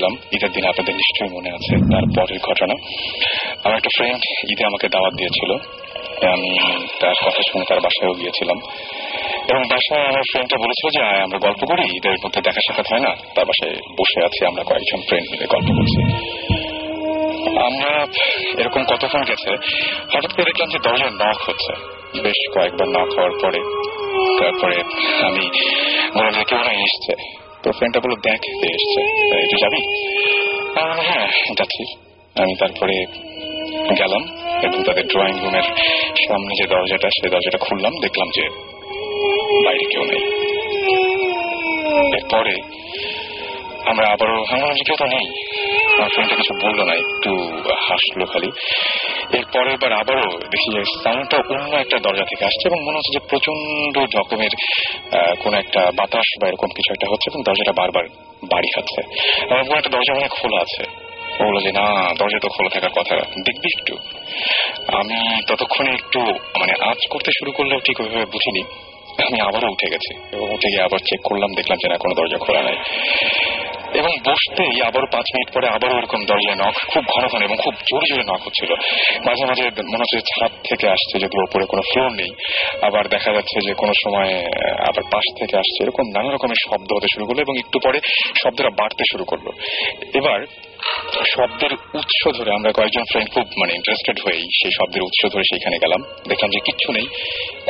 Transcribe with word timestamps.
ভূত 0.00 0.34
ঈদের 0.34 0.52
দিন 0.52 0.64
আপনাদের 0.66 0.94
নিশ্চয়ই 0.94 1.36
মনে 1.36 1.50
আছে 1.50 1.76
তার 1.76 2.02
পরের 2.16 2.38
ঘটনা। 2.38 2.74
আমার 3.64 3.76
একটা 3.76 3.88
ফ্রেন্ড 3.96 4.22
ঈদে 4.52 4.64
আমাকে 4.64 4.88
দাওয়াত 4.88 5.14
দিয়েছিল, 5.14 5.50
আমি 6.32 6.50
তার 7.00 7.14
কথা 7.26 7.42
শুনে 7.52 7.64
তার 7.68 7.80
বাসায়ও 7.80 8.14
গিয়েছিলাম। 8.14 8.58
এবং 9.48 9.62
বাসায় 9.70 10.06
আমার 10.06 10.22
ফ্রেন্ডটা 10.32 10.56
বলেছিল 10.56 10.90
যে 10.90 11.22
আমরা 11.22 11.38
গল্প 11.38 11.64
করি, 11.64 11.96
ঈদের 11.96 12.12
মধ্যে 12.24 12.40
দেখা 12.40 12.60
সাক্ষাৎ 12.66 12.86
হয় 12.92 13.00
না? 13.00 13.16
তার 13.34 13.44
বাসায় 13.44 13.74
বসে 13.74 14.24
আছি, 14.24 14.46
আমরা 14.46 14.62
কয়েকজন 14.62 15.00
ফ্রেন্ড 15.08 15.30
মিলে 15.30 15.46
গল্প 15.46 15.68
করছি। 15.78 16.00
আমরা 17.58 18.06
এরকম 18.58 18.84
কতক্ষণ 18.84 19.22
গেছে, 19.22 19.50
হঠাৎ 20.16 20.32
করে 20.32 20.44
দেখলাম 20.44 20.68
যে 20.68 20.78
দরজার 20.78 21.12
নখ 21.12 21.50
হচ্ছে। 21.50 21.72
বেশ 22.22 22.40
কয়েকবার 22.54 22.88
নখ 22.88 23.18
হওয়ার 23.18 23.30
পরে, 23.42 23.60
তারপরে 24.38 24.76
আমি 25.26 25.71
ফ্রেন্ডটা 27.82 28.00
বলল 28.00 28.16
দেখ 28.30 28.40
এসছে। 28.74 29.00
একটু 29.42 29.56
যাবি 29.56 29.80
হ্যাঁ 31.06 31.26
যাচ্ছি 31.58 31.82
আমি 32.42 32.54
তারপরে 32.60 32.96
গেলাম 33.98 34.22
এবং 34.62 34.82
তাদের 34.82 35.04
ড্রয়িং 35.06 35.34
রুমের 35.42 35.66
সামনে 36.28 36.52
যে 36.54 36.66
দরজাটা, 36.66 37.08
সেই 37.08 37.30
দরজাটা 37.30 37.58
খুললাম। 37.58 37.92
দেখলাম 38.00 38.28
যে 38.34 38.44
বাইরে 39.64 39.84
কেউ 39.84 40.04
নেই। 40.04 40.24
এরপরে 42.18 42.54
আমরা 43.90 44.06
আবারও, 44.08 44.44
আমরা 44.50 44.74
কেউ 44.86 44.96
তো 44.98 45.06
নেই। 45.06 45.26
আমার 45.96 46.08
ফ্রেন্ডটা 46.08 46.36
কিছু 46.36 46.54
বলল 46.66 46.78
না, 46.84 46.94
একটু 46.94 47.30
হাসলো 47.88 48.24
খালি। 48.26 48.50
এরপরে 49.38 49.70
এবার 49.72 49.92
আবারও 49.92 50.38
দেখি 50.38 50.68
যে 50.76 50.82
সাউন্ডটা 51.04 51.36
অন্য 51.36 51.76
একটা 51.76 51.98
দরজা 51.98 52.24
থেকে 52.24 52.44
আসছে 52.44 52.68
এবং 52.68 52.78
মনে 52.84 52.96
হচ্ছে 52.98 53.12
যে 53.12 53.20
প্রচণ্ড 53.28 54.18
রকমের 54.18 54.52
কোন 55.18 55.54
একটা 55.54 55.90
বাতাস 55.96 56.42
বা 56.42 56.48
এরকম 56.48 56.68
কিছু 56.68 56.92
একটা 56.92 57.06
হচ্ছে 57.10 57.30
এবং 57.34 57.42
দরজাটা 57.42 57.72
বারবার 57.72 58.04
বাড়ি 58.44 58.68
খাচ্ছে। 58.74 59.02
মনে 59.54 59.78
একটা 59.78 59.90
দরজা 59.90 60.14
মানে 60.14 60.28
খোলা 60.28 60.60
আছে। 60.60 60.84
ও 61.40 61.44
বলল 61.44 61.60
যে, 61.60 61.72
না, 61.72 62.14
দরজা 62.18 62.38
তো 62.42 62.48
খোলা 62.48 62.68
থাকার 62.68 62.90
কথা। 62.90 63.16
দেখবি 63.16 63.68
একটু। 63.78 63.96
আমি 64.96 65.42
ততক্ষণে 65.46 65.90
একটু 65.90 66.20
মানে 66.32 66.72
আজ 66.80 66.98
করতে 67.10 67.30
শুরু 67.38 67.52
করলেও 67.52 67.80
ঠিক 67.80 68.00
ওইভাবে 68.00 68.24
বুঝিনি। 68.24 68.62
আমি 69.26 69.40
আবারও 69.40 69.70
উঠে 69.70 69.90
গেছি 69.90 70.36
এবং 70.36 70.50
উঠে 70.50 70.68
গিয়ে 70.68 70.82
আবার 70.82 70.98
চেক 70.98 71.20
করলাম, 71.24 71.54
দেখলাম 71.54 71.78
যে 71.82 71.88
না, 71.88 71.96
কোনো 71.96 72.14
দরজা 72.14 72.38
খোলা 72.38 72.62
নাই। 72.62 72.76
এবং 74.00 74.12
বসতেই 74.28 74.74
আবার 74.88 75.04
পাঁচ 75.14 75.26
মিনিট 75.34 75.48
পরে 75.54 75.66
আবারও 75.76 75.96
এরকম 76.00 76.20
দরজায় 76.30 76.58
নখ, 76.62 76.74
খুব 76.92 77.04
ঘন 77.14 77.24
ঘন 77.32 77.40
এবং 77.48 77.56
খুব 77.64 77.74
জোরে 77.88 78.06
জোরে 78.10 78.24
নখ 78.30 78.40
হচ্ছিল। 78.46 78.70
মাঝে 79.26 79.44
মাঝে 79.50 79.64
মনে 79.92 80.02
হচ্ছে 80.04 80.18
ছাদ 80.32 80.52
থেকে 80.68 80.86
আসছে 80.94 81.14
যদি 81.24 81.36
ওপরে 81.46 81.64
কোনো 81.72 81.82
ফ্লোর 81.90 82.10
নেই, 82.20 82.30
আবার 82.88 83.04
দেখা 83.14 83.30
যাচ্ছে 83.36 83.56
যে 83.66 83.72
কোনো 83.80 83.92
সময় 84.02 84.32
আবার 84.88 85.04
পাশ 85.12 85.26
থেকে 85.38 85.54
আসছে, 85.62 85.78
এরকম 85.84 86.04
নানা 86.16 86.30
রকমের 86.30 86.60
শব্দ 86.66 86.88
হতে 86.96 87.08
শুরু 87.14 87.24
করল 87.28 87.38
এবং 87.46 87.54
একটু 87.62 87.76
পরে 87.86 87.98
শব্দটা 88.42 88.70
বাড়তে 88.80 89.02
শুরু 89.12 89.24
করল। 89.30 89.46
এবার 90.20 90.40
শব্দের 91.34 91.72
উৎস 92.00 92.20
ধরে 92.38 92.50
আমরা 92.58 92.70
কয়েকজন 92.78 93.04
ফ্রেন্ড 93.10 93.28
খুব 93.34 93.46
মানে 93.60 93.72
ইন্টারেস্টেড 93.78 94.16
হয়েই 94.24 94.44
সেই 94.58 94.72
শব্দের 94.78 95.02
উৎস 95.08 95.20
ধরে 95.34 95.44
সেখানে 95.52 95.76
গেলাম। 95.84 96.00
দেখলাম 96.30 96.50
যে 96.54 96.60
কিচ্ছু 96.66 96.88
নেই, 96.96 97.06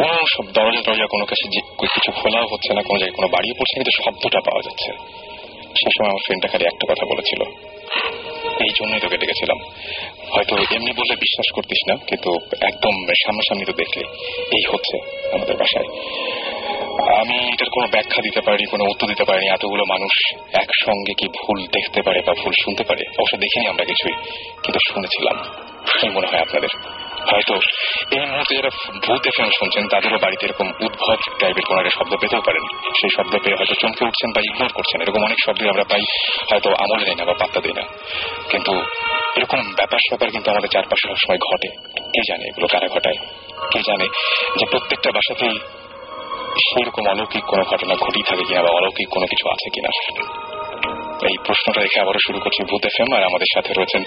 কোনো 0.00 0.14
সব 0.34 0.46
দরজা 0.56 0.80
দরজা 0.88 1.06
কোনো 1.14 1.24
কাছে 1.30 1.44
কিছু 1.94 2.10
খোলাও 2.18 2.46
হচ্ছে 2.52 2.70
না, 2.76 2.82
কোনো 2.88 2.98
জায়গায় 3.00 3.16
কোনো 3.18 3.28
বাড়িও 3.34 3.54
পড়ছে 3.58 3.74
কিন্তু 3.78 3.94
শব্দটা 4.02 4.40
পাওয়া 4.48 4.62
যাচ্ছে। 4.66 4.90
সে 5.80 5.88
সময় 5.94 6.10
আমার 6.10 6.24
ফ্রেন্ডটা 6.26 6.48
খালি 6.52 6.64
একটা 6.64 6.84
কথা 6.90 7.04
বলেছিল। 7.12 7.40
এই 8.64 8.72
জন্যই 8.78 9.00
তোকে 9.00 9.16
ডেকেছিলাম। 9.16 9.58
হয়তো 10.32 10.54
এমনি 10.76 10.92
বললে 11.00 11.14
বিশ্বাস 11.16 11.48
করতিস 11.54 11.80
না, 11.88 11.94
কিন্তু 12.06 12.30
একদম 12.60 12.94
সামনাসামনি 13.22 13.64
তো 13.64 13.72
দেখলে, 13.72 14.04
এই 14.56 14.64
হচ্ছে 14.72 14.96
আমাদের 15.32 15.54
বাসায়। 15.56 15.88
আমি 17.20 17.36
এটার 17.52 17.70
কোনো 17.72 17.86
ব্যাখ্যা 17.86 18.20
দিতে 18.22 18.40
পারিনি, 18.40 18.66
কোনো 18.70 18.84
উত্তর 18.84 19.06
দিতে 19.08 19.24
পারিনি, 19.24 19.46
এতগুলো 19.48 19.82
মানুষ 19.88 20.14
একসঙ্গে 20.52 21.12
কি 21.20 21.26
ভুল 21.28 21.58
দেখতে 21.76 22.00
পারে 22.02 22.20
বা 22.26 22.32
ভুল 22.42 22.54
শুনতে 22.64 22.82
পারে? 22.84 23.02
অবশ্য 23.18 23.36
দেখিনি 23.36 23.66
আমরা 23.66 23.84
কিছুই, 23.84 24.14
কিন্তু 24.62 24.80
শুনেছিলাম। 24.92 25.36
মনে 26.14 26.26
হয় 26.26 26.40
আপনাদের? 26.40 26.72
হয়তো। 27.30 27.54
এই 28.10 28.26
মুহূর্তে 28.26 28.56
যারা 28.56 28.70
ভূত 29.06 29.26
এফএম 29.26 29.50
শুনছেন, 29.50 29.88
তাদেরও 29.88 30.18
বাড়িতে 30.18 30.46
এরকম 30.46 30.68
উদ্ভব 30.80 31.16
টাইপের 31.38 31.64
কোনো 31.68 31.80
একটা 31.80 31.90
শব্দ 31.98 32.16
পেতেও 32.20 32.40
পারেন। 32.40 32.92
সেই 33.00 33.10
শব্দ 33.16 33.36
পেয়ে 33.44 33.56
হয়তো 33.56 33.74
চমকে 33.74 34.04
উঠছেন 34.04 34.30
বা 34.32 34.40
ইগনোর 34.40 34.72
করছেন। 34.74 35.00
এরকম 35.00 35.24
অনেক 35.24 35.38
শব্দই 35.46 35.68
আমরা 35.68 35.84
পাই, 35.84 36.02
হয়তো 36.50 36.70
আমলে 36.74 37.04
নেই 37.04 37.14
না 37.14 37.24
বা 37.24 37.34
পাত্তা 37.38 37.60
দিই 37.60 37.72
না। 37.72 37.82
কিন্তু 38.50 38.72
এরকম 39.36 39.62
ব্যাপার 39.76 39.98
স্যাপার 39.98 40.30
কিন্তু 40.30 40.50
আমাদের 40.50 40.68
চারপাশে 40.68 41.08
সবসময় 41.08 41.38
ঘটে। 41.38 41.68
কে 42.00 42.20
জানে 42.28 42.44
এগুলো 42.44 42.66
কারা 42.66 42.88
ঘটায়? 42.88 43.16
কে 43.70 43.80
জানে 43.86 44.06
যে 44.58 44.66
প্রত্যেকটা 44.66 45.10
বাসাতেই 45.10 45.58
সেরকম 46.58 47.08
অলৌকিক 47.08 47.44
কোনো 47.44 47.64
ঘটনা 47.64 47.94
ঘটেই 47.94 48.22
থাকে 48.22 48.44
কিনা 48.44 48.62
বা 48.62 48.70
অলৌকিক 48.70 49.08
কোনো 49.08 49.26
কিছু 49.26 49.48
আছে 49.48 49.70
কিনা 49.70 49.88
এই 51.30 51.36
প্রশ্নটা 51.46 51.80
রেখে 51.80 51.98
আবারও 52.02 52.20
শুরু 52.26 52.38
করছি 52.44 52.60
ভূত 52.70 52.82
এফএম, 52.90 53.10
আর 53.16 53.22
আমাদের 53.30 53.48
সাথে 53.54 53.70
রয়েছেন 53.72 54.02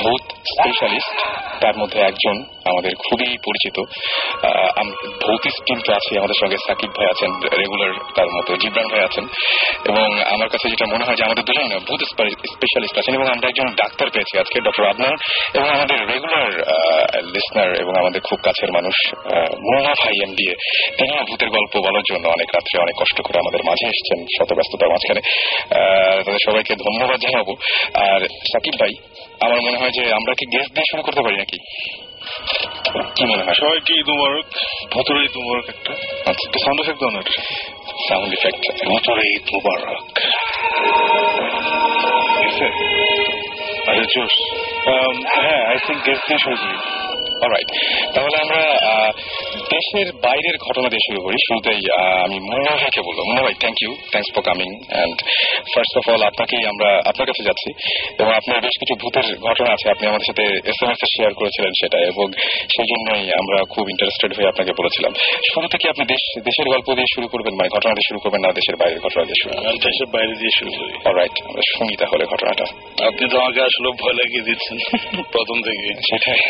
ভূত 0.00 0.24
স্পেশালিস্ট 0.52 1.16
তার 1.62 1.74
মধ্যে 1.80 1.98
একজন 2.10 2.36
আমাদের 2.70 2.92
খুবই 3.06 3.30
পরিচিত। 3.46 3.76
ভৌতিক 5.24 5.54
কিন্তু 5.68 5.88
আছে, 5.98 6.12
আমাদের 6.20 6.38
সঙ্গে 6.42 6.56
সাকিব 6.66 6.90
ভাই 6.96 7.08
আছেন 7.14 7.30
রেগুলার 7.60 7.92
তার 8.16 8.28
মতো 8.36 8.50
জিবরান 8.62 8.88
ভাই 8.92 9.02
আছেন। 9.08 9.24
এবং 9.90 10.06
আমার 10.34 10.48
কাছে 10.52 10.66
যেটা 10.72 10.86
মনে 10.94 11.04
হয় 11.06 11.16
যে 11.18 11.24
আমাদের 11.28 11.44
দুজন 11.48 11.66
ভূত 11.88 12.00
স্পেশালিস্ট 12.54 12.96
আছেন 13.00 13.12
এবং 13.18 13.26
আমরা 13.34 13.46
একজন 13.50 13.68
ডাক্তার 13.82 14.06
পেয়েছি 14.14 14.34
আজকে 14.42 14.56
ডক্টর 14.66 14.84
আদনান 14.90 15.14
এবং 15.56 15.66
আমাদের 15.76 15.98
রেগুলার 16.12 16.48
লিসনার 17.34 17.70
এবং 17.82 17.92
আমাদের 18.02 18.20
খুব 18.28 18.38
কাছের 18.46 18.70
মানুষ 18.76 18.96
মুন্না 19.68 19.92
ভাই 20.00 20.16
এমবিএ 20.26 20.54
তিনিও 20.98 21.22
ভূতের 21.28 21.50
গল্প 21.56 21.72
বলার 21.86 22.04
জন্য 22.10 22.24
অনেক 22.36 22.48
রাত্রে 22.56 22.76
অনেক 22.84 22.96
কষ্ট 23.02 23.18
করে 23.26 23.36
আমাদের 23.44 23.62
মাঝে 23.68 23.86
এসেছেন 23.92 24.18
শত 24.36 24.50
ব্যস্ততার 24.58 24.90
মাঝখানে 24.92 25.20
তাদের 26.24 26.42
সবাইকে 26.48 26.74
ধন্যবাদ 26.86 27.18
জানাব। 27.24 27.48
আর 28.06 28.20
সাকিব 28.50 28.74
ভাই 28.80 28.92
আমার 29.44 29.58
মনে 29.66 29.78
হয় 29.80 29.92
যে 29.98 30.04
আমরা 30.18 30.32
কি 30.38 30.44
গেস্ট 30.54 30.70
দিয়ে 30.74 30.88
শুরু 30.90 31.02
করতে 31.06 31.22
পারি 31.24 31.36
নাকি? 31.42 31.58
কি 33.16 33.22
মনে 33.30 33.42
হয়? 33.46 33.56
সবাইকে 33.62 33.92
ঈদ 34.00 34.08
মুবারক? 34.14 34.46
ভুতুরে 34.92 35.20
ঈদ 35.26 35.34
মুবারক 35.42 35.66
একটা। 35.74 35.92
আচ্ছা 36.30 36.44
একটু 36.48 36.58
সাউন্ড 36.64 36.80
এফেক্ট 36.82 37.00
দাও 37.02 37.10
না 37.16 37.20
সাউন্ড 38.08 38.30
ইফেক্ট 38.38 38.62
ভুতুরে 38.88 39.24
ঈদ 39.36 39.46
মুবারক? 39.54 39.88
আচ্ছা 42.46 42.66
জোস 44.12 44.36
আম, 44.92 45.16
হ্যাঁ 45.36 45.60
আই 45.70 45.76
থিঙ্ক 45.86 46.00
গেস্ট 46.06 46.24
দিয়ে 46.28 46.40
শুরু 46.44 46.56
করি। 46.62 46.76
অলরাইট 47.44 47.68
তাহলে 48.14 48.36
আমরা 48.44 48.60
দেশের 49.74 50.08
বাইরের 50.24 50.56
ঘটনা 50.58 50.88
দিয়ে 50.88 51.04
শুরু 51.06 51.20
করি। 51.22 51.36
শুরুতেই 51.46 51.80
আমি 52.24 52.38
মনোহর 52.48 52.78
ভাইকে 52.82 53.00
বলব। 53.02 53.18
মনোহর 53.28 53.44
ভাই 53.44 53.56
thank 53.62 53.78
you 53.82 53.92
thanks 54.10 54.30
for 54.34 54.42
coming 54.42 54.70
and 54.88 55.16
first 55.72 55.94
of 55.98 56.04
all 56.14 56.22
আপনাকেই 56.22 56.62
আমরা 56.66 56.88
আপনার 57.06 57.26
কাছে 57.26 57.42
যাচ্ছি। 57.44 57.70
এবং 58.20 58.32
আপনার 58.34 58.58
বেশ 58.60 58.74
কিছু 58.80 58.94
ভূতের 59.02 59.26
ঘটনা 59.38 59.70
আছে। 59.72 59.86
আপনি 59.90 60.04
আমাদের 60.08 60.26
সাথে 60.30 60.44
এস 60.70 60.78
এম 60.82 60.90
এস 60.90 61.00
এ 61.06 61.08
শেয়ার 61.16 61.32
করেছিলেন 61.34 61.72
সেটা। 61.80 61.98
এবং 62.10 62.26
সেই 62.74 62.86
জন্যই 62.92 63.24
আমরা 63.40 63.58
খুব 63.70 63.84
ইন্টারেস্টেড 63.90 64.32
হয়ে 64.36 64.48
আপনাকে 64.48 64.72
বলেছিলাম। 64.78 65.12
শুরু 65.54 65.66
থেকে 65.68 65.86
আপনি 65.88 66.04
দেশ 66.04 66.22
দেশের 66.40 66.66
গল্প 66.74 66.88
দিয়ে 66.94 67.10
শুরু 67.14 67.26
করবেন 67.28 67.54
মানে 67.54 67.68
ঘটনা 67.68 67.92
দিয়ে 67.92 68.08
শুরু 68.08 68.18
করবেন 68.20 68.40
না 68.46 68.50
দেশের 68.52 68.76
বাইরের 68.76 69.00
ঘটনা 69.00 69.24
দিয়ে 69.24 69.38
শুরু 69.42 69.52
দেশের 69.86 70.06
বাইরে 70.06 70.34
দিয়ে 70.34 70.54
শুরু 70.58 70.70
করি। 70.78 70.92
অলরাইট 71.08 71.36
আমরা 71.48 71.62
শুনি 71.76 71.94
তাহলে 71.96 72.24
ঘটনাটা। 72.24 72.64
আপনি 73.06 73.24
তো 73.28 73.36
আমাকে 73.40 73.60
আসলে 73.60 73.88
ভয় 74.02 74.12
লাগিয়ে 74.12 74.42
দিচ্ছেন। 74.42 74.76
প্রথম 75.32 75.56
থেকে 75.62 75.86
সেটাই। 76.08 76.40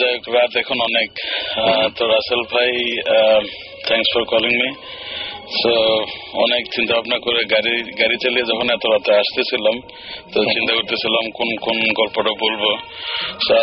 যাই 0.00 0.12
হোক, 0.14 0.24
রাত 0.36 0.52
এখন 0.62 0.78
অনেক। 0.88 1.10
তো 1.96 2.02
রাসেল 2.14 2.42
ভাই 2.52 2.70
থ্যাংকস 3.86 4.08
ফর 4.14 4.24
কলিং 4.32 4.54
মি 4.60 4.70
তো 5.62 5.72
অনেক 6.44 6.62
চিন্তা 6.74 6.92
ভাবনা 6.96 7.18
করে 7.26 7.40
গাড়ি 7.54 7.74
গাড়ি 8.00 8.16
চালিয়ে 8.22 8.48
যখন 8.50 8.66
এত 8.76 8.84
রাতে 8.92 9.10
আসতেছিলাম, 9.22 9.76
তো 10.32 10.38
চিন্তা 10.54 10.72
করতেছিলাম 10.78 11.24
কোন 11.38 11.48
কোন 11.66 11.76
গল্পটা 12.00 12.32
বলব। 12.44 12.62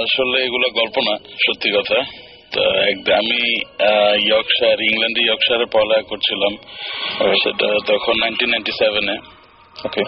আসলে 0.03 0.37
এগুলো 0.47 0.67
গল্প 0.79 0.95
না, 1.07 1.15
সত্যি 1.45 1.69
কথা। 1.77 1.97
আমি 3.21 3.41
ইয়র্কশায়ার 4.29 4.79
ইংল্যান্ডে 4.89 5.21
ইয়র্কশায়ারে 5.27 5.67
পড়ালেখা 5.73 6.09
করছিলাম। 6.11 6.53
সেটা 7.41 7.67
তখন 7.89 8.15
নাইনটিন 8.21 8.49
নাইনটি 8.51 8.73
সেভেনে 8.81 9.15
ওকে। 9.85 10.03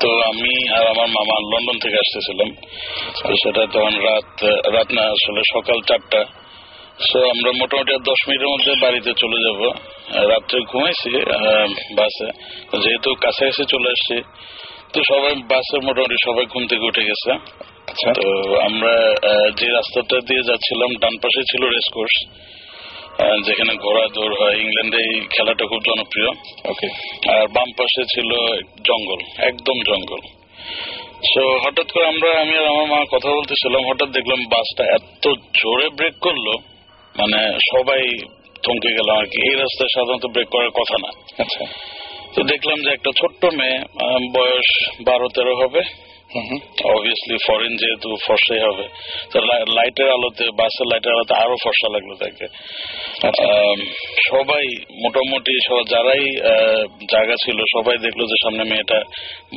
তো 0.00 0.08
আমি 0.30 0.52
আর 0.76 0.84
আমার 0.92 1.08
মামা 1.16 1.36
লন্ডন 1.50 1.76
থেকে 1.78 1.96
আসতেছিলাম। 2.04 2.50
সেটা 3.42 3.62
তখন 3.74 3.94
রাত 4.08 4.30
রাত 4.76 4.88
না 4.96 5.02
আসলে 5.14 5.40
সকাল 5.54 5.78
চারটা। 5.88 6.22
সো 7.08 7.18
আমরা 7.32 7.50
মোটামুটি 7.60 7.92
দশ 8.10 8.20
মিনিটের 8.28 8.50
মধ্যে 8.54 8.72
বাড়িতে 8.82 9.10
চলে 9.22 9.38
যাব। 9.46 9.60
রাত্রে 10.32 10.58
ঘুমাইছি 10.70 11.10
বাসে। 11.98 12.28
যেহেতু 12.82 13.08
কাছাকাছি 13.14 13.62
চলে 13.72 13.88
আসছি 13.94 14.16
তো 14.92 14.98
সবাই 15.10 15.34
বাসে 15.52 15.76
মোটামুটি 15.86 16.16
সবাই 16.26 16.44
ঘুম 16.52 16.64
থেকে 16.66 16.84
উঠে 16.90 17.02
গেছে। 17.10 17.30
আচ্ছা। 17.90 18.10
তো 18.18 18.28
আমরা 18.68 18.94
যে 19.58 19.66
রাস্তাটা 19.78 20.16
দিয়ে 20.28 20.42
যাচ্ছিলাম 20.48 20.90
ডান 21.02 21.14
পাশে 21.22 21.42
ছিল 21.50 21.62
রেস 21.74 21.88
কোর্স। 21.94 22.16
যেখানে 23.18 23.72
ঘোড়া 23.74 24.04
দৌড় 24.14 24.34
হয়। 24.40 24.56
ইংল্যান্ডে 24.64 24.98
এই 24.98 25.20
খেলাটা 25.30 25.64
খুব 25.66 25.80
জনপ্রিয়। 25.88 26.30
আর 27.32 27.46
বাম 27.46 27.68
পাশে 27.78 28.02
ছিল 28.04 28.30
জঙ্গল 28.88 29.20
একদম 29.50 29.76
জঙ্গল। 29.90 30.22
সো 31.30 31.42
হঠাৎ 31.64 31.88
করে 31.92 32.06
আমরা 32.06 32.40
আমি 32.40 32.54
আর 32.58 32.66
আমার 32.66 32.86
মা 32.86 33.00
কথা 33.12 33.28
বলতেছিলাম 33.28 33.82
হঠাৎ 33.88 34.08
দেখলাম 34.08 34.40
বাসটা 34.52 34.84
এত 34.98 35.24
জোরে 35.60 35.88
ব্রেক 35.88 36.14
করল 36.20 36.46
মানে 37.14 37.40
সবাই 37.70 38.02
থমকে 38.64 38.90
গেলাম 38.98 39.16
আর 39.18 39.26
কি। 39.26 39.38
এই 39.50 39.54
রাস্তায় 39.54 39.90
সাধারণত 39.94 40.26
ব্রেক 40.26 40.48
করার 40.48 40.70
কথা 40.70 40.96
না। 41.04 41.10
আচ্ছা। 41.42 41.64
তো 42.34 42.42
দেখলাম 42.42 42.78
যে 42.82 42.90
একটা 42.92 43.10
ছোট্ট 43.20 43.42
মেয়ে 43.54 43.78
বয়স 44.34 44.68
বারো 45.06 45.28
তেরো 45.28 45.54
হবে। 45.62 45.82
অবভিয়াসলি 46.84 47.36
ফরেন 47.46 47.76
যেহেতু 47.76 48.16
ফর্সাই 48.26 48.58
হবে 48.58 48.88
তো 49.32 49.40
লাইটের 49.74 50.10
আলোতে 50.10 50.44
বাসের 50.56 50.86
লাইটের 50.92 51.12
আলোতে 51.12 51.34
আরও 51.34 51.56
ফর্সা 51.64 51.92
লাগল 51.92 52.14
তাকে। 52.14 52.44
আচ্ছা। 53.28 53.44
সবাই 54.28 54.64
মোটামুটি 55.02 55.52
সব- 55.68 55.88
যারাই 55.88 56.18
আহ, 56.18 56.86
জায়গা 57.12 57.34
ছিল 57.44 57.58
সবাই 57.72 57.98
দেখল 57.98 58.20
যে 58.26 58.34
সামনে 58.42 58.64
মেয়েটা 58.64 58.98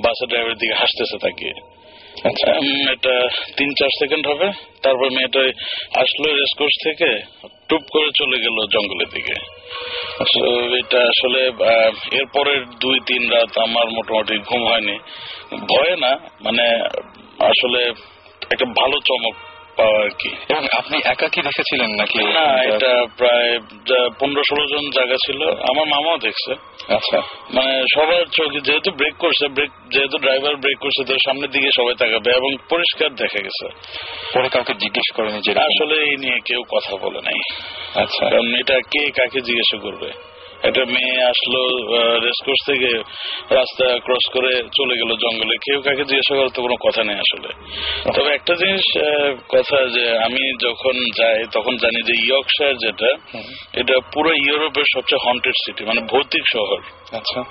বাসের 0.04 0.28
ড্রাইভারের 0.28 0.58
দিকে 0.58 0.74
হাসতেছে 0.74 1.18
তাকে। 1.18 1.77
আচ্ছা। 2.24 2.52
এটা 2.92 3.30
তিন 3.58 3.74
চার 3.74 3.90
সেকেন্ড 4.00 4.28
হবে। 4.28 4.52
তারপর 4.82 5.12
মেয়েটা 5.12 5.40
আসলো 6.02 6.34
রেসকোর্স 6.34 6.84
থেকে 6.84 7.22
টুপ 7.70 7.82
করে 7.94 8.10
চলে 8.18 8.38
গেল 8.40 8.66
জঙ্গলের 8.68 9.08
দিকে। 9.14 9.34
So, 10.18 10.76
এটা 10.76 11.00
আসলে 11.02 11.52
এরপরের 12.12 12.66
দুই 12.66 13.00
তিন 13.00 13.32
রাত 13.32 13.58
আমার 13.58 13.88
মোটামুটি 13.88 14.38
ঘুম 14.38 14.68
হয়নি। 14.68 15.00
ভয়ে 15.52 15.96
না 15.96 16.16
মানে 16.42 16.82
আসলে 17.40 17.84
একটা 18.52 18.66
ভালো 18.66 19.00
চমক 19.00 19.36
পাওয়া 19.78 20.04
আর 20.04 20.10
কি। 20.10 20.30
এবং 20.50 20.66
আপনি 20.78 20.98
একা 21.06 21.28
কি 21.28 21.42
দেখেছিলেন 21.42 21.90
নাকি? 21.92 22.20
না 22.24 22.76
এটা 22.76 23.06
প্রায় 23.18 23.60
পনেরো 24.20 24.42
ষোলো 24.50 24.68
জন 24.68 24.90
জায়গা 24.92 25.16
ছিল। 25.16 25.42
আমার 25.44 25.88
মামাও 25.88 26.18
দেখছে। 26.18 26.52
আচ্ছা। 26.94 27.18
মানে 27.54 27.84
সবার 27.96 28.26
চোখে 28.26 28.60
যেহেতু 28.60 28.92
ব্রেক 28.92 29.16
করছে 29.18 29.48
ব্রেক 29.48 29.70
যেহেতু 29.94 30.18
ড্রাইভার 30.18 30.56
ব্রেক 30.56 30.80
করছে 30.80 31.04
তো 31.04 31.14
সামনের 31.14 31.50
দিকে 31.50 31.70
সবাই 31.76 31.96
তাকাবে 31.96 32.32
এবং 32.32 32.58
পরিষ্কার 32.70 33.10
দেখা 33.16 33.40
গেছে। 33.40 33.68
পরে 34.34 34.50
কাউকে 34.50 34.74
জিজ্ঞেস 34.74 35.16
করেনি 35.16 35.40
যে? 35.46 35.52
আসলে 35.52 35.96
এই 35.96 36.18
নিয়ে 36.18 36.40
কেউ 36.46 36.64
কথা 36.72 36.96
বলে 36.96 37.22
নাই। 37.22 37.40
আচ্ছা। 38.02 38.30
কারণ 38.30 38.56
এটা 38.56 38.80
কে 38.80 39.12
কাকে 39.12 39.42
জিজ্ঞাসা 39.42 39.78
করবে? 39.78 40.12
একটা 40.64 40.86
মেয়ে 40.86 41.24
আসলো 41.24 41.62
রেসকোর্স 42.20 42.66
থেকে 42.66 42.98
রাস্তা 43.56 44.00
ক্রস 44.00 44.32
করে 44.34 44.64
চলে 44.64 44.96
গেল 44.98 45.16
জঙ্গলে। 45.16 45.56
কেউ 45.58 45.82
কাকে 45.82 46.04
জিজ্ঞাসা 46.04 46.36
করার 46.36 46.50
তো 46.50 46.62
কোনো 46.62 46.76
কথা 46.76 47.04
নেই 47.04 47.16
আসলে। 47.16 47.50
তবে 48.12 48.34
একটা 48.34 48.54
জিনিস 48.54 48.86
কথা 49.50 49.86
যে 49.86 50.18
আমি 50.18 50.70
যখন 50.70 50.94
যাই 51.18 51.46
তখন 51.54 51.78
জানি 51.78 52.04
যে 52.04 52.14
ইয়র্কশায়ার 52.28 52.76
যেটা 52.76 53.10
এটা 53.74 54.00
পুরো 54.14 54.34
ইউরোপের 54.34 54.84
সবচেয়ে 54.94 55.30
হন্টেড 55.30 55.54
সিটি 55.66 55.86
মানে 55.86 56.02
ভৌতিক 56.02 56.44
শহর। 56.54 56.80
আচ্ছা। 57.18 57.44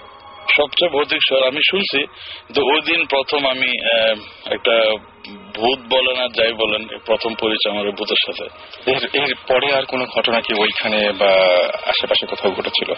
সবচেয়ে 0.56 0.90
ভৌতিক 0.90 1.18
শহর। 1.28 1.46
আমি 1.46 1.60
শুনছি 1.70 2.06
তো 2.54 2.62
ওই 2.62 2.80
দিন 2.80 3.04
প্রথম 3.04 3.46
আমি 3.46 3.70
একটা 4.54 4.92
ভূত 5.34 5.78
বলেন 5.78 6.22
আর 6.22 6.28
যাই 6.28 6.52
বলেন 6.52 6.98
প্রথম 7.06 7.34
পরিচয় 7.34 7.72
আমার 7.72 7.90
ভূতের 7.90 8.16
সাথে। 8.26 8.44
এর 8.90 9.22
এর 9.22 9.34
পরে 9.48 9.74
আর 9.74 9.82
কোনো 9.82 10.06
ঘটনা 10.06 10.40
কি 10.40 10.54
ওইখানে 10.54 11.12
বা 11.12 11.30
আশেপাশে 11.86 12.26
কোথাও 12.26 12.52
ঘটেছিল? 12.52 12.90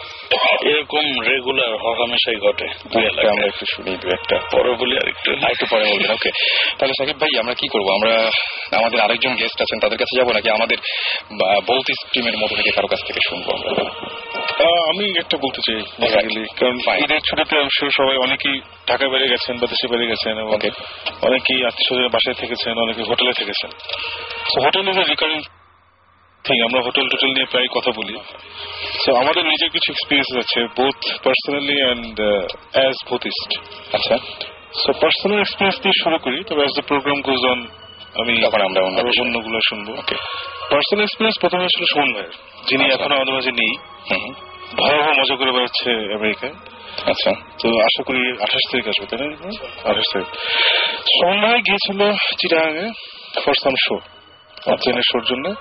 এরকম 0.68 1.20
রেগুলার 1.20 1.76
হরহামেশাই 1.76 2.36
ঘটে 2.36 2.64
এলাকায়। 2.98 3.30
আমরা 3.30 3.46
একটু 3.46 3.64
শুনি 3.74 3.96
দু 3.96 4.08
একটা। 4.08 4.38
পরে 4.52 4.72
বলি 4.72 4.96
আর 4.96 5.08
একটু। 5.08 5.32
একটু 5.32 5.66
পরে 5.70 5.84
বলবেন 5.84 6.10
ওকে 6.10 6.30
তাহলে 6.78 6.92
সাকিব 6.98 7.20
ভাই 7.20 7.38
আমরা 7.40 7.54
কি 7.54 7.68
করব? 7.68 7.92
আমরা 7.92 8.30
আমাদের 8.78 9.00
আরেকজন 9.00 9.34
গেস্ট 9.34 9.62
আছেন 9.62 9.80
তাদের 9.80 9.98
কাছে 9.98 10.20
যাব 10.20 10.32
নাকি? 10.32 10.50
আমাদের 10.50 10.76
বলতি 11.68 11.94
স্ট্রিমের 11.94 12.38
মধ্যে 12.38 12.56
থেকে 12.56 12.70
কারও 12.70 12.86
কাছ 12.86 13.06
থেকে 13.06 13.20
শুনব 13.28 13.50
আমরা? 13.52 13.70
আমি 14.88 15.18
একটা 15.18 15.36
বলতে 15.36 15.60
চাই 15.66 15.82
কারণ 16.60 16.78
Fine. 16.78 17.04
ঈদের 17.04 17.20
ছুটিতে 17.20 17.58
আমি 17.58 17.90
সবাই 17.90 18.16
অনেকেই 18.16 18.60
ঢাকা 18.88 19.06
বেড়ে 19.08 19.26
গেছেন 19.28 19.54
বা 19.60 19.66
দেশে 19.72 19.86
বেড়ে 19.92 20.06
গেছেন 20.06 20.34
এবং 20.38 20.52
অনেকেই 21.28 21.60
আত্মীয় 21.70 22.08
বাসায় 22.08 22.36
থেকেছেন 22.42 22.72
অনেকে 22.78 23.02
হোটেলে 23.02 23.32
থেকেছেন। 23.32 23.70
হোটেল 24.64 24.84
ইজ 24.88 24.98
রিকারিং 25.12 25.40
থিং 26.44 26.56
আমরা 26.66 26.80
হোটেল 26.86 27.06
টোটেল 27.08 27.30
নিয়ে 27.36 27.48
প্রায় 27.52 27.68
কথা 27.76 27.90
বলি। 27.96 28.14
সো 29.02 29.10
আমাদের 29.22 29.44
নিজের 29.52 29.70
কিছু 29.74 29.88
এক্সপিরিয়েন্স 29.92 30.30
আছে 30.42 30.60
বোথ 30.76 31.00
পার্সোনালি 31.24 31.76
অ্যান্ড 31.84 32.16
অ্যাজ 32.72 32.96
ভূতিস্ট 33.08 33.50
আচ্ছা। 33.94 34.16
সো 34.82 34.90
পার্সোনাল 35.02 35.38
এক্সপিরিয়েন্স 35.40 35.76
দিয়ে 35.82 35.96
শুরু 36.02 36.18
করি 36.18 36.38
তবে 36.48 36.60
as 36.60 36.72
the 36.78 36.84
program 36.90 37.18
goes 37.20 37.42
on 37.52 37.60
আমি 38.20 38.32
তখন 38.44 38.60
আমরা 38.68 38.80
আরও 39.00 39.10
অন্যগুলো 39.24 39.58
শুনব। 39.68 39.86
ওকে 40.00 40.16
পার্সোনাল 40.70 41.02
এক্সপিরিয়েন্স 41.04 41.36
প্রথমে 41.42 41.66
ছিল 41.74 41.84
সুমন 41.92 42.10
ভাইয়ের 42.14 42.34
যিনি 42.68 42.82
আচ্ছা। 42.84 42.96
এখনও 42.96 43.14
আমাদের 43.16 43.34
মাঝে 43.34 43.52
নেই। 43.60 43.72
ভয়াবহ 44.76 45.08
মজা 45.20 45.36
করে 45.36 45.52
বেড়াচ্ছে 45.52 45.90
আমেরিকায় 46.14 46.54
আচ্ছা। 47.06 47.30
তো 47.62 47.68
আশা 47.68 48.02
করি 48.02 48.32
আঠাশ 48.42 48.62
তারিখ 48.70 48.88
আসবে 48.88 49.06
তাই 49.06 49.18
না? 49.18 49.36
আঠাশ 49.84 50.06
তারিখ। 50.12 50.28
সন্ধ্যায় 51.20 51.60
গিয়েছিল 51.60 52.00
চিরাঙে 52.40 52.86
ফর 53.44 53.54
সাম 53.54 53.74
শো 53.88 53.96
অচেনের 54.66 55.02
শোর 55.12 55.24
জন্য। 55.24 55.54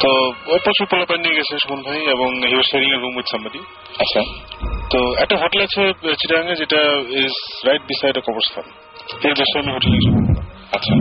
তো 0.00 0.10
ওই 0.46 0.58
প্রচুর 0.64 0.86
পোলাপান 0.86 1.20
নিয়ে 1.20 1.34
গেছে 1.34 1.58
সুমন 1.58 1.82
ভাই 1.82 2.00
এবং 2.06 2.28
he 2.48 2.54
was 2.54 2.66
sharing 2.70 2.90
a 2.92 2.98
room 2.98 3.16
with 3.16 3.26
somebody 3.32 3.60
আচ্ছা। 3.98 4.20
তো 4.90 5.14
একটা 5.16 5.36
হোটেল 5.36 5.60
আছে 5.62 5.82
চিরাঙে 6.20 6.54
যেটা 6.54 6.80
ইজ 7.08 7.32
রাইট 7.66 7.82
বিসাইড 7.82 8.16
এ 8.16 8.20
কবরস্থান। 8.20 8.64
এর 9.24 9.34
বেশি 9.38 9.58
আমি 9.58 9.72
হোটেলে 9.72 9.98
আচ্ছা। 10.72 10.94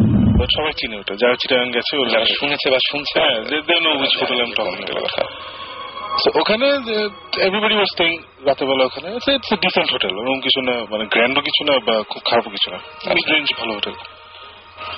সবাই 0.58 0.74
চিনে 0.78 0.96
ওটা। 0.98 1.14
যারা 1.16 1.36
চিরাং 1.36 1.72
গেছে 1.72 1.98
ওরা 1.98 2.26
শুনেছে 2.40 2.70
বা 2.70 2.80
শুনছে। 2.92 3.20
হ্যাঁ 3.20 3.40
নো 3.82 3.90
উইচ 4.02 4.14
হোটেল 4.22 4.42
আমি 4.42 4.54
টকিং 4.56 4.82
So, 6.22 6.30
ওখানে 6.42 6.68
এভরিবডি 7.48 7.76
ওয়াজ 7.76 7.90
স্টেইং 7.94 8.14
রাতেবেলা 8.48 8.84
ওখানে। 8.86 9.08
ইটস 9.16 9.52
এ 9.54 9.56
ডিসেন্ট 9.66 9.90
হোটেল 9.94 10.14
এরকম 10.20 10.40
কিছু 10.40 10.60
না 10.62 10.76
মানে 10.92 11.06
গ্র্যান্ডও 11.14 11.42
কিছু 11.48 11.62
না 11.70 11.74
বা 11.88 11.96
খুব 12.12 12.22
খারাপও 12.30 12.52
কিছু 12.56 12.68
না। 12.74 12.78
মিড 13.16 13.28
রেঞ্জ 13.34 13.48
ভালো 13.60 13.72
হোটেল 13.74 13.96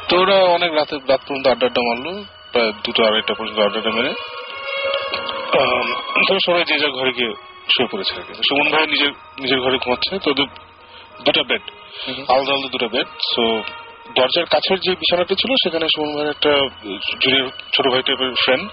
তো 0.10 0.14
ওরা 0.22 0.38
অনেক 0.58 0.72
রাতে 0.80 0.96
রাত 1.10 1.22
পর্যন্ত 1.28 1.46
আড্ডা 1.48 1.66
আড্ডা 1.68 1.82
মারলো। 1.88 2.12
প্রায় 2.52 2.72
দুটো 2.86 3.02
আড়াইটা 3.08 3.34
পর্যন্ত 3.34 3.60
আড্ডাটা 3.60 3.92
মেরে। 3.98 4.12
আম, 5.60 5.88
তো 6.28 6.34
সবাই 6.46 6.64
যে 6.70 6.76
যার 6.80 6.92
ঘরে 6.92 7.12
গিয়ে 7.18 7.32
শুয়ে 7.74 7.90
পড়েছে 7.92 8.14
আর 8.18 8.24
কি। 8.28 8.34
সুমন 8.50 8.68
ভাই 8.74 8.86
নিজের 8.94 9.12
নিজের 9.44 9.60
ঘরে 9.64 9.78
ঘুমাচ্ছে। 9.84 10.20
তো 10.26 10.30
দুটো 11.26 11.42
বেড 11.50 11.64
আলাদা 12.32 12.52
আলাদা 12.54 12.70
দুটো 12.72 12.88
বেড 12.94 13.08
সো 13.34 13.44
দরজার 14.18 14.46
কাছের 14.46 14.80
যে 14.86 14.92
বিছানাটা 15.02 15.36
ছিল 15.42 15.52
সেখানে 15.64 15.86
সুমন 15.94 16.10
ভাইয়ের 16.16 16.34
একটা 16.36 16.52
জুনিয়র 17.22 17.48
ছোট 17.74 17.86
ভাই 17.94 18.02
টাইপের 18.08 18.32
ফ্রেন্ড 18.44 18.64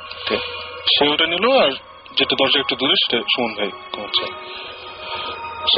সে 0.93 1.03
ওটা 1.13 1.27
নিল 1.27 1.47
আর 1.65 1.73
যেটা 2.17 2.35
দরজা 2.41 2.59
একটু 2.61 2.75
দূরে 2.77 2.95
সেটা 3.03 3.19
সুমন 3.33 3.53
ভাই 3.55 3.71
ঘুমাচ্ছে। 3.93 4.27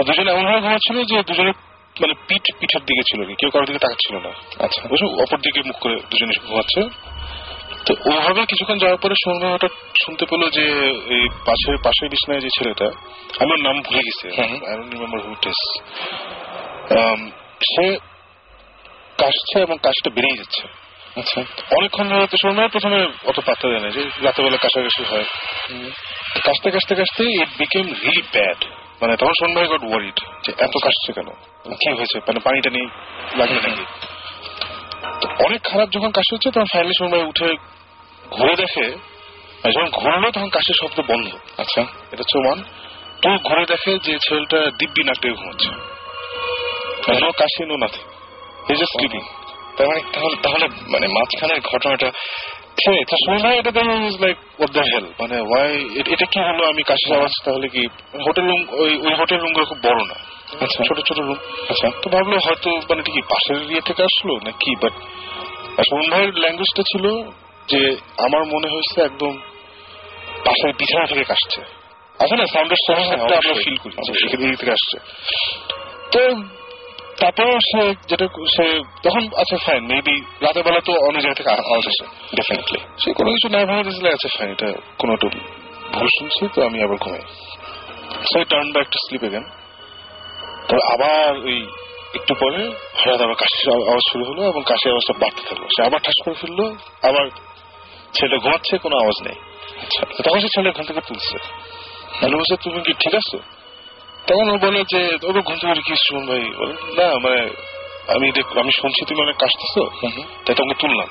দুজনে 0.06 0.30
এমন 0.30 0.44
ভাবে 0.44 0.60
ঘুমাচ্ছিল 0.60 0.96
যে 1.04 1.16
দুজনে 1.22 1.52
মানে 2.00 2.14
পিঠ 2.28 2.44
পিঠের 2.60 2.82
দিকে 2.84 3.02
ছিল 3.10 3.20
কেউ 3.34 3.50
কারোর 3.50 3.66
দিকে 3.66 3.78
তাকাচ্ছিল 3.78 4.14
না। 4.16 4.32
আচ্ছা। 4.64 4.80
বুঝছ 4.88 5.02
অপর 5.22 5.38
দিকে 5.38 5.60
মুখ 5.66 5.76
করে 5.78 5.96
দুজনে 6.10 6.34
ঘুমাচ্ছে। 6.48 6.80
তো 7.86 7.92
ওভাবে 8.10 8.46
কিছুক্ষণ 8.46 8.78
যাওয়ার 8.78 8.98
পরে 9.02 9.14
শুনবে 9.24 9.46
হঠাৎ 9.46 9.70
শুনতে 10.04 10.24
পেল 10.30 10.42
যে 10.50 10.64
এই 11.14 11.28
পাশের 11.46 11.76
পাশের 11.84 12.08
বিছনায় 12.08 12.40
যে 12.40 12.48
ছেলেটা 12.48 12.86
আমি 13.40 13.50
ওর 13.52 13.60
নাম 13.60 13.76
ভুলে 13.82 14.02
গেছি। 14.06 14.26
হুম। 14.28 14.52
I 14.68 14.76
don't 14.76 14.92
remember 14.94 15.20
who 15.24 15.32
it 15.32 15.46
is 15.46 15.60
সে 17.70 17.86
কাশছে 19.18 19.56
এবং 19.60 19.76
কাশটা 19.82 20.10
বেড়েই 20.14 20.36
যাচ্ছে। 20.36 20.64
আচ্ছা। 21.16 21.40
অনেকক্ষণ 21.76 22.08
ধরে 22.08 22.26
তো 22.26 22.36
শোনা 22.42 22.68
প্রথমে 22.68 23.06
অত 23.24 23.40
পাত্তা 23.40 23.68
দেয় 23.68 23.80
না 23.80 23.88
যে 23.90 24.02
রাতেবেলা 24.22 24.56
কাশাকাশি 24.56 25.02
হয়। 25.10 25.24
কাশতে 26.44 26.70
কাশতে 26.70 26.94
কাশতে 26.94 27.24
ইট 27.24 27.48
বিকেম 27.58 27.86
রিলি 27.86 28.22
ব্যাড 28.32 28.64
মানে 29.02 29.16
তখন 29.16 29.32
সন্ধ্যায় 29.40 29.68
গট 29.68 29.82
ওয়ারিড 29.84 30.20
যে 30.44 30.52
এত 30.58 30.74
কাশছে 30.82 31.12
কেন? 31.12 31.28
কি 31.80 31.92
হয়েছে? 31.92 32.18
মানে 32.26 32.40
পানিটা 32.40 32.70
নেই 32.70 32.86
লাগবে 33.36 33.60
নাকি? 33.68 33.84
তো 35.20 35.28
অনেক 35.44 35.62
খারাপ 35.62 35.88
যখন 35.90 36.10
কাশি 36.10 36.34
হচ্ছে 36.34 36.50
তখন 36.50 36.66
ফাইনালি 36.72 36.94
সন্ধ্যায় 36.98 37.24
উঠে 37.24 37.56
ঘুরে 38.30 38.56
দেখে 38.56 38.86
যখন 39.70 39.90
ঘুরলো 39.90 40.30
তখন 40.30 40.48
কাশির 40.48 40.74
শব্দ 40.80 41.00
বন্ধ। 41.08 41.36
আচ্ছা। 41.58 41.80
এটা 42.12 42.22
হচ্ছে 42.22 42.38
ওয়ান 42.38 42.62
তো 43.22 43.28
ঘুরে 43.44 43.66
দেখে 43.66 43.98
যে 43.98 44.18
ছেলেটা 44.18 44.70
দিব্যি 44.78 45.02
ডেকে 45.02 45.32
ঘুমাচ্ছে। 45.32 45.70
No 47.20 47.32
Kashi 47.32 47.64
no 47.64 47.76
nothing 47.76 48.04
is 48.72 48.78
just 48.78 48.98
sleeping 48.98 49.41
তার 49.82 49.90
মানে 49.90 50.02
তাহলে 50.12 50.36
তাহলে 50.42 50.66
মানে 50.88 51.06
মাঝখানের 51.06 51.60
ঘটনাটা 51.60 52.10
হ্যাঁ 52.84 53.02
তো 53.08 53.48
এটা 53.58 53.70
দেখে 53.70 53.94
is 54.06 54.20
like 54.20 54.36
what 54.58 54.70
the 54.72 54.80
hell 54.80 55.04
মানে 55.20 55.40
ওয়াই 55.40 55.86
এটা 55.96 56.26
কি 56.26 56.38
হলো? 56.40 56.66
আমি 56.66 56.82
কাশির 56.82 57.12
আওয়াজ 57.12 57.32
তাহলে 57.44 57.68
কি 57.68 57.88
হোটেল 58.26 58.44
রুম 58.44 58.66
ওই 58.70 58.90
ওই 58.98 59.14
হোটেল 59.14 59.38
খুব 59.64 59.78
বড় 59.82 60.04
না। 60.04 60.14
আচ্ছা। 60.60 60.84
ছোট 60.88 60.98
ছোট 61.08 61.18
রুম 61.18 61.38
আচ্ছা। 61.70 61.90
তো 62.02 62.08
ভাবলো 62.08 62.38
হয়তো 62.38 62.70
মানে 62.70 63.02
কি 63.02 63.22
পাশের 63.22 63.70
ইয়ে 63.70 63.80
থেকে 63.80 64.02
আসলো 64.02 64.38
না 64.44 64.50
কি? 64.50 64.76
বাট 64.82 64.92
সন্ধ্যার 65.90 66.28
ল্যাঙ্গুয়েজটা 66.34 66.82
ছিল 66.82 67.04
যে 67.68 67.96
আমার 68.18 68.44
মনে 68.44 68.68
হয়েছে 68.68 69.02
একদম 69.02 69.38
পাশের 70.44 70.72
বিছানা 70.78 71.06
থেকে 71.06 71.24
কাশছে। 71.24 71.60
আছে 72.20 72.36
না? 72.36 72.46
সাউন্ডের 72.46 72.78
হ্যাঁ, 72.86 73.12
একটা 73.12 73.34
আমরা 73.36 73.54
ফিল 73.64 73.76
করি 73.76 73.94
দিক 74.36 74.58
থেকে 74.58 74.72
আসছে। 74.72 74.96
তো 76.12 76.20
তারপরেও 77.20 77.58
সে 77.70 77.82
যেটা 78.10 78.26
সে 78.56 78.66
তখন 79.02 79.22
আচ্ছা 79.36 79.56
ফাইন 79.66 79.82
মেবি 79.86 80.16
রাতের 80.40 80.62
বেলা 80.62 80.80
তো 80.86 80.92
অন্য 81.06 81.18
জায়গা 81.20 81.36
থেকে 81.38 81.50
ডেফিনেটলি 82.36 82.78
সে 83.02 83.08
কোনো 83.18 83.30
কিছু 83.34 83.48
না 83.48 83.58
দিয়েছিল 83.64 84.06
আচ্ছা 84.06 84.28
ফাইন 84.38 84.50
এটা 84.50 84.68
কোনো 84.98 85.12
ভুল 85.94 86.08
শুনছি, 86.18 86.48
তো 86.54 86.58
আমি 86.66 86.78
আবার 86.84 86.96
ঘুমাই। 86.96 87.24
Turn 88.50 88.72
back 88.72 88.86
to 88.92 88.98
sleep 89.06 89.22
again 89.24 89.44
আবার 90.94 91.30
ওই 91.48 91.58
একটু 92.14 92.34
পরে 92.34 92.60
হঠাৎ 93.00 93.20
আবার 93.20 93.34
কাশির 93.34 93.68
আওয়াজ 93.72 94.04
শুরু 94.12 94.24
হলো 94.24 94.42
এবং 94.42 94.62
কাশির 94.70 94.90
আওয়াজটা 94.90 95.14
বাড়তে 95.22 95.42
থাকল। 95.48 95.64
সে 95.76 95.80
আবার 95.82 96.00
ঠাস 96.00 96.18
করে 96.24 96.34
ফেলল, 96.34 96.60
আবার 97.08 97.24
ছেলে 98.14 98.36
ঘুমাচ্ছে, 98.38 98.78
কোনো 98.78 98.96
আওয়াজ 98.96 99.18
নেই। 99.26 99.38
আচ্ছা 99.82 100.22
তখন 100.22 100.40
সে 100.40 100.48
ছেলে 100.48 100.70
ঘুম 100.70 100.84
থেকে 100.86 101.00
তুলছে। 101.00 101.36
হ্যালো 102.18 102.36
তুমি 102.62 102.80
কি 102.86 102.92
ঠিক 102.92 103.14
আছো? 103.14 103.38
তখন 104.26 104.50
ও 104.50 104.58
বলে 104.58 104.82
যে 104.82 105.18
ওর 105.22 105.40
ঘুম 105.40 105.56
থেকে 105.56 105.80
কি 105.80 105.94
শুন 106.08 106.26
ভাই? 106.26 106.40
বলে 106.40 106.72
না 106.72 107.18
মানে 107.18 107.50
আমি 108.14 108.32
দেখ- 108.32 108.60
আমি 108.60 108.70
শুনছি 108.80 109.04
তুমি 109.04 109.20
অনেক 109.22 109.36
কাশতেছো। 109.36 110.08
তাই 110.46 110.54
তোমাকে 110.54 110.80
তুললাম। 110.80 111.08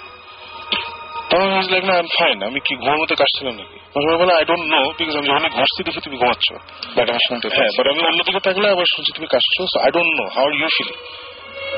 তখন 1.30 1.44
আমি 1.44 1.72
লাইক 1.72 1.86
না 1.86 1.94
আই 1.94 2.02
ফাইন 2.02 2.44
আমি 2.44 2.60
কি 2.60 2.76
ঘুমের 2.76 3.00
মধ্যে 3.00 3.16
কাশছিলাম 3.16 3.56
নাকি? 3.56 3.80
বলে 4.18 4.34
আই 4.34 4.46
ডোন্ট 4.46 4.64
নো 4.64 4.94
বিকজ 4.98 5.18
আমি 5.18 5.28
যখন 5.28 5.84
দেখি 5.84 6.00
তুমি 6.00 6.18
ঘুমাচ্ছ। 6.18 6.54
বাট 6.96 7.10
আমি 7.10 7.20
শুনতে 7.28 7.48
হ্যাঁ 7.48 7.68
বাট 7.78 7.88
আমি 7.88 8.08
অন্যদিকে 8.08 8.40
থাকলে 8.40 8.70
আবার 8.70 8.86
শুনছি 8.96 9.12
তুমি 9.16 9.28
কাশছো? 9.28 9.80
I 9.80 9.92
don't 9.92 10.22
know 10.22 10.28
how 10.28 10.54
you 10.54 10.68
feel 10.78 10.88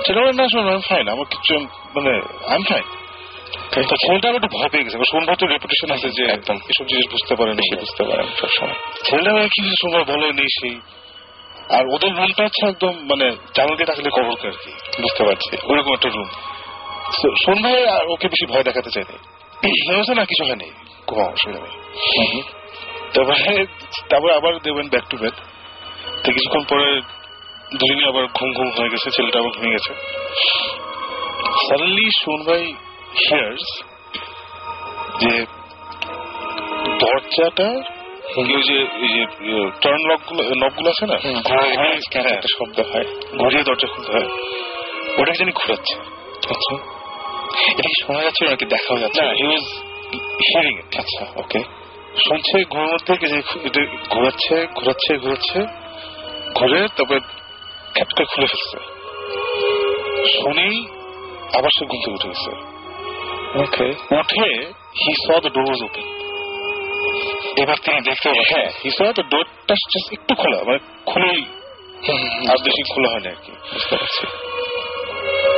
সেটা 0.08 0.20
বলে 0.22 0.32
না 0.34 0.48
শোনো 0.48 0.70
আমি 0.72 0.82
ফাইন 0.90 1.08
আমার 1.08 1.26
কিছু 1.26 1.60
মানে 1.96 2.22
আই 2.48 2.56
এম 2.56 2.64
ফাইন 2.64 2.84
ছেলেটা 3.74 4.30
একটু 4.30 4.48
পেয়ে 4.72 4.84
গেছে 4.84 4.98
তো 5.40 5.48
রেপুটেশন 5.48 5.94
আছে 5.94 6.10
যে 6.10 6.24
একদম। 6.24 6.56
এসব 6.56 6.86
জিনিস 6.86 7.12
বুঝতে 7.12 7.36
বুঝতে 7.76 8.04
পারেন 8.04 8.26
সবসময়। 8.42 8.74
ছেলেটা 9.04 9.48
কি 9.48 9.76
সময় 9.82 10.04
বলে 10.04 10.32
নেই 10.32 10.48
সেই। 10.62 10.80
আর 11.78 11.84
ওদের 11.96 12.12
রুমটা 12.20 12.42
হচ্ছে 12.44 12.62
একদম 12.72 12.94
মানে 13.12 13.26
জানাল 13.56 13.76
দিয়ে 13.78 13.90
থাকলে 13.92 14.10
কবর 14.18 14.36
আর 14.50 14.56
কি 14.64 14.72
বুঝতে 15.02 15.22
পারছি। 15.28 15.54
ওরকম 15.70 15.92
একটা 15.94 16.10
রুম 16.16 16.30
সন্ধ্যায় 17.46 17.84
আর 17.98 18.06
ওকে 18.14 18.28
বেশি 18.34 18.46
ভয় 18.52 18.64
দেখাতে 18.64 18.90
চাইনি 18.96 19.16
হয়েছে 19.96 20.14
না 20.20 20.24
কিছু 20.26 20.44
হয়নি। 20.50 20.68
ঘুমাও 21.08 21.30
অসুবিধা 21.36 21.60
নেই। 21.66 21.76
তারপরে 23.14 23.66
তারপরে 24.10 24.34
আবার 24.40 24.54
দেবেন 24.64 24.88
ব্যাক 24.90 25.06
টু 25.10 25.18
বেড 25.18 25.36
তো 26.24 26.28
কিছুক্ষণ 26.36 26.64
পরে 26.70 26.88
দুজনে 27.80 28.04
আবার 28.12 28.26
ঘুম 28.38 28.50
ঘুম 28.58 28.70
হয়ে 28.78 28.92
গেছে 28.94 29.08
ছেলেটা 29.16 29.38
আবার 29.40 29.52
ঘুমিয়ে 29.58 29.76
গেছে। 29.78 29.94
সাডেনলি 31.68 32.08
শুনবাই 32.24 32.64
হিয়ার্স 33.22 33.66
যে 35.22 35.34
দরজাটা 37.00 37.70
কেউ 38.24 38.62
যে 38.62 38.86
টার্ন 39.82 40.12
লকগুলো 40.12 40.44
নবগুলো 40.44 40.90
আছে 40.90 41.06
না? 41.06 41.18
হ্যাঁ, 41.48 41.96
একটা 41.96 42.48
শব্দ 42.58 42.80
হয়। 42.80 43.06
ঘুরিয়ে 43.38 43.64
দরজা 43.64 43.88
খুলতে 43.88 44.12
হয়। 44.12 44.28
ওটাকে 45.18 45.38
জানি 45.38 45.52
ঘুরাচ্ছে। 45.56 45.96
আচ্ছা। 46.50 46.76
এটা 47.72 47.82
কি 47.82 48.06
শোনা 48.06 48.22
যাচ্ছে 48.24 48.46
নাকি 48.46 48.66
দেখাও 48.66 48.98
যাচ্ছে? 48.98 49.22
না 49.22 49.32
হি 49.32 49.48
ওয়াজ 49.48 49.66
হিয়ারিং 50.16 50.80
ইট 50.80 51.00
আচ্ছা 51.00 51.26
ওকে 51.36 51.60
শুনছে 52.28 52.64
ঘুমের 52.70 52.88
মধ্যে 52.88 53.86
ঘোরাচ্ছে 54.10 54.68
ঘোরাচ্ছে 54.76 55.18
ঘোরাচ্ছে। 55.18 55.60
ঘুরে 56.56 56.88
তারপর 56.96 57.20
করে 58.16 58.26
খুলে 58.26 58.48
ফেলছে। 58.48 58.78
শুনেই 60.40 60.86
আবার 61.54 61.70
সে 61.80 61.86
ঘুম 61.86 62.00
থেকে 62.02 62.12
উঠে 62.12 62.28
গেছে। 62.28 62.52
ওকে 63.60 64.16
উঠে 64.16 64.72
he 64.72 65.14
saw 65.14 65.40
the 65.40 65.50
door 65.50 65.84
open 65.84 66.24
এবার 67.64 67.76
তিনি 67.76 68.02
দেখতে 68.02 68.30
হ্যাঁ 68.30 68.70
হি 68.84 68.90
স 68.90 69.02
দ্য 69.02 69.24
ডোরটা 69.24 69.74
জাস্ট 69.74 70.14
একটু 70.14 70.36
খোলা 70.36 70.64
মানে 70.64 70.78
খুলেই 71.06 71.46
আর 72.50 72.64
বেশি 72.64 72.94
খোলা 72.94 73.10
হয়নি 73.10 73.28
আর 73.28 73.36
কি। 73.46 73.52
বুঝতে 73.52 73.96
পারছি। 73.96 74.28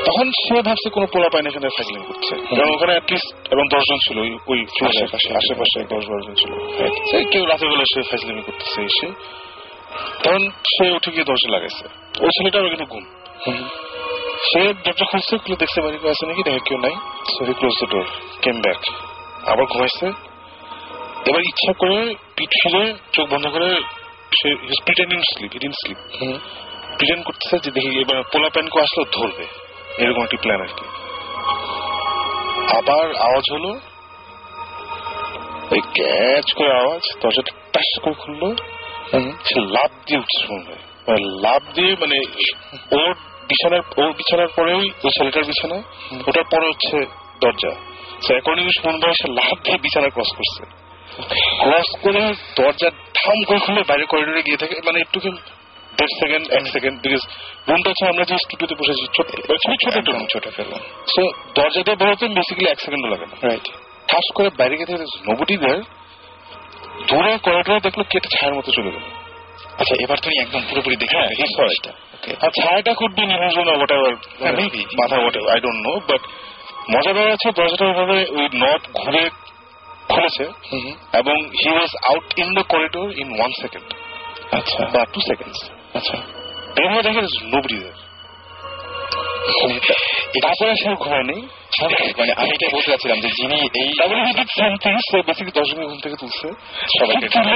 তখন 0.05 0.31
সে 0.31 0.61
ভাবছে 0.61 0.89
কোনো 0.89 1.07
পোলা 1.07 1.29
পায়নি 1.29 1.49
এখানে 1.49 1.69
ফাইলিং 1.69 2.03
করছে। 2.03 2.55
কারণ 2.55 2.69
ওখানে 2.75 2.91
অ্যাটলিস্ট 2.91 3.53
এবং 3.53 3.67
দশজন 3.67 3.95
ছিল 3.95 4.19
ওই- 4.19 4.39
ওই 4.47 4.65
ফ্লোরে 4.65 4.97
আশেপাশে। 4.97 5.33
আশেপাশে। 5.33 5.83
দশ 5.83 6.05
বারো 6.09 6.21
জন 6.21 6.33
ছিল 6.33 6.77
সে 7.11 7.23
কেউ 7.23 7.45
রাতের 7.45 7.69
বেলা 7.69 7.83
সে 7.93 8.01
ফাইজলামি 8.01 8.41
করতেছে 8.41 8.81
এসে। 8.81 9.07
তখন 10.23 10.49
সে 10.49 10.91
উঠে 10.91 11.11
গিয়ে 11.11 11.23
দরজা 11.23 11.51
লাগাইছে। 11.51 11.87
ওই 12.21 12.29
ছেলেটারও 12.29 12.67
কিন্তু 12.67 12.85
ঘুম। 12.85 13.03
সে 14.43 14.73
দরজা 14.73 15.05
খুলছে 15.05 15.37
খুলে 15.37 15.55
দেখতে 15.55 15.81
পারি 15.81 15.97
কেউ 15.97 16.11
আছে 16.11 16.27
নাকি 16.27 16.43
দেখে 16.43 16.59
কেউ 16.65 16.77
নাই। 16.77 16.95
So 17.37 17.45
he 17.45 17.53
close 17.53 17.73
the 17.79 17.87
door 17.87 18.05
came 18.41 18.61
back 18.61 18.77
আবার 19.45 19.65
ঘুমাইছে। 19.65 20.34
এবার 21.29 21.41
ইচ্ছা 21.51 21.71
করে 21.81 21.97
পিঠ 22.35 22.51
ফিরে 22.61 22.83
চোখ 23.15 23.25
বন্ধ 23.33 23.45
করে 23.55 23.69
সে 24.37 24.47
pretending 24.85 25.19
sleep 25.31 25.51
he 25.53 25.69
sleep 25.81 25.99
pretend 26.97 27.21
করতেছে 27.27 27.55
যে 27.63 27.69
দেখি 27.75 27.89
এবার 28.03 28.17
পোলা 28.31 28.49
আসলে 28.85 29.05
ধরবে। 29.17 29.45
এরকম 30.03 30.21
একটি 30.23 30.37
প্ল্যান 30.43 30.61
আর 30.65 30.71
কি। 30.77 30.85
আবার 32.79 33.05
আওয়াজ 33.27 33.45
হলো 33.55 33.71
ওই 35.73 35.81
ক্যাচ 35.97 36.47
করে 36.57 36.71
আওয়াজ 36.81 37.03
দরজাটা 37.21 37.51
টাস 37.73 37.89
করে 38.03 38.15
খুললো। 38.21 38.49
সে 39.47 39.57
লাভ 39.75 39.91
দিয়ে 40.05 40.19
উঠছে 40.21 40.39
শুনবে 40.47 40.75
মানে 41.07 41.21
লাভ 41.45 41.61
দিয়ে 41.75 41.91
মানে 42.01 42.17
ওর 42.97 43.11
বিছানার 43.49 43.83
ওর 44.01 44.11
বিছানার 44.19 44.49
পরেই 44.57 44.83
ওই 45.03 45.11
ছেলেটার 45.17 45.45
বিছানা 45.51 45.77
ওটার 46.27 46.45
পরে 46.51 46.65
হচ্ছে 46.71 46.97
দরজা। 47.41 47.71
সো 48.23 48.29
অ্যাকর্ডিং 48.35 48.65
শুনবে 48.79 49.07
সে 49.19 49.27
লাভ 49.39 49.55
দিয়ে 49.63 49.77
বিছানা 49.85 50.09
ক্রস 50.15 50.31
করছে। 50.37 50.63
ক্রস 51.61 51.89
করে 52.01 52.21
দরজা 52.55 52.89
ঠাম 53.13 53.37
করে 53.47 53.59
খুলে 53.59 53.81
বাইরে 53.87 54.05
করিডোরে 54.05 54.41
গিয়ে 54.41 54.57
থাকে 54.57 54.75
মানে 54.85 54.99
একটু 54.99 55.19
দেড় 55.93 56.13
সেকেন্ড 56.19 56.45
এক 56.51 56.67
সেকেন্ড 56.67 57.01
বিকজ 57.01 57.21
রুমটা 57.67 57.89
হচ্ছে 57.89 58.05
আমরা 58.05 58.23
যে 58.25 58.35
স্টুডিওতে 58.37 58.75
বসেছি 58.75 59.05
ছোট 59.15 59.27
খুবই 59.63 59.77
ছোট 59.83 59.95
একটা 59.97 60.11
room। 60.11 60.25
ছোট 60.27 60.45
ফেললাম। 60.47 60.81
সো 61.15 61.21
দরজা 61.55 61.81
দিয়ে 61.83 61.95
বেরোতে 61.95 62.25
বেসিক্যালি 62.27 62.69
এক 62.71 62.79
সেকেন্ডও 62.79 63.09
লাগে 63.09 63.25
না। 63.25 63.35
রাইট 63.41 63.65
ঠাস 64.07 64.25
করে 64.33 64.49
বাইরে 64.49 64.75
গিয়ে 64.77 64.97
নবটি 65.27 65.57
দেয় 65.57 65.81
দূরে 67.07 67.37
করিডোরে 67.37 67.79
দেখল 67.79 68.01
কেটে 68.03 68.29
ছায়ার 68.37 68.53
মতো 68.53 68.71
চলে 68.71 68.91
গেল। 68.91 69.05
আচ্ছা 69.79 69.95
এবার 70.03 70.17
তুমি 70.17 70.35
একদম 70.39 70.61
পুরোপুরি 70.69 70.95
দেখে 70.95 71.17
হ্যাঁ, 71.17 71.31
he 71.39 71.45
saw 71.55 71.67
আর 72.41 72.51
ছায়াটা 72.61 72.93
খুব 72.93 73.11
দিন 73.13 73.31
ইলুশন 73.31 73.67
হোয়াট 73.69 73.91
এভার 73.91 74.13
হ্যাঁ, 74.39 74.53
মাথা 74.99 75.15
what 75.15 75.35
I 75.37 75.59
don't 75.59 75.79
know 75.87 75.93
but 76.09 76.21
মজা 76.95 77.13
বেড়ে 77.13 77.29
যাচ্ছে 77.29 77.51
দরজাটা 77.51 77.85
ওইভাবে 77.85 78.25
ওই 78.31 78.45
নব 78.53 78.81
ঘুরে 78.93 79.29
খুলেছে 80.09 80.43
এবং 81.13 81.37
he 81.51 81.69
was 81.71 81.91
out 82.09 82.39
in 82.39 82.49
the 82.53 82.63
corridor 82.63 83.07
in 83.17 83.39
one 83.39 83.51
second 83.61 83.87
আচ্ছা। 84.51 84.85
বা 84.93 85.05
টু 85.13 85.19
সেকেন্ড 85.19 85.53
আচ্ছা। 85.93 86.17
বের 86.75 86.87
হয়ে 86.91 87.03
দেখে 87.03 87.21
নোবডি 87.43 87.77
তারপরে 90.43 90.71
ঘুমায়নি 91.03 91.37
মানে 92.19 92.31
আমি 92.41 92.51
এটা 92.55 92.67
বলতে 92.75 92.89
চাচ্ছিলাম 92.91 93.19
যে 93.23 93.29
যিনি 93.39 93.57
এই 93.81 93.89
তারপরে 93.99 94.21
basically 95.29 95.85
ঘুম 95.89 95.99
থেকে 96.03 96.17
তুলছে। 96.21 96.47
সবাইকে 96.99 97.27
তুলে 97.33 97.55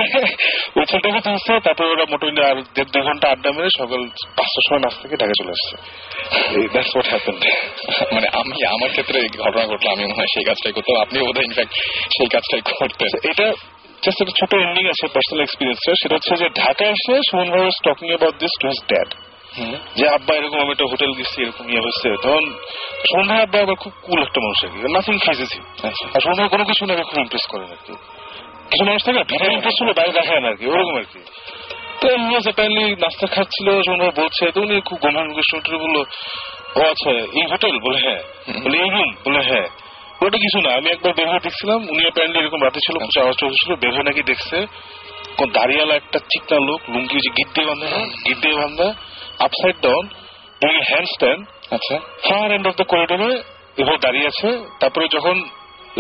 ওই 0.78 0.86
তুলছে 1.28 1.52
তারপরে 1.66 1.88
ওরা 1.94 2.06
মোটামুটি 2.12 2.42
আর 2.50 2.58
দেড় 2.76 2.90
দুই 2.94 3.04
ঘণ্টা 3.08 3.26
আড্ডা 3.34 3.50
মেরে 3.56 3.70
সকাল 3.80 4.02
পাঁচটার 4.38 4.64
সময় 4.68 4.82
নাচ 4.86 4.96
থেকে 5.02 5.16
ঢাকা 5.22 5.36
চলে 5.40 5.52
আসছে। 5.58 5.76
দ্যাটস 6.74 6.92
হোয়াট 6.96 7.08
হ্যাপেন 7.12 7.36
মানে 8.16 8.28
আমি 8.40 8.58
আমার 8.76 8.90
ক্ষেত্রে 8.96 9.18
ঘটনা 9.44 9.64
ঘটলো 9.72 9.90
আমি 9.94 10.04
মনে 10.04 10.18
হয় 10.20 10.32
সেই 10.34 10.46
কাজটাই 10.50 10.74
করতাম 10.76 10.96
আপনি 11.06 11.16
বোধহয় 11.28 11.48
ইনফ্যাক্ট 11.50 11.74
সেই 12.16 12.30
কাজটাই 12.34 12.62
করতেন। 12.80 13.12
এটা 13.32 13.48
জাস্ট 14.04 14.20
একটা 14.22 14.36
ছোট 14.40 14.52
এন্ডিং 14.66 14.84
আছে 14.94 15.06
পার্সোনাল 15.16 15.42
এক্সপিরিয়েন্সটা 15.46 15.92
সেটা 16.02 16.16
হচ্ছে 16.18 16.34
যে 16.42 16.48
ঢাকা 16.62 16.86
এসে 16.96 17.14
সুমন 17.28 17.48
ভাই 17.54 17.62
talking 17.88 18.08
about 18.12 18.36
this 18.44 18.54
to 18.62 18.66
his 18.72 18.82
dad 18.92 19.10
যে 19.98 20.08
আব্বা 20.08 20.36
এরকম 20.36 20.60
আমি 20.62 20.72
একটা 20.72 20.86
হোটেল 20.86 21.14
গেছি 21.14 21.42
এরকম 21.42 21.70
ইয়ে 21.70 21.82
হচ্ছে 21.86 22.10
তখন 22.24 22.44
ভাই 23.28 23.42
আব্বা 23.42 23.60
আবার 23.62 23.76
খুব 23.76 23.94
কুল 24.02 24.22
একটা 24.22 24.40
মানুষ 24.42 24.66
আর 24.66 24.70
কি। 24.70 24.78
নাথিং 24.94 25.18
ফেজেছি 25.26 25.60
আচ্ছা। 25.84 26.06
আর 26.16 26.36
ভাই 26.38 26.50
কোনো 26.50 26.64
কিছু 26.64 26.86
নাকি 26.86 27.04
খুব 27.04 27.20
ইমপ্রেস 27.20 27.46
করেন 27.50 27.66
আর 27.66 27.78
কি। 27.88 27.94
কিছু 28.70 28.84
মানুষ 28.86 29.02
থাকে 29.06 29.24
ভিতরে 29.24 29.54
ইমপ্রেস 29.54 29.76
হলে 29.82 29.94
বাইরে 29.94 30.12
দেখায় 30.12 30.40
না 30.40 30.48
আর 30.48 30.56
কি 30.56 30.66
ওরকম 30.66 30.98
আর 30.98 31.04
কি। 31.04 31.20
তো 32.02 32.14
এমনি 32.14 32.36
অ্যাপারেন্টলি 32.36 32.96
নাস্তা 32.96 33.28
খাচ্ছিল 33.28 33.68
ভাই 34.00 34.12
বলছে 34.16 34.52
তো 34.52 34.62
উনি 34.62 34.82
খুব 34.82 34.98
গম্ভীর 35.00 35.26
মুখে 35.56 35.78
বলল 35.78 35.98
ও 36.76 36.82
আচ্ছা 36.82 37.10
এই 37.12 37.46
হোটেল? 37.52 37.80
বলে 37.80 38.00
হ্যাঁ। 38.00 38.22
বলে 38.64 38.78
এই 38.78 38.90
রুম 38.90 39.16
বলে 39.26 39.42
হ্যাঁ। 39.44 39.68
ওটা 40.22 40.38
কিছু 40.38 40.60
না 40.62 40.70
আমি 40.76 40.90
একবার 40.90 41.14
বের 41.14 41.28
হয়ে 41.28 41.40
দেখছিলাম 41.40 41.88
উনি 41.90 42.02
অ্যাপারেন্টলি 42.02 42.40
এরকম 42.40 42.64
রাতে 42.64 42.80
ছিল 42.86 42.96
কিছু 42.98 43.20
আওয়াজ 43.22 43.38
বের 43.82 43.92
হয়ে 43.94 44.04
নাকি 44.04 44.24
দেখছে 44.24 44.66
কোন 45.38 45.50
দাঁড়িয়ালা 45.52 45.96
একটা 45.96 46.20
চিকনা 46.20 46.60
লোক 46.60 46.82
লুঙ্গি 46.90 47.18
গিট 47.38 47.50
দিয়ে 47.56 47.68
বান্ধা 47.68 47.88
না 47.90 48.00
গিট 48.26 48.38
দিয়ে 48.42 48.56
বান্ধা 48.56 48.94
upside 49.46 49.78
down 49.86 50.06
doing 50.62 50.82
hand 50.90 51.08
stand 51.16 51.42
আচ্ছা 51.76 51.96
ফার 52.28 52.48
এন্ড 52.56 52.66
অফ 52.70 52.74
দ্য 52.80 52.86
করিডোরে 52.92 53.32
এভাবে 53.82 54.00
দাঁড়িয়ে 54.06 54.28
আছে। 54.32 54.50
তারপরে 54.80 55.06
যখন 55.16 55.36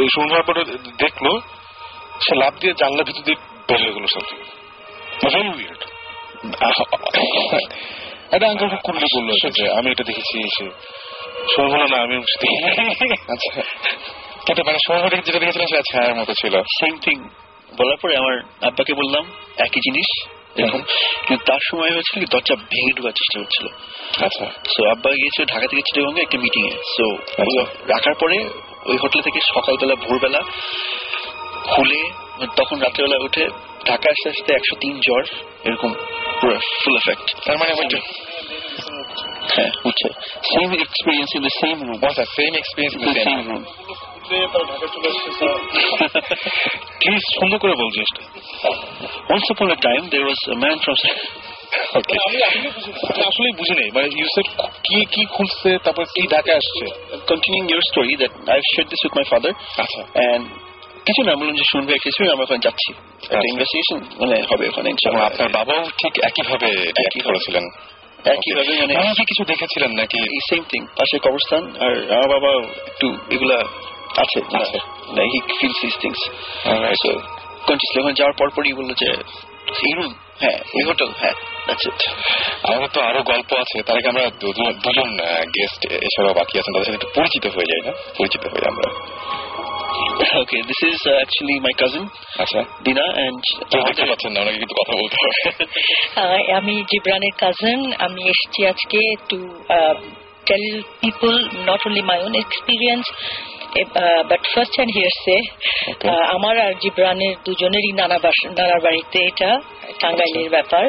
এই 0.01 0.07
সুন্দর 0.15 0.39
পরে 0.43 0.61
দেখল 1.03 1.25
সে 2.23 2.33
লাভ 2.35 2.53
দিয়ে 2.61 2.73
জানলা 2.81 3.03
ভিতর 3.03 3.23
দিয়ে 3.27 3.37
বের 3.67 3.79
হয়ে 3.83 3.93
গেল 3.95 4.05
সামথিং 4.13 4.37
ভেরি 5.23 5.49
উইয়ার্ড 5.55 5.81
একটা 8.33 8.45
আঙ্কেল 8.51 8.69
খুব 8.85 8.95
বলল 9.15 9.29
যে 9.57 9.63
আমি 9.77 9.87
এটা 9.91 10.03
দেখেছি 10.03 10.35
সে 10.55 10.65
সময় 11.53 11.69
বলো 11.73 11.85
না 11.93 11.97
আমি। 12.05 12.15
আচ্ছা। 13.33 13.51
কিন্তু 14.45 14.61
মানে 14.67 14.79
সময় 14.85 15.01
যেটা 15.27 15.39
দেখেছিলাম 15.43 15.67
সেটা 15.71 15.85
ছায়ার 15.91 16.13
মতো 16.19 16.33
ছিল। 16.41 16.53
সেম 16.79 16.93
থিং 17.05 17.17
বলার 17.77 17.97
পরে 18.01 18.13
আমার 18.21 18.35
আব্বাকে 18.67 18.93
বললাম 18.93 19.23
একই 19.65 19.81
জিনিস 19.87 20.09
এরকম। 20.55 20.81
কিন্তু 21.27 21.43
তার 21.45 21.61
সময় 21.71 21.91
হয়েছিল 21.91 22.15
কি 22.19 22.25
দরজা 22.31 22.55
ভেঙে 22.55 22.93
ঢোকার 22.97 23.11
চেষ্টা 23.11 23.39
হচ্ছিল। 23.39 23.65
আচ্ছা। 24.25 24.45
সো 24.69 24.81
আব্বা 24.89 25.09
গিয়েছিল 25.11 25.45
ঢাকা 25.45 25.67
থেকে 25.67 25.81
চিটাগঙ্গে 25.81 26.21
একটা 26.21 26.37
মিটিং 26.37 26.63
এ। 26.67 26.75
সো 26.97 27.05
আচ্ছা। 27.37 27.63
রাখার 27.87 28.13
পরে 28.19 28.37
ওই 28.85 28.97
হোটেল 28.97 29.21
থেকে 29.21 29.39
সকালবেলা 29.53 29.95
ভোরবেলা 29.95 30.41
খুলে 31.63 32.01
তখন 32.55 32.79
রাত্রেবেলা 32.79 33.17
উঠে 33.23 33.43
ঢাকা 33.85 34.09
আসতে 34.09 34.29
আসতে 34.29 34.53
একশো 34.53 34.75
তিন 34.79 34.99
জ্বর 34.99 35.23
এরকম 35.63 35.93
পুরো 36.41 36.59
ফুল 36.83 36.95
এফেক্ট 36.95 37.27
তার 37.45 37.57
মানে 37.57 37.71
হ্যাঁ 39.55 39.71
same 40.43 40.69
experience 40.73 41.29
in 41.35 41.41
the 41.41 41.49
same 41.49 41.77
room 41.83 41.97
same 42.35 42.53
experience 42.55 42.95
same 43.23 43.39
room 43.47 43.63
please 46.99 47.21
সুন্দর 47.39 47.57
করে 47.57 47.71
বল 47.71 47.77
জিনিসটা। 47.77 48.21
Was 50.29 50.47
a 50.47 50.63
man 50.63 50.79
from 50.85 50.95
আসলে 53.25 53.57
বুঝি 53.57 53.73
নাই। 53.73 53.91
মানে 53.91 54.09
কি 54.83 55.05
কি 55.05 55.25
খুলছে 55.25 55.77
তারপর 55.83 56.03
কি 56.03 56.27
ঢাকা 56.27 56.55
আসছে? 56.55 56.85
Your 57.67 57.79
story 57.91 58.17
that 58.21 58.25
I've 58.25 58.61
shared 58.73 58.87
this 58.87 58.99
with 59.03 59.17
my 59.17 59.31
father, 59.31 59.53
আচ্ছা। 59.77 60.03
and 60.03 60.45
কিছু 61.05 61.23
না 61.23 61.35
বললাম 61.35 61.55
যে 61.55 61.63
শুনবে 61.71 61.93
কিছু 62.03 62.31
আমরা 62.31 62.43
ওখানে 62.43 62.59
যাচ্ছি। 62.63 62.93
একটা 62.93 63.37
আচ্ছা। 63.37 63.51
ইনভেস্টিগেশন 63.51 64.21
মানে 64.21 64.43
হবে 64.51 64.67
ওখানে 64.67 64.93
আপনার 65.21 65.49
বাবাও 65.49 65.83
ঠিক 65.83 66.23
একইভাবে 66.23 66.65
রিঅ্যাক্ট 66.65 67.23
করেছিলেন। 67.23 67.63
একইভাবে 68.25 68.95
মানে 68.95 69.13
কিছু 69.13 69.45
দেখেছিলেন 69.45 69.91
নাকি? 69.91 70.39
সেম 70.49 70.63
থিং 70.63 70.85
পাশে 70.85 71.19
কবরস্থান 71.19 71.75
আর 71.79 72.11
আমার 72.11 72.29
বাবা 72.29 72.67
একটু 72.87 73.17
এগুলা 73.31 73.63
আছে 74.15 74.39
আচ্ছা। 74.53 74.79
He 75.23 75.39
feels 75.59 75.77
this 75.81 75.95
things 76.01 76.21
so 76.95 77.11
যাওয়ার 78.13 78.35
পর 78.37 78.47
পরই 78.55 78.73
বলল 78.73 78.91
যে 78.93 79.09
এই 79.85 79.93
রুম 79.95 80.11
হ্যাঁ 80.41 80.59
এই 80.73 80.83
হোটেল 80.83 81.09
হ্যাঁ 81.21 81.35
আমাদের 82.63 82.89
তো 82.93 82.99
আরও 83.01 83.21
গল্প 83.23 83.49
আছে। 83.53 83.77
তার 83.83 83.95
আগে 83.97 84.09
আমরা 84.09 84.25
দুজন 84.39 85.09
গেস্ট 85.55 85.81
এছাড়াও 86.07 86.33
বাকি 86.33 86.59
আছেন 86.59 86.71
তাদের 86.73 86.85
সাথে 86.85 86.97
একটু 86.97 87.09
পরিচিত 87.15 87.45
হয়ে 87.47 87.65
যাই 87.65 87.81
না 87.85 87.91
পরিচিত 88.17 88.43
হয়ে 88.47 88.65
আমরা। 88.67 88.87
Okay 90.39 90.57
this 90.61 90.81
is 90.83 90.99
actually 91.09 91.55
my 91.59 91.73
cousin 91.73 92.03
আচ্ছা। 92.39 92.59
দিনা 92.83 93.05
এন্ড 93.25 93.43
দেখতে 93.71 94.03
পাচ্ছেন 94.05 94.31
না 94.33 94.39
ওনাকে 94.41 94.57
কিন্তু 94.57 94.75
কথা 94.75 94.93
বলতে 95.01 95.15
হবে। 95.19 95.33
আমি 96.59 96.83
জিব্রানের 96.91 97.35
কাজিন 97.37 97.79
আমি 97.99 98.21
এসেছি 98.23 98.65
আজকে 98.65 98.99
to 99.29 99.39
tell 100.45 100.65
people 101.01 101.33
not 101.65 101.81
only 101.85 102.01
my 102.01 102.19
own 102.23 102.33
experience 102.35 103.05
but 104.29 104.41
first 104.53 104.73
hand 104.75 104.93
hearsay 104.97 105.37
আমার 106.35 106.55
আর 106.59 106.73
জিব্রানের 106.73 107.35
দুজনেরই 107.45 107.91
নানা 107.91 108.17
নানার 108.57 108.81
বাড়িতে 108.81 109.17
এটা 109.23 109.49
টাঙ্গাইলের 109.99 110.49
ব্যাপার। 110.49 110.85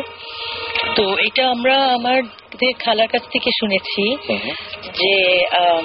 তো 0.97 1.03
এটা 1.27 1.43
আমরা 1.51 1.75
আমাদের 1.95 2.73
খালার 2.79 3.09
কাছ 3.09 3.23
থেকে 3.33 3.51
শুনেছি 3.61 4.05
যে 4.99 5.14
আম, 5.62 5.85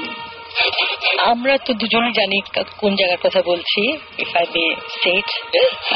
আমরা 1.31 1.53
তো 1.57 1.73
দুজনই 1.73 2.13
জানি 2.13 2.37
কোন 2.77 2.91
জায়গার 2.95 3.21
কথা 3.23 3.41
বলছি 3.41 3.81
if 4.17 4.31
I 4.35 4.45
may 4.55 4.65
set 5.01 5.27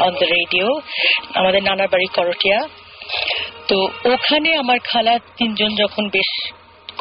on 0.02 0.12
the 0.20 0.28
radio 0.38 0.68
আমাদের 1.34 1.64
নানার 1.64 1.88
বাড়ি 1.88 2.08
করটিয়া। 2.08 2.60
তো 3.68 3.78
ওখানে 4.14 4.50
আমার 4.56 4.80
খালা 4.84 5.14
তিনজন 5.38 5.72
যখন 5.76 6.04
বেশ 6.10 6.32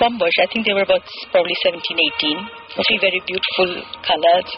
কম 0.00 0.12
বয়স 0.20 0.36
আই 0.42 0.46
থিঙ্ক 0.52 0.64
দেওয়ার 0.66 0.84
about 0.84 1.04
probably 1.32 1.54
seventeen 1.64 1.98
eighteen 2.06 2.38
three 2.84 2.94
very 3.04 3.20
beautiful 3.28 3.70
colours 4.08 4.50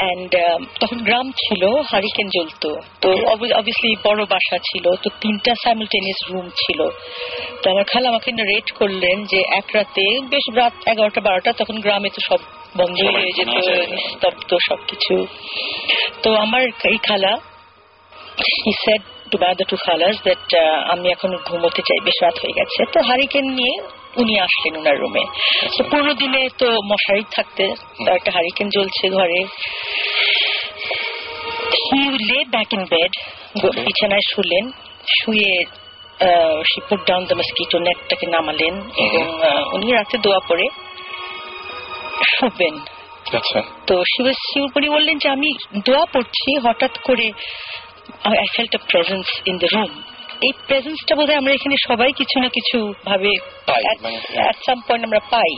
and 0.00 0.32
তখন 0.80 0.98
গ্রাম 1.08 1.26
ছিল 1.42 1.62
হারিকেন 1.90 2.28
জ্বলতো। 2.36 2.70
তো 3.02 3.08
অবভিয়াসলি 3.34 3.90
বড় 4.06 4.20
বাসা 4.32 4.56
ছিল। 4.68 4.84
তো 5.02 5.08
তিনটা 5.22 5.52
সাইমultaneous 5.62 6.20
রুম 6.30 6.46
ছিল। 6.62 6.80
তো 7.60 7.66
আমার 7.70 7.84
খালা 7.92 8.06
আমাকে 8.08 8.30
রেট 8.52 8.68
করলেন 8.80 9.16
যে 9.24 9.40
এক 9.60 9.66
রাতে 9.74 10.04
বেশ 10.32 10.44
রাত 10.60 10.74
এগারোটা 10.92 11.20
বারোটা 11.20 11.50
তখন 11.60 11.76
গ্রামে 11.84 12.10
তো 12.16 12.20
সব 12.28 12.40
বন্ধ 12.76 12.98
হয়ে 13.14 13.32
যেত। 13.36 13.54
নিস্তব্ধ 13.96 14.50
সবকিছু। 14.68 15.14
তো 16.22 16.28
আমার 16.44 16.62
এই 16.92 16.98
খালা 17.08 17.32
he 18.64 18.72
said 18.84 19.02
to 19.30 19.36
my 19.40 19.48
other 19.52 19.66
two 19.70 19.80
খালাস 19.86 20.16
uh, 20.26 20.92
আমি 20.92 21.06
এখন 21.14 21.30
ঘুমোতে 21.48 21.82
চাই 21.88 22.00
বেশ 22.06 22.16
রাত 22.24 22.36
হয়ে 22.42 22.56
গেছে। 22.58 22.80
তো 22.94 22.98
হারিকেন 23.08 23.46
নিয়ে 23.58 23.74
উনি 24.16 24.34
আসলেন 24.46 24.74
ওনার 24.80 24.96
রুমে 25.02 25.24
তো 25.76 25.82
পুরো 25.90 26.12
দিনে 26.14 26.42
তো 26.60 26.68
মশারি 26.90 27.24
থাকতে 27.36 27.64
একটা 28.16 28.30
হারিকেন 28.36 28.68
জ্বলছে 28.68 29.04
ঘরে। 29.08 29.40
হি 31.82 32.00
লে 32.28 32.38
ব্যাক 32.54 32.70
ইন 32.76 32.82
বেড 32.92 33.12
বিছানায় 33.86 34.26
শুলেন 34.32 34.64
শুয়ে 35.16 35.52
she 36.70 36.78
put 36.88 37.00
down 37.08 37.22
the 37.28 37.34
mosquito 37.34 37.78
নেটটাকে 37.78 38.26
নামালেন 38.26 38.74
এবং 39.04 39.24
উনি 39.72 39.86
রাতে 39.92 40.16
দোয়া 40.18 40.40
পড়ে 40.48 40.66
শুবেন। 42.34 42.74
আচ্ছা। 43.38 43.60
তো 43.86 43.94
শিবপুরি 44.44 44.88
বললেন 44.88 45.16
যে 45.18 45.28
আমি 45.28 45.48
দোয়া 45.86 46.04
পড়ছি 46.12 46.48
হঠাৎ 46.66 46.94
করে 46.98 47.26
I 48.42 48.48
felt 48.54 48.72
a 48.74 48.80
presence 48.90 49.26
in 49.46 49.56
the 49.58 49.68
room 49.74 49.92
এই 50.44 50.52
প্রেজেন্সটা 50.66 51.14
বোধহয় 51.14 51.36
আমরা 51.36 51.52
এখানে 51.52 51.76
সবাই 51.88 52.10
কিছু 52.12 52.36
না 52.40 52.48
কিছু 52.48 52.78
ভাবে 53.04 53.32
মানে- 53.68 54.64
সাম 54.66 54.78
পয়েন্ট 54.88 55.04
আমরা 55.04 55.20
পাই। 55.30 55.52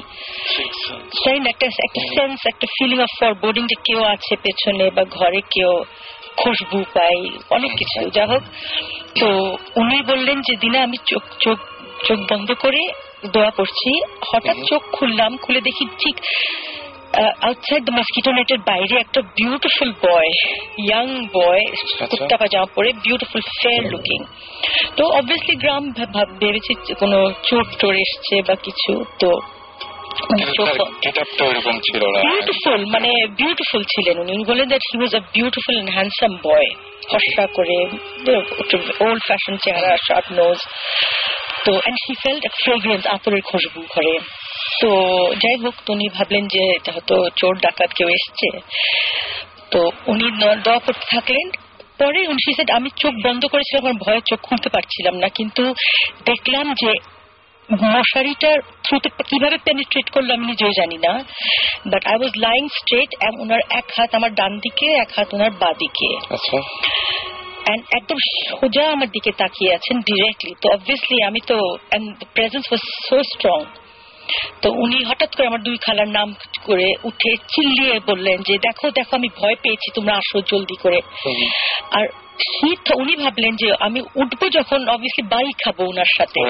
জানি 1.24 1.38
না, 1.40 1.48
একটা 1.50 1.66
একটা 1.84 2.02
সেন্স 2.14 2.38
একটা 2.46 2.66
ফিলিং 2.76 2.98
অফ 3.00 3.10
ফর 3.20 3.32
বোর্ডিং 3.34 3.64
যে 3.66 3.76
কেউ 3.84 4.00
আছে 4.04 4.34
পেছনে 4.42 4.90
বা 4.90 5.02
ঘরে 5.10 5.40
কেউ 5.50 5.72
খুশবু 6.36 6.78
পাই 6.94 7.18
অনেক 7.50 7.72
কিছু। 7.76 8.00
যা 8.10 8.24
হোক 8.26 8.42
তো 9.20 9.28
উনি 9.76 9.98
বললেন 10.02 10.38
যে 10.40 10.54
দিনে 10.56 10.78
আমি 10.78 10.96
চোখ 11.06 11.24
চোখ 11.40 11.58
চোখ 12.04 12.18
বন্ধ 12.30 12.48
করে 12.54 12.82
দোয়া 13.32 13.50
করছি 13.50 13.90
হঠাৎ 14.22 14.56
চোখ 14.66 14.82
খুললাম 14.92 15.36
খুলে 15.36 15.60
দেখি 15.60 15.84
ঠিক 15.98 16.16
আউটসাইড 17.16 17.84
দ্য 17.84 17.92
মসকিটো 17.92 18.32
নেটের 18.32 18.58
বাইরে 18.58 18.96
একটা 19.00 19.20
beautiful 19.20 19.92
boy 20.02 20.30
young 20.78 21.26
boy 21.32 21.64
kurta 22.10 22.36
pyjama 22.36 22.66
পরে 22.74 22.92
বিউটিফুল 22.92 23.40
ফেয়ার 23.62 23.82
লুকিং 23.84 24.24
তো 24.96 25.04
অবভিয়াসলি 25.06 25.54
গ্রাম 25.56 25.92
ভেবেছি 26.40 26.94
কোনো 26.94 27.32
চোর 27.42 27.64
টোর 27.78 27.94
এসছে 27.94 28.42
বা 28.42 28.54
কিছু 28.54 29.04
তো 29.18 29.30
বিউটিফুল 32.22 32.84
মানে 32.86 33.10
বিউটিফুল 33.36 33.84
ছিলেন 33.84 34.18
উনি। 34.18 34.44
বলেন 34.44 34.68
that 34.68 34.80
he 34.92 34.98
was 34.98 35.14
a 35.14 35.20
beautiful 35.34 35.78
and 35.78 35.90
handsome 35.90 36.32
boy 36.44 36.66
ফর্সা 37.10 37.46
করে 37.46 37.86
ওল্ড 39.00 39.22
ফ্যাশন 39.24 39.56
চেহারা 39.64 39.96
শার্প 40.08 40.32
নোজ 40.32 40.58
তো 41.64 41.72
এন্ড 41.72 41.98
হি 42.08 42.14
ফেল্ট 42.22 42.48
ফ্রেগ্রেন্স 42.64 43.04
খুশবু 43.44 43.80
ঘরে। 43.88 44.18
তো 44.80 44.90
যাই 45.34 45.56
হোক 45.62 45.74
উনি 45.88 46.08
ভাবলেন 46.08 46.46
যে 46.46 46.64
হয়তো 46.92 47.28
চোর 47.36 47.54
ডাকাত 47.54 47.90
কেউ 47.96 48.08
এসছে। 48.08 48.48
তো 49.70 49.90
উনি 50.06 50.30
দোয়া 50.64 50.78
করতে 50.78 51.06
থাকলেন। 51.10 51.50
পরে 51.98 52.28
উনি 52.28 52.72
আমি 52.72 52.90
চোখ 52.96 53.14
বন্ধ 53.24 53.46
করেছিলাম 53.46 53.86
আমার 53.86 54.02
ভয়ে 54.06 54.20
চোখ 54.30 54.40
খুলতে 54.40 54.68
পারছিলাম 54.68 55.14
না। 55.16 55.28
কিন্তু 55.28 55.74
দেখলাম 56.24 56.74
যে 56.74 56.92
মশারিটার 57.82 58.60
থ্রুতে 58.60 59.08
কীভাবে 59.08 59.58
পেনিট্রেট 59.64 60.10
করল 60.10 60.30
আমি 60.30 60.46
নিজেও 60.46 60.70
জানি 60.70 60.96
না। 60.96 61.12
But 61.86 62.06
I 62.06 62.16
was 62.20 62.32
lying 62.36 62.68
straight 62.68 63.40
ওনার 63.40 63.60
এক 63.70 63.84
হাত 63.96 64.14
আমার 64.14 64.34
ডান 64.34 64.58
দিকে 64.58 64.86
এক 64.86 65.08
হাত 65.16 65.34
ওনার 65.34 65.50
বা 65.50 65.72
দিকে। 65.72 66.34
আচ্ছা। 66.34 66.58
একদম 67.96 68.16
সোজা 68.48 68.90
আমার 68.90 69.08
দিকে 69.08 69.30
তাকিয়ে 69.32 69.74
আছেন 69.74 70.00
ডিরেক্টলি 70.00 70.54
তো 70.62 70.74
অবভিয়াসলি 70.74 71.22
আমি 71.22 71.40
তো 71.46 71.56
প্রেজেন্স 72.34 72.66
ওয়াজ 72.72 72.82
সো 73.08 73.16
স্ট্রং 73.22 73.64
তো 74.62 74.68
উনি 74.84 75.04
হঠাৎ 75.04 75.30
করে 75.34 75.46
আমার 75.46 75.62
দুই 75.62 75.76
খালার 75.76 76.08
নাম 76.08 76.28
করে 76.64 76.88
উঠে 77.04 77.32
চিল্লিয়ে 77.52 78.00
বললেন 78.06 78.38
যে 78.46 78.54
দেখো 78.58 78.86
দেখো 78.90 79.12
আমি 79.16 79.28
ভয় 79.40 79.56
পেয়েছি 79.62 79.88
তোমরা 79.94 80.14
আসো 80.14 80.38
জলদি 80.50 80.76
করে। 80.82 81.00
আর 81.90 82.06
উনি 82.96 83.14
ভাবলেন 83.16 83.52
যে 83.56 83.68
আমি 83.80 84.00
উঠবো 84.14 84.48
যখন 84.48 84.80
অবভিয়াসলি 84.88 85.24
বাড়ি 85.34 85.52
খাব 85.64 85.80
ওনার 85.80 86.10
সাথে। 86.16 86.40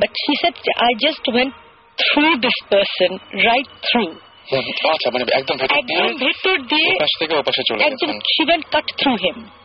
But 0.00 0.10
he 0.24 0.34
said 0.42 0.54
I 0.86 0.92
just 1.04 1.24
went 1.28 1.52
through 1.98 2.26
this 2.44 2.58
person 2.70 3.12
right 3.48 3.70
through 3.88 4.04
আচ্ছা 4.52 5.10
মানে 5.10 5.24
একদম 5.32 5.56
ভেতর 5.56 5.74
দিয়ে 5.74 6.02
ভেতর 6.02 6.58
দিয়ে 6.58 6.98
থেকে 7.18 7.36
ওপাশে 7.36 7.62
চলে 7.68 7.84
একদম 7.84 8.18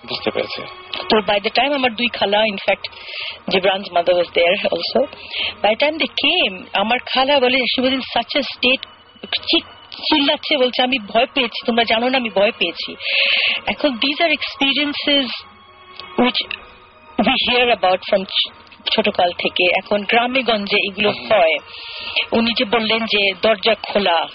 বুঝতে 0.10 0.32
পেরেছি। 0.32 0.62
আমার 1.74 1.96
দুই 1.96 2.08
খালা 2.08 2.44
ইনফ্যাক্ট 2.46 2.88
আমার 6.74 6.98
খালা 7.06 7.40
বলে 7.40 7.58
চিল্লাচ্ছে 9.92 10.58
বলছে 10.58 10.84
আমি 10.84 11.00
ভয় 11.00 11.26
পেয়েছি 11.34 11.66
তোমরা 11.66 11.84
জানো 11.84 12.10
না 12.10 12.18
আমি 12.18 12.30
ভয় 12.30 12.52
পেয়েছি। 12.52 12.96
এখন 13.68 13.90
these 13.90 14.24
R 14.24 14.30
experiences 14.30 15.26
which 16.20 16.56
we 17.20 17.52
hear 17.52 17.70
about 17.76 18.00
from 18.12 18.24
ছ- 18.24 18.52
ছোটকাল 18.96 19.32
থেকে। 19.32 19.64
এখন 19.64 20.04
গ্রামে 20.04 20.44
গঞ্জে 20.44 20.78
এগুলো 20.88 21.12
হয়। 21.12 21.58
উনি 22.32 22.52
যে 22.58 22.66
বললেন 22.66 23.00
যে 23.00 23.34
দরজা 23.42 23.76
খোলা। 23.76 24.30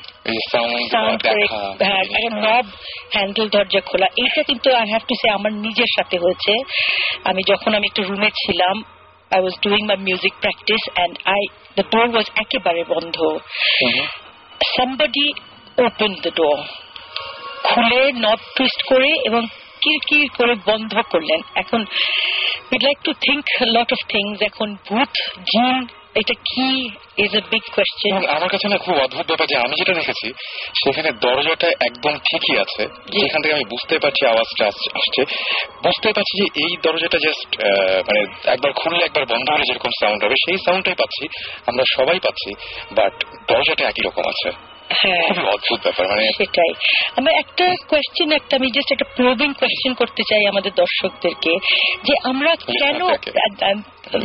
সাউন্ড 0.51 0.85
সাউন্ড 0.93 1.19
করে 1.27 1.43
একটা 1.43 2.31
নব 2.45 2.67
হ্যান্ডেল 3.15 3.49
দরজা 3.55 3.81
খোলা। 3.89 4.09
এইটা 4.23 4.43
কিন্তু 4.51 4.69
আই 4.81 4.87
হ্যাভ 4.93 5.03
টু 5.09 5.15
সে 5.21 5.29
আমার 5.39 5.53
নিজের 5.67 5.91
সাথে 5.97 6.17
হয়েছে। 6.25 6.53
আমি 7.31 7.43
যখন 7.51 7.71
আমি 7.79 7.87
একটা 7.91 8.03
রুমে 8.09 8.31
ছিলাম 8.43 8.77
I 9.35 9.41
was 9.43 9.55
doing 9.65 9.83
my 9.91 9.99
music 10.09 10.35
practice 10.43 10.83
and 10.95 11.15
I 11.35 11.43
the 11.77 11.85
door 11.93 12.07
was 12.15 12.27
একেবারে 12.43 12.83
বন্ধ। 12.93 13.17
সামবডি 14.75 15.27
ওপেন 15.87 16.13
দ্য 16.23 16.31
ডোর 16.39 16.59
খুলে 17.69 18.03
নব 18.25 18.41
টুইস্ট 18.57 18.81
করে 18.91 19.11
এবং 19.29 19.43
কিরকির 19.83 20.29
করে 20.39 20.55
বন্ধ 20.71 20.93
করলেন। 21.13 21.41
এখন 21.63 21.81
we'd 22.71 22.83
like 22.87 22.99
to 23.07 23.13
think 23.25 23.45
lot 23.75 23.89
of 23.97 24.01
things 24.13 24.37
এখন 24.51 24.69
ভূত 24.89 25.13
জিন 25.51 25.77
এটা 26.15 26.35
কি 26.35 26.85
ইজ 27.19 27.35
এ 27.35 27.41
বিগ 27.51 27.63
কোয়েশ্চেন 27.75 28.27
আমার 28.37 28.49
কাছে 28.49 28.69
না 28.69 28.79
খুব 28.79 28.95
অদ্ভুত 28.99 29.27
ব্যাপার 29.27 29.47
যে 29.47 29.57
আমি 29.57 29.75
যেটা 29.79 29.95
দেখেছি 29.95 30.33
সেখানে 30.85 31.13
দরজাটা 31.13 31.69
একদম 31.69 32.19
ঠিকই 32.19 32.59
আছে। 32.59 32.83
যেখান 33.11 33.43
থেকে 33.43 33.55
আমি 33.55 33.65
বুঝতে 33.65 33.99
পারছি 33.99 34.27
আওয়াজটা 34.27 34.67
আস- 34.67 34.93
আসছে। 34.95 35.23
বুঝতে 35.83 36.13
পারছি 36.13 36.43
যে 36.43 36.61
এই 36.65 36.77
দরজাটা 36.83 37.19
জাস্ট 37.19 37.61
মানে 38.09 38.21
একবার 38.45 38.73
খুললে 38.73 39.05
একবার 39.05 39.25
বন্ধ 39.25 39.51
হলে 39.51 39.63
যেরকম 39.69 39.91
সাউন্ড 40.01 40.25
হবে 40.25 40.35
সেই 40.35 40.59
সাউন্ডটাই 40.59 40.95
পাচ্ছি 40.95 41.29
আমরা 41.67 41.85
সবাই 41.97 42.21
পাচ্ছি 42.21 42.51
বাট 42.93 43.25
দরজাটা 43.49 43.89
একই 43.89 44.03
রকম 44.07 44.23
আছে। 44.29 44.74
খুবই 44.91 45.45
অদ্ভুত 45.55 45.81
ব্যাপার 45.83 46.05
মানে 46.09 46.33
সেটাই। 46.39 46.73
আমার 47.17 47.33
একটা 47.35 47.65
কোয়েশ্চেন 47.89 48.33
একটা 48.33 48.57
আমি 48.57 48.71
জাস্ট 48.71 48.93
একটা 48.93 49.09
প্রোবিং 49.17 49.55
কোয়েশ্চেন 49.55 49.95
করতে 49.95 50.23
চাই 50.31 50.47
আমাদের 50.47 50.73
দর্শকদেরকে 50.77 51.53
যে 52.05 52.15
আমরা 52.25 52.55
কেন 52.57 53.01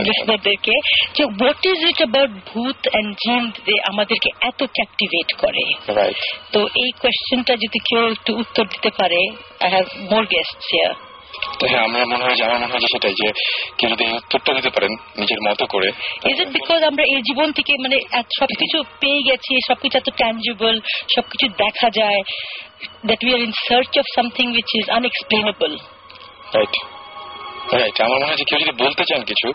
লিসনারদেরকে 0.07 0.71
যে 1.15 1.23
হোয়াট 1.23 1.65
ইজ 1.65 1.79
ইট 1.83 1.97
অ্যাবাউট 1.97 2.31
ভূত 2.53 2.87
অ্যান্ড 2.87 3.15
জিন 3.23 3.51
যে 3.67 3.75
আমাদেরকে 3.83 4.29
এত 4.41 4.63
ক্যাপটিভেট 4.73 5.29
করে? 5.33 5.63
তো 6.51 6.59
এই 6.59 6.91
কোয়েশ্চেনটা 7.01 7.53
যদি 7.53 7.79
কেউ 7.89 8.11
একটু 8.11 8.31
উত্তর 8.37 8.65
দিতে 8.65 8.89
পারে 8.97 9.19
I 9.63 9.69
have 9.69 9.85
more 10.11 10.23
guest 10.25 10.59
here 10.71 11.08
হ্যাঁ 11.63 11.83
আমার 11.83 12.03
মনে 12.05 12.23
হয় 12.23 12.35
যে 12.35 12.43
আমার 12.43 12.59
মনে 12.59 12.71
হয় 12.71 12.79
যে 12.79 12.89
সেটাই 12.93 13.15
যে 13.21 13.27
কেউ 13.77 13.89
যদি 13.89 14.03
এই 14.03 14.13
উত্তরটা 14.13 14.51
দিতে 14.53 14.69
পারেন 14.69 14.91
নিজের 15.17 15.39
মতো 15.41 15.63
করে। 15.67 15.89
ইজ 16.23 16.37
ইট 16.39 16.49
বিকজ 16.49 16.79
আমরা 16.83 17.03
এই 17.05 17.21
জীবন 17.21 17.47
থেকে 17.51 17.71
মানে 17.79 17.97
সবকিছু 18.39 18.77
পেয়ে 18.99 19.21
গেছি 19.23 19.53
সবকিছু 19.69 19.95
এত 19.97 20.09
ট্যাঞ্জিবল 20.17 20.75
সবকিছু 21.15 21.45
দেখা 21.63 21.87
যায় 21.93 22.21
that 23.05 23.19
we 23.23 23.31
are 23.33 23.41
in 23.41 23.53
search 23.67 23.91
of 23.99 24.05
something 24.15 24.45
which 24.49 24.69
is 24.75 24.85
unexplainable 24.89 25.71
right 26.55 26.73
right 27.73 27.97
আমার 28.01 28.17
মনে 28.17 28.27
হয় 28.29 28.39
যে 28.41 28.45
কেউ 28.49 28.59
যদি 28.59 28.73
বলতে 28.83 29.03
চান 29.05 29.21
কিছু 29.23 29.47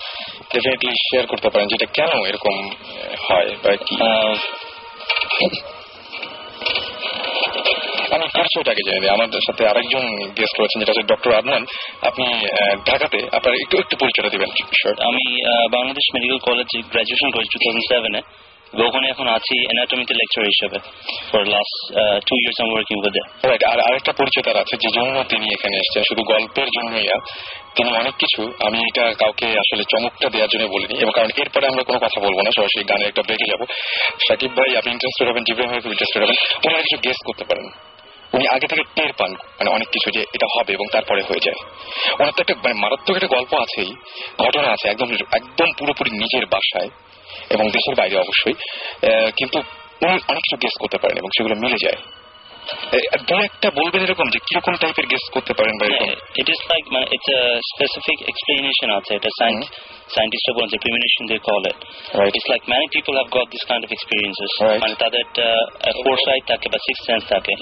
ডেফিনেটলি 0.53 0.93
শেয়ার 1.07 1.25
করতে 1.27 1.49
পারেন 1.51 1.67
যেটা 1.69 1.87
কেন 1.97 2.13
এরকম 2.27 2.55
হয় 3.27 3.51
বা 3.63 3.73
কি? 3.87 3.95
আমি 8.15 8.27
পরিচয়টাকে 8.37 8.83
জেনে 8.87 9.01
দিই 9.03 9.15
আমাদের 9.17 9.43
সাথে 9.47 9.63
আরেকজন 9.71 10.05
গেস্ট 10.39 10.57
রয়েছেন 10.59 10.79
যেটা 10.81 10.93
হচ্ছে 10.93 11.11
ডক্টর 11.13 11.31
আদনান। 11.41 11.63
আপনি 12.09 12.27
ঢাকাতে 12.89 13.19
আপনার 13.37 13.55
একটু 13.63 13.75
একটু 13.83 13.95
পরিচয়টা 14.03 14.31
দিবেন। 14.35 14.51
আমি 15.09 15.25
বাংলাদেশ 15.77 16.05
মেডিকেল 16.15 16.39
কলেজে 16.47 16.79
গ্রাজুয়েশন 16.93 17.29
করেছি 17.35 17.51
টু 17.53 17.59
থাউজেন্ড 17.63 17.87
সেভেনে 17.93 18.23
ওখানে 18.87 19.07
এখন 19.13 19.27
আছি 19.37 19.57
অ্যানাটমিতে 19.67 20.15
লেকচার 20.21 20.45
হিসেবে। 20.53 20.79
For 21.31 21.43
last 21.55 21.77
two 22.29 22.35
years 22.41 22.59
I'm 22.63 22.69
working 22.73 22.97
with 23.05 23.17
Right, 23.51 23.63
আর 23.73 23.79
আরেকটা 23.89 24.13
পরিচয় 24.21 24.45
তার 24.47 24.57
আছে 24.63 24.75
যে 24.83 24.91
জন্য 24.97 25.17
তিনি 25.33 25.47
এখানে 25.57 25.75
এসেছেন 25.83 26.03
শুধু 26.11 26.23
গল্পের 26.33 26.69
জন্যই 26.77 27.07
তিনি 27.77 27.91
অনেক 28.01 28.15
কিছু 28.23 28.41
আমি 28.67 28.79
এটা 28.89 29.05
কাউকে 29.23 29.47
আসলে 29.63 29.83
চমকটা 29.93 30.29
দেওয়ার 30.29 30.51
জন্য 30.53 30.65
বলিনি 30.75 30.95
এবং 31.03 31.13
কারণ 31.17 31.31
এরপরে 31.43 31.65
আমরা 31.67 31.83
কোনো 31.89 31.99
কথা 31.99 32.19
বলব 32.25 32.39
না 32.45 32.51
সরাসরি 32.57 32.85
গানের 32.91 33.09
একটা 33.09 33.23
ব্রেকে 33.27 33.51
যাব। 33.53 33.63
সাকিব 34.27 34.51
ভাই 34.57 34.71
আপনি 34.77 34.91
ইন্টারেস্টেড 34.93 35.27
হবেন 35.31 35.45
জিব্রাহিম 35.49 35.71
ভাই 35.73 35.81
ইন্টারেস্টেড 35.95 36.23
হবেন 36.25 36.37
ওনারা 36.65 36.83
কিছু 36.83 36.99
গেস 37.05 37.19
করতে 37.27 37.45
পারেন। 37.51 37.67
উনি 38.37 38.45
আগে 38.55 38.67
থেকে 38.67 38.83
টের 38.97 39.13
পান 39.19 39.31
মানে 39.59 39.71
অনেক 39.71 39.89
কিছু 39.89 40.09
যে 40.17 40.23
এটা 40.37 40.47
হবে 40.55 40.73
এবং 40.73 40.87
তারপরে 40.93 41.21
হয়ে 41.23 41.45
যায়। 41.47 41.59
ওনার 42.21 42.35
তো 42.37 42.41
একটা 42.41 42.55
মানে 42.65 42.77
মারাত্মক 42.81 43.15
একটা 43.17 43.31
গল্প 43.37 43.53
আছেই, 43.55 43.91
ঘটনা 44.45 44.69
আছে 44.75 44.87
একদম 44.89 45.09
একদম 45.33 45.69
পুরোপুরি 45.79 46.11
নিজের 46.23 46.45
বাসায় 46.47 46.91
এবং 47.51 47.65
দেশের 47.77 47.95
বাইরে 47.95 48.17
অবশ্যই। 48.25 48.57
কিন্তু 49.39 49.59
উনি 50.05 50.15
অনেক 50.33 50.43
কিছু 50.47 50.57
গেস 50.63 50.75
করতে 50.81 50.99
পারেন 51.03 51.17
এবং 51.17 51.31
সেগুলো 51.37 51.55
মিলে 51.55 51.79
যায়। 51.85 52.01
দু 53.29 53.35
একটা 53.49 53.69
বলবেন 53.81 54.01
এরকম 54.07 54.27
যে 54.35 54.39
কীরকম 54.47 54.75
টাইপের 54.83 55.07
গেস 55.13 55.25
করতে 55.35 55.53
পারেন 55.59 55.75
বা 55.81 55.85
এরকম? 55.89 56.11
ইট 56.41 56.49
ইজ 56.55 56.61
লাইক 56.73 56.85
মানে 56.95 57.07
ইটস 57.15 57.31
আ 57.39 57.41
স্পেসিফিক 57.71 58.19
এক্সপ্লেনেশন 58.31 58.89
আছে 58.99 59.13
এটা 59.19 59.31
সায়েন্স 59.41 59.63
সায়েন্টিস্টরা 60.15 60.55
বলেন 60.57 60.71
যে 60.75 60.79
premonition 60.85 61.23
they 61.31 61.37
call 61.49 61.63
it. 61.71 61.79
It's 62.37 62.47
like 62.53 62.63
many 62.73 62.87
people 62.97 63.13
have 63.19 63.29
got 63.37 63.47
this 63.55 63.65
kind 63.71 63.83
of 63.87 63.91
experiences 63.97 64.53
মানে 64.83 64.95
তাদের 65.03 65.21
একটা 65.27 65.47
ফোরসাইট 66.05 66.43
থাকে 66.51 66.67
বা 66.73 66.79
সিক্স 66.87 67.01
সেন্স 67.09 67.23
থাকে। 67.35 67.53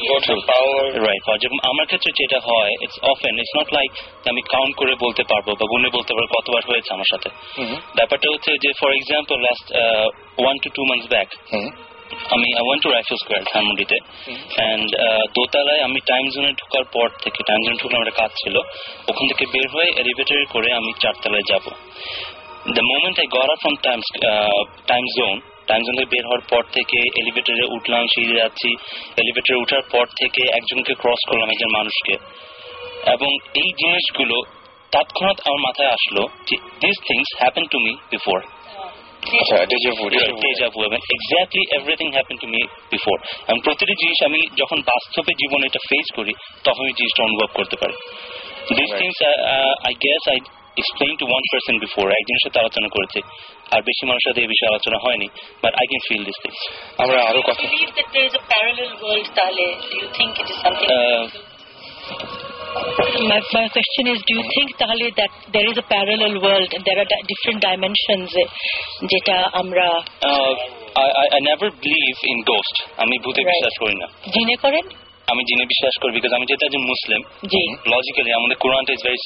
পাওয়ার 0.53 0.87
রাইট 1.07 1.23
যেরকম 1.43 1.61
আমার 1.71 1.87
ক্ষেত্রে 1.91 2.11
যেটা 2.21 2.39
হয় 2.49 2.73
it's 2.85 2.99
often 3.13 3.35
it's 3.43 3.55
not 3.59 3.69
like 3.79 3.91
আমি 4.33 4.43
কাউন্ট 4.55 4.75
করে 4.81 4.93
বলতে 5.05 5.23
পারব 5.31 5.47
বা 5.61 5.65
গুনে 5.73 5.89
বলতে 5.97 6.13
পারব 6.17 6.29
কতবার 6.37 6.63
হয়েছে 6.71 6.91
আমার 6.97 7.09
সাথে। 7.13 7.29
ব্যাপারটা 7.99 8.27
হচ্ছে 8.33 8.51
যে 8.65 8.71
for 8.81 8.91
example 9.01 9.37
last 9.47 9.67
one 10.43 10.57
two 10.63 10.69
two 10.77 10.83
months 10.91 11.09
back 11.15 11.29
আমি 12.35 12.49
I 12.59 12.65
want 12.67 12.83
to 12.83 12.89
Rifle 12.89 13.19
Square 13.23 13.43
ধানমন্ডিতে 13.53 13.99
অ্যান্ড 14.57 14.87
দোতলায় 15.37 15.83
আমি 15.87 15.99
টাইম 16.11 16.25
জোনে 16.35 16.51
ঢোকার 16.61 16.85
পর 16.95 17.09
থেকে 17.23 17.41
টাইম 17.49 17.61
জোনে 17.65 17.77
ঢুকলাম 17.83 18.01
একটা 18.03 18.17
কাজ 18.21 18.31
ছিল 18.43 18.57
ওখান 19.11 19.25
থেকে 19.31 19.45
বের 19.55 19.67
হয়ে 19.75 19.91
এলিভেটরে 20.01 20.45
করে 20.55 20.69
আমি 20.73 20.91
চারতলায় 21.03 21.47
যাব। 21.51 21.65
The 22.77 22.83
moment 22.91 23.17
I 23.21 23.27
got 23.37 23.55
from 23.63 23.75
time 23.87 24.01
time 24.87 25.05
zone 25.17 25.37
time 25.67 25.81
zone 25.85 25.95
থেকে 25.97 26.11
বের 26.15 26.25
হওয়ার 26.29 26.45
পর 26.51 26.63
থেকে 26.77 26.99
এলিভেটরে 27.21 27.65
উঠলাম 27.77 28.05
সিঁড়ি 28.13 28.35
যাচ্ছি। 28.43 28.71
এলিভেটরে 29.23 29.57
ওঠার 29.63 29.85
পর 29.93 30.07
থেকে 30.21 30.43
একজনকে 30.59 30.93
ক্রস 30.95 31.23
করলাম 31.29 31.49
একজন 31.51 31.71
মানুষকে। 31.79 32.15
এবং 33.15 33.31
এই 33.61 33.71
জিনিসগুলো 33.81 34.37
তৎক্ষণাৎ 34.95 35.39
আমার 35.47 35.61
মাথায় 35.67 35.91
আসলো 35.97 36.23
যে 36.49 36.57
this 36.83 36.97
things 37.09 37.31
happen 37.41 37.65
to 37.73 37.79
me 37.85 37.93
before 38.11 38.39
আচ্ছা 39.41 39.57
ডেজাভু 39.67 40.05
deja 40.45 40.69
vu 40.75 40.81
এবং 40.85 40.99
exactly 41.17 41.63
everything 41.77 42.09
happen 42.13 42.37
to 42.37 42.47
me 42.47 42.61
before 42.91 43.17
এবং 43.49 43.59
প্রতিটি 43.65 43.95
জিনিস 44.03 44.19
আমি 44.25 44.41
যখন 44.57 44.79
বাস্তবে 44.81 45.33
জীবনে 45.35 45.67
এটা 45.67 45.81
ফেস 45.91 46.07
করি 46.17 46.33
তখন 46.65 46.85
এই 46.87 46.93
জিনিসটা 46.93 47.23
অনুভব 47.25 47.49
করতে 47.55 47.77
পারি। 47.77 47.97
This. 48.75 48.91
Things 48.99 49.19
I 49.85 49.95
guess 49.95 50.23
I 50.29 50.39
explain 50.77 51.15
to 51.17 51.25
one 51.27 51.43
person 51.53 51.77
before 51.79 52.07
একজনের 52.11 52.43
সাথে 52.45 52.59
আলোচনা 52.59 52.89
করেছি। 52.89 53.21
আর 53.71 53.81
বেশি 53.83 54.07
মানুষের 54.07 54.27
সাথে 54.29 54.41
এই 54.41 54.47
বিষয়ে 54.47 54.71
আলোচনা 54.73 54.99
হয়নি 55.05 55.29
but 55.63 55.73
I 55.75 55.87
can 55.87 56.03
feel 56.09 56.23
this 56.25 56.39
things 56.43 56.61
আমরা 56.99 57.19
আরও 57.31 57.41
কথা 57.43 57.63
believe 62.73 63.29
my, 63.29 63.41
my 63.53 63.69
question 63.69 64.05
is 64.07 64.19
do 64.27 64.35
you 64.35 64.45
think 64.55 64.69
তাহলে 64.79 65.07
that 65.11 65.33
there 65.53 65.67
is 65.71 65.77
a 65.79 65.87
parallel 65.95 66.35
world 66.43 66.69
and 66.75 66.83
there 66.85 66.99
are 66.99 67.05
di- 67.05 67.25
different 67.27 67.61
dimensions 67.63 68.31
যেটা 69.07 69.37
আমরা 69.53 69.87
I 70.95 71.41
never 71.41 71.71
believe 71.71 72.17
in 72.27 72.39
ghost 72.43 72.77
আমি 72.97 73.19
ভূতে. 73.19 73.41
বিশ্বাস 73.45 73.75
করি 73.79 73.95
না 73.95 74.07
জিনে 74.33 74.57
করেন 74.57 74.85
আমি 75.29 75.43
জিনে 75.45 75.65
বিশ্বাস 75.65 75.95
করি 76.01 76.13
বিকজ 76.13 76.33
আমি 76.33 76.47
যেটা 76.47 76.67
একজন 76.67 76.85
মুসলিম 76.87 77.21
জি 77.47 77.63
লজিক্যালি 77.91 78.31
আমাদের 78.33 78.57
কোরআনটা 78.57 78.93
ইজ 78.93 79.01
ভেরি 79.05 79.19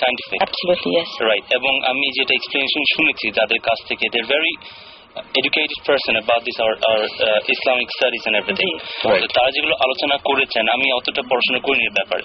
ইয়েস 0.90 1.10
রাইট 1.20 1.44
এবং 1.54 1.72
আমি 1.86 2.06
যেটা 2.18 2.34
এক্সপ্লেনেশন 2.34 2.82
শুনেছি 2.96 3.30
তাদের 3.30 3.58
কাছ 3.58 3.78
থেকে 3.88 4.08
they 4.08 4.20
very 4.22 4.54
educated 5.40 5.80
person 5.88 6.14
about 6.18 6.42
this 6.48 6.58
our 6.62 6.74
Islamic 7.56 7.88
studies 7.96 8.22
and 8.28 8.36
everything. 8.42 8.70
তারা 9.36 9.50
যেগুলো 9.56 9.74
আলোচনা 9.86 10.16
করেছেন 10.28 10.64
আমি 10.76 10.86
অতটা 10.98 11.22
পড়াশোনা 11.30 11.60
করিনি 11.66 11.84
এর 11.88 11.94
ব্যাপারে। 11.98 12.24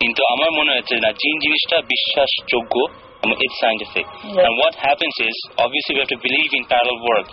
কিন্তু 0.00 0.20
আমার 0.34 0.50
মনে 0.58 0.70
হচ্ছে 0.76 0.94
না 1.04 1.10
জিন 1.22 1.36
জিনিসটা 1.44 1.76
বিশ্বাসযোগ্য 1.94 2.74
এবং 3.24 3.34
it's 3.44 3.58
scientific 3.62 4.06
and 4.36 4.42
and 4.44 4.52
what 4.62 4.74
happens 4.86 5.16
is 5.28 5.36
obviously 5.64 5.92
we 5.96 6.00
have 6.04 6.12
to 6.16 6.20
believe 6.26 6.50
in 6.58 6.64
world 6.72 7.00
world. 7.06 7.26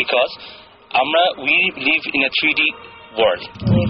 Because 0.00 0.32
আমরা 1.02 1.22
we 1.46 1.56
live 1.88 2.04
in 2.16 2.20
a 2.28 2.30
3D 2.38 2.62
world 3.20 3.42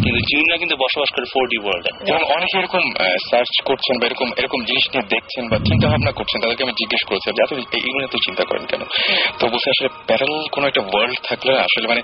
কিন্তু 0.02 0.20
জিনরা 0.30 0.56
কিন্তু 0.56 0.76
বসবাস 0.76 1.08
করে 1.14 1.26
4D 1.34 1.54
world 1.66 1.84
এবং 2.10 2.22
অনেকে 2.36 2.58
এরকম 2.58 2.84
সার্চ 3.30 3.54
করছেন 3.64 3.94
বা 4.00 4.06
এরকম 4.06 4.28
এরকম 4.36 4.60
জিনিস 4.64 4.84
নিয়ে 4.92 5.06
দেখছেন 5.14 5.44
বা 5.48 5.56
চিন্তা 5.58 5.86
ভাবনা 5.88 6.12
করছেন 6.12 6.38
তাদেরকে 6.42 6.64
আমি 6.64 6.72
জিজ্ঞেস 6.72 7.02
যে 7.18 7.54
এইগুলো 7.78 8.04
এত 8.04 8.16
চিন্তা 8.26 8.44
করেন 8.44 8.64
কেন? 8.66 8.82
তো 9.38 9.44
বলছে 9.52 9.68
আসলে 9.70 9.88
প্যারাল 10.06 10.32
কোন 10.52 10.62
একটা 10.64 10.80
ওয়ার্ল্ড 10.80 11.18
থাকলে 11.28 11.52
আসলে 11.58 11.86
মানে 11.88 12.02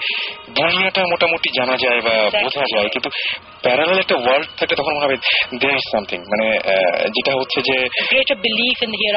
দুনিয়াটা 0.50 1.02
মোটামুটি 1.02 1.48
জানা 1.58 1.76
যায় 1.76 2.00
বা 2.00 2.14
বোঝা 2.42 2.64
যায় 2.74 2.88
কিন্তু 2.88 3.10
প্যারাল 3.62 3.98
একটা 3.98 4.16
ওয়ার্ল্ড 4.16 4.48
থাকলে 4.58 4.76
তখন 4.76 4.92
মনে 4.96 5.04
হবে 5.06 5.16
দেয়ার 5.60 5.76
ইজ 5.76 5.86
সামথিং 5.92 6.18
মানে 6.32 6.46
যেটা 7.06 7.32
হচ্ছে 7.40 7.58
যে 7.68 7.76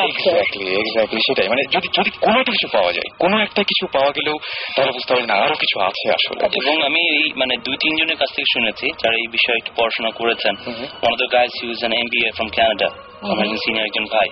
এক্স্যাক্টলি 0.08 0.70
এক্স্যাক্টলি 0.82 1.20
সেটাই। 1.20 1.50
মানে 1.50 1.64
যদি 1.72 1.88
যদি 2.00 2.10
কোনো 2.22 2.40
একটা 2.40 2.52
কিছু 2.52 2.68
পাওয়া 2.74 2.92
যায় 2.94 3.10
কোনো 3.20 3.36
একটা 3.42 3.62
কিছু 3.64 3.88
পাওয়া 3.94 4.10
গেলেও 4.10 4.38
তাহলে 4.76 4.92
বুঝতে 4.92 5.12
হবে 5.14 5.26
না 5.26 5.34
আরও 5.34 5.56
কিছু 5.64 5.78
আছে 5.80 6.06
আসলে। 6.18 6.42
এবং 6.60 6.76
আমি 6.88 7.02
এই 7.16 7.24
মানে 7.36 7.54
দুই 7.66 7.78
তিনজনের 7.98 8.22
কাছ 8.22 8.32
থেকে 8.36 8.50
শুনেছি 8.56 8.86
যারা 9.02 9.16
এই 9.24 9.30
বিষয়ে 9.36 9.60
একটু 9.62 9.72
পড়াশোনা 9.78 10.12
করেছেন। 10.20 10.54
One 11.02 11.12
of 11.14 11.18
the 11.24 11.30
guys 11.36 11.52
use 11.64 11.78
an 11.82 11.94
MBA 12.02 12.30
from 12.38 12.50
Canada 12.56 12.90
আমার 13.32 13.46
সিনিয়র 13.66 13.86
একজন 13.90 14.06
ভাই। 14.14 14.28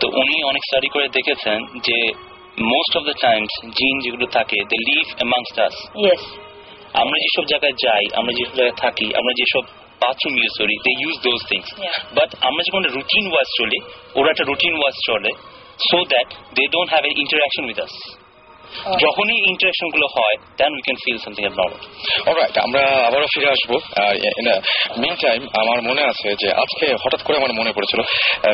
তো 0.00 0.06
উনি 0.20 0.34
অনেক 0.50 0.62
স্টাডি 0.68 0.88
করে 0.94 1.06
দেখেছেন 1.18 1.58
যে 1.86 1.98
মোস্ট 2.72 2.92
অফ 2.98 3.02
দ্য 3.08 3.16
টাইমস 3.24 3.52
জিন 3.78 3.94
যেগুলো 4.04 4.26
থাকে 4.36 4.58
দে 4.70 4.78
লিভ 4.88 5.06
অ্যামাংস্ট 5.18 5.56
আস 5.66 5.76
আমরা 7.02 7.16
যেসব 7.24 7.44
জায়গায় 7.52 7.76
যাই 7.84 8.04
আমরা 8.18 8.32
যেসব 8.38 8.54
জায়গায় 8.58 8.78
থাকি 8.84 9.06
আমরা 9.20 9.32
যেসব 9.40 9.64
বাথরুম 10.02 10.34
ইউজ 10.40 10.54
করি 10.60 10.74
they 10.86 10.92
use 11.02 11.16
those 11.26 11.40
things 11.50 11.68
but 12.18 12.30
আমরা 12.48 12.62
যখন 12.68 12.82
রুটিন 12.96 13.24
ওয়াইজ 13.32 13.48
চলি 13.58 13.78
ওরা 14.18 14.28
একটা 14.32 14.44
রুটিন 14.50 14.74
ওয়াইজ 14.78 14.96
চলে 15.08 15.30
so 15.88 15.98
that 16.12 16.28
they 16.56 16.64
don't 16.74 16.88
have 16.92 17.02
an 17.08 17.14
interaction 17.22 17.62
with 17.68 17.78
us 17.86 17.94
যখনই 19.04 19.38
ইন্টারাকশনগুলো 19.50 20.06
হয় 20.16 20.36
then 20.58 20.70
we 20.76 20.82
can 20.86 20.98
feel 21.04 21.18
something 21.24 21.42
abnormal 21.46 21.72
alright 22.28 22.56
আমরা 22.66 22.82
আবারও 23.08 23.28
ফিরে 23.34 23.48
আসব। 23.54 23.70
মিন 25.02 25.14
টাইম 25.24 25.40
আমার 25.60 25.78
মনে 25.88 26.02
আছে 26.10 26.28
যে 26.42 26.48
আজকে 26.62 26.86
হঠাৎ 27.02 27.20
করে 27.26 27.36
আমার 27.40 27.52
মনে 27.60 27.70
পড়েছিল 27.76 28.00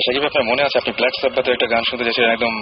সাকিব 0.05 0.23
আপনার 0.31 0.47
মনে 0.51 0.63
আছে 0.67 0.77
আপনি 0.79 0.93
ব্ল্যাক 0.99 1.15
সাব্বাতের 1.23 1.55
একটা 1.57 1.69
গান 1.73 1.83
শুনতে 1.89 2.05
চেয়েছিলেন 2.07 2.31
একদম 2.33 2.55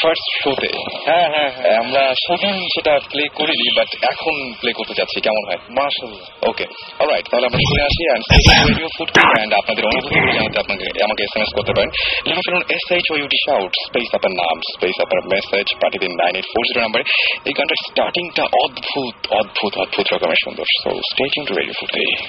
ফার্স্ট 0.00 0.26
শোতে 0.42 0.70
হ্যাঁ 1.08 1.26
হ্যাঁ 1.34 1.50
আমরা 1.82 2.02
সেদিন 2.24 2.56
সেটা 2.74 2.92
প্লে 3.10 3.24
করিনি 3.38 3.66
বাট 3.78 3.90
এখন 4.12 4.34
প্লে 4.60 4.70
করতে 4.78 4.94
যাচ্ছি 4.98 5.18
কেমন 5.26 5.42
হয়? 5.48 5.60
মার্শাল্লাহ 5.78 6.22
ওকে 6.50 6.64
অলরাইট 7.02 7.26
তাহলে 7.30 7.46
আমরা 7.50 7.60
শুনে 7.68 7.82
আসি 7.88 8.02
অ্যান্ড 8.08 8.24
রেডিও 8.68 8.88
ফুড 8.96 9.08
অ্যান্ড 9.34 9.52
আপনাদের 9.60 9.82
অনুভূতিগুলো 9.90 10.32
জানাতে 10.38 10.58
আপনাকে 10.64 10.84
আমাকে 11.06 11.20
এস 11.26 11.32
এম 11.36 11.42
এস 11.44 11.50
করতে 11.58 11.72
পারেন। 11.76 11.90
লিখে 12.28 12.42
ফেলুন 12.46 12.62
S 12.76 12.84
H 12.96 13.06
O 13.12 13.14
U T 13.22 13.38
shout 13.46 13.72
space 13.86 14.08
আপনার 14.18 14.34
নাম 14.42 14.56
স্পেস 14.74 14.96
আপনার 15.04 15.20
মেসেজ 15.32 15.66
পাঠিয়ে 15.82 16.02
দিন 16.04 16.12
নাইন 16.20 16.32
এইট 16.38 16.46
ফোর 16.52 16.62
জিরো 16.68 16.80
নাম্বারে 16.84 16.99
এই 17.44 17.52
গানটার 17.52 17.80
স্টার্টিংটা 17.86 18.44
অদ্ভুত 18.64 19.16
অদ্ভুত 19.30 19.72
অদ্ভুত 19.78 20.06
রকমের 20.12 20.40
সুন্দর। 20.44 20.66
So 20.82 20.90
stating 21.10 21.40
to 21.46 21.52
radio 21.54 21.76
Foorti 21.80 21.90
right 21.96 22.20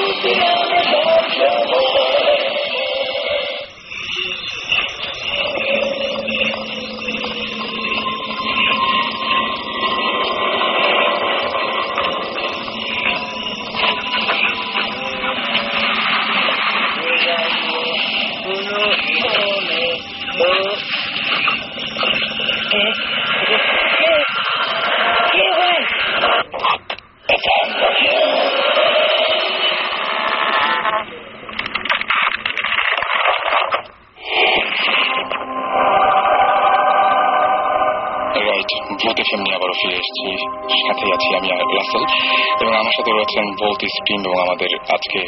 Bhoot 0.00 0.69
FM 39.08 39.40
নিয়ে 39.44 39.56
আবারও 39.56 39.74
ফিরে 39.80 39.96
এসেছি। 40.02 40.26
সাথে 40.86 41.04
আছি 41.16 41.28
আমি 41.38 41.48
রাসেল। 41.78 42.02
এবং 42.62 42.72
আমার 42.80 42.94
সাথে 42.96 43.10
রয়েছেন 43.12 43.44
ভৌত 43.60 43.80
স্ট্রিম 43.96 44.20
এবং 44.28 44.38
আমাদের 44.46 44.70
আজকে 44.96 45.20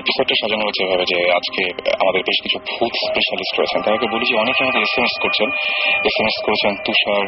এপিসোডটা 0.00 0.34
সাজানো 0.40 0.62
হয়েছে 0.66 0.82
এভাবে 0.86 1.04
যে 1.12 1.18
আজকে 1.38 1.62
আমাদের 2.02 2.22
বেশ 2.28 2.38
কিছু 2.44 2.58
ভূত 2.70 2.92
স্পেশালিস্ট 3.06 3.54
রয়েছেন। 3.58 3.80
তাদেরকে 3.82 4.06
বলি 4.14 4.26
অনেকে 4.42 4.60
আমাদের 4.64 4.82
এস 4.82 4.94
এম 4.98 5.04
এস 5.04 5.14
করছেন। 5.22 5.48
এস 6.08 6.16
এম 6.20 6.26
এস 6.26 6.36
করেছেন 6.46 6.72
Tushar 6.86 7.24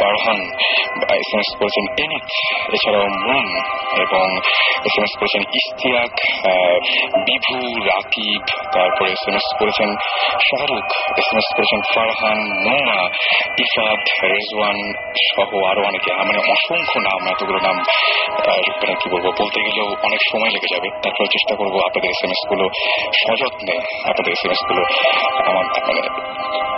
Barhan 0.00 0.40
S 1.22 1.30
M 1.34 1.40
S 1.44 1.50
করেছেন 1.58 1.84
এনিত 2.04 2.26
এছাড়াও 2.74 3.06
মুন 3.26 3.46
এবং 4.04 4.26
এস 4.86 4.94
এম 4.98 5.04
এস 5.08 5.14
করেছেন 5.18 5.42
ইস্তিয়াক 5.60 6.12
বিভু, 7.26 7.58
রাকিব, 7.90 8.42
তারপরে 8.72 9.10
এস 9.12 9.24
এম 9.28 9.36
এস 9.36 9.48
করেছেন 9.58 9.90
শাহরুখ 10.48 10.86
এস 11.20 11.28
এম 11.32 11.38
এস 11.42 11.48
করেছেন 11.56 11.80
ফারহান 11.94 12.38
নোমা 12.66 13.00
ইফাদ, 13.64 14.00
রেজওয়ান 14.32 14.78
সহ 15.36 15.70
আরও 15.70 15.82
অনেকে 15.82 16.10
মানে 16.14 16.38
অসংখ্য 16.38 16.98
নাম, 16.98 17.28
এতগুলো 17.28 17.58
নাম 17.58 17.76
মানে 18.80 18.94
কি 18.94 19.10
বলব? 19.10 19.26
বলতে 19.40 19.60
গেলেও 19.62 19.86
অনেক 19.86 20.20
সময় 20.32 20.50
লেগে 20.50 20.68
যাবে। 20.74 20.88
তারপরে 21.02 21.26
চেষ্টা 21.26 21.54
করব 21.56 21.74
আপনাদের 21.76 22.10
এস 22.10 22.24
এম 22.24 22.30
এসগুলো 22.30 22.64
সযত্নে, 23.22 23.74
আপনাদের 24.04 24.32
এস 24.32 24.44
এম 24.44 24.50
এসগুলো 24.50 24.82
আমার 25.50 25.64
মানে 25.64 26.02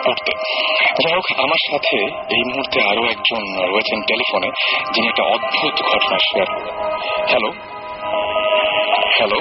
পড়তে। 0.07 0.33
যাই 1.03 1.15
হোক, 1.15 1.41
আমার 1.41 1.61
সাথে 1.71 1.97
এই 2.37 2.43
মুহূর্তে 2.51 2.79
আরও 2.91 3.03
একজন 3.05 3.73
রয়েছেন 3.73 4.01
টেলিফোনে, 4.03 4.51
যিনি 4.95 5.07
একটা 5.09 5.23
অদ্ভুত 5.23 5.75
ঘটনা 5.83 6.19
share 6.19 6.49
hello 7.29 7.51
hello 9.17 9.41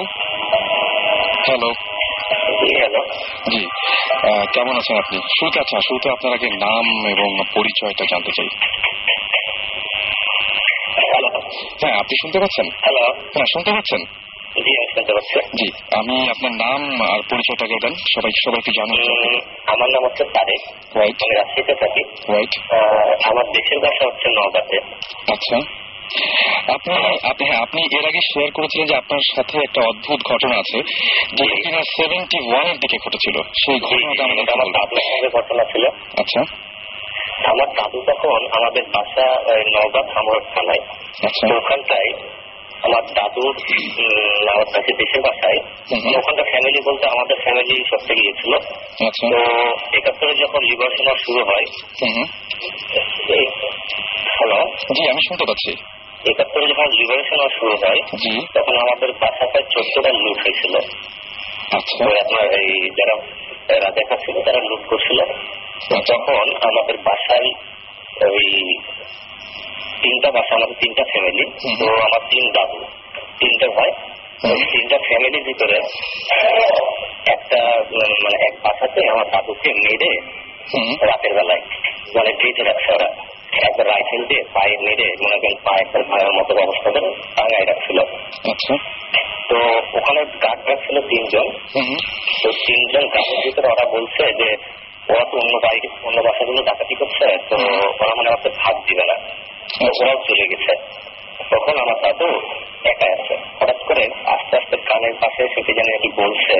hello 1.46 1.95
জি। 3.50 3.62
কেমন 4.52 4.76
আছেন 4.76 4.96
আপনি? 4.96 5.18
শুরুতে 5.18 5.60
আচ্ছা 5.60 5.78
শুরুতে 5.88 6.10
আপনার 6.10 6.32
আগে 6.34 6.48
নাম 6.56 6.84
এবং 7.08 7.44
পরিচয়টা 7.54 8.04
জানতে 8.10 8.30
চাই? 8.36 8.48
হ্যাঁ 11.80 11.92
আপনি 11.92 12.14
শুনতে 12.22 12.38
পাচ্ছেন? 12.40 12.66
হ্যালো 12.82 13.02
হ্যাঁ 13.34 13.44
শুনতে 13.44 13.70
পাচ্ছেন? 13.72 14.00
জি 15.54 15.68
আমি 15.98 16.16
আপনার 16.30 16.52
নাম 16.52 17.02
আর 17.02 17.20
পরিচয়টাকে 17.30 17.76
দেন। 17.82 17.94
সবাই 17.94 18.30
সবাইকে 18.44 18.70
জানুন 18.78 18.98
আমার 19.66 19.88
নাম 19.94 20.04
হচ্ছে 20.04 20.24
তারেক। 20.24 20.62
রাইট 20.96 21.18
আমি 21.22 21.34
রাজশাহীতে 21.36 21.74
থাকি। 21.74 22.02
আহ, 22.74 23.30
আমার 23.30 23.44
দেশের 23.52 23.78
ভাষা 23.78 24.04
হচ্ছে 24.06 24.28
নওগাঁতে। 24.28 24.76
আচ্ছা। 25.32 25.85
আপনি 26.74 26.94
আপনি 27.30 27.44
হ্যাঁ 27.46 27.66
এর 27.98 28.06
আগে 28.06 28.20
শেয়ার 28.34 28.50
করেছিলেন 28.50 28.86
যে 28.86 28.96
আপনার 28.96 29.18
সাথে 29.36 29.58
একটা 29.58 29.80
অদ্ভুত 29.88 30.20
ঘটনা 30.32 30.54
আছে 30.58 30.78
কিনা 31.64 31.80
সেভেন্টি 31.82 32.38
ওয়ানের 32.48 32.78
দিকে 32.78 32.96
ঘটেছিল। 33.04 33.42
সেই 33.42 33.80
ঘটনাটা 33.80 34.24
আমাদের 34.24 34.42
এটা 34.42 34.52
আমার 34.52 34.66
দাদুর 34.66 34.98
সঙ্গে 34.98 35.28
ঘটনা 35.28 35.64
ছিল। 35.64 35.84
আচ্ছা। 36.20 36.40
আমার 37.50 37.68
দাদু 37.68 37.98
তখন 38.00 38.40
আমাদের 38.52 38.84
বাসা 38.84 39.26
নওগাঁ 39.74 40.02
থামর 40.02 40.40
থানায়। 40.54 40.82
আচ্ছা। 41.26 41.56
ওখানটায় 41.56 42.10
আমার 42.82 43.02
দাদুর 43.14 43.54
আমার 44.50 44.64
কাছে 44.64 44.92
দেশের 44.92 45.20
বাসায় 45.20 45.60
হুম। 45.90 46.00
ফ্যামিলি 46.44 46.80
বলতে 46.84 47.06
আমাদের 47.06 47.36
ফ্যামিলি 47.42 47.84
সবথেকে 47.90 48.20
গিয়েছিল। 48.20 48.52
আচ্ছা। 49.06 49.26
তো 49.30 49.38
একাত্তরে 49.96 50.34
যখন 50.34 50.60
লিবারেশন 50.64 51.16
শুরু 51.16 51.40
হয়। 51.44 51.66
হ্যালো? 54.36 54.58
জি 54.94 55.08
আমি 55.08 55.20
শুনতে 55.28 55.44
পাচ্ছি। 55.48 55.72
একাত্তরে 56.30 56.66
যখন 56.66 56.86
লিবারেশন 56.90 57.40
শুরু 57.60 57.74
হয় 57.76 58.00
তখন 58.54 58.74
আমাদের 58.76 59.12
বাসাটায় 59.12 59.64
চোদ্দটা 59.70 60.10
লুট 60.12 60.38
হয়েছিল 60.38 60.74
আচ্ছা। 61.72 62.04
আপনার 62.20 62.46
এই 62.60 62.90
যারা 62.90 63.14
রাজাকা 63.80 64.16
ছিল 64.16 64.36
তারা 64.42 64.58
লুট 64.58 64.82
করছিল। 64.88 65.20
তখন 66.06 66.46
আমাদের 66.62 66.96
বাসায় 66.98 67.48
ওই 68.26 68.76
তিনটা 70.02 70.28
বাসা 70.36 70.52
আমাদের 70.58 70.76
তিনটা 70.82 71.04
ফ্যামিলি 71.12 71.44
তো 71.80 71.86
আমার 72.06 72.22
তিন 72.32 72.44
দাদু 72.56 72.78
তিনটা 73.40 73.66
ভাই। 73.76 73.90
তিনটা 74.72 74.96
ফ্যামিলির 75.06 75.44
ভিতরে 75.48 75.78
একটা 77.34 77.60
মানে 78.22 78.36
এক 78.48 78.54
বাসাতে 78.64 79.00
আমার 79.12 79.26
দাদুকে 79.34 79.70
মেরে 79.84 80.10
রাতের 81.08 81.32
বেলায় 81.38 81.62
মানে 82.16 82.30
বেঁধে 82.40 82.62
রাখছে 82.68 82.88
ওরা 82.96 83.08
একবার 83.66 83.86
রাইফেল 83.92 84.22
দিয়ে 84.30 84.42
পায়ে 84.54 84.74
মেরে 84.86 85.06
মনে 85.22 85.36
করেন 85.42 85.56
পায়ে 85.66 85.80
একবার 85.84 86.02
ভাইয়ের 86.10 86.34
মতো 86.38 86.52
অবস্থা 86.66 86.88
করে 86.94 87.08
টাঙ্গায় 87.36 87.66
রাখছিল। 87.70 87.98
আচ্ছা। 88.52 88.74
তো 89.50 89.56
ওখানে 89.98 90.20
গার্ড 90.44 90.60
রাখছিল 90.70 90.96
তিনজন। 91.10 91.46
তো 92.42 92.48
তিনজন 92.66 93.04
গার্ডের 93.14 93.40
ভিতরে 93.44 93.66
ওরা 93.74 93.84
বলছে 93.94 94.22
যে 94.40 94.48
ওরা 95.12 95.24
তো 95.30 95.34
অন্য 95.42 95.54
বাড়ি 95.64 95.80
অন্য 96.08 96.18
বাসাগুলো 96.26 96.60
ডাকাতি 96.68 96.94
করছে 97.00 97.26
তো 97.50 97.56
ওরা 98.02 98.12
মানে 98.18 98.28
আমাকে 98.32 98.48
ভাগ 98.62 98.74
দিবে 98.86 99.04
না। 99.10 99.16
তো 99.78 99.84
ওরাও 100.00 100.18
চলে 100.28 100.46
গেছে। 100.50 100.72
তখন 101.50 101.74
আমার 101.78 101.98
দাদু 102.02 102.28
একা 102.84 103.06
আছে। 103.12 103.34
হঠাৎ 103.60 103.78
করে 103.86 104.04
আস্তে 104.26 104.56
আস্তে 104.56 104.76
কানের 104.76 105.14
পাশে 105.14 105.42
সেটি 105.54 105.72
যেন 105.72 105.88
এটি 105.94 106.08
বলছে 106.16 106.54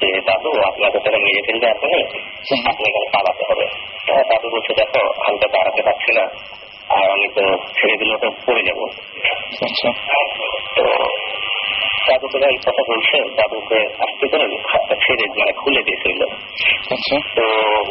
যে 0.00 0.20
দাদু 0.20 0.50
আপনাকে 0.66 0.98
তারা 0.98 1.18
মেরে 1.18 1.42
ফেলবে 1.46 1.66
এখনই 1.66 2.02
আপনি 2.66 2.84
এখানে 2.88 3.08
পালাতে 3.12 3.44
হবে। 3.50 3.66
হ্যাঁ, 4.06 4.24
দাদু 4.30 4.48
বলছে 4.50 4.72
দেখো 4.74 5.02
আমি 5.26 5.38
তো 5.38 5.48
দাঁড়াতে 5.48 5.82
পারছি 5.82 6.10
না। 6.12 6.24
আর 6.88 7.10
আমি 7.10 7.28
তো 7.28 7.44
ছেড়ে 7.74 7.96
দিলে 7.96 8.16
তো 8.18 8.28
পড়ে 8.46 8.62
যাব। 8.62 8.80
আচ্ছা। 9.62 9.90
তো 10.76 10.84
দাদুকে 12.08 12.38
এই 12.46 12.58
কথা 12.66 12.82
বলছে 12.88 13.16
দাদুকে 13.36 13.78
আস্তে 13.98 14.24
করে 14.28 14.44
হাতটা 14.70 14.94
ছেড়ে 15.04 15.24
মানে 15.38 15.52
খুলে 15.52 15.82
দিয়েছিল 15.82 16.20
আচ্ছা। 16.92 17.16
তো 17.36 17.44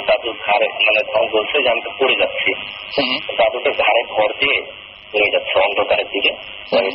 দাদু 0.07 0.29
ঘাড়ে 0.45 0.67
মানে 0.85 1.01
বলছে 1.31 1.55
যে 1.63 1.69
আমি 1.69 1.81
তো 1.81 1.91
পড়ে 1.99 2.15
যাচ্ছি। 2.15 2.49
দাদুকে 3.37 3.71
ঘাড়ে 3.83 4.01
ভর 4.13 4.29
দিয়ে 4.39 4.57
নিয়ে 5.13 5.29
যাচ্ছে 5.33 5.55
অন্ধকারের 5.59 6.07
দিকে 6.11 6.31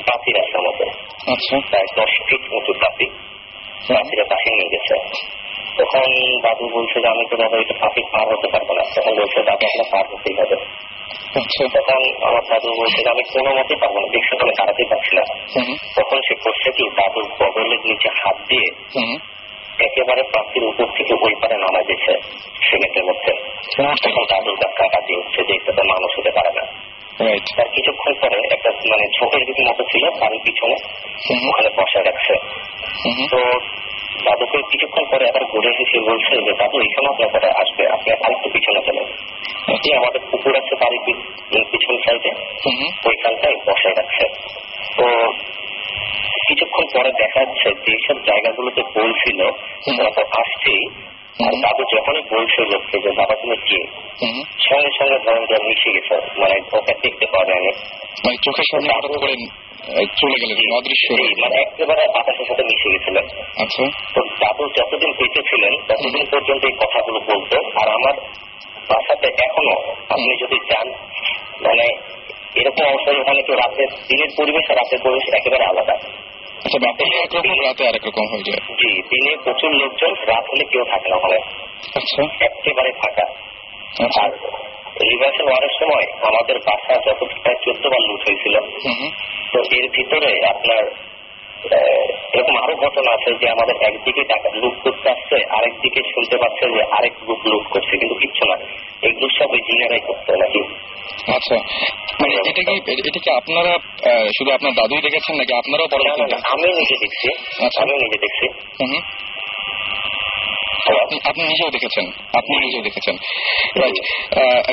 পাতি 0.07 0.31
রাস্তার 0.33 0.63
মতো 0.67 0.85
আচ্ছা। 1.33 1.55
প্রায় 1.71 1.89
দশ 1.97 2.13
ফিট 2.27 2.43
উঁচু 2.53 2.73
পাতি 2.83 3.07
পাতিরা 3.89 4.25
পাশে 4.25 4.49
নিয়ে 4.51 4.71
গেছে। 4.75 4.95
তখন 5.79 6.05
দাদু 6.43 6.65
বলছে 6.69 6.97
যে 7.03 7.09
আমি 7.09 7.25
তো 7.31 7.35
দাদা 7.37 7.57
এটা 7.61 7.75
পাতি 7.81 8.01
পার 8.13 8.27
হতে 8.33 8.49
পারব 8.53 8.69
না। 8.79 8.83
তখন 8.97 9.13
বলছে 9.21 9.39
দাদু 9.43 9.65
আপনার 9.67 9.87
পার 9.93 10.05
হতেই 10.11 10.35
হবে। 10.41 10.57
তখন 11.75 12.01
আমার 12.23 12.43
দাদু 12.51 12.69
বলছে 12.79 13.01
আমি 13.11 13.23
কোনো 13.33 13.51
মতে 13.51 13.75
পারব 13.77 13.97
না। 13.99 14.07
দেখছি 14.07 14.33
আমি 14.41 14.53
দাঁড়াতেই 14.57 14.89
পারছি 14.91 15.13
না? 15.17 15.25
হুম। 15.55 15.77
তখন 15.97 16.19
সে 16.29 16.35
করছে 16.35 16.69
কি 16.71 16.85
দাদুর 16.97 17.27
বগলের 17.41 17.81
নিচে 17.85 18.09
হাত 18.23 18.37
দিয়ে 18.49 18.69
একেবারে 19.79 20.23
প্রাচীর 20.23 20.65
উপর 20.65 20.87
থেকে 20.97 21.13
ওই 21.23 21.35
পারে 21.35 21.57
নামা 21.57 21.81
দিয়েছে 21.83 22.13
সিমেন্টের 22.63 23.05
মধ্যে। 23.05 23.33
তখন 24.03 24.25
দাদুর 24.31 24.57
কাছে 24.57 24.75
কাকাতি 24.77 25.13
হচ্ছে 25.17 25.41
যে 25.43 25.55
এটা 25.55 25.83
মানুষ 25.83 26.11
হতে 26.19 26.31
পারে 26.31 26.51
না। 26.57 26.65
তার 27.57 27.69
কিছুক্ষণ 27.69 28.13
পরে 28.21 28.37
একটা 28.51 28.71
মানে 28.91 29.07
ঝোপের 29.19 29.43
দিকে 29.47 29.63
মতো 29.71 29.83
ছিল 29.85 30.05
বাড়ির 30.11 30.43
পিছনে 30.45 30.77
ওখানে 31.49 31.71
বসা 31.77 32.01
রাখছে 32.05 32.35
তো 33.31 33.41
দাদুকে 34.25 34.59
কিছুক্ষণ 34.71 35.05
পরে 35.11 35.25
আবার 35.29 35.45
ঘুরে 35.45 35.69
এসে 35.69 35.99
বলছে 36.01 36.33
যে 36.47 36.53
দাদু 36.53 36.77
এখানে 36.81 37.09
আপনার 37.09 37.29
কথা 37.35 37.49
আসবে 37.63 37.83
আপনি 37.89 38.13
আরেকটু 38.13 38.49
পিছনে 38.53 38.81
চলেন। 38.87 39.07
এই 39.87 39.93
আমাদের 39.97 40.21
পুকুর 40.31 40.57
আছে 40.57 40.75
বাড়ির 40.75 41.03
পিছন 41.71 41.97
সাইডে। 41.97 42.31
ওইখানটায় 43.09 43.57
বসায় 43.67 43.95
রাখছে। 43.95 44.25
তো 44.97 45.05
কিছুক্ষণ 46.49 46.85
পরে 46.95 47.11
দেখা 47.13 47.41
যাচ্ছে 47.45 47.69
যেসব 47.87 48.17
জায়গাগুলোতে 48.23 48.83
বলছিল। 48.83 49.41
তো 50.17 50.23
আসছেই। 50.41 50.85
দাদু 51.63 51.83
যখনই 51.97 52.23
বলছে 52.31 52.61
লোককে 52.73 52.99
যে 52.99 53.11
বাবা 53.11 53.35
তুমি 53.35 53.57
কে? 53.57 53.81
সঙ্গে 54.69 54.91
সঙ্গে 54.99 55.19
ধরেন 55.19 55.67
মিশে 55.69 55.91
গেছে। 55.91 56.41
মানে 56.41 56.57
ওকে 56.73 56.95
দেখতে 57.03 57.27
পাওয়া 57.27 57.45
যায়নি। 57.45 57.73
মানে 58.25 58.37
চোখের 58.37 58.67
সামনে 58.71 58.89
হঠাৎ 58.97 59.21
করে 59.21 59.35
চলে 59.87 60.37
গেলেন 60.41 60.73
অদৃশ্য 60.73 61.07
হয়ে 61.13 61.29
এই 61.29 61.35
মানে 61.41 61.57
একেবারে 61.61 62.03
বাতাসের 62.15 62.47
সাথে 62.47 62.63
মিশে 62.63 62.89
গেছিলেন 62.93 63.25
আচ্ছা। 63.57 63.85
তো 64.15 64.21
দাদু 64.41 64.65
যতদিন 64.77 65.11
বেঁচে 65.19 65.43
ছিলেন 65.43 65.73
ততদিন 65.89 66.27
পর্যন্ত 66.31 66.65
এই 66.65 66.73
কথাগুলো 66.73 67.19
বলতো। 67.21 67.57
আর 67.81 67.89
আমার 67.89 68.15
বাসাতে 68.89 69.29
এখনও 69.39 69.77
আপনি 70.09 70.37
যদি 70.43 70.59
চান 70.71 70.87
মানে 71.63 71.87
এরকম 72.55 72.85
অবস্থায় 72.85 73.21
ওখানে 73.21 73.43
তো 73.43 73.53
রাতের 73.55 73.91
দিনের 74.09 74.31
পরিবেশ 74.37 74.71
আর 74.71 74.77
রাতের 74.77 75.01
পরিবেশ 75.03 75.35
একেবারে 75.35 75.65
আলাদা। 75.65 75.95
আচ্ছা 76.65 76.79
ব্যাপারটা 76.79 77.19
একরকম 77.19 77.61
রাতে 77.65 77.85
হয়ে 78.33 78.43
যায়? 78.43 78.61
জি 78.81 79.03
দিনে 79.03 79.37
প্রচুর 79.45 79.71
লোকজন 79.75 80.13
রাত 80.27 80.45
হলে 80.51 80.65
কেউ 80.65 80.85
থাকে 80.85 81.09
না 81.09 81.17
ওখানে। 81.17 81.39
আচ্ছা। 81.95 82.23
একেবারে 82.45 82.93
ফাঁকা। 82.93 83.27
আচ্ছা। 84.05 84.23
আর 84.23 84.31
লিবারেশন 85.01 85.47
ওয়ারের 85.49 85.75
সময় 85.81 86.07
আমাদের 86.29 86.57
বাসা 86.67 86.95
যত 87.07 87.21
প্রায় 87.43 87.59
চোদ্দ 87.65 87.85
বার 87.93 88.03
লুট 88.09 88.21
হয়েছিল। 88.29 88.55
তো 89.53 89.59
এর 89.77 89.87
ভিতরে 89.91 90.31
আপনার 90.49 90.83
এরকম 92.35 92.57
আরও 92.63 92.75
ঘটনা 92.77 93.11
আছে 93.13 93.31
যে 93.41 93.47
আমাদের 93.51 93.77
একদিকে 93.89 94.23
টাকা 94.25 94.49
লুট 94.55 94.77
করতে 94.85 95.11
আসছে 95.11 95.37
আরেকদিকে 95.57 96.01
শুনতে 96.15 96.37
পাচ্ছে 96.43 96.65
যে 96.75 96.83
আরেক 96.97 97.13
গ্রুপ 97.25 97.47
লুট 97.47 97.67
করছে 97.73 97.95
কিন্তু 97.97 98.15
কিচ্ছু 98.15 98.45
না। 98.51 98.57
এগুলো 99.03 99.27
সব 99.39 99.49
ওই 99.53 99.61
জিনেরাই 99.69 100.01
করতো 100.01 100.31
নাকি? 100.37 100.61
আচ্ছা। 101.37 101.57
মানে 102.21 102.35
এটা 102.51 102.63
কি 102.69 102.93
এটা 103.11 103.21
কি 103.25 103.31
আপনারা 103.41 103.73
শুধু 104.39 104.51
আপনার 104.51 104.73
দাদুই 104.73 105.01
দেখেছেন 105.01 105.35
নাকি 105.37 105.53
আপনারাও 105.53 105.89
পরবর্তীতে 105.93 106.37
আমি 106.53 106.69
নিজে 106.81 106.97
দেখছি। 107.01 107.29
আচ্ছা। 107.65 107.83
আমি 107.83 107.93
নিজে 107.93 108.19
দেখছি। 108.25 108.47
আপনি- 110.79 111.29
আপনি 111.29 111.43
নিজেও 111.43 111.71
দেখেছেন 111.71 112.11
আপনি 112.35 112.57
নিজেও 112.65 112.83
দেখেছেন। 112.83 113.17
রাইট 113.77 113.95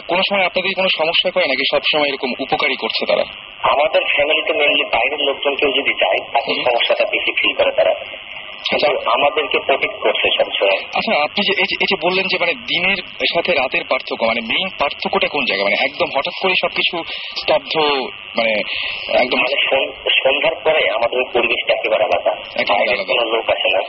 কোন 0.07 0.19
সময় 0.29 0.45
আপনাদের 0.45 0.71
কোনো 0.75 0.87
সমস্যা 0.97 1.31
করে 1.31 1.45
নাকি 1.47 1.77
সবসময় 1.77 2.07
এরকম 2.07 2.31
উপকারী 2.39 2.75
করছে 2.75 3.05
তারা? 3.05 3.23
আমাদের 3.63 4.01
ফ্যামিলিতে 4.15 4.53
মেনলি 4.53 4.83
বাইরের 4.83 5.19
লোকজন 5.19 5.55
কেউ 5.55 5.69
যদি 5.69 5.93
যায় 5.93 6.29
তাকে। 6.33 6.53
সমস্যাটা 6.55 7.05
বেশি 7.05 7.31
ফিল 7.31 7.53
করে 7.53 7.71
তারা। 7.71 7.93
কিন্তু 8.69 9.09
আমাদেরকে 9.09 9.59
প্রোটেক্ট 9.65 9.95
করছে 9.95 10.29
সবসময় 10.37 10.77
আচ্ছা 10.77 11.23
আপনি 11.23 11.45
যে 11.45 11.53
এই 11.59 11.65
যে- 11.65 12.09
বললেন 12.09 12.25
যে 12.31 12.37
মানে 12.39 12.53
দিনের 12.53 12.97
সাথে 13.35 13.53
রাতের 13.53 13.83
পার্থক্য 13.89 14.25
মানে 14.25 14.41
মেইন 14.41 14.69
পার্থক্যটা 14.79 15.27
কোন 15.27 15.45
জায়গায়? 15.45 15.65
মানে 15.65 15.85
একদম 15.85 16.05
হঠাৎ 16.05 16.33
করে 16.41 16.53
সবকিছু 16.61 17.03
স্তব্ধ 17.13 17.79
মানে 18.37 18.51
একদম 19.13 19.37
মানে 19.37 19.83
সন্ধ্যার 20.09 20.55
পরে 20.55 20.89
আমাদের 20.89 21.23
পরিবেশটা 21.33 21.73
একেবারে 21.73 22.03
আলাদা। 22.03 22.31
কোনো 23.03 23.35
লোক 23.35 23.49
আসে 23.49 23.69
না। 23.77 23.81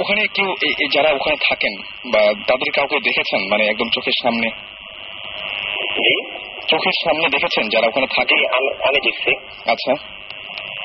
ওখানে 0.00 0.26
কেউ 0.34 0.54
যারা 0.94 1.10
ওখানে 1.10 1.36
থাকেন 1.48 1.76
বা 2.12 2.20
তাদের 2.20 2.72
কাউকে 2.74 3.00
দেখেছেন? 3.00 3.50
মানে 3.50 3.66
একদম 3.66 3.88
চোখের 3.94 4.12
সামনে? 4.22 4.50
চোখের 6.68 6.92
সামনে 7.04 7.28
দেখেছেন 7.28 7.68
যারা 7.68 7.86
ওখানে 7.86 8.06
থাকে 8.06 8.34
আমি 8.88 9.00
দেখছি। 9.00 9.36
আচ্ছা। 9.70 9.94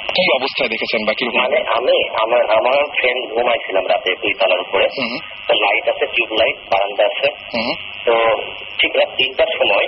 কি 0.08 0.24
অবস্থায় 0.40 0.70
দেখেছেন 0.70 1.02
বা 1.08 1.14
কীরকম? 1.14 1.40
মানে 1.42 1.60
আমি 1.78 1.96
আমার 2.24 2.42
আমার 2.58 2.78
ফ্রেন্ড 2.98 3.22
ঘুমাইছিলাম 3.34 3.86
রাতে 3.88 4.10
দুই 4.22 4.34
তলার 4.40 4.62
উপরে। 4.62 4.86
তো 5.48 5.54
লাইট 5.64 5.86
আছে 5.90 6.06
টিউব 6.14 6.30
লাইট 6.34 6.58
বারান্দা 6.72 7.04
আছে। 7.06 7.28
তো 8.06 8.14
ঠিক 8.80 8.92
রাত 8.96 9.10
তিনটার 9.18 9.52
সময় 9.60 9.88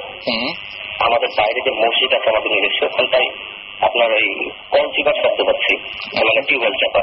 আমাদের 0.99 1.29
বাইরে 1.37 1.59
যে 1.67 1.71
মসজিদ 1.83 2.11
আছে 2.13 2.27
আমাদের 2.29 2.49
নিজস্ব 2.55 2.81
ওখানটায় 2.85 3.29
আপনার 3.81 4.09
ওই 4.11 4.27
কল 4.69 4.85
চিপার 4.95 5.15
শব্দ 5.23 5.39
পাচ্ছি 5.43 5.73
মানে 6.17 6.41
টিউবওয়েল 6.47 6.75
চাপা। 6.81 7.01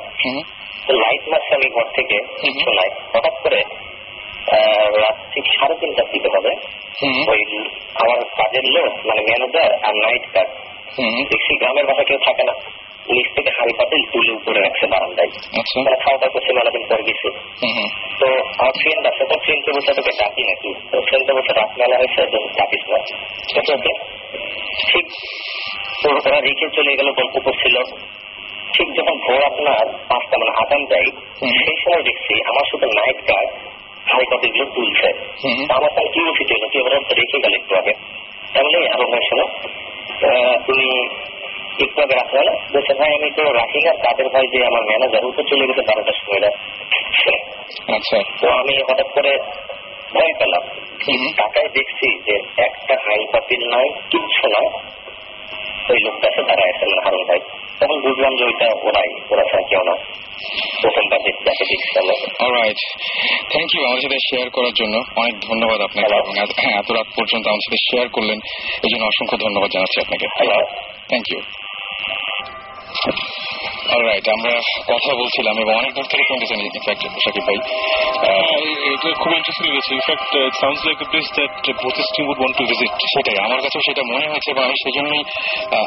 তো 0.86 0.92
লাইট 0.94 1.22
মারছে 1.28 1.52
আমি 1.54 1.68
ঘর 1.68 1.86
থেকে 1.94 2.16
কিছু 2.42 2.68
নাই 2.70 2.90
হঠাৎ 3.12 3.36
করে 3.42 3.60
আহ, 4.50 4.88
রাত 4.96 5.16
ঠিক 5.32 5.44
সাড়ে 5.56 5.74
তিনটার 5.80 6.08
দিকে 6.12 6.28
হবে। 6.36 6.52
ওই 7.28 7.40
আমার 8.02 8.18
কাজের 8.36 8.66
লোক 8.76 8.92
মানে 9.06 9.20
ম্যানেজার 9.22 9.70
আর 9.86 9.94
নাইট 10.04 10.24
গার্ড 10.34 10.50
দেখছি 11.30 11.52
গ্রামের 11.60 11.86
বাসা 11.86 12.04
কেউ 12.04 12.18
থাকে 12.18 12.44
না। 12.44 12.54
নিচ 13.12 13.28
থেকে 13.36 13.50
হাড়ি 13.58 13.72
পাতিল 13.78 14.02
তুলে 14.12 14.32
উপরে 14.32 14.60
রাখছে 14.60 14.86
বারান্দায়। 14.86 15.30
আচ্ছা। 15.60 15.78
মানে 15.80 15.96
খাওয়া 15.96 16.18
দাওয়া 16.18 16.32
করছে 16.32 16.50
মেলাদিন 16.52 16.84
পর 16.88 17.00
গেছে 17.02 17.28
হুম 17.62 17.88
তো 18.20 18.26
আমার 18.58 18.72
ফ্রেন্ড 18.80 19.06
আছে 19.06 19.24
তো 19.24 19.34
ফ্রেন্ডকে 19.44 19.70
বলছে 19.72 19.92
তোকে 19.94 20.12
ডাকি 20.20 20.42
নাকি? 20.42 20.70
তো 20.90 20.96
ফ্রেন্ডকে 21.00 21.32
বলছে 21.32 21.52
রাত 21.52 21.70
মেলা 21.78 21.96
হয়েছে 21.96 22.20
ডাকিস 22.56 22.82
না। 22.88 22.98
ঠিক 23.48 23.70
আছে। 23.70 23.92
ঠিক। 24.88 25.06
তো 26.02 26.08
ওরা 26.26 26.40
রেখে 26.40 26.66
চলে 26.76 26.92
গেল 26.96 27.08
গল্প 27.12 27.38
করছিল। 27.44 27.76
ঠিক 28.72 28.88
যখন 28.94 29.16
ভোর 29.18 29.40
আপনার 29.44 29.84
পাঁচটা 30.08 30.36
মানে 30.38 30.52
আগাম 30.62 30.82
দেয় 30.84 31.10
সেই 31.64 31.76
সময় 31.84 32.02
দেখছি 32.02 32.32
আমার 32.44 32.64
শুধু 32.70 32.86
নাইট 32.86 33.18
গার্ড 33.28 33.50
হাড়ি 34.06 34.26
পাতিলগুলো 34.30 34.66
তুলছে। 34.74 35.08
আমার 35.68 35.90
তাহলে 35.90 36.10
কিউরিসিটি 36.14 36.52
হলো 36.54 36.68
কি 36.68 36.78
ওরা 36.80 36.98
রেখে 37.14 37.38
গেল 37.38 37.54
একটু 37.54 37.74
আগে। 37.76 37.92
তাহলে 38.54 38.78
আরও 38.88 39.04
শোনো। 39.28 39.46
তুমি 40.66 40.88
আগে 41.84 42.14
রাখলে 42.14 42.40
না 42.40 42.54
বলছে 42.74 42.94
ভাই 42.94 43.10
আমি 43.14 43.30
তো 43.36 43.42
রাখি 43.42 43.80
না 43.86 43.92
তাদের 43.92 44.28
ভাই 44.28 44.46
যে 44.52 44.66
আমার 44.66 44.82
ম্যানেজার 44.82 45.24
ও 45.24 45.30
তো 45.36 45.42
চলে 45.42 45.66
গেছে 45.66 45.82
বারোটার 45.82 46.12
সময় 46.12 46.40
আচ্ছা। 47.96 48.18
তো 48.40 48.48
আমি 48.52 48.82
হঠাৎ 48.82 49.08
করে 49.14 49.38
ভয় 50.14 50.32
পেলাম। 50.38 50.62
টাকায় 51.36 51.68
দেখছি 51.68 52.22
যে 52.26 52.62
একটা 52.62 52.94
হাই 52.94 53.26
পাতিল 53.32 53.74
নাই 53.74 53.88
কিচ্ছু 54.10 54.48
নাই 54.48 54.66
ওই 55.90 55.98
লোকটা 56.04 56.28
আছে 56.28 56.42
দাঁড়ায় 56.42 56.68
আছে 56.68 56.84
মানে 56.86 57.02
হারুন 57.04 57.24
ভাই। 57.28 57.40
তখন 57.80 58.00
বুঝলাম 58.00 58.36
যে 58.36 58.44
ওইটা 58.44 58.66
ওরাই 58.82 59.10
ওরা 59.30 59.42
ছাড়া 59.42 59.68
কেউ 59.68 59.82
না। 59.84 59.94
প্রথমবার 60.82 61.20
যাকে 61.20 61.64
দেখছি 61.64 61.98
আমরা। 61.98 62.14
অলরাইট 62.44 62.76
থ্যাংক 63.50 63.74
ইউ 63.74 63.84
আমাদের 63.84 64.02
সাথে 64.02 64.18
শেয়ার 64.30 64.50
করার 64.50 64.72
জন্য। 64.72 65.02
অনেক 65.16 65.34
ধন্যবাদ 65.40 65.80
আপনাকে। 65.80 66.14
Hello. 66.14 66.52
হ্যাঁ 66.60 66.78
এত 66.78 66.92
রাত 66.92 67.06
পর্যন্ত 67.16 67.46
আমাদের 67.46 67.66
সাথে 67.70 67.80
শেয়ার 67.90 68.08
করলেন। 68.08 68.38
এই 68.82 68.90
জন্য 68.92 69.04
অসংখ্য 69.04 69.36
ধন্যবাদ 69.36 69.70
জানাচ্ছি 69.70 70.00
আপনাকে. 70.00 70.26
থ্যাংক 71.08 71.32
ইউ 71.32 71.59
অলরাইট 73.90 74.26
আমরা 74.28 74.52
কথা 74.88 75.10
বলছিলাম 75.14 75.54
এবং 75.58 75.72
অনেক 75.74 75.92
দূর 75.94 76.06
থেকে 76.10 76.24
শুনতেছেন 76.24 76.58
ইনফ্যাক্ট 76.60 77.02
শাকিব 77.24 77.44
ভাই 77.46 77.58
এটা 78.94 79.08
খুব 79.22 79.32
ইন্টারেস্টিং 79.32 79.66
লেগেছে 79.68 79.92
in fact 79.94 80.30
sounds 80.60 80.82
like 80.86 80.98
a 81.02 81.04
place 81.10 81.26
that 81.34 81.50
both 81.84 81.96
team 82.16 82.26
would 82.30 82.38
want 82.38 82.54
to 82.58 82.64
visit 82.64 82.92
সেটাই 83.14 83.38
আমার 83.46 83.60
কাছেও 83.62 83.82
সেটা 83.88 84.02
মনে 84.12 84.26
হয়েছে 84.30 84.48
এবং 84.50 84.62
আমি 84.64 84.76
সেজন্যই 84.84 85.22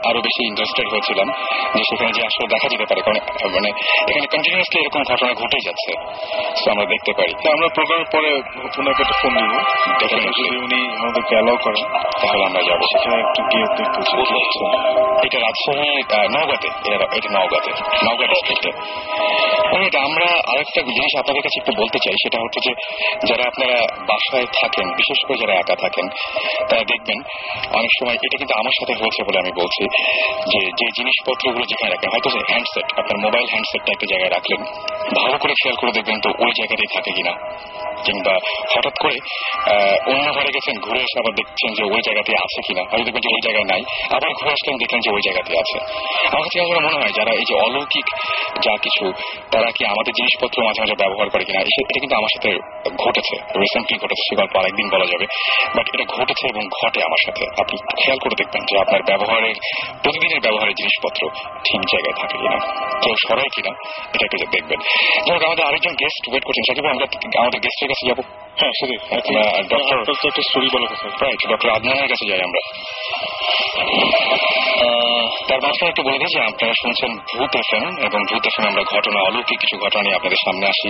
আরও 0.09 0.19
বেশি 0.27 0.41
ইন্টারেস্টেড 0.47 0.87
হয়েছিলাম 0.91 1.27
যে 1.75 1.83
সেখানে 1.89 2.11
যে 2.11 2.21
আসলে 2.25 2.47
দেখা 2.47 2.67
যেতে 2.71 2.85
পারে। 2.89 3.01
কারণ 3.01 3.51
মানে 3.55 3.69
এখানে 4.09 4.27
কন্টিনিউয়াসলি 4.33 4.79
এরকম 4.81 5.01
ঘটনা 5.11 5.31
ঘটেই 5.33 5.63
যাচ্ছে 5.65 5.91
আমরা 6.71 6.85
দেখতে 6.85 7.11
পারি। 7.17 7.33
আমরা 7.53 7.67
প্রোগ্রামের 7.67 8.09
পরে 8.13 8.29
ওনাকে 8.79 9.01
একটা 9.03 9.15
ফোন 9.21 9.33
দিব. 9.33 9.53
যদি 10.01 10.57
উনি 10.57 10.79
আমাদেরকে 11.01 11.33
অ্যালাউ 11.35 11.57
করেন। 11.63 11.85
তাহলে 12.21 12.43
আমরা 12.45 12.61
যাব। 12.69 12.79
সেখানে 12.91 13.15
একটু 13.23 13.41
গিয়ে 13.43 13.67
দেখতে 13.77 13.99
এটা 15.25 15.37
রাজশাহী 15.39 15.89
নওগাঁতে। 16.35 16.67
এটা 17.17 17.29
নওগাঁতে। 17.39 17.71
নওগাঁ 18.05 18.27
ডিস্ট্রিক্টে 18.27 18.71
এটা 19.87 19.99
আমরা 20.01 20.27
আরেকটা 20.51 20.81
জিনিস 20.81 21.11
আপনাদের 21.19 21.41
কাছে 21.41 21.57
একটু 21.61 21.71
বলতে 21.81 21.97
চাই। 22.03 22.15
সেটা 22.23 22.37
হচ্ছে 22.43 22.59
যে 22.65 22.71
যারা 23.27 23.43
আপনারা 23.51 23.77
বাসায় 24.09 24.47
থাকেন, 24.59 24.85
বিশেষ 24.99 25.19
করে 25.27 25.37
যারা 25.43 25.53
একা 25.61 25.75
থাকেন, 25.83 26.05
তারা 26.69 26.83
দেখবেন 26.91 27.19
অনেক 27.79 27.91
সময় 27.97 28.17
এটা 28.25 28.37
কিন্তু 28.41 28.53
আমার 28.61 28.75
সাথে 28.79 28.93
হয়েছে 29.01 29.21
বলে 29.27 29.37
আমি 29.43 29.51
বলছি 29.61 29.83
যে 30.51 30.61
যে 30.79 30.87
জিনিসপত্রগুলো 30.97 31.63
যেখানে 31.71 31.89
রাখেন, 31.93 32.09
হয়তো 32.13 32.29
হ্যান্ডসেট 32.51 32.87
আপনার 32.99 33.17
মোবাইল 33.25 33.47
হ্যান্ডসেটটা 33.53 33.91
একটা 33.95 34.07
জায়গায় 34.11 34.31
রাখলেন, 34.37 34.61
ভালো 35.19 35.35
করে 35.41 35.53
খেয়াল 35.61 35.75
করে 35.81 35.91
দেখবেন 35.97 36.17
তো 36.25 36.29
ওই 36.43 36.51
জায়গাতেই 36.59 36.89
থাকে 36.95 37.11
কিনা। 37.17 37.33
কিংবা 38.05 38.35
হঠাৎ 38.73 38.95
করে 39.03 39.17
অন্য 40.11 40.25
ঘরে 40.35 40.49
গেছেন, 40.55 40.75
ঘুরে 40.85 40.99
এসে 41.05 41.17
আবার 41.21 41.33
দেখছেন 41.39 41.69
যে 41.77 41.83
ওই 41.93 42.01
জায়গাতে 42.07 42.31
আছে 42.45 42.59
কিনা, 42.67 42.83
হয়তো 42.89 43.03
দেখবেন 43.07 43.23
যে 43.25 43.31
ওই 43.35 43.41
জায়গায় 43.47 43.67
নাই, 43.71 43.81
আবার 44.15 44.29
ঘুরে 44.39 44.51
আসলেন, 44.55 44.75
দেখলেন 44.83 45.01
যে 45.05 45.09
ওই 45.15 45.21
জায়গাতে 45.27 45.51
আছে। 45.61 45.77
আমার 46.31 46.43
কাছে 46.45 46.57
আসলে 46.65 46.81
মনে 46.87 46.97
হয়, 47.01 47.13
যারা 47.17 47.31
এই 47.39 47.45
যে 47.49 47.55
অলৌকিক 47.65 48.07
যা 48.65 48.73
কিছু, 48.85 49.05
তারা 49.53 49.69
কি 49.75 49.81
আমাদের 49.93 50.13
জিনিসপত্র 50.19 50.57
মাঝে 50.67 50.79
মাঝে 50.83 50.95
ব্যবহার 51.01 51.27
করে 51.33 51.43
কিনা 51.47 51.59
এটা 51.91 51.99
কিন্তু 52.03 52.15
আমার 52.19 52.31
সাথে 52.35 52.49
ঘটেছে। 52.89 53.35
রিসেন্টলি 53.59 53.97
ঘটেছে 53.97 54.23
সে 54.29 54.35
গল্প 54.35 54.57
আরেকদিন 54.57 54.89
বলা 54.89 55.05
যাবে। 55.05 55.25
বাট 55.75 55.89
এটা 55.93 56.03
ঘটেছে 56.07 56.47
এবং 56.47 56.61
ঘটে 56.61 57.03
আমার 57.03 57.21
সাথে। 57.25 57.45
আপনি 57.61 57.77
খেয়াল 58.03 58.19
করে 58.19 58.35
দেখবেন 58.37 58.63
যে 58.65 58.79
আপনার 58.79 59.03
ব্যবহারের, 59.03 59.55
প্রতিদিনের 60.03 60.39
ব্যবহারের 60.39 60.73
জিনিসপত্র 60.73 61.29
ঠিক 61.65 61.81
জায়গায় 61.81 62.21
থাকে 62.21 62.37
কিনা, 62.37 62.57
কেউ 63.03 63.15
সরাই 63.27 63.49
কিনা, 63.55 63.69
এটা 64.13 64.25
একটু 64.25 64.37
দেখবেন। 64.37 64.79
হোক, 65.33 65.43
আমাদের 65.43 65.65
আরেকজন 65.65 65.91
গেস্ট 65.91 66.29
ওয়েট 66.29 66.43
করছেন। 66.43 66.63
সাকিব 66.67 66.85
আমরা 66.85 67.05
আমাদের 67.39 67.59
গেস্টের 67.59 67.87
কাছে 67.87 68.07
যাব। 68.09 68.42
হ্যাঁ 68.59 68.73
সেটাই। 68.79 68.99
ডক্টর 69.73 69.95
আপনার 70.01 70.27
একটা 70.27 70.43
স্টোরি 70.49 70.67
বলা 70.73 70.87
কথা। 70.91 71.07
রাইট 71.25 71.41
ডক্টর 71.51 71.69
আদনানের 71.69 72.07
কাছে 72.11 72.25
যাই 72.29 72.41
আমরা। 72.47 72.61
তার 75.47 75.59
মাঝখানে 75.63 75.89
একটু 75.89 76.03
বলে 76.03 76.17
দিই 76.21 76.31
যে 76.35 76.39
আপনারা 76.49 76.73
শুনছেন 76.81 77.11
ভূত 77.37 77.53
এফএম 77.61 77.85
এবং 78.07 78.19
ভূত 78.29 78.43
এফএম 78.49 78.65
আমরা 78.71 78.83
ঘটনা 78.93 79.19
অলৌকিক 79.27 79.59
কিছু 79.63 79.75
ঘটনা 79.85 80.01
নিয়ে 80.03 80.15
আপনাদের 80.15 80.39
সামনে 80.45 80.65
আসি। 80.73 80.89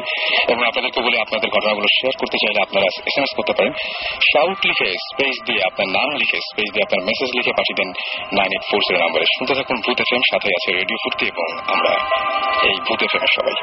এবং 0.52 0.62
আপনাদেরকে 0.70 1.00
বলে 1.02 1.18
আপনাদের 1.26 1.50
ঘটনাগুলো 1.50 1.88
শেয়ার 1.98 2.16
করতে 2.22 2.38
চাইলে 2.44 2.60
আপনারা 2.66 2.86
এস 3.10 3.16
এম 3.18 3.24
এস 3.28 3.32
করতে 3.38 3.54
পারেন। 3.58 3.74
শাউট 4.30 4.60
লিখে 4.68 4.90
স্পেস 5.08 5.36
দিয়ে 5.48 5.62
আপনার 5.70 5.88
নাম 5.98 6.10
লিখে 6.22 6.38
স্পেস 6.50 6.68
দিয়ে 6.74 6.86
আপনার 6.88 7.02
মেসেজ 7.10 7.30
লিখে 7.38 7.54
পাঠিয়ে 7.58 7.78
দেন 7.80 7.90
নাইন 8.38 8.52
এইট 8.56 8.64
ফোর 8.70 8.82
জিরো 8.88 9.00
নাম্বারে 9.04 9.26
শুনতে 9.36 9.54
থাকুন 9.56 9.78
ভূত 9.86 9.98
এফএম 10.04 10.24
সাথে 10.32 10.50
আছে 10.58 10.70
রেডিও 10.80 11.00
ফুর্তি 11.04 11.24
এবং 11.34 11.48
আমরা 11.74 11.94
এই 12.70 12.76
ভূত 12.88 13.00
এফএম 13.08 13.26
সবাই। 13.38 13.56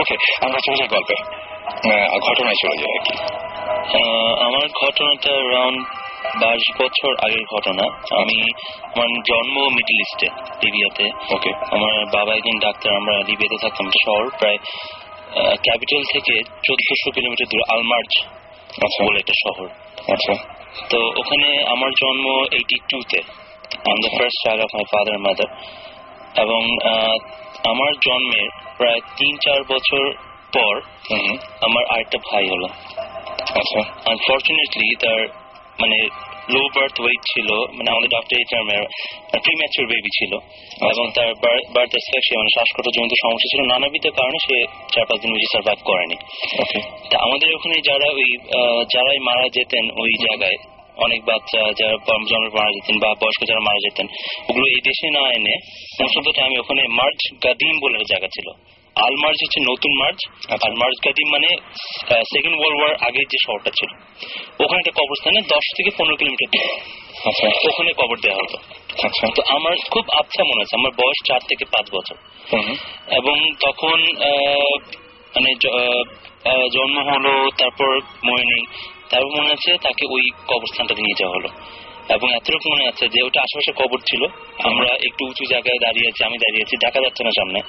ওকে 0.00 0.14
আমরা 0.46 0.58
চলে 0.66 0.76
যাই 0.80 0.90
গল্পে। 0.96 1.16
ঘটনায় 2.26 2.58
চলে 2.62 2.76
যাই 2.82 2.92
আর 2.96 3.02
কি। 3.06 3.14
আমার 4.46 4.66
ঘটনাটা 4.82 5.30
অ্যারাউন্ড 5.38 5.80
বাইশ 6.42 6.66
বছর 6.80 7.12
আগের 7.24 7.44
ঘটনা। 7.54 7.84
আমি 8.20 8.38
আমার 8.92 9.10
জন্ম 9.30 9.56
মিডল 9.76 9.98
ইস্টে 10.06 10.28
লিবিয়াতে 10.62 11.06
ওকে 11.34 11.50
আমার 11.76 11.94
বাবা 12.16 12.32
একজন 12.34 12.56
ডাক্তার 12.58 12.90
আমরা 12.96 13.14
লিবিয়াতে 13.28 13.56
থাকতাম 13.62 13.86
শহর 14.04 14.24
প্রায় 14.38 14.58
ক্যাপিটাল 15.64 16.02
থেকে 16.12 16.34
চোদ্দশো 16.66 17.08
কিলোমিটার 17.14 17.46
দূরে 17.50 17.64
আলমার্জ 17.72 18.12
আচ্ছা। 18.84 19.00
বলে 19.04 19.18
একটা 19.18 19.36
শহর। 19.44 19.66
আচ্ছা। 20.14 20.34
তো 20.90 20.98
ওখানে 21.20 21.48
আমার 21.64 21.90
জন্ম 22.02 22.26
এইটি 22.52 22.76
টুতে 22.88 23.20
I 23.90 23.96
the 24.04 24.10
first 24.16 24.38
child 24.44 24.60
of 24.64 24.70
my 24.74 24.84
father 24.92 25.18
mother 25.18 25.50
এবং 26.36 26.62
আমার 27.64 27.92
জন্মের 28.06 28.48
প্রায় 28.78 29.00
তিন 29.16 29.34
চার 29.36 29.60
বছর 29.64 30.04
পর 30.54 30.80
আমার 31.60 31.84
আরেকটা 31.86 32.18
ভাই 32.18 32.48
হলো। 32.48 32.66
আচ্ছা। 33.38 33.80
আনফর্চুনেটলি 34.10 34.96
তার 34.96 35.28
মানে 35.80 36.08
লো 36.48 36.60
বার্থ 36.60 37.00
ওয়েট 37.00 37.20
ছিল 37.20 37.54
মানে 37.54 37.90
আমাদের 37.90 38.08
ডক্টর 38.10 38.36
এই 38.36 38.44
টার্মে 38.44 38.86
প্রিম্যাচুর 39.30 39.86
বেবি 39.86 40.08
ছিল। 40.18 40.34
এবং 40.90 41.10
তার 41.14 41.34
বার্থ 41.74 41.94
এসপেক্সে 41.94 42.36
মানে 42.36 42.48
শ্বাসকষ্ট 42.54 42.98
জনিত 42.98 43.12
সমস্যা 43.22 43.48
ছিল 43.50 43.72
নানাবিধ 43.72 44.02
কারণে 44.02 44.38
সে 44.38 44.66
চার 44.66 45.06
পাঁচ 45.06 45.20
দিন 45.20 45.32
বেশি 45.32 45.46
সার্ভাইভ 45.52 45.78
করেনি। 45.84 46.14
তা 47.10 47.18
আমাদের 47.18 47.54
ওখানে 47.54 47.74
যারা 47.84 48.10
ওই 48.10 48.36
যারাই 48.94 49.18
মারা 49.18 49.48
যেতেন 49.48 49.90
ওই 49.90 50.12
জায়গায় 50.18 50.56
অনেক 50.96 51.24
বাচ্চা 51.24 51.58
যারা 51.58 51.96
জন্ম- 52.30 52.58
মারা 52.58 52.72
যেতেন 52.72 52.98
বা 52.98 53.08
বয়স্ক 53.08 53.48
যারা 53.48 53.60
মারা 53.60 53.78
যেতেন 53.78 54.06
ওগুলো 54.50 54.66
এই 54.66 54.80
দেশে 54.84 55.10
না 55.10 55.32
এনে 55.32 55.56
দ্য 56.22 56.32
টাইম 56.32 56.60
ওখানে 56.60 56.82
মার্চ 56.88 57.44
গাদিম 57.44 57.78
বলে 57.82 57.98
জায়গা 57.98 58.26
ছিল। 58.26 58.79
আল 58.96 59.14
মার্চ 59.16 59.38
হচ্ছে 59.44 59.60
নতুন 59.60 59.92
মার্চ 59.98 60.18
আর 60.50 60.72
মার্চ 60.76 60.96
গাদিম 61.06 61.28
মানে 61.30 61.48
সেকেন্ড 62.34 62.56
ওয়ার্ল্ড 62.60 62.78
ওয়ার 62.80 62.94
আগের 62.94 63.26
যে 63.30 63.38
শহরটা 63.46 63.70
ছিল। 63.70 63.90
ওখানে 64.64 64.78
একটা 64.78 64.90
কবরস্থানে 64.90 65.40
দশ 65.42 65.64
থেকে 65.76 65.90
পনেরো 65.98 66.16
কিলোমিটার 66.16 66.48
আচ্ছা। 67.26 67.48
ওখানে 67.68 67.92
কবর 67.92 68.16
দেওয়া 68.20 68.36
হতো। 68.36 68.58
আচ্ছা। 69.06 69.26
তো 69.34 69.42
আমার 69.48 69.74
খুব 69.90 70.04
আচ্ছা 70.12 70.44
মনে 70.44 70.62
আছে 70.62 70.74
আমার 70.76 70.90
বয়স 70.90 71.18
চার 71.26 71.40
থেকে 71.48 71.64
পাঁচ 71.64 71.86
বছর। 71.94 72.14
হুম। 72.52 72.74
এবং 73.10 73.36
তখন 73.66 73.98
মানে 75.34 75.54
জন্ম 76.72 76.96
হলো 77.10 77.50
তারপর 77.58 78.00
মনে 78.24 78.44
নেই 78.44 78.64
তারপর 79.10 79.30
মনে 79.38 79.52
আছে 79.52 79.76
তাকে 79.82 80.06
ওই 80.10 80.30
কবরস্থানটাতে 80.48 81.02
নিয়ে 81.02 81.18
যাওয়া 81.18 81.34
হলো। 81.34 81.48
এবং 82.16 82.28
এতটুকু 82.38 82.66
মনে 82.72 82.84
আছে 82.90 83.04
যে 83.14 83.20
ওটা 83.26 83.38
আশেপাশে 83.46 83.72
কবর 83.80 84.00
ছিল। 84.10 84.22
আমরা 84.68 84.88
একটু 85.08 85.22
উঁচু 85.30 85.44
জায়গায় 85.52 85.78
দাঁড়িয়ে 85.84 86.08
আছি 86.10 86.20
আমি 86.28 86.36
দাঁড়িয়ে 86.44 86.64
আছি 86.66 86.74
দেখা 86.84 87.00
যাচ্ছে 87.04 87.22
না 87.26 87.32
সামনে। 87.38 87.60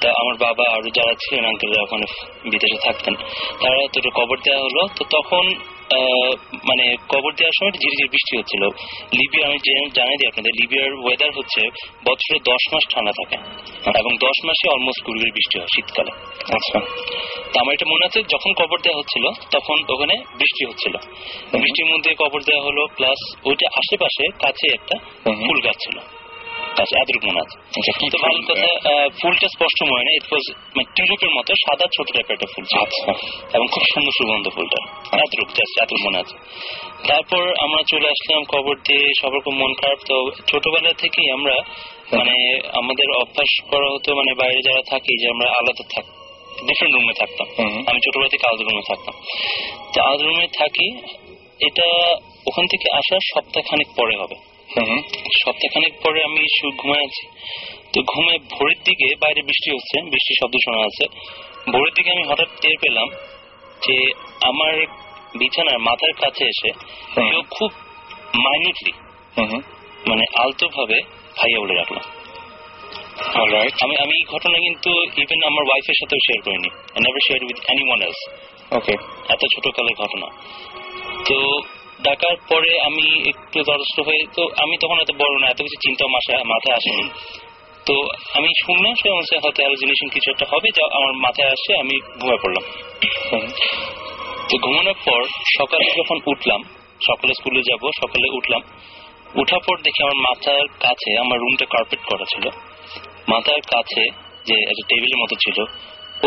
তা 0.00 0.08
আমার 0.20 0.36
বাবা 0.46 0.64
আরও 0.76 0.90
যারা 0.98 1.14
ছিলেন 1.22 1.44
আঙ্কেলরা 1.44 1.82
ওখানে 1.82 2.06
বিদেশে 2.50 2.78
থাকতেন 2.86 3.14
তারা 3.62 3.76
তো 3.92 3.96
একটু 4.00 4.10
কবর 4.20 4.36
দেওয়া 4.46 4.60
হলো। 4.66 4.82
তো 4.96 5.02
তখন 5.16 5.44
মানে 6.68 6.84
কবর 7.08 7.32
দেওয়ার 7.38 7.56
সময় 7.58 7.72
ঝিরি 7.72 7.96
ঝিরি 7.98 8.08
বৃষ্টি 8.08 8.32
হচ্ছিল। 8.38 8.62
লিবিয়া 9.18 9.48
আমি 9.48 9.58
জানাই 9.94 10.16
দিই 10.16 10.26
আপনাদের 10.26 10.52
লিবিয়ার 10.60 10.92
ওয়েদার 10.94 11.30
হচ্ছে 11.36 11.62
বছরে 12.04 12.38
দশ 12.44 12.62
মাস 12.72 12.84
ঠান্ডা 12.94 13.12
থাকে 13.12 13.36
এবং 14.00 14.12
দশ 14.16 14.44
মাসে 14.44 14.66
অলমোস্ট 14.68 15.04
কুড়ি 15.04 15.30
বৃষ্টি 15.30 15.58
হয় 15.58 15.70
শীতকালে। 15.74 16.12
আচ্ছা। 16.56 16.78
তো 17.52 17.56
আমার 17.60 17.74
এটা 17.74 17.86
মনে 17.90 18.06
আছে 18.06 18.22
যখন 18.22 18.50
কবর 18.52 18.78
দেওয়া 18.80 18.98
হচ্ছিল 18.98 19.24
তখন 19.50 19.76
ওখানে 19.88 20.14
বৃষ্টি 20.38 20.62
হচ্ছিল। 20.66 20.94
বৃষ্টির 21.52 21.86
মধ্যে 21.92 22.10
কবর 22.14 22.40
দেওয়া 22.42 22.62
হলো 22.62 22.86
প্লাস 22.96 23.20
ওইটা 23.44 23.66
আশেপাশে 23.74 24.24
কাছে 24.38 24.66
একটা 24.72 24.96
ফুল 25.24 25.60
গাছ 25.60 25.76
ছিল। 25.84 25.98
আচ্ছা 27.76 27.92
কি 27.98 28.06
তো 28.12 28.18
ভালো 28.18 28.38
কথা 28.48 28.66
ফুলটা 29.20 29.48
স্পষ্ট 29.48 29.78
মনে 29.82 30.04
নেই 30.04 30.16
ইট 30.16 30.26
ওয়াজ 30.32 30.44
মানে 30.76 30.86
টিউলিপের 30.96 31.30
মতো 31.36 31.52
সাদা 31.64 31.86
ছোট 31.96 32.06
টাইপের 32.12 32.34
একটা 32.34 32.48
ফুল 32.54 32.64
আচ্ছা। 32.82 33.12
এবং 33.54 33.66
খুব 33.66 33.82
সুন্দর 33.94 34.12
সুগন্ধ 34.18 34.46
ফুলটা। 34.48 34.80
এতটুকু 35.16 35.52
জাস্ট 35.52 35.82
এতটুকু 35.82 36.08
মনে 36.08 36.18
আছে। 36.18 36.36
তারপর 37.08 37.52
আমরা 37.60 37.82
চলে 37.88 38.08
আসলাম 38.08 38.44
কবর 38.44 38.76
দিয়ে 38.76 39.04
সবার 39.20 39.40
খুব 39.40 39.54
মন 39.54 39.74
খারাপ। 39.74 39.98
তো 40.06 40.30
ছোটবেলা 40.50 40.92
থেকেই 40.92 41.30
আমরা 41.30 41.56
মানে 42.12 42.34
আমাদের 42.72 43.06
অভ্যাস 43.20 43.52
করা 43.70 43.86
হতো 43.94 44.14
মানে 44.14 44.34
বাইরে 44.34 44.62
যারা 44.62 44.82
থাকি 44.90 45.22
যে 45.22 45.28
আমরা 45.28 45.48
আলাদা 45.48 45.84
থাক 45.94 46.04
ডিফারেন্ট 46.66 46.94
রুমে 46.96 47.12
থাকতাম। 47.12 47.46
আমি 47.86 48.00
ছোটবেলা 48.00 48.28
থেকে 48.28 48.46
আলাদা 48.48 48.64
রুমে 48.64 48.82
থাকতাম। 48.88 49.14
তো 49.94 50.02
আলাদা 50.02 50.24
রুমে 50.24 50.46
থাকি 50.46 50.86
এটা 51.60 51.86
ওখান 52.46 52.66
থেকে 52.66 52.86
আসার 52.92 53.22
সপ্তাহখানেক 53.34 53.88
পরে 53.96 54.16
হবে। 54.16 54.51
সপ্তাহখানেক 55.40 55.94
পরে 56.04 56.20
আমি 56.28 56.40
ঘুমায় 56.80 57.04
আছি। 57.08 57.24
তো 57.92 57.98
ঘুমে 58.12 58.34
ভোরের 58.52 58.80
দিকে 58.88 59.08
বাইরে 59.22 59.40
বৃষ্টি 59.48 59.68
হচ্ছে 59.74 59.96
বৃষ্টির 60.12 60.36
শব্দ 60.40 60.54
শোনা 60.64 60.78
যাচ্ছে। 60.84 61.06
ভোরের 61.72 61.92
দিকে 61.96 62.10
আমি 62.16 62.24
হঠাৎ 62.30 62.50
টের 62.62 62.76
পেলাম 62.82 63.08
যে 63.84 63.96
আমার 64.50 64.74
বিছানার 65.40 65.78
মাথার 65.88 66.14
কাছে 66.22 66.42
এসে 66.52 66.70
কেউ 67.28 67.42
খুব 67.56 67.70
মাইনিউটলি 68.44 68.92
মানে 70.10 70.24
আলতো 70.42 70.66
ভাবে 70.76 70.98
ভাইয়া 71.38 71.58
বলে 71.62 71.74
রাখল। 71.80 71.96
আমি 73.84 73.94
আমি 74.04 74.14
এই 74.20 74.24
ঘটনা 74.32 74.56
কিন্তু 74.66 74.90
ইভেন 75.22 75.40
আমার 75.50 75.64
ওয়াইফের 75.68 75.96
সাথেও 76.00 76.20
শেয়ার 76.26 76.40
করিনি। 76.46 76.70
Never 77.04 77.22
share 77.26 77.40
with 77.48 77.58
anyone 77.88 78.00
else 78.06 78.20
okay 78.78 78.94
এত 79.34 79.42
ছোট 79.54 79.64
কালের 79.76 79.96
ঘটনা। 80.02 80.26
তো 81.28 81.38
ডাকার 82.06 82.36
পরে 82.50 82.70
আমি 82.88 83.06
একটু 83.32 83.58
দ্বারস্থ 83.68 83.96
হয়ে 84.08 84.22
তো 84.36 84.42
আমি 84.62 84.74
তখন 84.82 84.98
এত 85.04 85.10
বড় 85.22 85.34
না 85.42 85.46
এত 85.48 85.60
কিছু 85.66 85.78
চিন্তা 85.84 86.04
মাথায় 86.52 86.76
আসেনি 86.78 87.06
তো 87.86 87.94
আমি 88.38 88.48
শুনলাম 88.64 88.94
সে 89.00 89.08
অনুসারে 89.16 89.40
হয়তো 89.44 89.60
হ্যালোজিনেশন 89.62 90.08
কিছু 90.14 90.28
একটা 90.30 90.46
হবে 90.52 90.68
যা 90.76 90.84
আমার 90.98 91.12
মাথায় 91.24 91.50
আসে 91.56 91.72
আমি 91.82 91.94
ঘুমিয়ে 92.20 92.40
পড়লাম। 92.42 92.64
তো 94.48 94.54
ঘুমানোর 94.64 94.98
পর 95.06 95.20
সকালে 95.58 95.86
যখন 95.98 96.18
উঠলাম 96.32 96.60
সকালে 97.08 97.32
স্কুলে 97.38 97.62
যাব 97.70 97.82
সকালে 98.02 98.26
উঠলাম 98.38 98.62
উঠার 99.40 99.62
পর 99.66 99.76
দেখি 99.86 100.00
আমার 100.02 100.18
মাথার 100.28 100.64
কাছে 100.84 101.10
আমার 101.22 101.38
রুমটা 101.40 101.66
কার্পেট 101.74 102.02
করা 102.10 102.26
ছিল। 102.32 102.44
মাথার 103.28 103.60
কাছে 103.74 104.02
যে 104.48 104.56
একটা 104.70 104.84
টেবিলের 104.88 105.18
মতো 105.22 105.34
ছিল 105.44 105.58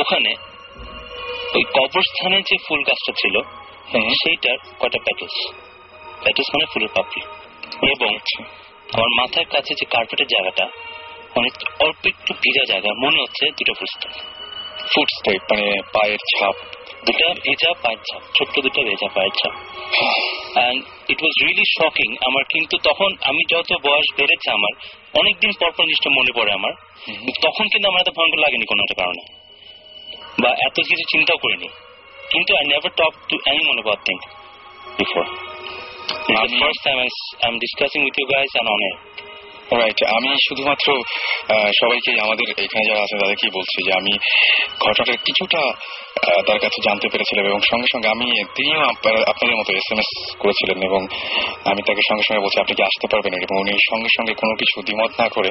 ওখানে 0.02 0.32
ওই 1.56 1.64
কবরস্থানে 1.76 2.38
যে 2.50 2.56
ফুল 2.66 2.82
গাছটা 2.90 3.14
ছিল 3.22 3.36
সেইটার 4.22 4.58
কয়টা 4.80 5.00
প্যাকেজ 5.06 5.34
প্যাকেজ 6.24 6.48
মানে 6.54 6.66
ফুলের 6.66 6.92
পাপড়ি। 6.96 7.22
এবং 7.94 8.12
আমার 8.94 9.10
মাথার 9.20 9.46
কাছে 9.46 9.72
যে 9.80 9.86
কার্পেটের 9.86 10.28
জায়গাটা 10.28 10.66
অনেক 11.36 11.54
অল্প 11.80 12.02
একটু 12.06 12.34
ভিজা 12.34 12.64
জায়গা 12.72 12.90
মনে 13.04 13.18
হচ্ছে 13.22 13.44
দুটো 13.58 13.74
ফুলস্টপ 13.80 14.12
ফুটস্টেপ 14.94 15.42
মানে 15.52 15.82
পায়ের 15.94 16.22
ছাপ। 16.34 16.56
দুটা 17.06 17.28
ভেজা 17.46 17.72
পায়ের 17.84 18.02
ছাপ 18.10 18.22
ছোট্ট 18.38 18.56
দুটো 18.60 18.82
ভেজা 18.82 19.08
পায়ের 19.16 19.32
ছাপ। 19.32 19.54
And 20.56 20.80
it 21.10 21.20
was 21.22 21.36
really 21.44 21.66
shocking 21.80 22.10
আমার 22.28 22.44
কিন্তু 22.44 22.78
তখন 22.78 23.10
আমি 23.22 23.42
যত 23.50 23.70
বয়স 23.88 24.10
বেড়েছে 24.18 24.52
আমার 24.52 24.74
অনেকদিন 25.14 25.52
পর 25.60 25.72
পর 25.72 25.84
জিনিসটা 25.84 26.10
মনে 26.10 26.32
পড়ে 26.36 26.52
আমার। 26.52 26.74
তখন 27.42 27.66
কিন্তু 27.72 27.86
আমার 27.90 28.02
এত 28.02 28.10
ভয়ঙ্কর 28.16 28.40
লাগেনি 28.40 28.66
কোনো 28.66 28.82
একটা 28.82 28.98
কারণে। 29.02 29.24
বা 30.44 30.50
এত 30.68 30.78
কিছু 30.90 31.04
চিন্তাও 31.12 31.38
করিনি। 31.38 31.68
কিন্তু 32.30 32.52
I 32.56 32.66
never 32.66 32.92
talk 32.96 33.14
to 33.30 33.36
any 33.46 33.62
মনে 33.70 33.82
অ্যাবাউট 33.82 34.02
থিং 34.06 34.18
বিফোর 34.98 35.26
আমি- 40.06 40.36
শুধুমাত্র 40.50 40.94
সবাইকে, 41.82 42.22
আমাদের 42.22 42.50
এখানে 42.50 42.90
যারা 42.90 43.02
আছে 43.02 43.18
তাদেরকেই 43.20 43.50
বলছি 43.56 43.84
যে 43.84 43.94
আমি 43.94 44.18
ঘটনাটা 44.86 45.16
কিছুটা 45.16 45.62
তার 46.26 46.60
কাছে 46.60 46.82
জানতে 46.86 47.10
পেরেছিলাম 47.10 47.46
এবং 47.46 47.60
সঙ্গে 47.60 47.86
সঙ্গে 47.94 48.08
আমি 48.10 48.44
তিনিও 48.44 48.80
আপনাদের 48.80 49.56
মতো 49.56 49.74
এস 49.74 49.92
এম 49.92 49.98
এস 49.98 50.36
করেছিলেন 50.40 50.84
এবং 50.84 51.08
আমি 51.66 51.82
তাকে 51.82 52.02
সঙ্গে 52.10 52.24
সঙ্গে 52.24 52.40
বলছি, 52.40 52.60
আপনি 52.60 52.76
কি 52.76 52.84
আসতে 52.84 53.08
পারবেন 53.12 53.34
এবং 53.34 53.62
উনি 53.62 53.72
সঙ্গে 53.72 54.08
সঙ্গে 54.18 54.34
কোনো 54.34 54.56
কিছু 54.56 54.82
দ্বিমত 54.82 55.22
না 55.22 55.30
করে 55.30 55.50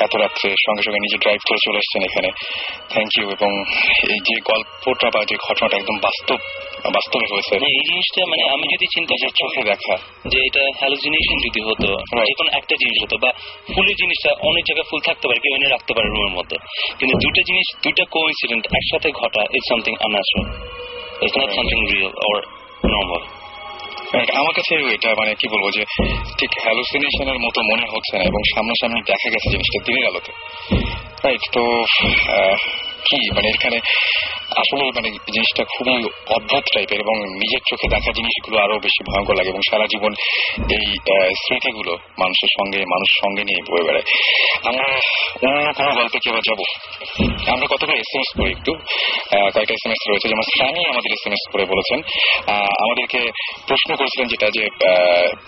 এত 0.00 0.16
রাত্রে 0.16 0.50
সঙ্গে 0.50 0.82
সঙ্গে 0.82 0.98
নিজে 0.98 1.18
ড্রাইভ 1.18 1.38
করে 1.48 1.58
চলে 1.64 1.78
এসেছেন 1.78 2.02
এখানে। 2.02 2.30
থ্যাংক 2.90 3.18
ইউ 3.18 3.30
এবং 3.30 3.64
এই 4.08 4.18
যে 4.18 4.40
গল্পটা 4.40 5.10
বা 5.14 5.24
যে 5.24 5.36
ঘটনাটা 5.36 5.76
একদম 5.76 5.96
বাস্তব 5.96 6.36
বাস্তবে 6.96 7.26
হয়েছে। 7.32 7.52
মানে 7.60 7.68
এই 7.78 7.84
জিনিসটা 7.90 8.20
মানে 8.32 8.42
আমি 8.54 8.64
যদি 8.74 8.86
চিন্তা 8.94 9.14
চোখে 9.40 9.62
দেখা 9.70 9.94
যে 10.32 10.38
এটা 10.48 10.62
হ্যালোজিনেশন 10.80 11.36
যদি 11.46 11.60
হতো 11.68 11.88
যে 12.28 12.34
কোনো 12.40 12.50
একটা 12.58 12.74
জিনিস 12.82 12.96
হতো 13.04 13.16
বা 13.22 13.30
ফুলের 13.72 13.96
জিনিসটা 14.02 14.30
অনেক 14.50 14.62
জায়গায় 14.68 14.86
ফুল 14.90 15.00
থাকতে 15.08 15.24
পারে 15.28 15.40
কেউ 15.42 15.52
এনে 15.58 15.68
রাখতে 15.74 15.92
পারে 15.96 16.06
রুমের 16.08 16.32
মধ্যে। 16.38 16.56
কিন্তু 16.98 17.14
দুটো 17.24 17.40
জিনিস 17.48 17.66
দুইটা 17.84 18.04
কোইন্সিডেন্ট 18.14 18.64
একসাথে 18.78 19.08
ঘটা 19.20 19.42
is 19.56 19.62
something 19.70 19.94
unnatural 20.04 20.46
it's 21.24 21.36
not 21.40 21.50
something 21.56 21.78
real 21.90 22.12
or 22.28 22.38
normal 22.94 23.22
আমার 24.40 24.54
কাছে 24.58 24.72
এটা 24.96 25.08
মানে 25.20 25.32
কি 25.40 25.46
বলব 25.54 25.66
যে 25.76 25.82
ঠিক 26.38 26.50
হ্যালুসিনেশনের 26.64 27.38
মতো 27.44 27.60
মনে 27.70 27.86
হচ্ছে 27.92 28.14
না 28.18 28.24
এবং 28.30 28.40
সামনাসামনি 28.54 29.00
দেখা 29.10 29.28
গেছে 29.34 29.48
জিনিসটা 29.54 29.78
দিনের 29.86 30.04
আলোতে। 30.10 30.32
রাইট 31.24 31.44
তো 31.54 31.62
কি? 33.08 33.20
মানে 33.34 33.48
এখানে 33.48 33.78
আসলে 34.56 34.84
মানে 34.96 35.08
জিনিসটা 35.10 35.64
খুবই 35.64 36.04
অদ্ভুত 36.36 36.64
টাইপের 36.74 37.00
এবং 37.00 37.16
নিজের 37.42 37.62
চোখে 37.70 37.88
দেখা 37.88 38.12
জিনিসগুলো 38.12 38.56
আরও 38.62 38.76
বেশি 38.78 39.00
ভয়ঙ্কর 39.10 39.34
লাগে 39.34 39.48
এবং 39.48 39.60
সারা 39.70 39.86
জীবন 39.86 40.12
এই 40.76 40.86
স্মৃতিগুলো 41.44 41.92
মানুষের 41.92 42.50
সঙ্গে, 42.58 42.78
মানুষ 42.78 43.10
সঙ্গে 43.24 43.42
নিয়ে 43.44 43.62
বয়ে 43.70 43.84
বেড়ায়। 43.86 44.06
আমরা 44.64 44.86
অন্য 45.46 45.72
কোনো 45.72 45.90
গল্পে 45.94 46.18
কি 46.18 46.30
এবার 46.30 46.44
যাব? 46.48 46.60
আমরা 47.52 47.66
কতগুলো 47.66 47.96
এস 47.96 48.10
এম 48.14 48.20
এস 48.20 48.30
করি 48.36 48.50
একটু। 48.50 48.72
কয়েকটা 49.54 49.74
এস 49.78 49.82
এম 49.86 49.92
এস 49.92 50.02
রয়েছে। 50.10 50.28
যেমন 50.28 50.46
স্যামি 50.56 50.82
আমাদের 50.92 51.10
এস 51.12 51.26
এম 51.26 51.32
এস 51.32 51.44
করে 51.52 51.64
বলেছেন 51.64 51.98
আমাদেরকে 52.84 53.20
প্রশ্ন 53.68 53.90
করেছিলেন 53.96 54.26
যেটা 54.28 54.46
যে 54.56 54.64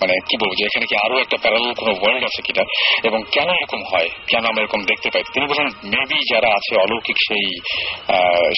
মানে 0.01 0.15
কি 0.29 0.35
বলব 0.41 0.53
যে 0.59 0.65
এখানে 0.65 0.87
কি 0.87 0.95
আরও 1.05 1.17
একটা 1.19 1.37
প্যারাল 1.43 1.65
কোনো 1.81 1.93
ওয়ার্ল্ড 1.93 2.25
আছে 2.25 2.41
কিনা? 2.43 2.65
এবং 3.05 3.21
কেন 3.33 3.49
এরকম 3.51 3.81
হয়? 3.93 4.09
কেন 4.29 4.45
আমরা 4.45 4.63
এরকম 4.63 4.81
দেখতে 4.85 5.09
পাই? 5.15 5.23
তিনি 5.33 5.47
বলেন 5.47 5.67
মেবি 5.67 6.19
যারা 6.35 6.49
আছে 6.49 6.73
অলৌকিক 6.77 7.17
সেই 7.29 7.48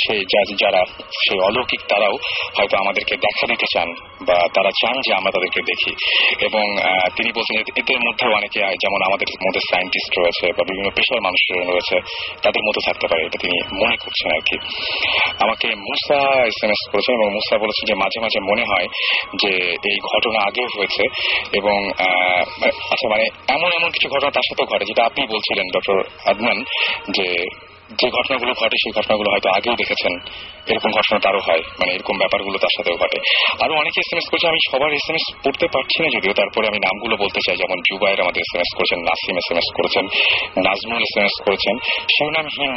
সেই 0.07 0.21
যা- 0.21 0.57
যারা, 0.61 0.85
সেই 1.03 1.39
অলৌকিক 1.39 1.81
তারাও 1.81 2.13
হয়তো 2.59 2.77
আমাদেরকে 2.77 3.17
দেখা 3.17 3.47
দিতে 3.47 3.67
চান 3.75 3.89
বা 4.27 4.35
তারা 4.35 4.71
চান 4.71 5.01
যে 5.01 5.15
আমরা 5.15 5.31
তাদেরকে 5.31 5.61
দেখি। 5.63 5.93
এবং 6.47 6.77
তিনি 7.17 7.33
বলছেন 7.33 7.63
যে 7.63 7.73
এদের 7.77 7.97
মধ্যে 7.97 8.27
অনেকে 8.29 8.61
যেমন 8.61 9.03
আমাদের 9.07 9.27
মধ্যে 9.47 9.61
সায়েন্টিস্ট 9.61 10.19
রয়েছে 10.19 10.47
বা 10.47 10.65
বিভিন্ন 10.69 10.91
পেশার 10.91 11.21
মানুষ 11.23 11.69
রয়েছে, 11.73 12.01
তাদের 12.43 12.63
মধ্যে 12.63 12.87
থাকতে 12.87 13.07
পারে, 13.07 13.27
এটা 13.27 13.39
তিনি 13.43 13.85
মনে 13.85 13.97
করছেন 13.97 14.31
আর 14.35 14.41
কি 14.41 14.57
আমাকে 15.41 15.69
মুসা 15.69 16.45
এস 16.45 16.65
এম 16.65 16.71
এস 16.71 16.91
করেছেন 16.93 17.15
এবং 17.15 17.33
মুসা 17.33 17.59
বলেছেন 17.59 17.87
যে 17.87 17.95
মাঝে 17.95 18.21
মাঝে 18.21 18.41
মনে 18.41 18.63
হয় 18.63 18.87
যে 19.35 19.71
এই 19.71 19.99
ঘটনা 19.99 20.41
আগেও 20.47 20.69
হয়েছে 20.79 21.03
এবং 21.53 21.91
আচ্ছা 22.91 23.09
মানে 23.11 23.25
এমন 23.49 23.73
এমন 23.73 23.91
কিছু 23.91 24.09
ঘটনা 24.09 24.31
তার 24.31 24.43
সাথেও 24.49 24.67
ঘটে, 24.67 24.85
যেটা 24.85 25.05
আপনি 25.05 25.27
বলছিলেন, 25.27 25.67
ডক্টর 25.75 26.03
আদনান, 26.31 26.65
যে 27.11 27.45
যে 27.99 28.07
ঘটনাগুলো 28.17 28.53
ঘটে, 28.61 28.77
সেই 28.83 28.93
ঘটনাগুলো 28.99 29.29
হয়তো 29.33 29.49
আগেও 29.57 29.75
দেখেছেন। 29.83 30.15
এরকম 30.71 30.91
ঘটনা 30.99 31.19
তারও 31.25 31.41
হয় 31.49 31.63
মানে 31.81 31.91
এরকম 31.97 32.17
ব্যাপারগুলো 32.23 32.57
তার 32.63 32.73
সাথেও 32.77 32.97
ঘটে। 33.03 33.19
আরও 33.65 33.75
অনেকে 33.83 33.99
এস 34.05 34.11
এম 34.13 34.19
এস 34.21 34.27
করছে, 34.31 34.47
আমি 34.53 34.61
সবার 34.69 34.91
এস 34.99 35.07
এম 35.11 35.17
এস 35.19 35.25
পড়তে 35.45 35.67
পারছি 35.75 35.97
না 36.03 36.09
যদিও, 36.17 36.33
তারপরে 36.41 36.65
আমি 36.71 36.81
নামগুলো 36.87 37.15
বলতে 37.23 37.41
চাই, 37.47 37.57
যেমন 37.63 37.79
জুবাইর 37.89 38.19
আমাদের 38.25 38.41
এস 38.47 38.53
এম 38.55 38.61
এস 38.65 38.71
করেছেন, 38.79 38.99
নাসিম 39.09 39.37
এস 39.41 39.49
এম 39.53 39.59
এস 39.63 39.69
করেছেন 39.79 40.05
নাজমুল 40.67 41.01
এস 41.07 41.15
এম 41.19 41.27
এস 41.31 41.37
করেছেন 41.47 41.75
শিবনামহীন 42.15 42.75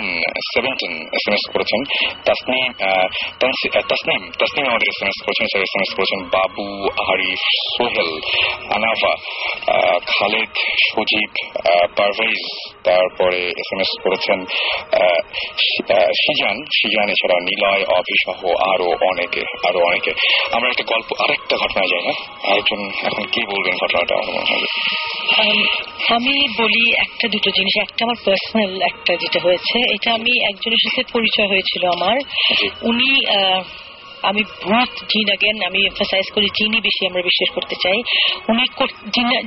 সেভেন্টিন 0.53 0.93
এস 1.17 1.25
এম 1.29 1.33
এস 1.37 1.45
করেছেন 1.53 1.81
তাসনিম 2.27 2.69
তাসনিম 4.39 4.65
আমাদের 4.71 4.87
এস 4.93 4.99
এম 5.03 5.09
এস 5.13 5.19
করেছেন, 5.25 5.45
স্যার 5.51 5.61
এস 5.67 5.73
এম 5.77 5.83
এস 5.85 5.91
করেছেন 5.97 6.19
বাবু, 6.35 6.67
আরিফ, 7.11 7.41
সোহেল, 7.73 8.11
আনাফা 8.75 9.13
খালেদ, 10.13 10.51
সজীব 10.89 11.29
পারভেজ, 11.97 12.41
তারপরে 12.87 13.41
এস 13.61 13.69
এম 13.73 13.79
এস 13.85 13.91
করেছেন 14.03 14.39
সিজান 16.21 16.57
সিজান 16.65 17.07
এছাড়া 17.09 17.37
নিলয় 17.39 17.83
অভি 17.97 18.15
সহ 18.25 18.39
আরও 18.73 18.87
অনেকে 19.11 19.41
আরও 19.67 19.79
অনেকে। 19.79 20.11
আমরা 20.51 20.67
একটা 20.69 20.83
গল্প 20.87 21.09
আরেকটা 21.19 21.55
ঘটনা 21.57 21.83
যাই 21.91 22.03
না 22.07 22.13
আরেকজন 22.49 22.81
এখন 23.07 23.23
কি 23.23 23.41
বলবেন 23.45 23.75
ঘটনাটা 23.83 24.13
আমার 24.15 24.33
মনে 24.33 24.49
হয়? 24.51 24.67
Um, 25.41 25.59
আমি 26.09 26.63
বলি 26.63 26.83
একটা 26.99 27.27
দুটো 27.27 27.49
জিনিস 27.49 27.75
একটা 27.81 28.05
আমার 28.05 28.15
পার্সোনাল 28.25 28.81
একটা 28.81 29.15
যেটা 29.15 29.39
হয়েছে। 29.43 29.93
এটা 29.93 30.13
আমি 30.13 30.49
একজনের 30.49 30.81
সাথে 30.83 31.03
পরিচয় 31.13 31.47
হয়েছিল 31.47 31.83
আমার। 31.87 32.17
উনি 32.81 33.09
আমি 34.23 34.43
ভূত 34.43 34.91
জিন 35.03 35.27
আগেন 35.33 35.67
আমি 35.67 35.79
এমফাসাইজ 35.85 36.31
করি 36.33 36.45
জিনই 36.45 36.81
বেশি 36.81 37.07
আমরা 37.07 37.21
বিশ্বাস 37.21 37.55
করতে 37.55 37.75
চাই। 37.83 37.97
উনি 38.47 38.65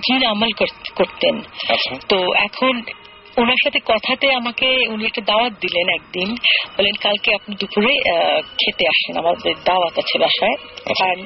জিন 0.07 0.27
আমল 0.27 0.53
করতেন। 0.95 1.39
আচ্ছা। 1.69 1.99
তো 2.09 2.17
এখন 2.45 2.83
ওনার 3.37 3.55
সাথে 3.65 3.79
কথাতে 3.79 4.35
আমাকে 4.35 4.89
উনি 4.89 5.05
একটা 5.05 5.23
দাওয়াত 5.23 5.53
দিলেন 5.53 5.95
একদিন। 5.95 6.35
বলেন 6.79 6.93
কালকে 7.01 7.35
আপনি 7.35 7.55
দুপুরে 7.55 7.95
খেতে 8.43 8.89
আসেন 8.89 9.17
আমাদের 9.19 9.55
দাওয়াত 9.65 9.99
আছে 9.99 10.19
বাসায়। 10.19 11.23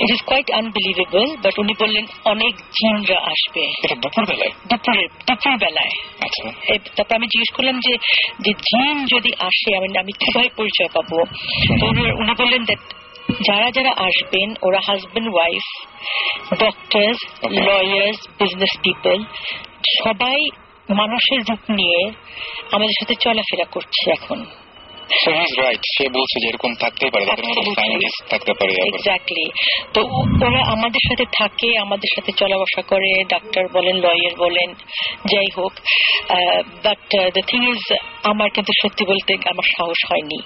It 0.00 0.10
is 0.10 0.22
quite 0.22 0.50
unbelievable 0.50 1.36
but 1.36 1.58
উনি 1.58 1.72
বললেন 1.80 2.06
অনেক 2.24 2.56
জিনরা 2.56 3.18
আসবে। 3.18 3.66
দুপুর 3.94 4.24
বেলায়? 4.24 4.50
দুপুরে 4.50 5.06
দুপুর 5.06 5.56
বেলায়। 5.56 5.90
আচ্ছা। 6.20 6.50
তারপর 6.96 7.14
আমি 7.14 7.26
জিজ্ঞেস 7.26 7.56
করলাম 7.56 7.80
যে 7.80 7.96
যে 8.40 8.52
জিন 8.52 9.04
যদি 9.04 9.32
আসে 9.38 9.76
আমি 9.76 9.98
আমি 9.98 10.12
কীভাবে 10.12 10.48
পরিচয় 10.56 10.88
পাবো? 10.94 11.20
উনি- 11.86 12.34
বললেন 12.34 12.64
যারা 13.46 13.70
যারা 13.70 13.90
আসবেন 13.90 14.54
ওরা 14.62 14.80
husband 14.86 15.34
wife 15.34 15.86
doctor 16.54 17.14
lawyers 17.50 18.28
business 18.38 18.78
people 18.78 19.24
সবাই 20.04 20.36
মানুষের 20.94 21.38
রূপ 21.38 21.70
নিয়ে 21.70 22.10
আমাদের 22.72 22.94
সাথে 23.00 23.14
চলাফেরা 23.14 23.64
করছে 23.64 24.10
এখন। 24.10 24.44
সো 25.24 25.30
সে 25.96 26.08
বলছে 26.08 26.40
যে 26.40 26.48
এরকম 26.48 26.74
থাকতেই 26.74 27.10
পারে 27.10 27.26
তাদের 27.26 27.44
মধ্যে 27.44 27.60
Absolutely. 27.60 27.84
সায়েন্টিস্ট 27.84 28.30
থাকতে 28.30 28.52
পারে 28.52 28.72
এক্স্যাক্টলি 28.86 29.50
তো 29.94 30.00
ওরা 30.46 30.72
আমাদের 30.72 31.00
সাথে 31.08 31.24
থাকে 31.38 31.78
আমাদের 31.78 32.08
সাথে 32.16 32.32
চলা 32.32 32.56
বসা 32.58 32.82
করে 32.82 33.24
ডাক্তার 33.28 33.64
বলেন 33.72 33.96
লয়ার 33.96 34.34
বলেন 34.38 34.74
যাই 35.26 35.46
হোক। 35.56 35.72
বাট 36.84 37.32
দ্য 37.32 37.42
থিং 37.46 37.70
ইজ 37.70 37.92
আমার 38.22 38.50
কিন্তু 38.50 38.72
সত্যি 38.82 39.04
বলতে 39.04 39.34
আমার 39.34 39.66
সাহস 39.76 40.12
হয়নি। 40.12 40.38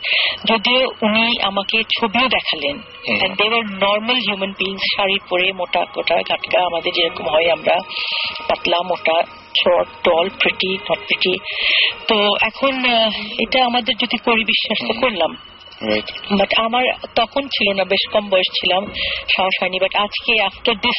যদিও 0.45 0.90
উনি 1.03 1.43
আমাকে 1.43 1.82
ছবিও 2.01 2.28
দেখালেন। 2.28 2.76
দেওয়ার 3.36 3.64
নর্মাল 3.64 4.16
হিউম্যান 4.16 4.53
বিংস 4.59 4.82
শাড়ি 4.97 5.18
পরে 5.28 5.53
মোটা 5.53 5.84
কোটা 5.84 6.14
ঘাটকা 6.14 6.62
আমাদের 6.62 6.93
যেরকম 6.93 7.28
হয় 7.28 7.51
আমরা 7.51 7.78
পাতলা 8.49 8.78
মোটা। 8.82 9.41
শর্ট 9.61 9.88
টল 10.05 10.26
প্রিটি 10.40 10.70
নট 10.86 11.00
তো 12.09 12.16
এখন 12.40 12.74
এটা 13.38 13.59
আমাদের 13.64 13.94
যদি 14.00 14.16
করি 14.24 14.42
বিশ্বাস 14.44 14.80
করলাম 15.00 15.32
বাট 16.39 16.51
আমার 16.66 16.85
তখন 17.14 17.43
ছিল 17.55 17.68
না 17.79 17.85
বেশ 17.85 18.05
কম 18.12 18.25
বয়স 18.33 18.49
ছিলাম 18.59 18.83
সাহস 19.33 19.55
হয়নি। 19.61 19.79
বাট 19.85 19.95
আজকে 20.05 20.33
আফটার 20.49 20.77
দিস 20.85 20.99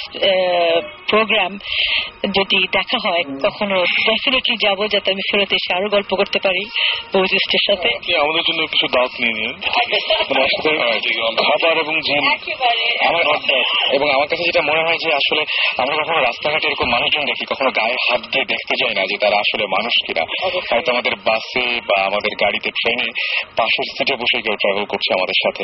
প্রোগ্রাম 1.09 1.51
যদি 2.37 2.59
দেখা 2.77 2.97
হয় 3.05 3.23
কখনো 3.45 3.75
ডেফিনেটলি 4.07 4.55
যাব 4.65 4.79
যাতে 4.93 5.07
আমি 5.13 5.23
ফেরত 5.29 5.51
এসে 5.57 5.69
আরও 5.77 5.87
গল্প 5.95 6.11
করতে 6.15 6.39
পারি 6.45 6.63
বৌজিস্টের 7.13 7.63
সাথে। 7.67 7.89
আমাদের 8.23 8.43
জন্য 8.47 8.61
কিছু 8.73 8.87
দাওয়াত 8.93 9.13
নিয়ে 9.21 9.35
নিন। 9.39 9.51
খাবার 11.47 11.75
এবং 11.83 11.95
জিম 12.07 12.25
আমার 13.07 13.23
এবং 13.97 14.07
আমার 14.15 14.27
কাছে 14.31 14.43
যেটা 14.47 14.61
মনে 14.69 14.81
হয় 14.85 14.99
যে 15.03 15.09
আসলে 15.19 15.43
আমরা 15.81 15.95
কখনো 16.01 16.19
রাস্তাঘাটে 16.19 16.65
এরকম 16.67 16.87
মানুষজন 16.95 17.23
দেখি 17.29 17.43
কখনো 17.51 17.69
গায়ে 17.79 17.97
হাত 18.05 18.21
দিয়ে 18.31 18.45
দেখতে 18.53 18.73
যাই 18.81 18.93
না 18.97 19.03
যে 19.11 19.15
তারা 19.23 19.37
আসলে 19.43 19.65
মানুষ 19.75 19.93
কিনা। 20.05 20.23
হয়তো 20.71 20.89
আমাদের 20.91 21.13
বাসে 21.27 21.65
বা 21.89 21.97
আমাদের 22.09 22.33
গাড়িতে 22.43 22.69
ট্রেনে 22.79 23.07
পাশের 23.57 23.87
সিটে 23.95 24.15
বসে 24.21 24.37
কেউ 24.45 24.55
ট্রাভেল 24.63 24.85
করছে 24.85 25.09
আমাদের 25.13 25.37
সাথে। 25.43 25.63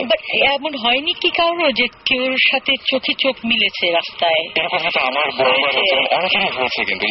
এমন 0.56 0.72
হয়নি 0.84 1.14
কি 1.22 1.30
কারও 1.30 1.68
যে 1.72 1.86
কেউ 2.06 2.36
সাথে 2.52 2.74
চোখে 2.92 3.14
চোখ 3.24 3.36
মিলেছে 3.46 3.86
রাস্তায়? 3.92 4.42
এরকম 4.56 4.78
হয়তো 4.78 5.00
আমার 5.00 5.28
বড়বার 5.40 5.74
অনেকেরই 6.18 6.52
হয়েছে 6.58 6.82
কিন্তু 6.86 7.06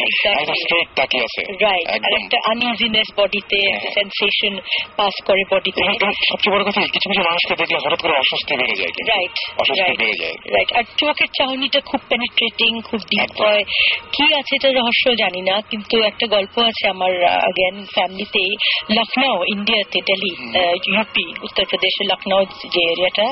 স্ট্রেট 0.61 0.87
তাকিয়ে 0.95 1.23
আছে। 1.23 1.41
রাইট 1.65 1.87
আর 1.87 1.95
একদম। 1.95 2.15
একটা 2.19 2.37
আনইজিনেস 2.45 3.09
বডিতে 3.17 3.61
সেন্সেশন 3.93 4.53
পাস 4.97 5.15
করে 5.25 5.43
বডিতে 5.51 5.83
সবচেয়ে 6.29 6.53
বড় 6.55 6.63
কথা 6.63 6.79
কিছু 6.93 7.07
কিছু 7.09 7.21
মানুষকে 7.21 7.55
দেখলে 7.55 7.77
হঠাৎ 7.85 7.99
করে 8.01 8.13
অস্বস্তি 8.13 8.53
বেড়ে 8.57 8.75
যায় 8.75 8.91
কিন্তু। 8.91 9.11
রাইট 9.13 9.35
অস্বস্তি 9.59 9.93
বেড়ে 9.97 10.15
যায়। 10.19 10.35
রাইট 10.53 10.69
আর 10.77 10.85
চোখের 10.97 11.29
চাহনিটা 11.37 11.79
খুব 11.79 12.01
পেনিট্রেটিং 12.09 12.71
খুব 12.81 12.99
ডিপ 13.11 13.31
হয়। 13.41 13.63
কি 14.13 14.25
আছে 14.33 14.53
এটা 14.55 14.69
রহস্য 14.79 15.05
জানি 15.15 15.41
না 15.41 15.55
কিন্তু 15.71 15.95
একটা 16.03 16.25
গল্প 16.27 16.55
আছে 16.69 16.83
আমার 16.89 17.13
আগেন 17.49 17.75
ফ্যামিলিতে 17.85 18.43
লখনৌ 18.95 19.37
ইন্ডিয়াতে 19.55 19.99
দিল্লি 20.01 20.31
ইউপি 20.95 21.25
উত্তরপ্রদেশের 21.79 22.07
লখনৌ 22.11 22.41
যে 22.73 22.81
এরিয়াটা 22.93 23.25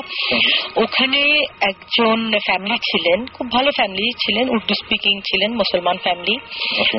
ওখানে 0.76 1.20
একজন 1.60 2.18
ফ্যামিলি 2.46 2.78
ছিলেন 2.90 3.18
খুব 3.26 3.46
ভালো 3.50 3.70
ফ্যামিলি 3.70 4.08
ছিলেন 4.24 4.46
উর্দু 4.50 4.74
স্পিকিং 4.74 5.14
ছিলেন 5.20 5.50
মুসলমান 5.52 5.96
ফ্যামিলি 5.96 6.34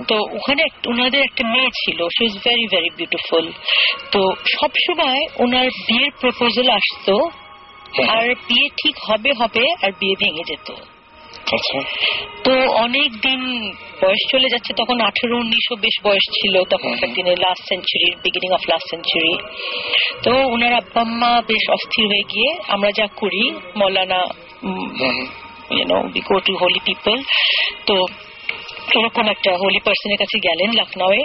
তো 0.07 0.15
ওখানে 0.37 0.63
ওনাদের 0.87 1.21
একটা 1.23 1.43
মেয়ে 1.53 1.71
ছিল 1.81 1.99
she 2.15 2.23
is 2.25 2.35
very 2.45 2.65
very 2.67 2.89
beautiful 2.97 3.45
তো 4.11 4.21
সবসময় 4.55 5.21
ওনার 5.39 5.67
বিয়ের 5.87 6.13
প্রপোজাল 6.21 6.67
আসতো 6.69 7.15
আর 8.17 8.25
বিয়ে 8.47 8.67
ঠিক 8.79 8.95
হবে 9.07 9.31
হবে 9.41 9.63
আর 9.83 9.91
বিয়ে 9.99 10.15
ভেঙে 10.19 10.43
যেত। 10.47 10.69
আচ্ছা। 11.55 11.79
তো 12.43 12.53
অনেক 12.75 13.09
দিন 13.21 13.41
বয়স 14.01 14.21
চলে 14.31 14.47
যাচ্ছে 14.49 14.73
তখন 14.73 15.01
আঠেরো 15.01 15.37
উনিশও 15.37 15.75
বেশ 15.75 15.95
বয়স 16.03 16.25
ছিল 16.33 16.63
তখনকার 16.63 17.09
দিনে 17.13 17.35
লাস্ট 17.35 17.63
সেঞ্চুরির 17.69 18.13
বিগিনিং 18.23 18.51
অফ 18.53 18.63
লাস্ট 18.69 18.87
সেঞ্চুরি 18.89 19.33
তো 20.23 20.31
ওনার 20.31 20.73
আব্বা 20.73 21.01
আম্মা 21.01 21.41
বেশ 21.47 21.63
অস্থির 21.69 22.05
হয়ে 22.07 22.23
গিয়ে 22.23 22.49
আমরা 22.67 22.91
যা 22.91 23.07
করি 23.15 23.51
মৌলানা 23.75 24.19
you know 25.71 25.97
we 26.05 26.21
go 26.21 26.39
to 26.39 26.53
holy 26.57 26.79
people 26.85 27.17
তো 27.85 27.95
এরকম 28.95 29.25
একটা 29.29 29.51
হোলি 29.57 29.79
পার্সনের 29.79 30.17
কাছে 30.17 30.37
গেলেন 30.39 30.69
লখনৌয়ে 30.73 31.23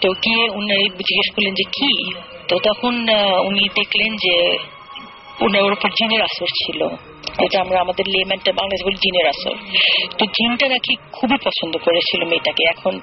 তো 0.00 0.08
গিয়ে 0.24 0.50
উনি 0.50 0.76
জিজ্ঞেস 0.98 1.28
করলেন 1.34 1.54
যে 1.54 1.64
কি? 1.72 1.92
তো 2.48 2.54
তখন 2.58 2.94
উনি 3.44 3.62
দেখলেন 3.74 4.16
যে 4.16 4.34
উনার 5.40 5.62
ওর 5.62 5.72
উপর 5.72 5.88
জিনের 5.88 6.22
আসর 6.22 6.46
ছিল। 6.64 6.80
যেটা 7.40 7.56
আমরা 7.60 7.78
আমাদের 7.80 8.04
লেমেন্টে 8.14 8.50
বাংলাদেশ 8.52 8.80
বলি 8.86 8.98
জিনের 9.04 9.26
আসর 9.28 9.56
তো 10.18 10.24
জিনটা 10.36 10.66
নাকি 10.68 10.92
খুবই 11.12 11.38
পছন্দ 11.44 11.74
করেছিল 11.86 12.20
মেয়েটাকে। 12.24 12.62
এখন 12.74 12.94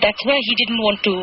that's 0.00 0.22
why 0.26 0.40
he 0.46 0.52
didn't 0.60 0.82
want 0.84 1.00
to 1.02 1.14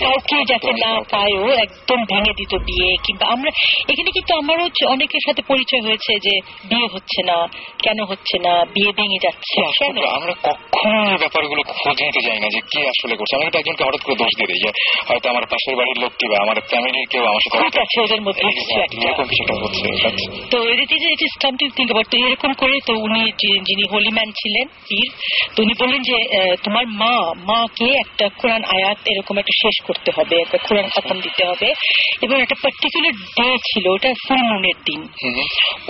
কাউকে 0.00 0.36
যাতে 0.50 0.70
না 0.82 0.90
পায়ও 1.12 1.46
একদম 1.64 2.00
ভেঙে 2.10 2.32
দিত 2.40 2.52
বিয়ে। 2.66 2.90
কিংবা 3.04 3.24
আমরা 3.34 3.50
এখানে 3.90 4.10
কিন্তু 4.16 4.32
আমারও 4.40 4.64
অনেকের 4.94 5.22
সাথে 5.26 5.42
পরিচয় 5.50 5.82
হয়েছে 5.86 6.12
যে 6.26 6.34
বিয়ে 6.70 6.88
হচ্ছে 6.94 7.20
না 7.30 7.38
কেন 7.84 7.98
হচ্ছে 8.10 8.36
না 8.46 8.52
বিয়ে 8.74 8.92
ভেঙে 8.98 9.18
যাচ্ছে 9.26 9.58
কি 9.94 10.02
আমরা 10.18 10.32
কখনো 10.48 10.98
ব্যাপারগুলো 11.22 11.62
খোঁজ 11.72 11.96
নিতে 12.06 12.20
যাই 12.26 12.38
না 12.42 12.48
যে 12.54 12.60
কে 12.72 12.80
আসলে 12.92 13.14
করছে। 13.18 13.34
আমি 13.36 13.44
একজনকে 13.60 13.82
হঠাৎ 13.86 14.02
করে 14.04 14.16
দোষ 14.22 14.32
দিয়ে 14.38 14.48
দিই 14.50 14.62
হয়তো 15.08 15.26
আমার 15.32 15.44
পাশের 15.52 15.74
বাড়ির 15.78 15.98
লোকটি 16.04 16.24
বা 16.30 16.36
আমার 16.44 16.56
ফ্যামিলির 16.70 17.06
কেউ 17.12 17.22
আমার 17.30 17.42
সাথে 17.44 17.78
আছে 17.84 17.96
ওদের 18.04 18.20
মধ্যে। 18.26 18.42
এরকম 19.04 19.26
কিছুটা 19.30 19.54
হচ্ছে 19.62 19.84
তো 20.50 20.58
এটি 20.72 20.96
যে 21.04 21.26
সামথিং 21.42 21.68
থিঙ্ক 21.76 21.88
অ্যাবাউট 21.90 22.08
তো 22.12 22.16
এরকম 22.26 22.52
করে 22.52 22.76
তো 22.88 22.92
উনি 23.06 23.22
যিনি 23.68 23.84
হোলি 23.92 24.10
ম্যান 24.16 24.30
ছিলেন 24.40 24.66
পীর 24.88 25.08
তো 25.54 25.58
উনি 25.64 25.74
বললেন 25.80 26.02
যে 26.02 26.16
তোমার 26.64 26.84
মা 27.00 27.14
মাকে 27.50 27.88
একটা 28.04 28.26
কোরআন 28.40 28.62
আয়াত 28.76 28.98
এরকম 29.12 29.34
একটা 29.42 29.54
শেষ 29.62 29.76
করতে 29.86 30.10
হবে 30.16 30.34
একটা 30.44 30.58
কোরআন 30.66 30.86
খতম 30.94 31.16
দিতে 31.26 31.42
হবে 31.50 31.68
এবং 32.24 32.36
একটা 32.44 32.56
পার্টিকুলার 32.62 33.14
ডে 33.36 33.48
ছিল 33.68 33.84
ওটা 33.94 34.10
ফুল 34.24 34.42
মুনের 34.50 34.78
দিন। 34.88 35.00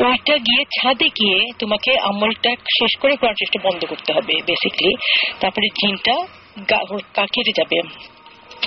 ওইটা 0.07 0.35
গিয়ে 0.47 0.63
ছাদে 0.77 1.09
গিয়ে 1.19 1.39
তোমাকে 1.61 1.91
আমলটা 2.11 2.51
শেষ 2.79 2.93
করে 3.03 3.15
কোরআন 3.21 3.37
শেষটা 3.41 3.59
বন্ধ 3.67 3.81
করতে 3.93 4.11
হবে 4.17 4.35
বেসিকলি 4.49 4.93
তারপরে 5.41 5.67
জিনটা 5.79 6.15
কেটে 7.35 7.53
যাবে। 7.61 7.79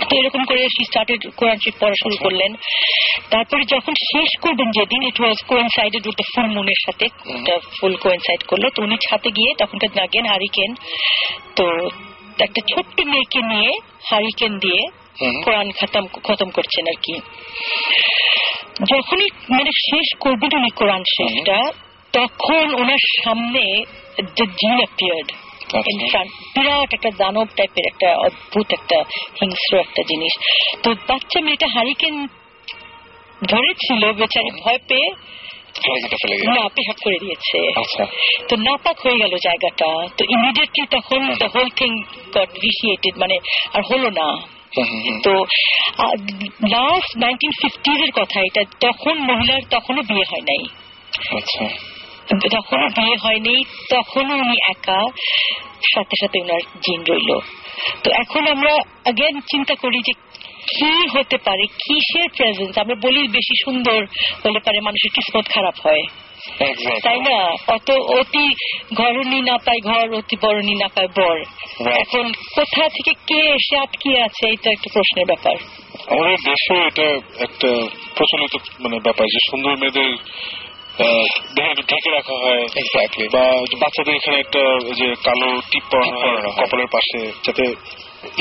তো 0.09 0.13
এরকম 0.21 0.41
করে 0.49 0.61
স্টার্টেড 0.89 1.21
কোরআন 1.39 1.57
শরীফ 1.63 1.75
পড়া 1.81 1.97
শুরু 2.03 2.15
করলেন। 2.23 2.51
তারপরে 3.33 3.63
যখন 3.73 3.93
শেষ 4.11 4.29
করবেন 4.43 4.69
যেদিন 4.77 5.01
it 5.09 5.17
was 5.21 5.39
coincided 5.51 6.03
with 6.07 6.15
the 6.21 6.27
full 6.33 6.47
মুনের 6.55 6.79
সাথে 6.85 7.05
ফুল 7.77 7.93
কোয়েনসাইড 8.03 8.41
করল। 8.49 8.63
তো 8.75 8.79
উনি 8.85 8.97
ছাতে 9.05 9.29
গিয়ে 9.37 9.51
তখনকার 9.61 9.91
নাগেন 9.99 10.25
হারিকেন 10.31 10.71
তো 11.57 11.65
একটা 12.39 12.61
ছোট্ট 12.73 13.01
মেয়েকে 13.01 13.41
নিয়ে 13.41 13.71
হারিকেন 14.09 14.59
দিয়ে 14.59 14.81
কোরআন 15.43 15.71
খতম 15.71 16.07
খতম 16.23 16.49
করছেন 16.49 16.85
আর 16.87 16.99
কি। 17.03 17.15
যখনই 18.89 19.27
মানে 19.49 19.71
শেষ 19.89 20.17
করবেন 20.19 20.57
উনি 20.57 20.69
কোরআন 20.69 21.03
শেষটা 21.17 21.71
তখন 22.13 22.75
ওনার 22.75 23.03
সামনে 23.23 23.85
জিন 24.57 24.73
অ্যাপিয়ার্ড 24.77 25.31
আচ্ছা। 25.75 26.23
বিরাট 26.55 26.93
একটা 26.93 27.11
দানব 27.17 27.47
টাইপের 27.55 27.85
একটা 27.87 28.17
অদ্ভুত 28.17 28.73
একটা 28.73 29.03
হিংস্র 29.41 29.77
একটা 29.77 30.01
জিনিস। 30.03 30.33
তো 30.83 30.89
বাচ্চা 31.07 31.41
মেয়েটা 31.41 31.67
হারিকেন 31.67 32.27
ধরেছিল 33.47 34.13
বেচারি 34.13 34.51
ভয় 34.63 34.79
পেয়ে 34.87 35.09
না 36.45 36.69
পেহাপ 36.69 36.95
করে 37.03 37.17
দিয়েছে। 37.19 37.79
আচ্ছা। 37.79 38.05
তো 38.47 38.55
নাপাক 38.55 38.99
হয়ে 38.99 39.17
গেল 39.17 39.37
জায়গাটা। 39.43 40.07
তো 40.17 40.25
ইমিডিয়েটলি 40.29 40.85
তখন 40.91 41.33
the 41.33 41.45
whole 41.55 41.69
thing 41.69 42.01
got 42.35 42.49
vitiated 42.49 43.17
মানে 43.17 43.37
আর 43.73 43.81
হলো 43.91 44.09
না। 44.09 44.53
তো 45.23 45.31
লাস্ট 46.69 47.17
নাইনটিন 47.17 47.51
এর 48.03 48.11
কথা 48.11 48.39
এটা 48.39 48.63
তখন 48.79 49.17
মহিলার 49.17 49.61
তখনও 49.69 50.01
বিয়ে 50.01 50.23
হয় 50.31 50.41
নাই। 50.41 50.65
আচ্ছা। 51.37 51.69
তখনও 52.51 52.87
বিয়ে 52.87 53.17
হয়নি 53.17 53.63
তখনও 53.89 54.35
উনি 54.35 54.57
একা। 54.69 54.99
সাথে 55.93 56.15
সাথে 56.21 56.41
ওনার 56.41 56.59
জিন 56.59 57.03
রইল। 57.09 57.39
তো 58.03 58.11
এখন 58.11 58.47
আমরা 58.47 58.73
আগেন 59.05 59.39
চিন্তা 59.39 59.75
করি 59.75 59.99
যে 60.05 60.13
কি 60.71 60.93
হতে 61.13 61.37
পারে? 61.37 61.63
কিসের 61.81 62.27
প্রেজেন্স 62.37 62.73
আমরা 62.77 62.95
বলি 63.05 63.21
বেশি 63.37 63.55
সুন্দর 63.63 63.99
হলে 64.43 64.59
পারে 64.65 64.79
মানুষের 64.81 65.11
কিসমত 65.15 65.45
খারাপ 65.55 65.75
হয়। 65.87 66.05
তাই 67.03 67.19
না? 67.27 67.37
অত 67.75 67.89
অতি 68.19 68.45
ঘরণী 68.93 69.39
না 69.41 69.55
পায় 69.65 69.81
ঘর 69.89 70.05
অতি 70.19 70.35
বরণী 70.43 70.75
না 70.75 70.87
পায় 70.95 71.11
বর। 71.17 71.37
এখন 72.03 72.25
কোথা 72.55 72.83
থেকে 72.95 73.13
কে 73.27 73.39
এসে 73.57 73.75
আটকে 73.83 74.11
আছে? 74.21 74.43
এটা 74.53 74.69
একটা 74.71 74.89
প্রশ্নের 74.93 75.27
ব্যাপার। 75.31 75.55
আমাদের 76.13 76.37
দেশে 76.49 76.75
এটা 76.89 77.07
একটা 77.45 77.69
প্রচলিত 78.15 78.53
মানে 78.83 78.97
ব্যাপার 78.99 79.25
যে 79.33 79.39
সুন্দর 79.49 79.73
মেয়েদের 79.81 80.11
ঢেকে 81.89 82.09
রাখা 82.17 82.35
হয়. 82.43 82.63
বা 83.35 83.45
বাচ্চাদের 83.81 84.15
এখানে 84.15 84.37
একটা 84.39 84.63
যে 84.99 85.07
কালো 85.25 85.49
টিপ 85.71 85.83
পরানো। 85.91 86.49
কপালের 86.59 86.89
পাশে 86.95 87.19
যাতে 87.45 87.65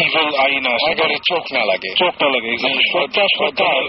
ইভেল 0.05 0.29
আই 0.45 0.55
না 0.67 0.73
একেবারে 0.81 1.17
চোখ 1.31 1.45
না 1.57 1.63
লাগে 1.71 1.91
চোখ 2.03 2.15
না 2.23 2.29
লাগে 2.35 2.49
exactly. 2.55 2.85
সরকার 2.97 3.29
সরকার 3.39 3.81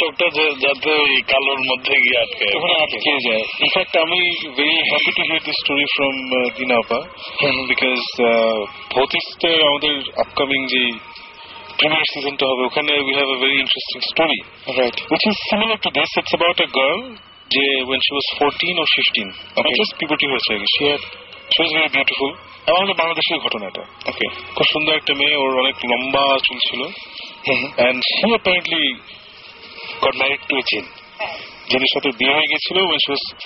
চোখটা 0.00 0.26
যাতে 0.64 0.90
ওই 1.04 1.14
কালোর 1.32 1.60
মধ্যে 1.70 1.94
গিয়ে 2.04 2.18
আটকে 2.22 2.46
ওখানে 2.56 2.74
আটকে 2.84 3.12
যায় 3.26 3.44
ইনফ্যাক্ট 3.64 3.94
আমি 4.04 4.20
very 4.56 4.76
happy 4.90 5.10
to 5.16 5.22
hear 5.28 5.42
this 5.46 5.56
story 5.62 5.86
from 5.94 6.14
দিনাপা 6.58 6.98
because 7.70 8.00
ভৌতিস্টের 8.94 9.58
আমাদের 9.68 9.94
আপকামিং 10.24 10.60
যে 10.72 10.82
প্রিমিয়ার 11.78 12.10
সিজনটা 12.12 12.44
হবে 12.50 12.62
ওখানে 12.64 12.92
we 13.06 13.12
have 13.18 13.28
a 13.28 13.38
very 13.44 13.56
interesting 13.64 13.98
story 14.10 14.38
right 14.78 14.96
which 15.12 15.24
is 15.30 15.36
similar 15.50 15.76
to 15.84 15.90
this. 15.96 16.10
It's 16.20 16.34
about 16.38 16.58
a 16.66 16.68
girl 16.80 17.00
যে 17.50 17.64
when 17.90 18.00
she 18.04 18.12
was 18.18 18.26
14 18.38 18.82
or 18.82 18.88
15. 18.96 19.28
Okay. 19.58 19.74
Just 19.80 19.94
হয়েছে 20.32 20.50
আর 20.54 20.60
কি. 20.60 20.68
She 20.74 20.82
had 20.90 21.02
she 21.52 21.60
was 21.62 21.70
আমাদের 22.66 22.94
বাংলাদেশের 22.94 23.38
ঘটনাটা। 23.38 23.82
ওকে 24.06 24.26
খুব 24.28 24.66
সুন্দর 24.72 24.94
একটা 24.94 25.14
মেয়ে 25.14 25.36
ওর 25.36 25.60
অনেক 25.60 25.74
লম্বা 25.84 26.38
চুল 26.44 26.58
ছিল। 26.58 26.82
and 27.78 27.96
she 27.96 28.28
apparently 28.34 28.84
got 30.02 30.14
married 30.14 30.42
to 30.48 30.56
a 30.56 30.62
jinn. 30.70 30.84
যিনি 31.70 31.86
সাথে 31.94 32.08
বিয়ে 32.18 32.34
হয়ে 32.34 32.50
গেছিল 32.50 32.78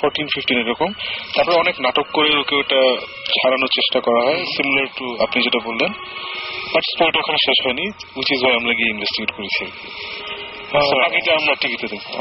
14 0.00 0.26
15 0.34 0.66
এরকম। 0.66 0.92
তারপরে 1.34 1.56
অনেক 1.56 1.80
নাটক 1.80 2.06
করে 2.12 2.36
ওকে 2.36 2.54
ওটা 2.56 2.76
ছাড়ানোর 3.06 3.68
চেষ্টা 3.68 4.00
করা 4.00 4.24
হয় 4.24 4.44
সিমিলার 4.44 4.86
টু 4.96 5.16
আপনি 5.22 5.42
যেটা 5.42 5.58
বললেন। 5.64 5.92
বাট 6.74 6.82
স্টোরিটা 6.92 7.18
ওখানে 7.18 7.38
শেষ 7.46 7.66
হয়নি 7.66 7.86
ইজ 8.34 8.44
ওয়াই 8.44 8.56
আমরা 8.56 8.72
গিয়ে 8.72 8.90
ইনভেস্টিগেট 8.90 9.36
করেছি 9.36 9.64
বাকিটা 10.72 11.32
আমরা 11.34 11.54
টিভিতে 11.60 11.86
দেখব 11.86 12.12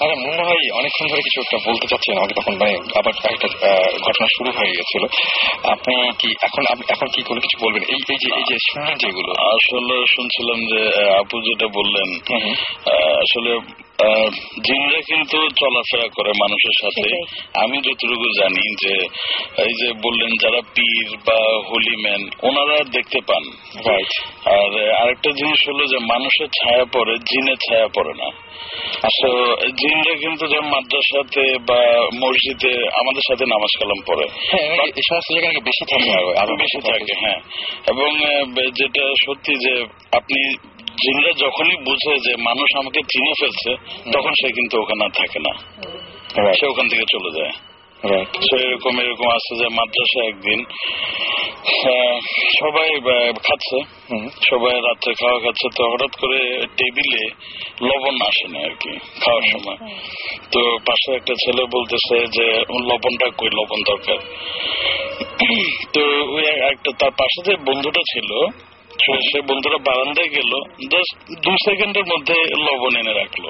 আরে 0.00 0.14
মনে 0.26 0.42
হয় 0.44 0.62
অনেকক্ষণ 0.74 1.06
ধরে 1.08 1.22
কিছু 1.22 1.38
একটা 1.40 1.58
বলতে 1.66 1.86
চাচ্ছেন 1.86 2.18
আমাকে 2.18 2.34
তখন 2.34 2.54
মানে 2.60 2.74
আবার 2.98 3.12
একটা 3.32 3.48
ঘটনা 4.00 4.26
শুরু 4.36 4.50
হয়ে 4.50 4.72
গেছিল 4.78 5.02
আপনি 5.64 5.94
কি 6.18 6.28
এখন 6.42 6.62
এখন 6.88 7.08
কি 7.14 7.22
কোনো 7.22 7.40
কিছু 7.40 7.56
বলবেন? 7.64 7.82
এই 7.82 8.00
এই 8.08 8.18
যে 8.22 8.28
এই 8.36 8.44
যে 8.48 8.56
শুনলেন 8.68 8.96
যেগুলো। 8.96 9.32
আসলে 9.54 9.96
শুনছিলাম 10.14 10.58
যে 10.72 10.80
আপু 11.18 11.36
যেটা 11.40 11.66
বললেন 11.68 12.08
আসলে 13.24 13.52
জিনরা 14.64 15.00
কিন্তু 15.00 15.36
চলাফেরা 15.36 16.08
করে 16.16 16.32
মানুষের 16.40 16.76
সাথে। 16.82 17.08
আমি 17.60 17.78
যতটুকু 17.78 18.40
জানি 18.40 18.86
যে 18.86 18.94
এই 19.62 19.72
যে 19.80 19.92
বললেন 19.92 20.30
যারা 20.40 20.60
পীর 20.60 21.16
বা 21.26 21.60
হোলিম্যান 21.70 22.30
ওনারা 22.42 22.84
দেখতে 22.84 23.20
পান। 23.28 23.44
আর 24.52 24.92
আরেকটা 24.92 25.30
জিনিস 25.30 25.68
হলো 25.68 25.86
যে 25.86 25.98
মানুষের 25.98 26.46
ছায়া 26.46 26.84
পড়ে 26.92 27.18
জিনের 27.18 27.56
ছায়া 27.56 27.88
পড়ে 27.96 28.12
না। 28.14 28.30
জিনরা 29.68 30.14
কিন্তু 30.14 30.46
যেমন 30.46 30.68
মাদ্রাসাতে 30.68 31.58
বা 31.58 32.00
মসজিদে 32.14 32.74
আমাদের 32.74 33.22
সাথে 33.28 33.44
নামাজ 33.46 33.78
কালাম 33.78 34.00
পড়ে। 34.08 34.28
হ্যাঁ 34.50 34.86
বেশি 35.60 35.84
থাকে। 35.84 36.12
আরও 36.12 36.32
আরও 36.32 36.56
বেশি 36.56 36.80
থাকে। 36.80 37.14
হ্যাঁ। 37.20 37.40
এবং 37.88 38.18
যেটা 38.70 39.12
সত্যি 39.26 39.54
যে 39.54 39.84
আপনি 40.12 40.54
জিনরা 40.98 41.32
যখনই 41.44 41.76
বুঝে 41.86 42.14
যে 42.26 42.32
মানুষ 42.48 42.68
আমাকে 42.80 43.00
চিনে 43.12 43.32
ফেলছে 43.40 43.72
তখন 44.12 44.32
সে 44.40 44.48
কিন্তু 44.52 44.74
ওখানে 44.82 45.06
থাকে 45.18 45.38
না। 45.46 45.52
সে 46.58 46.64
ওখান 46.66 46.86
থেকে 46.88 47.04
চলে 47.12 47.30
যায়। 47.38 47.54
রাইট 48.10 48.32
এরকম 48.66 48.94
এরকম 49.00 49.28
আছে 49.28 49.52
যে 49.60 49.66
মাদ্রাসা 49.78 50.20
একদিন 50.28 50.60
সবাই 52.60 52.88
খাচ্ছে। 53.46 53.78
সবাই 54.50 54.74
রাত্রে 54.88 55.12
খাওয়া 55.14 55.38
খাচ্ছে। 55.44 55.66
তো 55.76 55.82
হঠাৎ 55.92 56.12
করে 56.20 56.40
টেবিলে 56.78 57.24
লবণ 57.88 58.16
আসে 58.28 58.46
না 58.52 58.58
আর 58.68 58.74
কি 58.82 58.92
খাওয়ার 59.22 59.44
সময়। 59.52 59.78
তো 60.52 60.60
পাশে 60.86 61.08
একটা 61.14 61.34
ছেলে 61.42 61.62
বলতেছে 61.76 62.16
যে 62.36 62.46
লবণটা 62.88 63.28
কই? 63.38 63.50
লবণ 63.58 63.80
দরকার। 63.90 64.18
তো 65.94 66.00
ওই 66.36 66.44
একটা 66.72 66.90
তার 66.98 67.10
পাশে 67.10 67.38
যে 67.48 67.54
বন্ধুটা 67.56 68.02
ছিল 68.12 68.30
সে- 69.06 69.42
বন্ধুরা 69.42 69.76
বারান্দায় 69.78 70.28
গেল 70.28 70.60
জাস্ট 70.90 71.40
দু 71.44 71.50
সেকেন্ডের 71.50 72.04
মধ্যে 72.04 72.34
লবণ 72.34 72.96
এনে 72.96 73.12
রাখল। 73.12 73.46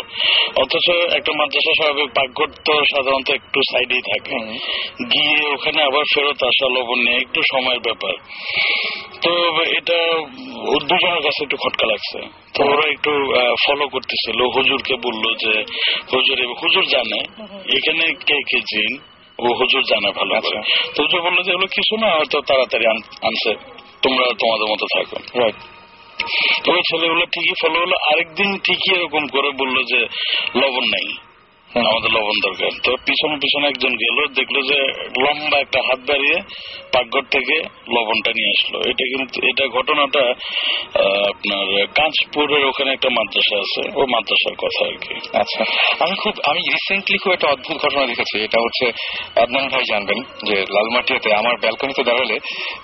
অথচ 0.56 0.90
একটা 0.90 1.32
মাদ্রাসা 1.32 1.72
স্বাভাবিক 1.74 2.10
পাকঘর 2.14 2.46
তো 2.64 2.72
সাধারণত 2.72 3.30
একটু 3.30 3.60
সাইডেই 3.72 4.00
থাকে। 4.00 4.36
গিয়ে 5.04 5.52
ওখানে 5.52 5.82
আবার 5.82 6.04
ফেরত 6.14 6.42
আসা 6.42 6.68
লবণ 6.68 6.98
নিয়ে 6.98 7.16
একটু 7.16 7.42
সময়ের 7.42 7.80
ব্যাপার। 7.80 8.12
তো 9.22 9.36
এটা 9.62 10.26
দুজনের 10.88 11.22
কাছে 11.22 11.44
একটু 11.44 11.56
খটকা 11.56 11.86
লাগছে। 11.86 12.20
তো 12.54 12.64
ওরা 12.64 12.90
একটু 12.90 13.10
ফলো 13.66 13.88
করতেছিল। 13.88 14.42
হুজুরকে 14.42 14.94
বলল 14.94 15.34
যে 15.34 15.64
হুজুর 16.12 16.46
হুজুর 16.46 16.84
জানে। 16.84 17.18
এখানে 17.76 18.14
কে 18.14 18.34
কে 18.34 18.60
জিন? 18.60 18.98
ও 19.38 19.42
হুজুর 19.42 19.82
জানে 19.82 20.10
ভালো 20.10 20.40
করে। 20.40 20.58
আচ্ছা। 20.58 20.92
তো 20.96 21.02
হুজুর 21.02 21.22
বলল 21.22 21.42
যে 21.42 21.50
এগুলো 21.50 21.66
কিছু 21.66 21.96
না 21.96 22.06
হয়তো 22.12 22.40
তাড়াতাড়ি 22.40 22.86
আনছে। 23.22 23.79
তোমরা 24.02 24.24
তোমাদের 24.38 24.66
মতো 24.72 24.86
থাকো। 24.94 25.16
রাইট 25.40 25.58
তবে 26.64 26.80
ছেলেগুলো 26.80 27.24
ঠিকই 27.26 27.54
ফলো 27.62 27.78
হলো। 27.80 27.96
আরেকদিন 28.10 28.58
ঠিকই 28.58 28.90
এরকম 28.94 29.26
করে 29.26 29.50
বলল 29.50 29.76
যে 29.82 30.00
লবণ 30.60 30.84
নাই। 30.84 31.08
আমাদের 31.74 32.10
লবণ 32.10 32.36
দরকার। 32.44 32.70
তো 32.84 32.96
পিছনে 33.06 33.36
পিছনে 33.36 33.66
একজন 33.68 33.92
গেল, 33.96 34.26
দেখল 34.34 34.62
যে 34.62 34.78
লম্বা 34.94 35.58
একটা 35.58 35.78
হাত 35.78 35.98
বাড়িয়ে 35.98 36.40
পাকঘর 36.92 37.22
থেকে 37.30 37.56
লবণটা 37.88 38.30
নিয়ে 38.30 38.48
আসলো। 38.48 38.78
এটা 38.78 39.04
কিন্তু, 39.16 39.46
এটা 39.46 39.68
ঘটনাটা 39.68 40.34
আপনার 41.28 41.86
কাঁচপুরের 41.86 42.64
ওখানে 42.64 42.92
একটা 42.92 43.08
মাদ্রাসা 43.08 43.56
আছে, 43.56 43.82
ও 43.96 44.06
মাদ্রাসার 44.06 44.54
কথা 44.58 44.84
আর 44.84 44.96
কি। 44.96 45.14
আচ্ছা 45.14 45.64
আমি 46.04 46.14
খুব, 46.16 46.34
আমি 46.44 46.60
রিসেন্টলি 46.60 47.18
খুব 47.18 47.32
একটা 47.32 47.48
অদ্ভুত 47.48 47.76
ঘটনা 47.76 48.06
দেখেছি। 48.06 48.44
এটা 48.44 48.58
হচ্ছে 48.60 48.86
আদনান 49.40 49.68
ভাই 49.68 49.82
জানবেন 49.90 50.18
যে 50.22 50.54
লালমাটিয়াতে 50.54 51.34
আমার 51.34 51.56
ব্যালকনিতে 51.60 52.02
দাঁড়ালে 52.04 52.34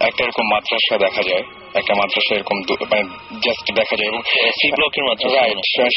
একটা 0.01 0.25
এরকম 0.25 0.45
মাদ্রাসা 0.53 0.99
দেখা 0.99 1.23
যায়। 1.23 1.43
একটা 1.81 1.93
মাদ্রাসা 2.01 2.33
এরকম 2.37 2.57
মানে 2.93 3.05
জাস্ট 3.45 3.67
দেখা 3.81 3.95
যায় 3.99 4.09
এবং 4.13 4.21
সি 4.59 4.67
ব্লকের 4.77 5.05
মাদ্রাসা 5.09 5.41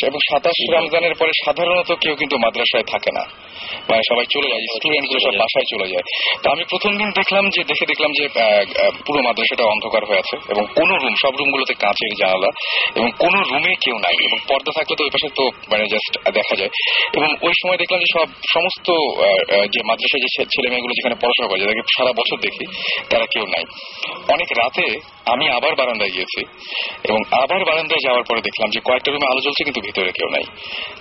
এবং 0.10 0.20
সাতাশ 0.30 0.58
রমজানের 0.76 1.16
পরে 1.20 1.32
সাধারণত 1.46 1.90
কেউ 2.04 2.14
কিন্তু 2.20 2.36
মাদ্রাসায় 2.46 2.86
থাকে 2.94 3.12
না। 3.18 3.24
মানে 3.90 4.02
সবাই 4.10 4.26
চলে 4.34 4.48
যায় 4.52 4.64
স্টুডেন্ট 4.76 5.08
সব 5.26 5.34
বাসায় 5.42 5.68
চলে 5.74 5.88
যায়। 5.94 6.06
তো 6.44 6.46
আমি 6.54 6.64
প্রথম 6.72 6.92
দিন 7.00 7.10
দেখলাম 7.20 7.44
যে 7.56 7.62
দেখে 7.72 7.86
দেখলাম 7.92 8.12
যে 8.20 8.26
পুরো 9.06 9.20
মাদ্রাসাটা 9.28 9.64
অন্ধকার 9.74 10.04
হয়ে 10.10 10.22
আছে 10.24 10.36
এবং 10.54 10.64
কোন 10.78 10.90
রুম 11.04 11.16
সব 11.24 11.34
রুমগুলোতে 11.40 11.74
কাঁচের 11.84 12.14
জানালা 12.22 12.50
এবং 12.98 13.10
কোন 13.24 13.34
রুমে 13.50 13.74
কেউ 13.84 13.96
নাই 14.06 14.16
এবং 14.28 14.38
পর্দা 14.50 14.72
থাকলে 14.78 14.96
তো 14.98 15.04
ওই 15.04 15.12
পাশে 15.16 15.30
তো 15.40 15.46
মানে 15.72 15.84
জাস্ট 15.94 16.14
দেখা 16.38 16.56
যায়। 16.60 16.72
এবং 17.18 17.30
ওই 17.48 17.54
সময় 17.62 17.78
দেখলাম 17.82 18.00
যে 18.04 18.10
সব 18.16 18.28
সমস্ত 18.54 18.88
যে 19.74 19.80
মাদ্রাসায় 19.90 20.22
যে 20.26 20.30
ছেলে 20.54 20.68
মেয়েগুলো 20.72 20.94
যেখানে 20.98 21.16
পড়াশোনা 21.22 21.48
করে 21.50 21.60
যাদেরকে 21.62 21.84
সারা 21.98 22.12
বছর 22.20 22.38
দেখি 22.46 22.66
তারা 23.10 23.26
কেউ 23.34 23.46
নাই। 23.56 23.64
অনেক 24.34 24.50
রাতে 24.62 24.86
আমি 25.30 25.46
আবার 25.50 25.76
বারান্দায় 25.76 26.10
গিয়েছি 26.10 26.42
এবং 27.04 27.20
আবার 27.44 27.66
বারান্দায় 27.66 28.04
যাওয়ার 28.06 28.24
পরে 28.24 28.42
দেখলাম 28.42 28.70
যে 28.70 28.80
কয়েকটা 28.80 29.12
রুমে 29.12 29.28
আলো 29.32 29.42
জ্বলছে 29.42 29.64
কিন্তু 29.64 29.82
ভিতরে 29.82 30.12
কেউ 30.12 30.30
নাই। 30.30 30.46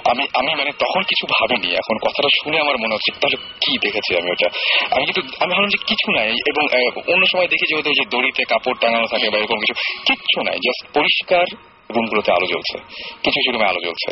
আমি 0.05 0.25
আমি 0.35 0.51
মানে 0.55 0.73
তখন 0.73 1.03
কিছু 1.03 1.27
ভাবিনি, 1.27 1.69
এখন 1.75 1.97
কথাটা 1.99 2.29
শুনে 2.43 2.59
আমার 2.61 2.77
মনে 2.79 2.95
হচ্ছে, 2.95 3.11
তাহলে 3.21 3.37
কি 3.37 3.79
দেখেছি 3.79 4.11
আমি 4.17 4.31
ওটা? 4.31 4.49
আমি 4.91 5.05
কিন্তু, 5.05 5.23
আমি 5.41 5.51
ভাবলাম 5.53 5.71
যে 5.71 5.79
কিছু 5.87 6.13
নাই, 6.13 6.31
এবং 6.51 6.65
অন্য 7.13 7.27
সময় 7.27 7.49
দেখি 7.49 7.67
যেহেতু 7.69 7.89
ওই 7.89 7.95
যে 7.95 8.05
দড়িতে 8.11 8.43
কাপড় 8.45 8.77
টাঙানো 8.81 9.07
থাকে 9.07 9.31
বা 9.31 9.39
এরকম 9.39 9.59
কিছু, 9.59 9.75
কিচ্ছু 10.07 10.43
নাই 10.43 10.57
জাস্ট 10.57 10.83
পরিষ্কার 10.99 11.47
রুমগুলোতে 11.95 12.33
আলো 12.33 12.47
জ্বলছে। 12.47 12.77
কিছু 13.23 13.39
কিছু 13.39 13.53
রুমে 13.53 13.67
আলো 13.67 13.81
জ্বলছে। 13.85 14.11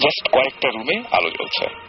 জাস্ট 0.00 0.28
কয়েকটা 0.32 0.68
রুমে 0.68 0.96
আলো 1.12 1.30
জ্বলছে। 1.30 1.87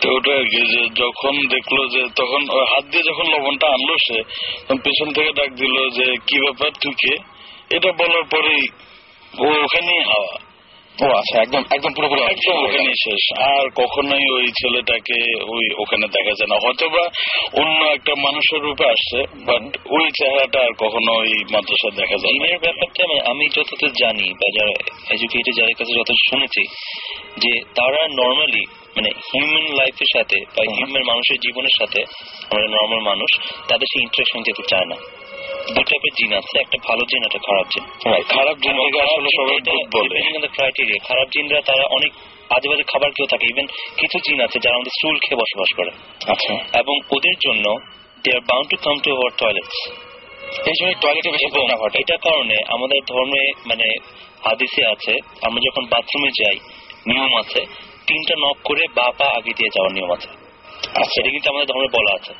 তো 0.00 0.14
ওটা 0.16 0.34
যে 0.52 0.88
যখন 0.96 1.34
দেখল 1.48 1.88
যে 1.88 2.02
তখন 2.16 2.40
হাত 2.72 2.84
দিয়ে 2.84 3.02
যখন 3.02 3.26
লবণটা 3.32 3.66
আনলো 3.66 3.94
সে 4.06 4.22
তখন 4.64 4.78
পেছন 4.78 5.12
থেকে 5.12 5.32
ডাক 5.32 5.50
দিল 5.54 5.90
যে 5.90 6.06
কি 6.26 6.36
ব্যাপার 6.40 6.70
তুই 6.82 6.94
কে? 7.02 7.14
এটা 7.76 7.92
বলার 7.92 8.24
পরেই 8.24 8.64
ও 9.38 9.46
ওখানেই 9.64 10.02
হাওয়া। 10.02 10.34
ও 11.02 11.06
আচ্ছা 11.12 11.42
একদম 11.42 11.62
একদম 11.70 11.92
পুরোপুরি 11.96 12.20
একদম 12.22 12.64
ওখানেই 12.64 12.94
শেষ। 13.04 13.22
আর 13.38 13.70
কখনোই 13.70 14.24
ওই 14.36 14.46
ছেলেটাকে 14.46 15.18
ওই 15.44 15.64
ওখানে 15.78 16.06
দেখা 16.08 16.32
যায় 16.38 16.46
না। 16.46 16.56
হয়তো 16.64 16.88
বা 16.88 17.04
অন্য 17.60 17.84
একটা 17.84 18.14
মানুষের 18.14 18.60
রূপে 18.60 18.84
আসছে 18.84 19.18
বাট 19.46 19.62
ওই 19.90 20.10
চেহারাটা 20.18 20.58
আর 20.60 20.72
কখনো 20.78 21.12
ওই 21.12 21.32
মাদ্রাসায় 21.52 21.94
দেখা 21.96 22.16
যায় 22.16 22.34
না। 22.34 22.58
ব্যাপারটা 22.58 23.30
আমি 23.30 23.44
যতদূর 23.48 23.92
জানি 24.00 24.26
বা 24.32 24.46
যারা 24.56 24.74
এডুকেটেড 25.14 25.56
যাদের 25.58 25.76
কাছে 25.78 25.92
যত 25.98 26.10
শুনেছি 26.28 26.62
যে 27.38 27.52
তারা 27.74 28.08
নর্মালি 28.08 28.64
মানে 28.96 29.10
হিউম্যান 29.28 29.66
লাইফের 29.78 30.10
সাথে 30.14 30.38
বা 30.56 30.62
হিউম্যান 30.76 31.04
মানুষের 31.10 31.38
জীবনের 31.44 31.74
সাথে 31.80 32.00
আমরা 32.50 32.66
নর্মাল 32.76 33.00
মানুষ 33.10 33.30
তাদের 33.68 33.86
সেই 33.92 34.02
ইন্টারাকশন 34.02 34.40
যেতে 34.42 34.62
চায় 34.70 34.84
না। 34.84 34.96
দু 35.74 35.82
টাইপের 35.82 36.12
জিন 36.18 36.32
আছে 36.40 36.54
একটা 36.60 36.78
ভালো 36.88 37.02
জিন 37.10 37.22
একটা 37.24 37.38
খারাপ 37.38 37.66
জিন 37.72 37.84
খারাপ 38.28 38.56
জিনিসকে 38.64 39.00
আসলে 39.06 39.28
সবাই 39.38 39.58
বলে। 39.92 40.16
ক্রাইটেরিয়া 40.56 41.00
খারাপ 41.08 41.28
জিনরা 41.34 41.60
তারা 41.60 41.84
অনেক 41.96 42.12
আজে 42.50 42.68
বাজে 42.68 42.84
খাবার 42.92 43.10
খেয়েও 43.10 43.30
থাকে। 43.32 43.46
ইভেন 43.52 43.66
কিছু 43.96 44.16
জিন 44.18 44.38
আছে 44.40 44.58
যারা 44.64 44.74
আমাদের 44.74 44.94
চুল 45.00 45.16
খেয়ে 45.18 45.38
বসবাস 45.42 45.70
করে। 45.76 45.90
আচ্ছা। 46.32 46.52
এবং 46.80 46.94
ওদের 47.16 47.36
জন্য 47.46 47.66
they 48.24 48.30
are 48.36 48.40
bound 48.40 48.68
to 48.70 48.76
come 48.76 48.96
to 49.04 49.08
our 49.16 49.32
toilets 49.38 49.78
এই 50.70 50.74
জন্য 50.78 50.90
টয়লেটে 51.00 51.30
বেশি 51.30 51.46
ঘটনা 51.46 51.76
ঘটে। 51.76 51.96
এটার 51.98 52.18
কারণে 52.18 52.56
আমাদের 52.68 53.00
ধর্মে 53.06 53.42
মানে 53.66 53.86
হাদিসে 54.44 54.82
আছে 54.86 55.12
আমরা 55.42 55.60
যখন 55.68 55.82
বাথরুমে 55.92 56.30
যাই 56.40 56.56
নিয়ম 57.06 57.32
আছে 57.42 57.60
তিনটা 58.06 58.34
নক 58.38 58.56
করে 58.64 58.84
বা 58.94 59.10
পা 59.18 59.24
আগে 59.24 59.52
দিয়ে 59.52 59.68
যাওয়ার 59.68 59.92
নিয়ম 59.92 60.12
আছে। 60.12 60.28
আচ্ছা। 60.94 61.20
এটা 61.20 61.30
কিন্তু 61.30 61.50
আমাদের 61.50 61.68
ধর্মে 61.68 61.88
বলা 61.92 62.14
আছে। 62.14 62.34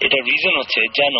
এটা 0.00 0.16
রিজন 0.16 0.58
হচ্ছে 0.58 0.80
যেন 0.80 1.16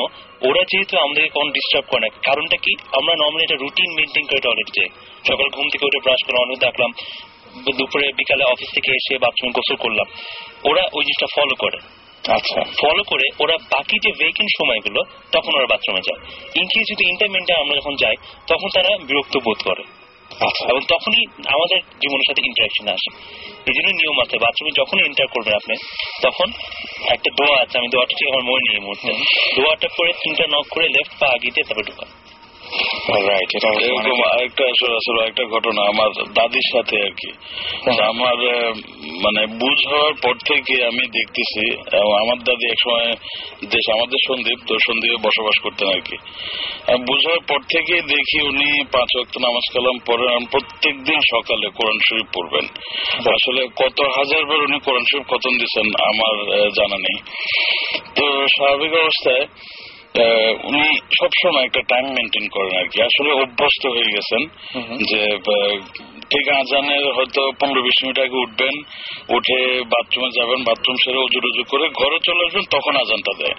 ওরা 0.50 0.62
যেহেতু 0.72 0.98
আমাদেরকে 0.98 1.30
কোন 1.30 1.50
ডিস্টার্ব 1.50 1.84
করে 1.90 2.00
না 2.00 2.08
কারণটা 2.08 2.56
কি? 2.56 2.76
আমরা 2.92 3.14
নর্মালি 3.16 3.44
এটা 3.44 3.54
রুটিন 3.54 3.94
মেনটেন 3.94 4.26
করে 4.26 4.40
টয়লেট 4.40 4.66
যাই 4.66 4.88
সকাল 5.28 5.48
ঘুম 5.48 5.68
থেকে 5.68 5.86
উঠে 5.86 5.98
ব্রাশ 6.04 6.26
করে 6.26 6.38
অনেক 6.38 6.58
দেখলাম 6.58 6.92
দুপুরে 7.78 8.12
বিকালে 8.12 8.44
অফিস 8.44 8.68
থেকে 8.74 8.92
এসে 8.92 9.18
বাথরুমে 9.18 9.52
গোসল 9.52 9.76
করলাম। 9.76 10.06
ওরা 10.64 10.82
ওই 10.92 11.04
জিনিসটা 11.04 11.26
ফলো 11.34 11.54
করে। 11.54 11.78
আচ্ছা। 12.32 12.64
ফলো 12.64 13.02
করে 13.02 13.28
ওরা 13.40 13.56
বাকি 13.56 13.98
যে 13.98 14.12
ভেকেন্ট 14.12 14.50
সময়গুলো 14.58 15.02
তখন 15.32 15.54
ওরা 15.54 15.66
বাথরুমে 15.66 16.00
যায়। 16.00 16.20
ইনকেস 16.54 16.92
যদি 16.92 17.10
ইন্টারমেন্টে 17.10 17.54
আমরা 17.54 17.76
যখন 17.76 17.96
যাই 17.96 18.16
তখন 18.46 18.68
তারা 18.74 18.98
বিরক্ত 18.98 19.38
বোধ 19.44 19.56
করে। 19.64 19.82
আচ্ছা 19.82 19.99
এবং 20.68 20.80
তখনই 20.88 21.22
আমাদের 21.46 21.78
জীবনের 22.02 22.26
সাথে 22.28 22.42
ইন্টারাকশন 22.46 22.88
আসে। 22.88 23.10
এই 23.68 23.74
জন্য 23.76 23.88
নিয়ম 23.90 24.18
আছে 24.20 24.36
বাথরুমে 24.38 24.72
যখনই 24.76 25.04
এন্টার 25.04 25.26
করবেন 25.26 25.54
আপনি 25.54 25.74
তখন 26.22 26.48
একটা 27.08 27.30
দোয়া 27.36 27.56
আছে 27.62 27.78
আমি 27.78 27.88
দোয়াটা 27.88 28.14
ঠিক 28.18 28.28
আমার 28.28 28.44
মনে 28.44 28.62
নেই 28.68 28.80
মুহূর্তে। 28.80 29.12
দোয়াটা 29.56 29.88
করে 29.96 30.12
তিনটা 30.22 30.44
নক 30.50 30.66
করে 30.70 30.86
লেফট 30.88 31.12
পা 31.20 31.26
আগিয়ে 31.26 31.52
দিয়ে 31.54 31.66
তারপরে 31.68 31.86
ঢুকান। 31.90 32.08
এরকম 33.86 34.18
আরেকটা 34.32 34.64
একটা 35.30 35.44
ঘটনা 35.54 35.80
আমার 35.92 36.10
দাদির 36.36 36.66
সাথে 36.72 36.96
আর 37.06 37.12
কি। 37.20 37.30
আমার 38.10 38.36
মানে 39.24 39.42
বুঝ 39.60 39.78
হওয়ার 39.90 40.14
পর 40.22 40.34
থেকে 40.50 40.74
আমি 40.90 41.04
দেখতেছি 41.18 41.64
আমার 42.22 42.38
দাদি 42.48 42.64
একসময় 42.70 43.08
দেশ 43.74 43.84
আমাদের 43.96 44.18
সন্দীপ 44.28 44.58
তো 44.68 44.74
সন্দীপে 44.86 45.18
বসবাস 45.26 45.56
করতেন 45.64 45.88
আর 45.96 46.02
কি। 46.08 46.16
আমি 46.88 47.00
বুঝ 47.08 47.20
হওয়ার 47.26 47.44
পর 47.48 47.60
থেকে 47.72 47.94
দেখি 48.14 48.38
উনি 48.50 48.68
পাঁচ 48.94 49.10
ওয়াক্ত 49.14 49.34
নামাজ 49.46 49.66
কালাম 49.74 49.96
পড়েন 50.08 50.42
প্রত্যেক 50.52 50.94
দিন 51.08 51.20
সকালে 51.32 51.66
কোরআন 51.78 51.98
শরীফ 52.08 52.28
পড়বেন। 52.36 52.66
আসলে 53.36 53.62
কত 53.82 53.98
হাজার 54.18 54.42
বার 54.48 54.60
উনি 54.68 54.78
কোরআন 54.86 55.04
শরীফ 55.10 55.26
খতম 55.32 55.52
দিচ্ছেন 55.60 55.86
আমার 56.10 56.34
জানা 56.78 56.98
নেই। 57.06 57.18
তো 58.16 58.24
স্বাভাবিক 58.54 58.92
অবস্থায় 59.04 59.44
উনি 60.68 60.88
সবসময় 61.18 61.64
একটা 61.66 61.82
টাইম 61.90 62.06
মেনটেন 62.16 62.46
করেন 62.54 62.74
আর 62.80 62.86
কি। 62.92 62.98
আসলে 63.08 63.30
অভ্যস্ত 63.42 63.82
হয়ে 63.94 64.12
গেছেন 64.16 64.42
যে 65.10 65.20
ঠিক 66.30 66.46
আজানের 66.60 67.04
হয়তো 67.16 67.42
পনেরো 67.60 67.80
বিশ 67.86 67.96
মিনিট 68.02 68.18
আগে 68.24 68.38
উঠবেন 68.44 68.74
উঠে 69.36 69.58
বাথরুমে 69.92 70.30
যাবেন 70.38 70.60
বাথরুম 70.68 70.96
সেরে 71.02 71.20
উজু 71.26 71.38
টুজু 71.44 71.62
করে 71.72 71.86
ঘরে 72.00 72.18
চলে 72.26 72.42
আসবেন 72.46 72.64
তখন 72.74 72.94
আজানটা 73.02 73.32
দেয়। 73.40 73.56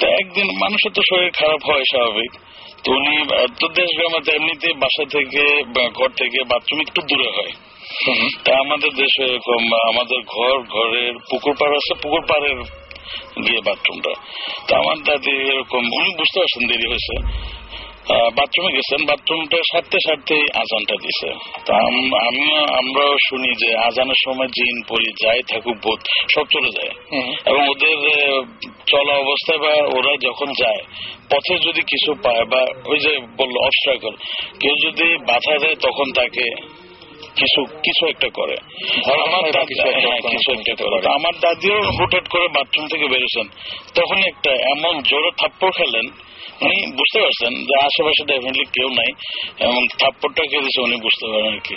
তো 0.00 0.04
একদিন 0.20 0.46
মানুষের 0.62 0.92
তো 0.96 1.02
শরীর 1.10 1.30
খারাপ 1.40 1.60
হয় 1.68 1.84
স্বাভাবিক। 1.92 2.32
তো 2.84 2.88
উনি 2.98 3.12
তো 3.60 3.66
দেশ 3.78 3.90
গ্রামে 3.96 4.20
এমনিতে 4.38 4.68
বাসা 4.82 5.04
থেকে 5.14 5.42
ঘর 5.98 6.10
থেকে 6.20 6.38
বাথরুম 6.50 6.78
একটু 6.86 7.00
দূরে 7.08 7.28
হয়। 7.36 7.52
তা 8.44 8.50
আমাদের 8.64 8.92
দেশে 9.02 9.22
এরকম 9.30 9.62
আমাদের 9.90 10.20
ঘর 10.34 10.56
ঘরের 10.76 11.14
পুকুর 11.30 11.54
পাড় 11.60 11.74
আছে 11.76 11.92
পুকুর 12.02 12.22
পাড়ের 12.30 12.58
গিয়ে 13.48 13.60
বাথরুমটা। 13.60 14.10
তো 14.68 14.76
আমার 14.76 14.96
দাদি 14.98 15.30
এরকম 15.30 15.78
উনি 15.78 16.16
বুঝতে 16.16 16.40
পারছেন 16.40 16.68
দেরি 16.68 16.88
হয়েছে। 16.88 17.40
বাথরুমে 18.10 18.72
গেছেন 18.72 19.06
বাথরুমটা 19.06 19.56
সারতে 19.72 19.98
সারতে 20.06 20.34
আজানটা 20.34 20.94
দিছে। 20.94 21.32
তা 21.66 21.76
আম- 21.76 22.16
আমিও 22.16 22.56
আমরাও 22.56 23.16
শুনি 23.28 23.66
যে 23.66 23.76
আজানের 23.76 24.14
সময় 24.24 24.46
জিন 24.46 24.82
পরি 24.88 25.12
যাই 25.22 25.42
থাকুক 25.48 25.76
বোধ 25.76 26.00
সব 26.34 26.44
চলে 26.52 26.68
যায়। 26.70 27.20
এবং 27.46 27.68
ওদের 27.68 27.96
চলা 28.86 29.14
অবস্থায় 29.14 29.58
বা 29.58 29.98
ওরা 29.98 30.16
যখন 30.16 30.46
যায় 30.58 30.82
পথে 31.32 31.58
যদি 31.58 31.80
কিছু 31.80 32.14
পায় 32.14 32.44
বা 32.44 32.66
ওই 32.86 32.98
যে 32.98 33.18
বলল 33.18 33.56
অবস্ট্রাকল 33.56 34.10
কেউ 34.60 34.90
যদি 34.90 35.16
বাধা 35.16 35.58
দেয় 35.58 35.74
তখন 35.74 36.12
তাকে 36.16 36.50
কিছু 37.36 37.64
কিছু 37.64 38.06
একটা 38.06 38.28
করে। 38.34 38.56
আমার 39.12 39.28
হ্যাঁ, 39.30 40.20
কিছু 40.20 40.52
একটা 40.52 40.84
করে। 40.84 41.14
আমার 41.14 41.32
দাদিও 41.40 41.82
হুটহাট 41.82 42.28
করে 42.28 42.48
বাথরুম 42.48 42.88
থেকে 42.88 43.06
বেরোছেন। 43.06 43.48
তখন 43.94 44.16
একটা 44.16 44.50
এমন 44.50 45.02
জোরে 45.02 45.30
থাপ্পড় 45.30 45.70
খেলেন। 45.70 46.06
উনি 46.60 46.92
বুঝতে 46.92 47.20
পারছেন 47.20 47.54
যে 47.54 47.84
আশেপাশে 47.84 48.24
ডেফিনেটলি 48.24 48.64
কেউ 48.64 48.88
নাই। 48.88 49.12
এবং 49.60 49.86
থাপ্পড়টা 49.98 50.42
কে 50.42 50.58
দিয়েছে 50.58 50.82
উনি 50.82 50.96
বুঝতে 50.96 51.26
পারেন 51.26 51.54
আর 51.54 51.60
কি। 51.60 51.76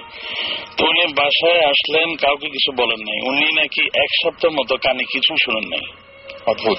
তো 0.77 0.85
উনি 0.85 1.13
বাসায় 1.13 1.61
আসলেন 1.61 2.15
কাউকে 2.15 2.49
কিছু 2.49 2.71
বলেন 2.71 2.99
নাই। 2.99 3.29
উনি 3.29 3.61
নাকি 3.61 3.81
এক 3.81 4.09
সপ্তাহ 4.23 4.51
মতো 4.51 4.77
কানে 4.77 5.03
কিছু 5.03 5.35
শুনেন 5.45 5.69
নাই। 5.69 5.81
অদ্ভুত। 6.45 6.77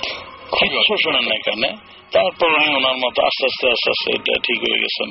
কিছু 0.59 0.97
শোনেন 1.05 1.23
নাই 1.23 1.39
কানে। 1.39 1.69
তারপর 2.15 2.49
উনি 2.57 2.69
ওনার 2.77 2.97
মতো 2.97 3.19
আস্তে 3.27 3.45
আস্তে 3.47 3.67
আস্তে 3.69 3.89
আস্তে 3.91 4.09
এটা 4.15 4.35
ঠিক 4.47 4.59
হয়ে 4.65 4.81
গেছেন 4.81 5.11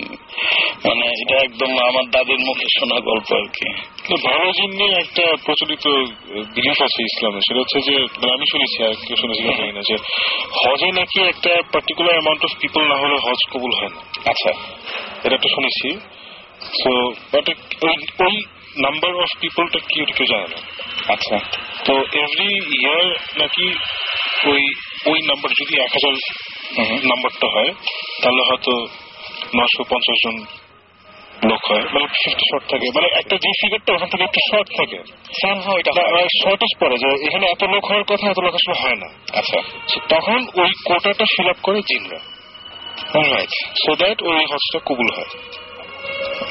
মানে 0.85 1.05
এটা 1.21 1.35
একদম 1.43 1.71
আমার 1.89 2.05
দাদির 2.09 2.39
মুখে 2.39 2.67
শোনা 2.79 2.97
গল্প 2.99 3.29
আর 3.33 3.47
কি। 3.47 3.69
ভালো 4.27 4.51
জিন 4.51 4.71
নিয়ে 4.71 4.93
একটা 4.99 5.23
প্রচলিত 5.45 5.85
বিলিফ 6.55 6.79
আছে 6.81 6.99
ইসলামে 7.03 7.39
সেটা 7.41 7.59
হচ্ছে 7.59 7.79
যে 7.81 7.95
মানে 8.19 8.31
আমি 8.33 8.45
শুনেছি 8.51 8.77
আর 8.83 8.93
কেউ 9.07 9.15
শুনেছি 9.15 9.43
জানি 9.43 9.71
না 9.71 9.81
যে 9.89 9.95
হজে 10.59 10.89
নাকি 10.91 11.17
একটা 11.23 11.51
পার্টিকুলার 11.73 12.11
অ্যামাউন্ট 12.11 12.43
অফ 12.43 12.51
পিপল 12.59 12.81
না 12.81 12.95
হলে 12.95 13.15
হজ 13.25 13.41
কবুল 13.51 13.71
হয় 13.79 13.89
না। 13.89 14.01
আচ্ছা। 14.29 14.51
এটা 15.23 15.35
একটা 15.35 15.49
শুনেছি। 15.55 15.87
তো 16.83 16.91
বাট 17.33 17.45
ওই 18.25 18.35
নাম্বার 18.77 19.11
অফ 19.15 19.31
পিপলটা 19.39 19.79
কি 19.79 20.05
কেউ 20.17 20.25
জানে 20.25 20.47
না। 20.47 20.59
আচ্ছা। 21.13 21.37
তো 21.85 21.93
এভরি 21.93 22.51
ইয়ার 22.79 23.05
নাকি 23.39 23.65
ওই 24.49 24.63
ওই 25.11 25.19
নাম্বার 25.21 25.51
যদি 25.51 25.73
এক 25.81 25.91
হাজার 25.91 26.15
নাম্বারটা 26.81 27.47
হয়। 27.47 27.73
তাহলে 28.21 28.41
হয়তো 28.41 28.87
নশো 29.55 29.83
পঞ্চাশ 29.83 30.17
জন 30.25 30.45
লোক 31.49 31.71
হয়। 31.71 31.81
মানে 31.81 32.07
ফিফটি 32.07 32.45
শর্ট 32.51 32.71
থাকে। 32.71 32.87
মানে 32.95 33.07
একটা 33.07 33.35
যে 33.35 33.49
ফিগারটা 33.61 33.93
ওখান 33.93 34.09
থেকে 34.09 34.23
একটু 34.23 34.39
শর্ট 34.51 34.69
থাকে। 34.77 34.97
শর্টেজ 36.43 36.79
পড়ে 36.79 36.97
যে 36.97 37.27
এখানে 37.27 37.47
এত 37.47 37.63
লোক 37.63 37.85
হওয়ার 37.85 38.03
কথা 38.03 38.29
এত 38.29 38.39
লোক 38.39 38.53
আসলে 38.53 38.81
হয় 38.81 38.95
না। 38.95 39.37
আচ্ছা। 39.37 39.61
তখন 40.09 40.45
ওই 40.61 40.71
কোটাটা 40.85 41.25
ফিল 41.37 41.49
আপ 41.49 41.57
করে 41.63 41.79
জিনরা 41.79 42.19
রাইট 43.35 43.49
সো 43.85 43.95
দ্যাট 43.95 44.23
ওই 44.23 44.45
হজটা 44.45 44.79
কবুল 44.85 45.11
হয়। 45.15 45.62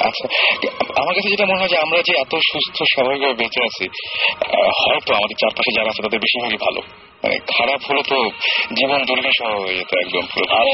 আচ্ছা 0.00 0.24
আমার 1.00 1.12
কাছে 1.16 1.28
যেটা 1.28 1.46
মনে 1.46 1.60
হয় 1.60 1.72
যে 1.74 1.78
আমরা 1.84 1.98
যে 2.02 2.12
এত 2.24 2.32
সুস্থ 2.50 2.76
স্বাভাবিকভাবে 2.92 3.36
বেঁচে 3.40 3.60
আছি 3.64 3.84
হয়তো 4.80 5.10
আমাদের 5.14 5.36
চারপাশে 5.38 5.70
যারা 5.76 5.88
আছে 5.92 6.02
তাদের 6.02 6.20
বেশিরভাগই 6.24 6.60
ভালো 6.66 6.80
মানে 7.22 7.36
খারাপ 7.52 7.80
হলে 7.88 8.02
তো 8.08 8.18
জীবন 8.78 9.00
দুর্বিষহ 9.08 9.50
হয়ে 9.56 9.74
যেত 9.78 9.92
একদম 10.04 10.24
আহ, 10.52 10.64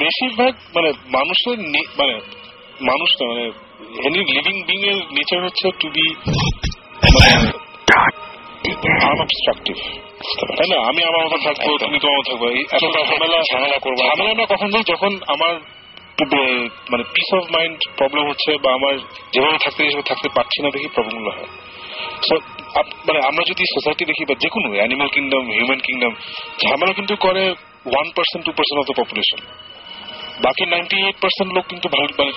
বেশিরভাগ 0.00 0.52
মানে 0.76 0.88
মানুষের 1.16 1.56
মানে 1.98 2.14
মানুষ 2.82 3.10
না 3.18 3.24
মানে 3.28 3.44
এনি 4.06 4.20
লিভিং 4.30 4.56
বিং 4.68 4.80
এর 4.86 4.98
নেচার 5.14 5.40
হচ্ছে 5.44 5.66
টু 5.80 5.86
বি 5.94 6.06
আনঅবস্ট্রাকটিভ 9.04 9.76
তাই 10.50 10.68
না 10.72 10.78
আমি 10.90 11.00
আমার 11.08 11.22
মতো 11.26 11.36
থাকব। 11.46 11.66
তুমি 11.82 11.98
তোমার 11.98 12.22
থাকব 12.28 12.42
ঝামেলা 13.10 13.38
ঝামেলা 13.50 13.78
করব। 13.84 13.98
ঝামেলা 14.02 14.32
না 14.34 14.44
কখন 14.46 14.68
যখন 14.86 15.12
আমার 15.34 15.52
বে- 16.24 16.68
মানে 16.90 17.02
পিস 17.02 17.34
অফ 17.34 17.44
মাইন্ড 17.50 17.78
প্রবলেম 17.96 18.28
হচ্ছে 18.28 18.50
বা 18.62 18.72
আমার 18.72 18.98
যেভাবে 19.32 19.58
থাকতে 19.64 19.84
সেভাবে 19.84 20.02
থাকতে 20.02 20.28
পারছি 20.34 20.62
না 20.62 20.70
দেখি 20.70 20.88
প্রবলেমগুলো 20.94 21.30
হয়। 21.30 21.46
মানে 23.06 23.20
আমরা 23.20 23.42
যদি 23.48 23.64
সোসাইটি 23.64 24.04
দেখি 24.04 24.24
বা 24.24 24.34
যে 24.40 24.48
কোনো 24.48 24.76
অ্যানিমাল 24.76 25.08
কিংডম 25.08 25.50
হিউম্যান 25.50 25.78
কিংডম 25.78 26.12
ঝামেলা 26.64 26.92
কিন্তু 26.92 27.16
করে 27.16 27.54
one 27.86 28.10
percent 28.16 28.44
two 28.44 28.52
percent 28.52 28.78
of 28.78 28.86
the 28.86 29.04
population 29.04 29.67
বাকি 30.44 30.64
নাইনটি 30.66 30.96
এইট 31.02 31.16
পার্সেন্ট 31.22 31.50
লোক 31.56 31.64
কিন্তু 31.68 31.86
ভালো 31.88 32.06
মানে 32.10 32.32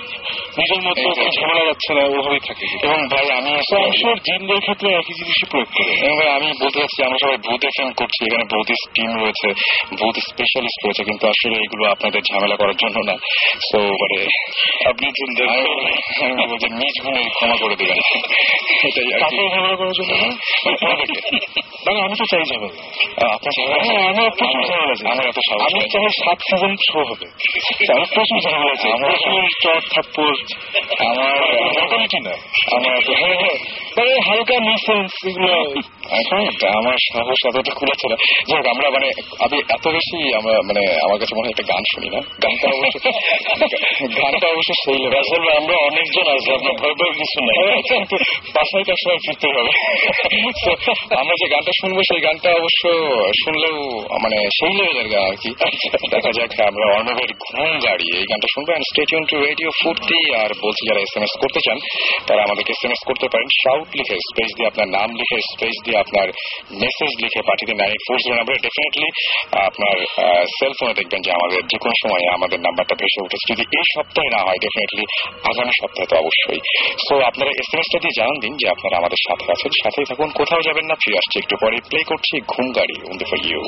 নিজের 0.58 0.80
মধ্যে 0.82 1.04
ঝামেলা 1.36 1.62
যাচ্ছে 1.64 1.90
না 1.94 2.02
ওভাবেই 2.08 2.42
থাকে 2.48 2.64
এবং 2.84 2.98
ভাই 3.08 3.26
আমি 3.38 3.52
sure 3.68 4.18
জিনদের 4.26 4.60
ক্ষেত্রে 4.60 4.88
একই 4.92 5.14
জিনিসই 5.20 5.46
প্রয়োগ 5.50 5.68
করে 5.72 5.92
এবং 5.98 6.14
ভাই 6.18 6.30
আমি 6.38 6.48
বলতে 6.60 6.78
চাচ্ছি 6.78 6.98
আমরা 7.02 7.18
সবাই 7.22 7.38
ভূত 7.46 7.62
এফএম 7.64 7.90
করছি 7.92 8.20
এখানে 8.26 8.44
ভূত 8.52 8.68
টিম 8.94 9.10
রয়েছে 9.16 9.48
ভূত 9.98 10.16
স্পেশালিস্ট 10.28 10.80
রয়েছে 10.84 11.02
কিন্তু 11.04 11.24
আসলে 11.26 11.56
এগুলো 11.64 11.84
আপনাদের 11.94 12.20
ঝামেলা 12.28 12.56
করার 12.56 12.76
জন্য 12.76 12.96
না 13.08 13.14
তো 13.68 13.78
মানে 13.92 14.18
আপনি 14.90 15.04
আমি। 15.08 15.60
আমি 16.22 16.34
বলব 16.40 16.52
যে 16.58 16.68
নিজ 16.80 16.96
গুণে 17.04 17.22
ক্ষমা 17.28 17.56
করে 17.56 17.74
দেবেন 17.76 17.98
এটাই 18.86 19.06
ঝামেলা 19.52 19.76
করার 19.76 19.94
জন্য 19.98 20.12
না 20.12 20.26
মানে 20.64 20.76
তোমাদেরকে। 20.80 21.20
মানে 21.86 21.98
আমি 22.06 22.14
তো 22.20 22.24
চাই 22.32 22.44
ঝামেলা 22.50 22.74
আহ, 23.16 23.30
আপনার 23.36 23.52
ঝামেলা 23.56 23.76
হ্যাঁ। 23.84 24.10
আমার 25.12 25.26
এত 25.28 25.38
আমি। 25.66 25.80
চাই 25.92 26.08
সাত 26.20 26.38
সিজন 26.46 26.72
শো 26.86 27.00
হবে 27.10 27.26
প্রচুর 28.14 28.38
ঝামেলা 28.40 28.74
আমার- 28.86 29.00
প্রচুর 29.02 29.42
চট 29.62 29.82
থাপ্পড় 29.94 30.38
আমার 31.02 31.34
মোটামুটি 31.76 32.18
না 32.20 32.34
আমার 32.76 32.94
হ্যাঁ 33.12 33.36
হ্যাঁ 33.42 33.58
মানে 33.98 34.12
হালকা 34.28 34.56
নিসেন্স 34.60 35.12
এগুলো 35.26 35.52
এখন 36.20 36.40
আমার 36.78 36.96
সাহস 37.12 37.40
এতটা 37.46 37.72
খুলেছে 37.74 38.06
না। 38.08 38.16
যাই 38.48 38.56
হোক 38.58 38.66
আমরা 38.66 38.88
মানে 38.90 39.08
আমি 39.44 39.56
এত 39.68 39.88
বেশি 39.88 40.18
আমরা 40.36 40.52
মানে 40.66 40.82
আমার 41.02 41.18
কাছে 41.18 41.34
মনে 41.34 41.46
হয় 41.46 41.50
একটা 41.50 41.66
গান 41.72 41.82
শুনি 41.94 42.08
না। 42.08 42.20
গানটা 42.42 42.66
অবশ্য 42.68 42.96
গানটা 44.18 44.46
অবশ্য 44.48 44.72
সেই। 44.84 45.00
আসলে 45.06 45.48
আমরা 45.56 45.76
অনেকজন 45.90 46.26
আছি 46.34 46.48
আপনার 46.52 46.74
ভয় 46.80 46.94
ভয় 46.94 47.12
কিছু 47.12 47.38
নাই। 47.40 47.60
বাসায় 48.54 48.84
তার 48.84 48.98
সময় 49.02 49.18
ফিরতে 49.26 49.48
হবে। 49.56 49.72
আমরা 51.20 51.34
যে 51.40 51.46
গানটা 51.48 51.72
শুনব 51.80 51.96
সেই 52.08 52.20
গানটা 52.20 52.48
অবশ্য 52.50 52.82
শুনলেও 53.44 53.76
মানে 54.22 54.38
সেই 54.58 54.72
লেভেলের 54.76 55.08
গান 55.08 55.22
আর 55.22 55.36
কি। 55.36 55.50
দেখা 56.10 56.30
যাক 56.32 56.50
আমরা 56.68 56.86
অর্ণবের 56.94 57.30
ঘুম 57.44 57.70
গাড়ি 57.86 58.06
এই 58.18 58.24
গানটা 58.30 58.48
শুনব। 58.54 58.68
অ্যান্ড 58.68 58.86
স্টেটিউন 58.92 59.22
টু 59.30 59.36
রেডিও 59.46 59.70
ফুর্তি 59.82 60.34
আর 60.34 60.50
বলছি 60.62 60.82
যারা 60.88 61.00
এস 61.00 61.12
এম 61.16 61.22
এস 61.22 61.34
করতে 61.40 61.60
চান 61.66 61.78
তারা 62.26 62.40
আমাদেরকে 62.42 62.72
এস 62.72 62.84
এম 62.84 62.90
এস 62.90 63.02
করতে 63.06 63.26
পারেন। 63.28 63.48
শাউট 63.82 63.94
লিখে, 64.00 64.16
স্পেস 64.28 64.50
দিয়ে 64.56 64.68
আপনার 64.70 64.88
নাম 64.96 65.08
লিখে, 65.20 65.38
স্পেস 65.52 65.76
দিয়ে 65.84 65.98
আপনার 66.04 66.26
মেসেজ 66.82 67.12
লিখে 67.22 67.40
পাঠিয়ে 67.48 67.68
দিন 67.68 67.76
নাইন 67.80 67.90
এইট 67.94 68.02
ফোর 68.06 68.18
জিরো 68.24 68.36
নাম্বারে 68.38 68.58
ডেফিনেটলি 68.66 69.08
আপনার 69.68 69.96
সেল 70.56 70.72
ফোনে 70.78 70.94
দেখবেন 70.98 71.20
যে 71.26 71.30
আমাদের 71.38 71.60
যে 71.70 71.76
কোনো 71.82 71.94
সময় 72.02 72.24
আমাদের 72.36 72.58
নাম্বারটা 72.66 72.94
ভেসে 73.00 73.20
উঠেছে 73.26 73.46
যদি 73.52 73.64
এই 73.78 73.86
সপ্তাহে 73.94 74.30
না 74.36 74.40
হয় 74.46 74.60
ডেফিনেটলি 74.64 75.04
আগামী 75.50 75.72
সপ্তাহে 75.80 76.08
তো 76.10 76.14
অবশ্যই। 76.22 76.60
সো 77.06 77.14
আপনারা 77.30 77.50
এস 77.60 77.70
এম 77.72 77.78
এসটা 77.82 77.98
দিয়ে 78.02 78.18
জানান 78.20 78.36
দিন 78.44 78.52
যে 78.60 78.66
আপনারা 78.74 78.94
আমাদের 79.00 79.20
সাথে 79.26 79.44
আছেন, 79.54 79.72
সাথেই 79.82 80.06
থাকুন। 80.10 80.28
কোথাও 80.40 80.60
যাবেন 80.68 80.84
না, 80.90 80.94
ফিরে 81.02 81.20
আসছি 81.20 81.36
একটু 81.42 81.54
পরে। 81.62 81.76
প্লে 81.88 82.00
করছি 82.10 82.34
ঘুম 82.52 82.66
গাড়ি 82.76 82.96
ফর 83.30 83.40
ইউ 83.48 83.62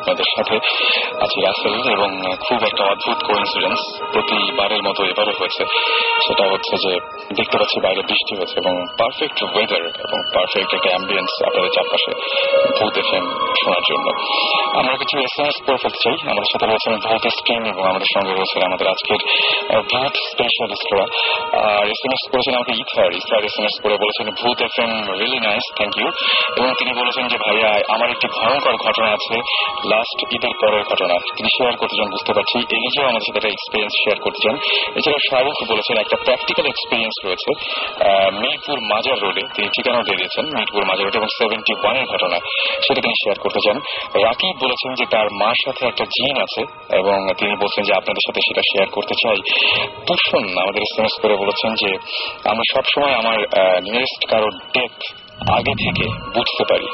আপনাদের 0.00 0.26
সাথে 0.36 0.56
আছি 1.24 1.38
রাসেল 1.46 1.74
এবং 1.96 2.10
খুব 2.46 2.58
একটা 2.64 2.82
অদ্ভুত 2.84 3.18
কোইন্সিডেন্স 3.26 3.80
প্রতিবারের 4.12 4.82
মতো 4.82 5.00
এবারও 5.04 5.34
হয়েছে। 5.40 5.62
সেটা 6.26 6.44
হচ্ছে 6.52 6.74
যে 6.84 6.92
দেখতে 7.34 7.56
পাচ্ছি 7.58 7.80
বাইরে 7.80 8.02
বৃষ্টি 8.02 8.32
হয়েছে 8.36 8.56
এবং 8.62 8.74
পারফেক্ট 8.98 9.38
ওয়েদার 9.42 9.82
এবং 10.06 10.18
পারফেক্ট 10.34 10.70
একটা 10.74 10.88
অ্যাম্বিয়েন্স 10.88 11.30
আপনাদের 11.46 11.70
চারপাশে 11.70 12.12
ভূত 12.78 12.94
এফএম 12.98 13.26
শোনার 13.60 13.84
জন্য। 13.90 14.06
আমরা 14.78 14.94
কিছু 14.96 15.14
এস 15.18 15.34
এম 15.38 15.46
এস 15.46 15.58
করে 15.66 15.78
ফেলতে 15.82 16.00
চাই। 16.04 16.16
আমাদের 16.30 16.50
সাথে 16.52 16.66
রয়েছেন 16.66 16.94
ভূত 17.06 17.24
স্ক্রিন 17.38 17.62
এবং 17.72 17.82
আমাদের 17.88 18.10
সঙ্গে 18.14 18.32
রয়েছেন 18.32 18.60
আমাদের 18.66 18.86
আজকের 18.88 19.20
ভূত 19.90 20.14
স্পেশালিস্টরা 20.30 21.04
আর 21.58 21.86
এস 21.86 22.00
এম 22.06 22.12
এস 22.12 22.22
করেছেন 22.32 22.54
আমাকে 22.54 22.72
ইথার। 22.82 23.10
ইথার 23.12 23.42
এস 23.44 23.56
এম 23.58 23.64
এস 23.64 23.76
করে 23.82 23.96
বলেছেন, 23.96 24.26
Bhoot 24.40 24.58
F 24.62 24.76
M 24.78 24.92
really 25.12 25.40
nice 25.40 25.66
thank 25.76 25.94
you 25.96 26.08
এবং 26.56 26.70
তিনি 26.78 26.92
বলেছেন 27.00 27.24
যে, 27.28 27.36
ভাইয়া, 27.36 27.70
আমার 27.88 28.08
একটি 28.10 28.26
ভয়ঙ্কর 28.36 28.76
ঘটনা 28.76 29.08
আছে। 29.16 29.36
লাস্ট 29.92 30.18
ঈদের 30.36 30.54
পরের 30.62 30.84
ঘটনা। 30.90 31.16
তিনি 31.36 31.48
শেয়ার 31.56 31.74
করতে 31.80 31.94
চান 31.98 32.08
বুঝতে 32.14 32.32
পারছি, 32.36 32.56
এই 32.74 32.80
নিজেও 32.86 33.04
আমাদের 33.10 33.26
সাথে 33.26 33.38
একটা 33.40 33.52
এক্সপিরিয়েন্স 33.56 33.94
শেয়ার 34.02 34.18
করতে 34.24 34.40
চান। 34.44 34.54
এছাড়া 34.98 35.18
শাহরুখ 35.28 35.56
বলেছেন, 35.72 35.94
একটা 36.04 36.16
প্র্যাকটিক্যাল 36.24 36.66
এক্সপিরিয়েন্স 36.72 37.16
রয়েছে। 37.26 37.50
মিরপুর 38.42 38.78
মাজার 38.92 39.16
রোডে 39.24 39.42
তিনি 39.54 39.68
ঠিকানাও 39.76 40.04
দিয়ে 40.06 40.18
দিয়েছেন, 40.20 40.44
মিরপুর 40.56 40.82
মাজার 40.90 41.04
রোড, 41.06 41.14
এবং 41.20 41.28
সেভেন্টি 41.38 41.72
ওয়ানের 41.80 42.06
ঘটনা 42.12 42.38
সেটা 42.84 43.00
তিনি 43.04 43.16
শেয়ার 43.22 43.38
করতে 43.44 43.60
চান। 43.64 43.76
রাকিব 44.26 44.54
বলেছেন 44.64 44.90
যে 44.98 45.04
তার 45.14 45.26
মার 45.40 45.56
সাথে 45.64 45.82
একটা 45.90 46.04
জিন 46.16 46.36
আছে, 46.46 46.62
এবং 47.00 47.16
তিনি 47.40 47.52
বলছেন 47.62 47.82
যে 47.88 47.92
আপনাদের 48.00 48.22
সাথে 48.26 48.40
সেটা 48.46 48.62
শেয়ার 48.70 48.88
করতে 48.96 49.14
চাই। 49.22 49.38
তুষণ 50.06 50.44
আমাদের 50.62 50.82
এস 50.86 51.14
করে 51.22 51.34
বলেছেন 51.42 51.70
যে, 51.82 51.90
আমরা 52.50 52.64
সবসময় 52.74 53.14
আমার 53.20 53.36
নিয়ারেস্ট 53.86 54.22
কারও 54.30 54.48
ডেথ 54.74 54.96
আগে 55.58 55.74
থেকে 55.84 56.06
বুঝতে 56.36 56.64
পারি। 56.70 56.86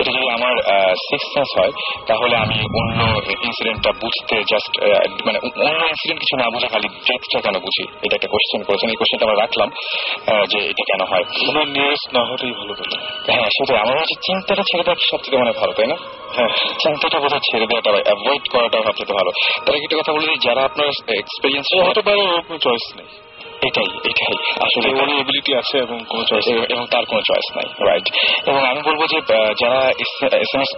এটা 0.00 0.10
যদি 0.16 0.28
আমার 0.36 0.54
সিক্স 1.08 1.26
সেন্স 1.34 1.50
হয় 1.58 1.72
তাহলে 2.06 2.34
আমি 2.44 2.58
অন্য 2.80 3.00
ইনসিডেন্টটা 3.46 3.90
বুঝতে 4.02 4.34
জাস্ট 4.52 4.72
মানে 5.26 5.38
অন্য 5.68 5.82
ইনসিডেন্ট 5.92 6.20
কিছু 6.22 6.34
না 6.40 6.46
বুঝে 6.54 6.68
খালি 6.72 6.88
ডেথটা 7.06 7.38
কেন 7.46 7.56
বুঝি? 7.64 7.84
এটা 8.04 8.14
একটা 8.18 8.30
কোশ্চেন 8.34 8.60
করেছেন। 8.62 8.88
এই 8.90 8.98
কোশ্চেনটা 9.00 9.24
আমরা 9.26 9.38
রাখলাম 9.44 9.68
যে 10.52 10.58
এটা 10.70 10.82
কেন 10.90 11.02
হয়। 11.10 11.24
ওনার 11.48 11.66
নিয়ারেস্ট 11.74 12.08
না 12.16 12.22
হলেই 12.28 12.52
ভালো 12.58 12.72
বলে। 12.78 12.96
হ্যাঁ 13.26 13.48
সেটাই। 13.56 13.78
আমার 13.84 13.94
হচ্ছে 14.00 14.16
চিন্তাটা 14.26 14.62
ছেড়ে 14.70 14.84
দেওয়া 14.86 14.98
সব 15.10 15.20
থেকে 15.24 15.36
মানে 15.42 15.52
ভালো 15.60 15.72
তাই 15.72 15.86
না? 15.92 15.96
হ্যাঁ। 16.36 16.50
চিন্তাটা 16.82 17.18
বোধহয় 17.22 17.42
ছেড়ে 17.48 17.66
দেওয়াটা 17.70 17.90
অ্যাভয়েড 18.08 18.44
করাটা 18.52 18.78
সবচেয়ে 18.86 19.18
ভালো। 19.18 19.30
তার 19.64 19.74
একটা 19.74 19.96
কথা 20.00 20.12
বলে 20.12 20.26
যারা 20.46 20.60
আপনার 20.68 20.86
এক্সপিরিয়েন্স 21.22 21.68
হতে 21.88 22.02
পারে 22.06 22.20
ওর 22.22 22.40
কোনো 22.48 22.58
চয়েস 22.58 22.86
নেই। 22.96 23.10
এটাই 23.66 23.98
এটাই। 24.04 24.34
আসলে 24.60 25.02
ওর 25.02 25.08
এবিলিটি 25.08 25.54
আছে 25.54 25.78
এবং 25.78 25.98
কোনো 26.08 26.24
চয়েস 26.24 26.70
এবং- 26.70 26.86
তার 26.86 27.04
কোনো 27.04 27.20
চয়েস 27.20 27.56
নাই 27.56 27.90
রাইট 27.90 28.08
এবং 28.48 28.66
আমি 28.70 28.82
বলব 28.82 29.06
যে 29.06 29.20
যারা 29.60 29.92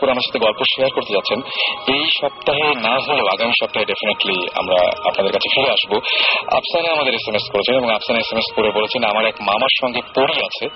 করে 0.00 0.10
আমার 0.10 0.20
সাথে 0.20 0.38
গল্প 0.38 0.62
শেয়ার 0.76 0.90
করতে 0.94 1.12
যাচ্ছেন 1.12 1.40
এই 1.94 2.04
সপ্তাহে 2.20 2.62
না 2.62 2.98
হলেও 3.08 3.26
আগামী 3.26 3.52
সপ্তাহে 3.62 3.86
ডেফিনেটলি 3.86 4.46
আমরা 4.54 5.08
আপনাদের 5.08 5.32
কাছে 5.32 5.54
ফিরে 5.54 5.72
আসব। 5.72 5.94
আফসানা 6.56 6.92
আমাদের 6.92 7.12
করেছেন 7.52 7.76
এবং 7.76 7.94
আফসানা 7.94 8.40
করে 8.56 8.70
বলেছেন 8.70 9.04
আমার 9.04 9.26
এক 9.26 9.34
মামার 9.40 9.68
সঙ্গে 9.80 10.00
পড়ি 10.16 10.44
আছে 10.44 10.68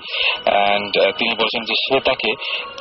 অ্যান্ড 0.43 1.01
তিনি 1.17 1.35
বলছেন 1.41 1.63
যে 1.63 1.73
সে 1.73 1.99
তাকে 1.99 2.31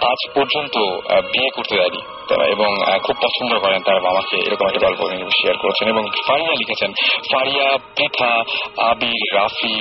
আজ 0.07 0.31
পর্যন্ত 0.35 0.79
বিয়ে 1.09 1.51
করতে 1.51 1.77
দেয়নি। 1.77 1.99
এবং 2.47 2.99
খুব 2.99 3.16
পছন্দ 3.22 3.59
করেন 3.59 3.83
তার 3.83 4.03
মামাকে 4.03 4.37
এরকম 4.37 4.66
একটা 4.66 4.81
গল্প 4.81 5.01
শেয়ার 5.09 5.57
করেছেন। 5.57 5.89
এবং 5.89 6.05
ফারিয়া 6.29 6.53
লিখেছেন 6.53 6.93
ফারিয়া 7.33 7.79
পৃথা 7.97 8.43
আবির 8.91 9.14
राशि 9.35 9.75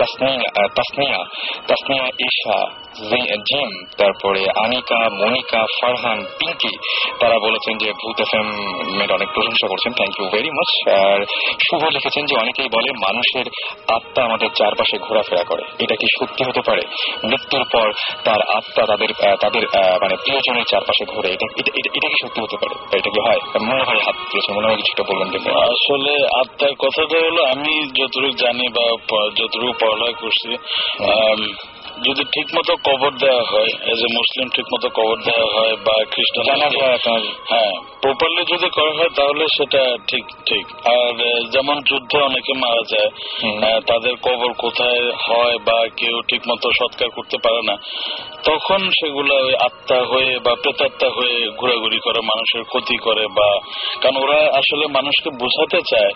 तस्मै 0.00 0.34
तस्मैः 0.78 1.16
तस्मै 1.70 2.00
एषा 2.28 2.58
জিম 3.34 3.84
তারপরে 3.98 4.44
আনিকা 4.64 4.96
মনিকা 4.96 5.66
ফারহান 5.80 6.24
পিঙ্কি 6.24 6.76
তারা 7.20 7.38
বলেছেন 7.38 7.78
যে 7.78 7.92
ভূত 7.92 8.20
এফ 8.20 8.34
এম 8.34 9.00
এর 9.00 9.12
অনেক 9.12 9.28
প্রশংসা 9.28 9.68
করছেন। 9.68 9.92
থ্যাংক 9.92 10.20
ইউ 10.20 10.28
ভেরি 10.28 10.50
মাচ 10.50 10.88
আর 11.00 11.24
শুভ 11.70 11.84
লিখেছেন 11.84 12.26
যে 12.26 12.36
অনেকেই 12.36 12.68
বলে 12.72 12.92
মানুষের 12.92 13.44
আত্মা 13.88 14.24
আমাদের 14.24 14.48
চারপাশে 14.56 14.98
ঘোরাফেরা 14.98 15.44
করে। 15.44 15.62
এটা 15.78 15.94
কি 15.94 16.06
সত্যি 16.20 16.44
হতে 16.44 16.60
পারে? 16.60 16.80
মৃত্যুর 17.24 17.64
পর 17.72 17.92
তার 18.24 18.56
আত্মা 18.56 18.86
তাদের 18.86 19.08
তাদের 19.40 19.62
মানে 20.02 20.16
প্রিয়জনের 20.16 20.64
চারপাশে 20.70 21.04
ঘোরে। 21.04 21.28
এটা 21.28 21.46
এটা- 21.60 22.08
কি 22.08 22.26
সত্যি 22.26 22.42
হতে 22.42 22.56
পারে? 22.56 22.98
এটা 22.98 23.10
কি 23.10 23.20
হয়? 23.20 23.68
মনে 23.68 23.82
হয় 23.82 24.00
হাত 24.06 24.14
তুলেছে 24.30 24.52
মনে 24.52 24.66
হয় 24.66 24.76
কিছুটা 24.76 25.02
বলবেন 25.02 25.30
দেখবেন 25.30 25.54
আসলে 25.56 26.26
আত্মার 26.40 26.74
কথাটা 26.74 27.18
হলো 27.18 27.44
আমি 27.44 27.86
যতটুকু 27.86 28.30
জানি 28.30 28.68
বা 28.68 28.96
যতটুকু 29.36 29.72
পড়ালেখা 29.80 30.20
করছি 30.20 30.56
যদি 32.04 32.22
ঠিক 32.32 32.48
মতো 32.54 32.72
কবর 32.84 33.12
দেওয়া 33.18 33.42
হয় 33.42 33.70
এজ 33.84 34.00
এ 34.04 34.08
মুসলিম 34.14 34.48
ঠিক 34.48 34.66
মতো 34.74 34.88
কবর 34.88 35.16
দেওয়া 35.24 35.46
হয় 35.54 35.76
বা 35.76 35.94
খ্রিস্টান 36.10 36.46
হ্যাঁ 37.50 37.72
প্রপারলি 38.02 38.42
যদি 38.52 38.68
করা 38.70 38.92
হয় 38.92 39.08
তাহলে 39.08 39.44
সেটা 39.58 39.82
ঠিক 40.08 40.24
ঠিক। 40.46 40.64
আর 40.86 41.14
যেমন 41.50 41.76
যুদ্ধে 41.86 42.18
অনেকে 42.22 42.52
মারা 42.54 42.82
যায় 42.88 43.10
তাদের 43.86 44.14
কবর 44.22 44.52
কোথায় 44.52 45.12
হয় 45.28 45.56
বা 45.58 45.86
কেউ 45.96 46.16
ঠিক 46.28 46.42
মতো 46.48 46.66
সৎকার 46.72 47.08
করতে 47.10 47.36
পারে 47.42 47.62
না 47.62 47.74
তখন 48.42 48.80
সেগুলো 48.90 49.34
আত্মা 49.58 49.98
হয়ে 50.04 50.38
বা 50.38 50.52
প্রেতাত্মা 50.62 51.08
হয়ে 51.08 51.50
ঘোরাঘুরি 51.56 51.98
করে 51.98 52.20
মানুষের 52.22 52.62
ক্ষতি 52.64 52.96
করে 52.96 53.26
বা 53.28 53.48
কারণ 54.00 54.16
ওরা 54.16 54.38
আসলে 54.52 54.86
মানুষকে 54.88 55.30
বোঝাতে 55.30 55.80
চায় 55.90 56.12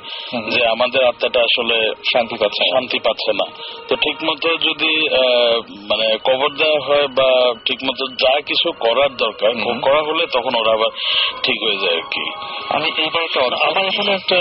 যে 0.50 0.66
আমাদের 0.66 1.04
আত্মাটা 1.04 1.40
আসলে 1.40 1.76
শান্তি 2.12 2.36
পাচ্ছে 2.36 2.62
না। 2.62 2.70
শান্তি 2.74 2.98
পাচ্ছে 2.98 3.32
না। 3.32 3.46
তো 3.88 3.96
ঠিক 3.96 4.16
মতো 4.24 4.48
যদি 4.56 4.92
আহ, 5.22 5.56
মানে 5.90 6.06
কবর 6.24 6.50
দেওয়া 6.56 6.80
হয় 6.86 7.06
বা 7.18 7.28
ঠিক 7.66 7.78
মতো 7.84 8.02
যা 8.22 8.32
কিছু 8.40 8.68
করার 8.80 9.10
দরকার 9.16 9.50
করা 9.82 10.00
হলে 10.02 10.24
তখন 10.26 10.52
ওরা 10.60 10.72
আবার 10.72 10.90
ঠিক 11.42 11.58
হয়ে 11.62 11.78
যায় 11.78 11.96
আর 11.96 12.06
কি। 12.14 12.24
আমি 12.74 12.88
এইবার 13.02 13.22
একটা 13.22 13.40
আমার 13.66 13.84
এখানে 13.86 14.10
একটা 14.12 14.36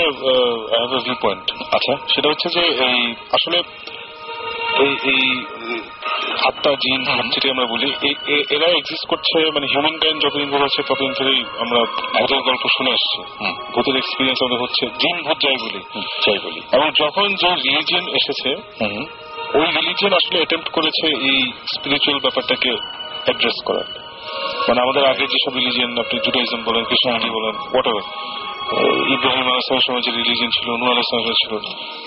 ভিউ 1.05 1.15
পয়েন্ট 1.21 1.45
আচ্ছা 1.75 1.93
সেটা 2.13 2.27
হচ্ছে 2.29 2.47
যে 2.49 2.61
এই 2.88 2.99
আসলে 3.32 3.57
এই 4.84 4.91
এই 5.11 5.23
আত্মা 6.47 6.71
জিন 6.73 7.01
যেটি 7.29 7.47
আমরা 7.49 7.65
বলি 7.65 7.88
এরা 8.55 8.67
এক্সিস্ট 8.77 9.05
করছে 9.07 9.38
মানে 9.55 9.67
হিউম্যান 9.67 9.97
কাইন্ড 9.97 10.19
যতদিন 10.23 10.49
ধরে 10.51 10.63
হচ্ছে 10.63 10.82
ততদিন 10.84 11.11
ধরেই 11.19 11.41
আমরা 11.59 11.79
ভূতের 12.19 12.41
গল্প 12.41 12.63
শুনে 12.77 12.91
এসছি 12.91 13.19
ভূতের 13.75 13.95
এক্সপিরিয়েন্স 13.95 14.39
আমাদের 14.41 14.61
হচ্ছে 14.61 14.84
জিন 15.01 15.15
ভূত 15.23 15.38
যাই 15.41 15.57
বলি। 15.63 15.79
যাই 16.25 16.39
বলি। 16.43 16.61
এবং 16.71 16.88
যখন 17.01 17.27
যে 17.36 17.49
রিলিজিয়ন 17.65 18.05
এসেছে 18.19 18.49
ওই 19.60 19.68
রিলিজিয়ন 19.78 20.14
আসলে 20.14 20.38
অ্যাটেম্প্ট 20.39 20.70
করেছে 20.70 21.06
এই 21.30 21.39
স্পিরিচুয়াল 21.74 22.18
ব্যাপারটাকে 22.26 22.72
অ্যাড্রেস 23.26 23.58
করার। 23.66 23.88
মানে 24.68 24.80
আমাদের 24.82 25.04
আগে 25.06 25.26
যেসব 25.34 25.54
রিলিজিয়ন 25.60 25.91
আপনি 25.99 26.16
জুডাইজম 26.26 26.62
বলেন 26.64 26.84
খ্রিস্টানিটি 26.89 27.30
বলেন 27.38 27.56
হোয়াট 27.64 27.88
ইব্রাহিম 29.16 29.45
আলাইসলামের 29.52 29.86
সময় 29.88 30.04
যে 30.06 30.12
রিলিজিয়ন 30.12 30.52
ছিল 30.58 30.68
নূর 30.80 30.89
আলাইসলামের 30.93 31.38
ছিল 31.41 31.54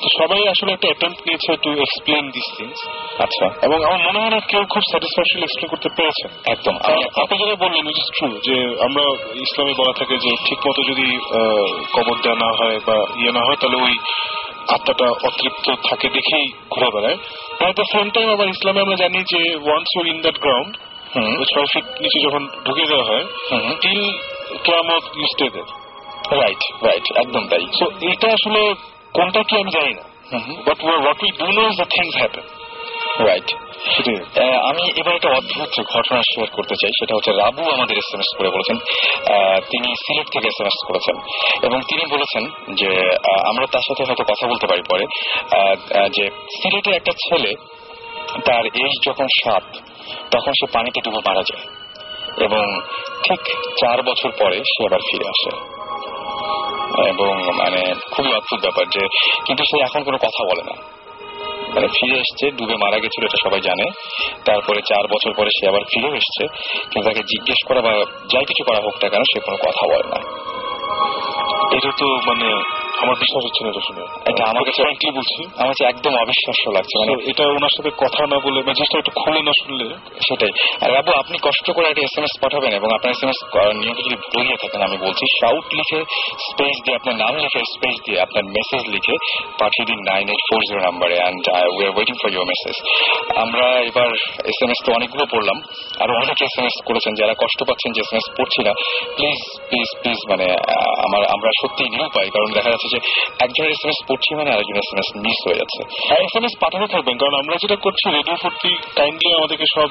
তো 0.03 0.07
সবাই 0.19 0.41
আসলে 0.55 0.71
একটা 0.73 0.89
অ্যাটেম্প্ট 0.91 1.21
নিয়েছে 1.27 1.51
টু 1.65 1.71
এক্সপ্লেন 1.85 2.25
দিস 2.35 2.49
থিংস 2.57 2.81
আচ্ছা। 3.25 3.47
এবং 3.67 3.79
আমার 3.87 4.01
মনে 4.07 4.19
হয় 4.23 4.33
না 4.37 4.41
কেউ 4.51 4.63
খুব 4.73 4.83
স্যাটিসফ্যাকশন 4.91 5.41
এক্সপ্লেন 5.43 5.69
করতে 5.71 5.89
পেরেছেন 5.97 6.31
একদম। 6.55 6.75
আপনি 7.23 7.35
যেটা 7.41 7.57
বললেন 7.65 7.85
ইট 7.91 7.99
ইস 8.03 8.09
ট্রু 8.17 8.29
যে 8.47 8.57
আমরা 8.87 9.05
ইসলামে 9.47 9.75
বলা 9.81 9.95
থাকে 10.01 10.15
যে 10.19 10.31
ঠিক 10.47 10.59
মতো 10.67 10.81
যদি 10.91 11.07
কবর 11.93 12.17
দেওয়া 12.23 12.39
না 12.45 12.51
হয় 12.59 12.79
বা 12.87 12.97
ইয়ে 13.21 13.33
না 13.33 13.43
হয় 13.47 13.59
তাহলে 13.61 13.79
ওই 13.87 13.95
আত্মাটা 14.75 15.07
অতৃপ্ত 15.29 15.67
থাকে 15.89 16.07
দেখেই 16.17 16.47
ঘুরে 16.73 16.89
বেড়ায়। 16.95 17.19
অ্যাট 17.61 17.73
দ্য 17.79 17.87
সেম 17.93 18.07
টাইম 18.15 18.27
আবার 18.35 18.49
ইসলামে 18.55 18.81
আমরা 18.85 18.97
জানি 19.03 19.19
যে 19.33 19.41
once 19.67 19.89
you're 19.95 20.07
in 20.12 20.19
that 20.25 20.39
ground 20.45 20.73
ছয় 21.53 21.69
ফিট 21.73 21.87
নিচে 22.03 22.19
যখন 22.27 22.43
ঢুকে 22.65 22.85
দেওয়া 22.91 23.05
হয় 23.11 23.25
টিল 23.83 24.03
কেয়ামত 24.67 25.05
you 25.19 25.27
stay 25.33 25.47
there 25.55 25.67
right 26.41 26.62
right 26.87 27.07
একদম 27.23 27.43
তাই। 27.51 27.65
তো 27.79 27.85
এটা 28.12 28.29
আসলে 28.37 28.61
কোনটা 29.17 29.41
কি 29.49 29.55
আমি 29.62 29.71
জানি 29.77 29.93
না। 29.99 30.05
But 30.67 30.79
what 30.87 31.19
we 31.25 31.31
do 31.41 31.47
know 31.57 31.62
is 31.71 31.77
the 31.83 31.89
things 31.97 32.15
happen 32.23 32.45
right 33.26 33.49
আমি 34.70 34.82
এবার 35.01 35.14
একটা 35.14 35.30
অদ্ভুত 35.30 35.72
ঘটনা 35.95 36.20
শেয়ার 36.30 36.49
করতে 36.53 36.74
চাই। 36.80 36.91
সেটা 36.99 37.12
হচ্ছে 37.16 37.32
রাবু 37.32 37.62
আমাদের 37.70 37.97
এস 37.97 38.11
এম 38.14 38.20
এস 38.20 38.30
করে 38.39 38.51
বলেছেন 38.51 38.76
তিনি 39.70 39.89
সিলেট 40.03 40.28
থেকে 40.32 40.49
এস 40.49 40.59
এম 40.61 40.66
এস 40.66 40.78
করেছেন। 40.89 41.16
এবং 41.62 41.78
তিনি 41.80 42.05
বলেছেন 42.14 42.45
যে 42.74 42.91
আমরা 43.49 43.66
তার 43.72 43.85
সাথে 43.89 44.03
হয়তো 44.05 44.24
কথা 44.24 44.45
বলতে 44.47 44.66
পারি 44.66 44.82
পরে 44.91 45.05
যে 46.16 46.24
সিলেটে 46.57 46.91
একটা 46.97 47.12
ছেলে, 47.24 47.53
তার 48.47 48.64
এজ 48.66 48.93
যখন 49.09 49.26
সাত, 49.43 49.64
তখন 50.30 50.53
সে 50.61 50.66
পানিতে 50.72 51.01
ডুবে 51.05 51.20
মারা 51.26 51.43
যায়। 51.51 51.66
এবং 52.47 52.64
ঠিক 53.24 53.41
চার 53.80 53.99
বছর 54.03 54.30
পরে 54.39 54.59
সে 54.70 54.80
আবার 54.87 55.03
ফিরে 55.09 55.26
আসে। 55.35 55.53
এবং 57.09 57.32
মানে 57.55 57.80
খুবই 58.11 58.32
অদ্ভুত 58.32 58.61
ব্যাপার 58.61 58.85
যে, 58.95 59.03
কিন্তু 59.47 59.62
সে 59.64 59.76
এখন 59.85 60.01
কোনো 60.03 60.18
কথা 60.18 60.43
বলে 60.51 60.62
না। 60.70 60.74
মানে 61.75 61.89
ফিরে 61.89 62.18
এসছে 62.18 62.51
ডুবে 62.51 62.75
মারা 62.75 62.99
গেছিল, 62.99 63.25
এটা 63.25 63.49
সবাই 63.49 63.61
জানে। 63.61 63.91
তারপরে 64.45 64.81
চার 64.81 65.05
বছর 65.07 65.33
পরে 65.37 65.51
সে 65.51 65.68
আবার 65.68 65.81
ফিরে 65.81 66.16
এসছে। 66.16 66.47
কিন্তু 66.91 67.09
তাকে 67.09 67.22
জিজ্ঞেস 67.22 67.68
করা 67.68 67.81
বা 67.81 67.93
যাই 68.31 68.45
কিছু 68.45 68.64
করা 68.64 68.81
হোক 68.81 68.95
না 69.03 69.09
কেন, 69.09 69.22
সে 69.22 69.41
কোনো 69.41 69.57
কথা 69.57 69.87
বলে 69.87 70.09
না। 70.09 70.20
এটা 71.77 71.91
তো 71.99 72.07
মানে 72.07 72.62
আমার 73.03 73.17
বিশ্বাস 73.23 73.43
হচ্ছে 73.47 73.61
না 73.65 73.69
এটা 73.73 73.83
শুনে। 73.89 74.03
এটা 74.31 74.43
আমার 74.51 74.63
কাছে 74.67 74.81
কি 75.03 75.09
বলছি? 75.19 75.41
আমার 75.61 75.71
কাছে 75.73 75.85
একদম 75.93 76.13
অবিশ্বাস্য 76.25 76.65
লাগছে 76.77 76.95
মানে 77.01 77.13
এটা 77.31 77.43
ওনার 77.59 77.73
সাথে 77.77 77.91
কথা 78.03 78.23
না 78.33 78.37
বলে 78.45 78.59
জিনিসটা 78.79 78.97
একটু 79.03 79.13
খুলে 79.21 79.41
না 79.49 79.53
শুনলে? 79.61 79.87
সেটাই। 80.27 80.53
আপনি 81.23 81.37
কষ্ট 81.47 81.67
করে 81.77 81.87
একটা 81.89 82.03
এস 82.09 82.15
এম 82.19 82.25
এস 82.29 82.35
পাঠাবেন 82.43 82.73
এবং 82.79 82.89
আপনার 82.97 83.11
এস 83.15 83.21
এম 83.25 83.31
এস 83.35 83.41
নিয়মিত 83.81 83.99
যদি 84.07 84.17
ভুলে 84.25 84.45
গিয়ে 84.49 84.61
থাকেন 84.63 84.81
আমি 84.89 84.97
বলছি 85.07 85.25
শাউট 85.39 85.67
লিখে 85.79 86.01
স্পেস 86.49 86.75
দিয়ে 86.85 86.97
আপনার 86.99 87.17
নাম 87.23 87.33
লিখে 87.45 87.61
স্পেস 87.75 87.97
দিয়ে 88.05 88.19
আপনার 88.27 88.45
মেসেজ 88.57 88.83
লিখে 88.95 89.15
পাঠিয়ে 89.61 89.87
দিন 89.91 90.01
নাইন 90.11 90.27
এইট 90.33 90.43
ফোর 90.49 90.61
জিরো 90.69 90.81
নাম্বারে 90.89 91.17
and 91.23 91.43
we 91.77 91.83
are 91.89 91.93
waiting 91.97 92.15
for 92.23 92.31
your 92.35 92.47
message 92.53 92.77
আমরা 93.45 93.67
এবার 93.91 94.09
এস 94.53 94.59
এম 94.65 94.71
এস 94.75 94.81
তো 94.87 94.91
অনেকগুলো 94.99 95.25
পড়লাম। 95.33 95.59
আর 96.03 96.09
অনেকে 96.23 96.43
এস 96.49 96.57
এম 96.61 96.67
এস 96.71 96.77
করেছেন 96.89 97.13
যারা 97.21 97.35
কষ্ট 97.43 97.59
পাচ্ছেন 97.69 97.91
যে 97.97 98.01
এস 98.05 98.11
এম 98.13 98.19
এস 98.21 98.27
পড়ছি 98.39 98.61
না 98.67 98.73
প্লিজ 99.17 99.41
প্লিজ 99.71 99.89
প্লিজ 100.01 100.21
মানে 100.31 100.47
আমার 101.07 101.23
আমরা 101.35 101.51
সত্যি 101.61 101.85
নিরুপায় 101.95 102.29
কারণ 102.35 102.49
দেখা 102.57 102.71
যাচ্ছে 102.73 102.84
যে 102.93 102.99
একজনের 103.45 103.72
এস 103.76 103.82
এম 103.85 103.91
এস 103.91 103.99
পড়ছি 104.09 104.30
মানে 104.39 104.51
আরেকজনের 104.55 104.82
এস 104.85 104.91
এম 104.95 105.01
এস 105.03 105.09
মিস 105.24 105.39
হয়ে 105.47 105.59
যাচ্ছে। 105.61 105.80
এস 106.24 106.35
এম 106.39 106.45
এস 106.49 106.55
পাঠাতে 106.61 106.87
থাকবেন 106.93 107.16
কারণ 107.18 107.35
আমরা 107.35 107.55
যেটা 107.62 107.76
করছি 107.85 108.05
রেডিও 108.11 108.37
ফুর্তি 108.43 108.70
কাইন্ডলি 108.97 109.28
আমাদেরকে 109.39 109.66
সব 109.76 109.89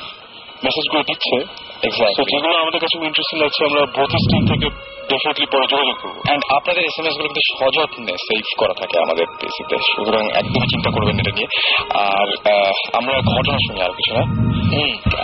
মেসেজগুলো 0.66 1.02
দিচ্ছে। 1.10 1.38
যেগুলো 2.32 2.56
আমাদের 2.64 2.80
কাছে 2.80 2.96
ইন্টারেস্টিং 3.10 3.38
লাগছে 3.42 3.62
আমরা 3.70 3.82
বোথ 3.98 4.12
স্ট্রিম 4.24 4.44
থেকে 4.52 4.68
ডেফিনেটলি 5.10 5.46
পরে 5.54 5.66
যোগাযোগ 5.72 5.96
করব। 6.02 6.18
অ্যান্ড 6.26 6.44
আপনাদের 6.58 6.84
এস 6.90 6.96
এম 7.00 7.06
এসগুলো 7.06 7.28
কিন্তু 7.28 7.44
সযত্নে 7.50 8.14
সেভ 8.28 8.46
করা 8.58 8.74
থাকে 8.80 8.96
আমাদের 9.06 9.26
পেসিতে 9.42 9.76
সুতরাং 9.92 10.24
একদমই 10.40 10.70
চিন্তা 10.74 10.90
করবেন 10.96 11.16
এটা 11.20 11.32
নিয়ে। 11.38 11.50
আর 12.10 12.28
আমরা 13.00 13.16
ঘটনা 13.34 13.58
শুনি 13.66 13.80
আর 13.88 13.92
কিছু 13.98 14.12
না। 14.18 14.24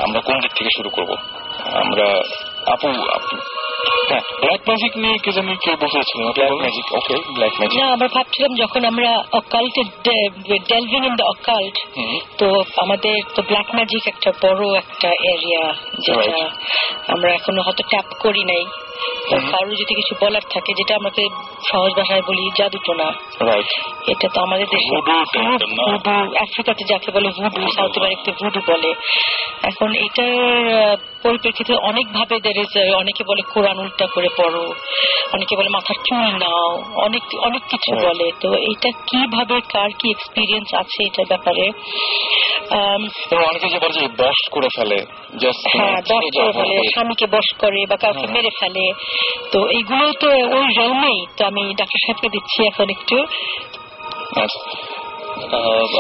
আমরা 0.06 0.20
কোন 0.28 0.36
দিক 0.44 0.52
থেকে 0.58 0.72
শুরু 0.78 0.90
করব? 0.90 1.12
আমরা 1.84 2.08
আপু 2.74 2.90
আপু 3.18 3.36
হ্যাঁ 4.10 4.24
ব্ল্যাক 4.42 4.62
ম্যাজিক 4.68 4.94
নিয়ে 4.98 5.18
কে 5.18 5.32
জানি 5.32 5.54
কেউ 5.56 5.76
বসেছিলেন 5.82 6.28
black 6.32 6.54
magic 6.62 6.86
okay 6.94 7.16
black 7.36 7.54
magic 7.60 7.78
না 7.80 7.88
আমরা 7.94 8.08
ভাবছিলাম 8.08 8.52
যখন 8.56 8.82
আমরা 8.86 9.10
অকাল্টে 9.32 9.84
ডেলভিং 10.68 11.02
ইন 11.06 11.14
দ্য 11.16 11.26
অকাল্ট 11.26 11.76
তো 12.38 12.48
আমাদের 12.78 13.16
তো 13.36 13.42
ব্ল্যাক 13.42 13.68
ম্যাজিক 13.76 14.04
একটা 14.08 14.30
বড় 14.42 14.64
একটা 14.78 15.10
এরিয়া 15.34 15.64
যেটা 16.06 16.38
আমরা 17.08 17.30
এখনও 17.34 17.62
হয়তো 17.62 17.84
ট্যাপ 17.90 18.08
করি 18.20 18.44
নাই। 18.44 18.64
কারোর 19.52 19.76
যদি 19.76 19.94
কিছু 19.96 20.14
বলার 20.22 20.42
থাকে 20.50 20.74
যেটা 20.74 20.96
আমাকে 20.96 21.30
সহজ 21.72 21.92
ভাষায় 21.94 22.22
বলি 22.22 22.50
জাদুটোনা। 22.58 23.12
এটা 24.08 24.28
তো 24.34 24.42
আমাদের 24.42 24.68
দেশে? 24.68 24.96
ভুডু 24.96 26.12
আফ্রিকাতে 26.40 26.84
যাকে 26.90 27.12
বলে 27.12 27.30
ভুডু 27.30 27.72
সাউথ 27.72 27.98
আমেরিকাতে 27.98 28.32
ভুডু 28.32 28.60
বলে। 28.68 28.94
এখন 29.64 29.94
এটার 29.94 30.98
পরিপ্রেক্ষিতে 31.24 31.74
অনেক 31.74 32.14
ভাবে 32.14 32.36
there 32.36 32.60
is, 32.64 32.96
অনেকে 32.96 33.24
বলে 33.28 33.42
কোরআন 33.54 33.80
উল্টা 33.80 34.08
করে 34.08 34.30
পড়ো 34.38 34.74
অনেকে 35.34 35.56
বলে 35.56 35.70
মাথার 35.70 35.96
চুল 35.96 36.38
নাও 36.44 36.84
অনেক 36.96 37.24
অনেক 37.40 37.62
কিছু 37.70 37.96
বলে। 38.08 38.32
তো 38.42 38.54
এটা 38.54 38.90
কীভাবে 39.08 39.62
কার 39.62 39.90
কি 40.00 40.10
এক্সপিরিয়েন্স 40.10 40.74
আছে 40.74 41.04
এটার 41.04 41.26
ব্যাপারে? 41.30 41.72
অনেকে 43.50 43.70
যে 43.70 43.80
বলে 43.80 44.08
বস 44.08 44.50
করে 44.52 44.68
ফেলে 44.76 45.06
হ্যাঁ 45.78 46.02
দশ 46.02 46.26
করে 46.38 46.52
ফেলে 46.52 46.90
স্বামীকে 46.94 47.28
বস 47.28 47.56
করে 47.58 47.86
বা 47.90 47.96
কাউকে 47.96 48.28
মেরে 48.28 48.50
ফেলে 48.60 48.89
তো 49.52 49.60
এইগুলো 49.70 50.06
তো 50.22 50.30
ওই 50.58 50.68
রেলমেই 50.80 51.20
তো 51.38 51.42
আমি 51.46 51.62
ডাক্তার 51.80 52.00
সাহেবকে 52.04 52.30
দিচ্ছি 52.30 52.60
এখন 52.68 52.88
একটু। 52.90 53.18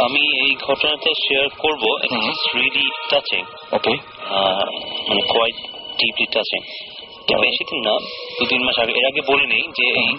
আমি 0.06 0.24
এই 0.44 0.52
ঘটনাটা 0.68 1.12
শেয়ার 1.24 1.48
করব 1.58 1.84
টাচিং 3.10 3.44
ওকে 3.72 3.94
মানে 5.08 5.22
কোয়াইট 5.32 5.58
ডিপলি 6.00 6.26
টাচিং 6.26 6.62
বেশি 7.44 7.64
দিন 7.70 7.80
না 7.88 7.94
দু 8.38 8.44
তিন 8.46 8.62
মাস 8.66 8.78
আগে 8.80 8.94
এর 9.00 9.06
আগে 9.12 9.22
বলে 9.22 9.46
নেই 9.54 9.64
যে 9.78 9.86
এই 10.02 10.10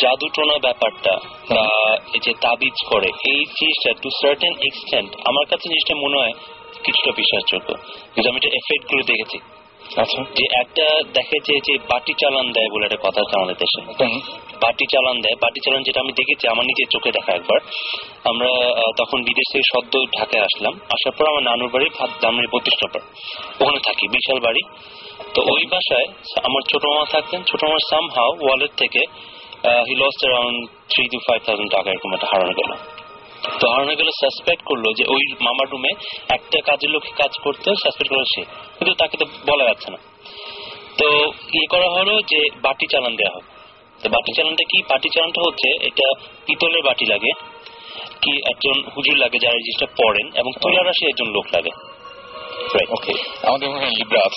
জাদু 0.00 0.26
টোনা 0.34 0.56
ব্যাপারটা 0.58 1.14
বা 1.50 1.64
এই 2.14 2.20
যে 2.24 2.32
তাবিজ 2.40 2.76
করে 2.86 3.08
এই 3.32 3.40
জিনিসটা 3.58 3.90
টু 4.02 4.08
সার্টেন 4.20 4.54
এক্সটেন্ট 4.68 5.10
আমার 5.24 5.44
কাছে 5.50 5.64
জিনিসটা 5.68 5.94
মনে 6.04 6.16
হয় 6.20 6.34
কিছুটা 6.84 7.12
বিশ্বাসযোগ্য। 7.20 7.68
কিন্তু 8.12 8.26
আমি 8.30 8.38
এটা 8.40 8.50
এফেক্ট 8.60 8.84
করে 8.90 9.02
দেখেছি। 9.02 9.38
আচ্ছা 9.38 9.53
যে 10.36 10.44
একটা 10.60 10.86
দেখে 11.14 11.38
যে 11.46 11.54
যে 11.66 11.74
বাটি 11.90 12.12
চালান 12.20 12.46
দেয় 12.52 12.70
বলে 12.74 12.84
একটা 12.84 13.00
কথা 13.02 13.20
আছে 13.24 13.34
আমাদের 13.36 13.56
দেশে। 13.62 13.80
বাটি 14.62 14.84
চালান 14.92 15.16
দেয়। 15.20 15.36
বাটি 15.42 15.60
চালান 15.64 15.82
যেটা 15.82 16.00
আমি 16.00 16.12
দেখেছি 16.12 16.44
আমার 16.48 16.64
নিজের 16.64 16.88
চোখে 16.90 17.10
দেখা 17.12 17.32
একবার। 17.32 17.60
আমরা 18.24 18.50
তখন 18.98 19.18
বিদেশ 19.22 19.46
থেকে 19.52 19.66
সদ্য 19.72 19.92
ঢাকায় 20.18 20.42
আসলাম। 20.42 20.74
আসার 20.94 21.12
পর 21.18 21.24
আমার 21.32 21.42
নানুর 21.42 21.70
বাড়ি 21.74 21.86
বত্রিশ 22.52 22.76
নম্বর। 22.82 23.02
ওখানে 23.60 23.80
থাকি 23.86 24.04
বিশাল 24.08 24.38
বাড়ি। 24.40 24.62
তো 25.34 25.40
ওই 25.54 25.62
বাসায় 25.72 26.06
আমার 26.48 26.62
ছোট 26.72 26.82
মামা 26.84 27.04
থাকতেন। 27.04 27.42
ছোট 27.42 27.64
মামার 27.64 27.84
সাম 27.90 28.04
হাও 28.16 28.30
ওয়ালেট 28.44 28.72
থেকে 28.76 29.02
he 29.88 29.94
lost 30.02 30.20
around 30.24 30.58
three 30.90 31.04
to 31.12 31.18
five 31.18 31.40
thousand 31.46 31.70
টাকা 31.72 31.90
এরকম 31.90 32.10
একটা 32.14 32.28
হারানো 32.32 32.54
গেল। 32.60 32.70
তো 33.60 33.64
হারানো 33.70 33.94
গেল 33.94 34.08
সাসপেক্ট 34.20 34.64
করল 34.64 34.84
যে 34.96 35.04
ওই 35.08 35.22
মামার 35.40 35.68
রুমে 35.70 35.92
একটা 36.28 36.58
কাজের 36.60 36.90
লোক 36.90 37.02
কাজ 37.16 37.32
করতে 37.42 37.70
সাসপেক্ট 37.70 38.10
করল 38.12 38.24
সে। 38.34 38.42
কিন্তু 38.78 38.94
তাকে 38.94 39.16
তো 39.16 39.24
বলা 39.24 39.64
যাচ্ছে 39.64 39.90
না। 39.90 39.98
তো 40.98 41.06
ইয়ে 41.26 41.66
করা 41.70 41.88
হলো 41.90 42.20
যে 42.20 42.40
বাটি 42.62 42.86
চালান 42.92 43.16
দেওয়া 43.16 43.34
হবে 43.34 43.48
তো 44.02 44.08
বাটি 44.08 44.32
চালানটা 44.36 44.64
কি? 44.64 44.82
বাটি 44.82 45.08
চালানটা 45.14 45.40
হচ্ছে 45.46 45.68
এটা 45.86 46.06
পিতলের 46.46 46.82
বাটি 46.82 47.06
লাগে 47.06 47.32
কি 48.22 48.32
একজন 48.50 48.76
হুজুর 48.96 49.16
লাগে 49.16 49.38
যারা 49.38 49.54
এই 49.54 49.62
জিনিসটা 49.62 49.86
পড়েন 49.86 50.26
এবং 50.34 50.52
তুলারাশি 50.62 51.06
একজন 51.06 51.26
লোক 51.26 51.46
লাগে। 51.54 51.70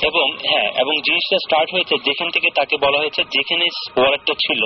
এবং 0.08 0.32
হ্যাঁ 0.50 0.72
এবং 0.82 0.94
জিনিসটা 1.06 1.38
স্টার্ট 1.38 1.70
হয়েছে 1.74 1.96
যেখান 2.06 2.30
থেকে 2.30 2.48
তাকে 2.56 2.78
বলা 2.78 2.98
হয়েছে 2.98 3.24
যেখানে 3.24 3.66
ওয়ালেটটা 3.98 4.34
ছিল 4.34 4.62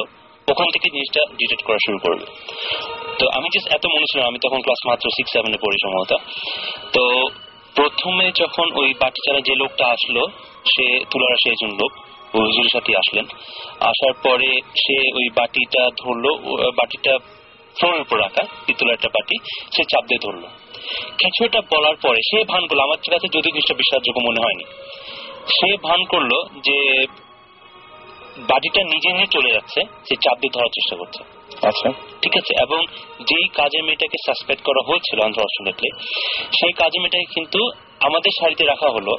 ওখান 0.48 0.68
থেকে 0.74 0.89
জিনিসটা 0.89 1.22
ডিটেক্ট 1.39 1.64
করা 1.66 1.78
শুরু 1.86 1.98
করবে। 1.98 2.26
তো 3.20 3.26
আমি 3.30 3.48
জাস্ট 3.54 3.68
এত 3.74 3.86
মনে 3.86 4.06
ছিলাম, 4.12 4.28
আমি 4.28 4.39
তখন 4.39 4.62
ক্লাস 4.62 4.82
মাত্র 4.88 5.06
সিক্স 5.18 5.32
সেভেনে 5.32 5.58
পড়ি 5.62 5.78
সম্ভবত। 5.84 6.14
তো 6.94 7.04
প্রথমে 7.76 8.32
যখন 8.36 8.72
ওই 8.76 8.94
বাটি 9.02 9.20
চালা 9.26 9.39
যে 9.39 9.56
লোকটা 9.56 9.86
আসলো, 9.88 10.28
সে 10.66 11.06
তুলারাশি 11.12 11.50
একজন 11.50 11.72
লোক 11.82 11.92
হুজুরের 12.34 12.70
সাথে 12.74 12.92
আসলেন। 12.98 13.26
আসার 13.80 14.14
পরে 14.24 14.62
সে 14.62 14.98
ওই 15.16 15.30
বাটিটা 15.36 15.89
ধরলো 16.02 16.32
বাটিটা 16.78 17.18
ফ্লোরের 17.78 18.02
উপর 18.02 18.20
রাখা 18.20 18.44
পিতলের 18.66 18.94
একটা 18.94 19.08
বাটি, 19.08 19.38
সে 19.76 19.84
চাপ 19.84 20.04
দিয়ে 20.08 20.24
ধরলো। 20.26 20.48
কিছু 21.18 21.46
একটা 21.46 21.62
বলার 21.62 21.96
পরে 21.96 22.20
সে 22.30 22.44
ভান 22.44 22.68
করল, 22.68 22.80
আমার 22.80 22.98
কাছে 22.98 23.28
যদি 23.38 23.50
জিনিসটা 23.52 23.74
বিশ্বাসযোগ্য 23.74 24.20
মনে 24.28 24.39
হয়নি। 24.39 24.66
সে 25.56 25.78
ভান 25.84 26.04
করল 26.04 26.32
যে 26.64 27.06
বাটিটা 28.38 28.84
নিজে 28.84 29.14
নিয়ে 29.14 29.28
চলে 29.32 29.54
যাচ্ছে 29.54 29.82
সে 29.82 30.16
চাপ 30.16 30.40
দিয়ে 30.40 30.52
ধরার 30.54 30.68
চেষ্টা 30.68 30.96
করছে। 30.96 31.42
আচ্ছা। 31.68 31.90
ঠিক 32.22 32.38
আছে 32.38 32.54
এবং 32.64 32.86
যেই 33.20 33.48
কাজের 33.48 33.84
মেয়েটাকে 33.84 34.18
সাসপেক্ট 34.26 34.64
করা 34.64 34.88
হয়েছিল 34.88 35.22
আনফর্চুনেটলি 35.22 35.90
সেই 36.60 36.72
কাজের 36.72 37.02
মেয়েটাকে 37.02 37.34
কিন্তু 37.34 37.70
আমাদের 38.00 38.32
শাড়িতে 38.40 38.66
রাখা 38.66 38.90
হলো 38.90 39.18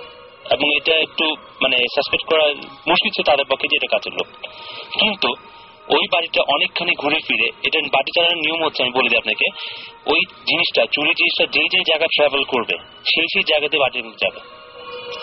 এবং 0.51 0.77
এটা 0.77 0.97
একটু 0.97 1.37
মানে 1.63 1.77
সাসপেক্ট 1.77 2.27
করা 2.27 2.49
মুশকিল 2.89 3.11
ছিল 3.11 3.25
তাদের 3.25 3.45
পক্ষে 3.45 3.69
যে 3.69 3.77
এটা 3.77 3.87
কাজের 3.87 4.13
লোক। 4.13 4.27
কিন্তু 5.01 5.29
ওই 5.89 6.07
বাড়িটা 6.13 6.43
অনেকখানি 6.43 6.95
ঘুরে 6.99 7.19
ফিরে 7.19 7.49
এটা 7.63 7.81
বাড়ি 7.81 8.11
চালানোর 8.15 8.39
নিয়ম 8.39 8.65
হচ্ছে 8.65 8.83
আমি 8.83 8.93
বলে 8.93 9.09
দিই 9.09 9.19
আপনাকে 9.19 9.47
ওই 10.07 10.21
জিনিসটা 10.47 10.87
চুরি 10.93 11.11
জিনিসটা 11.11 11.47
যেই 11.53 11.69
যেই 11.73 11.85
জায়গায় 11.89 12.09
ট্রাভেল 12.09 12.45
করবে 12.45 12.79
সেই 13.05 13.27
সেই 13.33 13.43
জায়গাতে 13.49 13.79
বাড়ির 13.79 14.05
যাবে। 14.05 14.41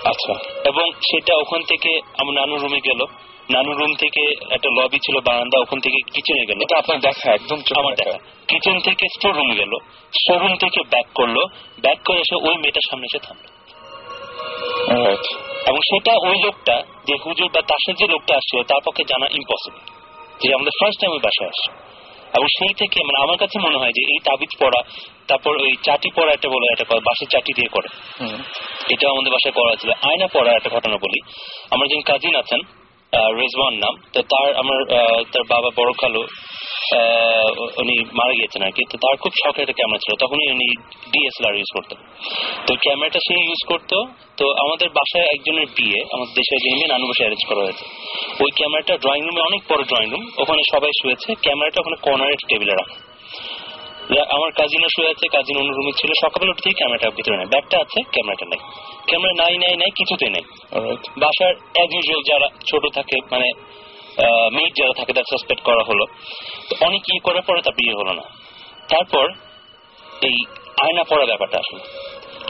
আচ্ছা। 0.04 0.34
এবং 0.66 0.92
সেটা 0.92 1.36
ওখান 1.36 1.64
থেকে 1.64 2.02
আমার 2.18 2.34
নানুর 2.34 2.62
রুমে 2.62 2.80
গেল 2.80 3.06
নানুর 3.54 3.78
রুম 3.78 3.94
থেকে 3.96 4.24
একটা 4.50 4.70
লবি 4.78 5.00
ছিল 5.06 5.16
বারান্দা 5.20 5.58
ওখান 5.60 5.80
থেকে 5.80 6.00
কিচেনে 6.14 6.46
গেল। 6.46 6.58
এটা 6.62 6.78
আপনার 6.78 7.00
দেখা 7.00 7.32
একদম 7.32 7.60
আমার 7.78 7.94
দেখা। 7.96 8.18
কিচেন 8.48 8.80
থেকে 8.80 9.06
স্টোর 9.16 9.36
রুমে 9.36 9.56
গেল। 9.56 9.74
স্টোর 10.20 10.40
রুম 10.42 10.56
থেকে 10.56 10.80
ব্যাক 10.90 11.08
করল। 11.16 11.38
ব্যাক 11.82 12.00
করে 12.06 12.20
এসে 12.20 12.36
ওই 12.36 12.56
মেয়েটার 12.58 12.86
সামনে 12.90 13.06
এসে 13.06 13.20
থামলো। 13.20 13.50
এবং 15.70 15.80
সেটা 15.90 16.14
ওই 16.28 16.38
লোকটা 16.46 16.76
যে 17.08 17.16
হুজুর 17.26 17.50
বা 17.56 17.62
তার 17.62 17.96
যে 17.96 18.08
লোকটা 18.08 18.36
আসছিল 18.36 18.64
তার 18.64 18.82
পক্ষে 18.86 19.04
জানা 19.04 19.28
ইম্পসিবল 19.32 19.80
যে 20.42 20.48
আমাদের 20.54 20.74
ফার্স্ট 20.80 21.00
টাইম 21.02 21.12
ওই 21.12 21.20
বাসায় 21.20 21.48
আসছে। 21.48 21.70
এবং 22.36 22.48
সেই 22.58 22.74
থেকে 22.74 23.00
মানে 23.04 23.24
আমার 23.24 23.38
কাছে 23.38 23.60
মনে 23.60 23.78
হয় 23.78 23.94
যে 23.98 24.02
এই 24.14 24.20
তাবিজ 24.24 24.52
পড়া 24.60 24.82
তারপর 25.28 25.54
ওই 25.62 25.72
চাটি 25.84 26.10
পড়া 26.16 26.32
একটা 26.34 26.50
বলে 26.50 26.66
একটা 26.72 26.86
বাঁশের 27.08 27.28
চাটি 27.28 27.52
দিয়ে 27.54 27.68
করে। 27.68 27.90
এটা 28.94 29.06
আমাদের 29.10 29.32
বাসায় 29.32 29.56
করা 29.60 29.76
ছিল 29.76 29.90
আয়না 30.02 30.28
পড়ার 30.34 30.56
একটা 30.56 30.70
ঘটনা 30.70 30.98
বলি। 31.06 31.20
আমার 31.72 31.86
একজন 31.86 32.02
কাজিন 32.02 32.36
আছেন 32.36 32.60
রেজওয়ান 33.14 33.74
নাম। 33.74 33.96
তো 34.14 34.22
তার 34.22 34.56
আমার 34.56 34.80
তার 35.32 35.44
বাবা 35.50 35.70
বড় 35.76 35.92
আহ, 36.94 37.50
উনি 37.78 38.06
মারা 38.14 38.34
গিয়েছেন 38.34 38.64
আর 38.64 38.72
কি 38.72 38.84
তো 38.90 38.98
তার 38.98 39.16
খুব 39.18 39.32
শখের 39.44 39.62
একটা 39.62 39.74
ক্যামেরা 39.74 39.98
ছিল। 39.98 40.14
তখনই 40.20 40.52
উনি 40.52 40.68
ডিএসএলআর 41.12 41.56
ইউজ 41.56 41.70
করতো 41.74 41.96
তো 42.68 42.76
ক্যামেরাটা 42.76 43.20
সে 43.28 43.34
ইউজ 43.34 43.62
করতো। 43.68 44.06
তো 44.38 44.46
আমাদের 44.60 44.90
বাসায় 44.90 45.24
একজনের 45.24 45.66
বিয়ে 45.66 46.00
আমাদের 46.14 46.34
দেশের 46.36 46.56
একজন 46.56 46.74
মেয়ে 46.74 46.88
নানু 46.88 47.08
বসে 47.08 47.24
অ্যারেঞ্জ 47.24 47.44
করা 47.50 47.62
হয়েছে। 47.64 47.86
ওই 48.44 48.52
ক্যামেরাটা 48.56 48.98
ড্রয়িং 48.98 49.24
রুমে 49.26 49.42
অনেক 49.42 49.62
বড় 49.70 49.84
ড্রয়িং 49.84 50.10
রুম 50.12 50.24
ওখানে 50.38 50.62
সবাই 50.74 50.92
শুয়েছে। 51.02 51.36
ক্যামেরাটা 51.36 51.82
ওখানে 51.82 51.98
কর্নারে 52.02 52.36
টেবিলে 52.48 52.72
রাখা। 52.72 52.96
আমার 54.36 54.52
কাজিনও 54.52 54.90
শুয়ে 54.96 55.10
আছে 55.10 55.26
কাজিন 55.28 55.58
অন্য 55.58 55.72
রুমে 55.74 55.94
ছিল। 56.00 56.12
সকালবেলা 56.24 56.52
উঠতেই 56.52 56.74
ক্যামেরাটা 56.74 57.10
ভিতরে 57.10 57.38
নেই। 57.38 57.46
ব্যাগটা 57.46 57.78
আছে 57.84 58.00
ক্যামেরাটা 58.12 58.46
নেই। 58.46 58.62
ক্যামেরা 59.10 59.34
নাই 59.42 59.58
নাই 59.58 59.76
নাই 59.82 59.92
কিছুতেই 59.96 60.30
নেই। 60.30 60.44
বাসার 61.24 61.54
অ্যাজ 61.74 61.90
ইউজুয়াল 61.94 62.22
যারা 62.30 62.48
ছোট 62.70 62.84
থাকে 62.94 63.18
মানে 63.32 63.48
মেয়ের 64.56 64.74
যারা 64.80 64.94
থাকে 64.94 65.14
তার 65.14 65.24
সাসপেক্ট 65.32 65.64
করা 65.64 65.84
হলো। 65.90 66.06
তো 66.70 66.74
অনেক 66.82 67.02
ইয়ে 67.10 67.20
করার 67.20 67.42
পরে 67.42 67.62
তার 67.62 67.74
বিয়ে 67.74 67.96
হলো 68.00 68.14
না। 68.14 68.24
তারপর 68.90 69.26
এই 70.22 70.38
আয়না 70.84 71.04
পড়া 71.04 71.26
ব্যাপারটা 71.26 71.58
আসলো। 71.58 71.82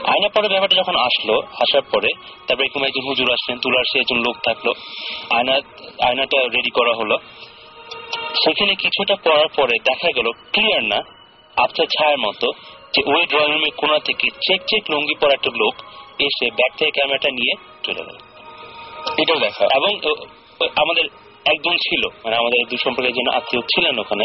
আয়না 0.04 0.28
পড়া 0.34 0.48
ব্যাপারটা 0.48 0.76
যখন 0.76 0.96
আসলো 0.96 1.34
আসার 1.64 1.82
পরে 1.92 2.10
তারপরে 2.46 2.66
এরকম 2.66 2.84
একজন 2.84 3.04
হুজুর 3.08 3.32
আসলেন 3.32 3.58
তুলার 3.58 3.84
সে 3.92 3.96
একজন 4.00 4.18
লোক 4.26 4.36
থাকল। 4.44 4.72
আয়না 5.30 5.54
আয়নাটা 6.06 6.38
রেডি 6.56 6.70
করা 6.70 6.92
হলো। 6.94 7.16
সেখানে 8.44 8.74
কিছুটা 8.74 9.14
পড়ার 9.24 9.48
পরে 9.56 9.74
দেখা 9.84 10.08
গেল 10.16 10.28
ক্লিয়ার 10.52 10.84
না 10.84 11.00
আবছা 11.62 11.84
ছায়ার 11.84 12.18
মতো 12.18 12.46
যে 12.94 13.00
ওই 13.06 13.26
ড্রয়িং 13.26 13.50
রুমের 13.52 13.74
কোনা 13.76 13.98
থেকে 13.98 14.26
চেক 14.46 14.60
চেক 14.70 14.82
লুঙ্গি 14.90 15.14
পরা 15.20 15.32
একটা 15.32 15.50
লোক 15.56 15.74
এসে 16.18 16.46
ব্যাগ 16.50 16.72
থেকে 16.78 16.90
ক্যামেরাটা 16.90 17.30
নিয়ে 17.30 17.54
চলে 17.82 18.02
গেল। 18.06 18.18
এটাও 19.18 19.38
দেখা। 19.38 19.64
এবং 19.76 19.90
আমাদের 20.76 21.04
একজন 21.44 21.76
ছিল 21.76 22.02
মানে 22.24 22.36
আমাদের 22.36 22.68
দুঃসম্পর্কের 22.70 23.14
জন্য 23.14 23.28
আত্মীয় 23.36 23.62
ছিলেন 23.62 23.98
ওখানে। 23.98 24.24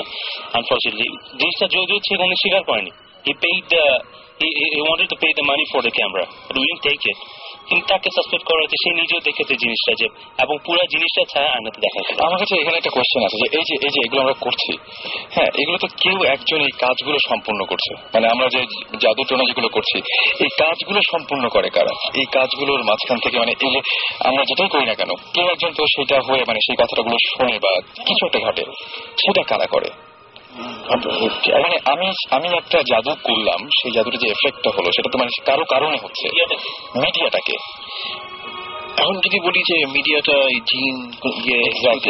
আনফর্চুনেটলি 0.53 1.07
জিনিসটা 1.39 1.65
যদিও 1.67 1.99
সেখানে 2.09 2.33
স্বীকার 2.35 2.63
করেনি। 2.63 2.91
He 3.27 3.33
paid 3.33 3.63
the 3.69 3.83
he 4.41 4.81
wanted 4.81 5.09
to 5.09 5.15
pay 5.15 5.27
the 5.35 5.43
money 5.43 5.63
for 5.71 5.81
the 5.81 5.89
camera 5.89 6.25
will 6.55 6.77
take 6.81 7.01
it 7.09 7.17
কিন্তু 7.69 7.85
তাকে 7.91 8.07
সাসপেক্ট 8.15 8.45
করা 8.49 8.59
হয়েছে, 8.61 8.77
সে 8.83 8.89
নিজেও 9.01 9.21
দেখেছে 9.27 9.53
জিনিসটা 9.63 9.91
যে, 10.01 10.07
এবং 10.43 10.55
পুরো 10.65 10.83
জিনিসটা 10.93 11.21
ছায়া 11.31 11.49
আয়নাতে 11.55 11.79
দেখা 11.85 11.99
আমার 12.27 12.37
কাছে 12.41 12.53
এখানে 12.61 12.77
একটা 12.79 12.91
কোয়েশ্চেন 12.95 13.21
আছে 13.27 13.37
যে, 13.41 13.47
এই 13.57 13.65
যে 13.69 13.75
এই 13.85 13.91
যে 13.95 13.99
এগুলো 14.05 14.19
আমরা 14.21 14.35
করছি 14.45 14.71
হ্যাঁ 15.35 15.49
এগুলো 15.61 15.77
তো 15.83 15.87
কেউ 16.03 16.17
একজন 16.35 16.59
এই 16.67 16.73
কাজগুলো 16.83 17.17
সম্পূর্ণ 17.29 17.61
করছে। 17.71 17.91
মানে 18.13 18.25
আমরা 18.33 18.47
যে 18.55 18.61
জাদু 19.03 19.23
টোনা 19.29 19.43
যেগুলো 19.49 19.69
করছি, 19.75 19.97
এই 20.43 20.51
কাজগুলো 20.61 20.99
সম্পূর্ণ 21.11 21.43
করে 21.55 21.69
কারা? 21.69 21.93
এই 22.19 22.27
কাজগুলোর 22.37 22.81
মাঝখান 22.89 23.17
থেকে 23.19 23.37
মানে 23.39 23.53
এই 23.65 23.71
যে 23.73 23.79
আমরা 24.29 24.43
যেটাই 24.49 24.69
করি 24.73 24.85
না 24.85 24.95
কেন, 24.99 25.11
কেউ 25.33 25.47
একজন 25.53 25.71
তো 25.77 25.83
সেটা 25.95 26.17
হয়ে 26.27 26.43
মানে 26.49 26.59
সেই 26.65 26.77
কথাটাগুলো 26.81 27.15
শোনে 27.29 27.57
বা 27.65 27.71
কিছু 28.07 28.21
একটা 28.27 28.39
ঘটে, 28.45 28.63
সেটা 29.23 29.41
কারা 29.51 29.67
করে? 29.75 29.89
মানে 30.55 31.77
আমি 31.85 32.05
আমি 32.31 32.47
একটা 32.57 32.81
জাদু 32.87 33.15
করলাম 33.23 33.69
সেই 33.81 33.91
জাদুর 33.91 34.17
যে 34.17 34.27
এফেক্টটা 34.27 34.69
হলো 34.69 34.89
সেটা 34.95 35.09
তো 35.11 35.17
মানে 35.17 35.45
কারও 35.45 35.65
কারণে 35.65 35.97
হচ্ছে। 36.03 36.27
মিডিয়াটাকে 36.95 37.55
এখন 38.97 39.15
যদি 39.15 39.39
বলি 39.39 39.59
যে 39.59 39.85
মিডিয়াটা 39.85 40.33
জিন 40.51 40.95
ইয়ে 41.45 41.59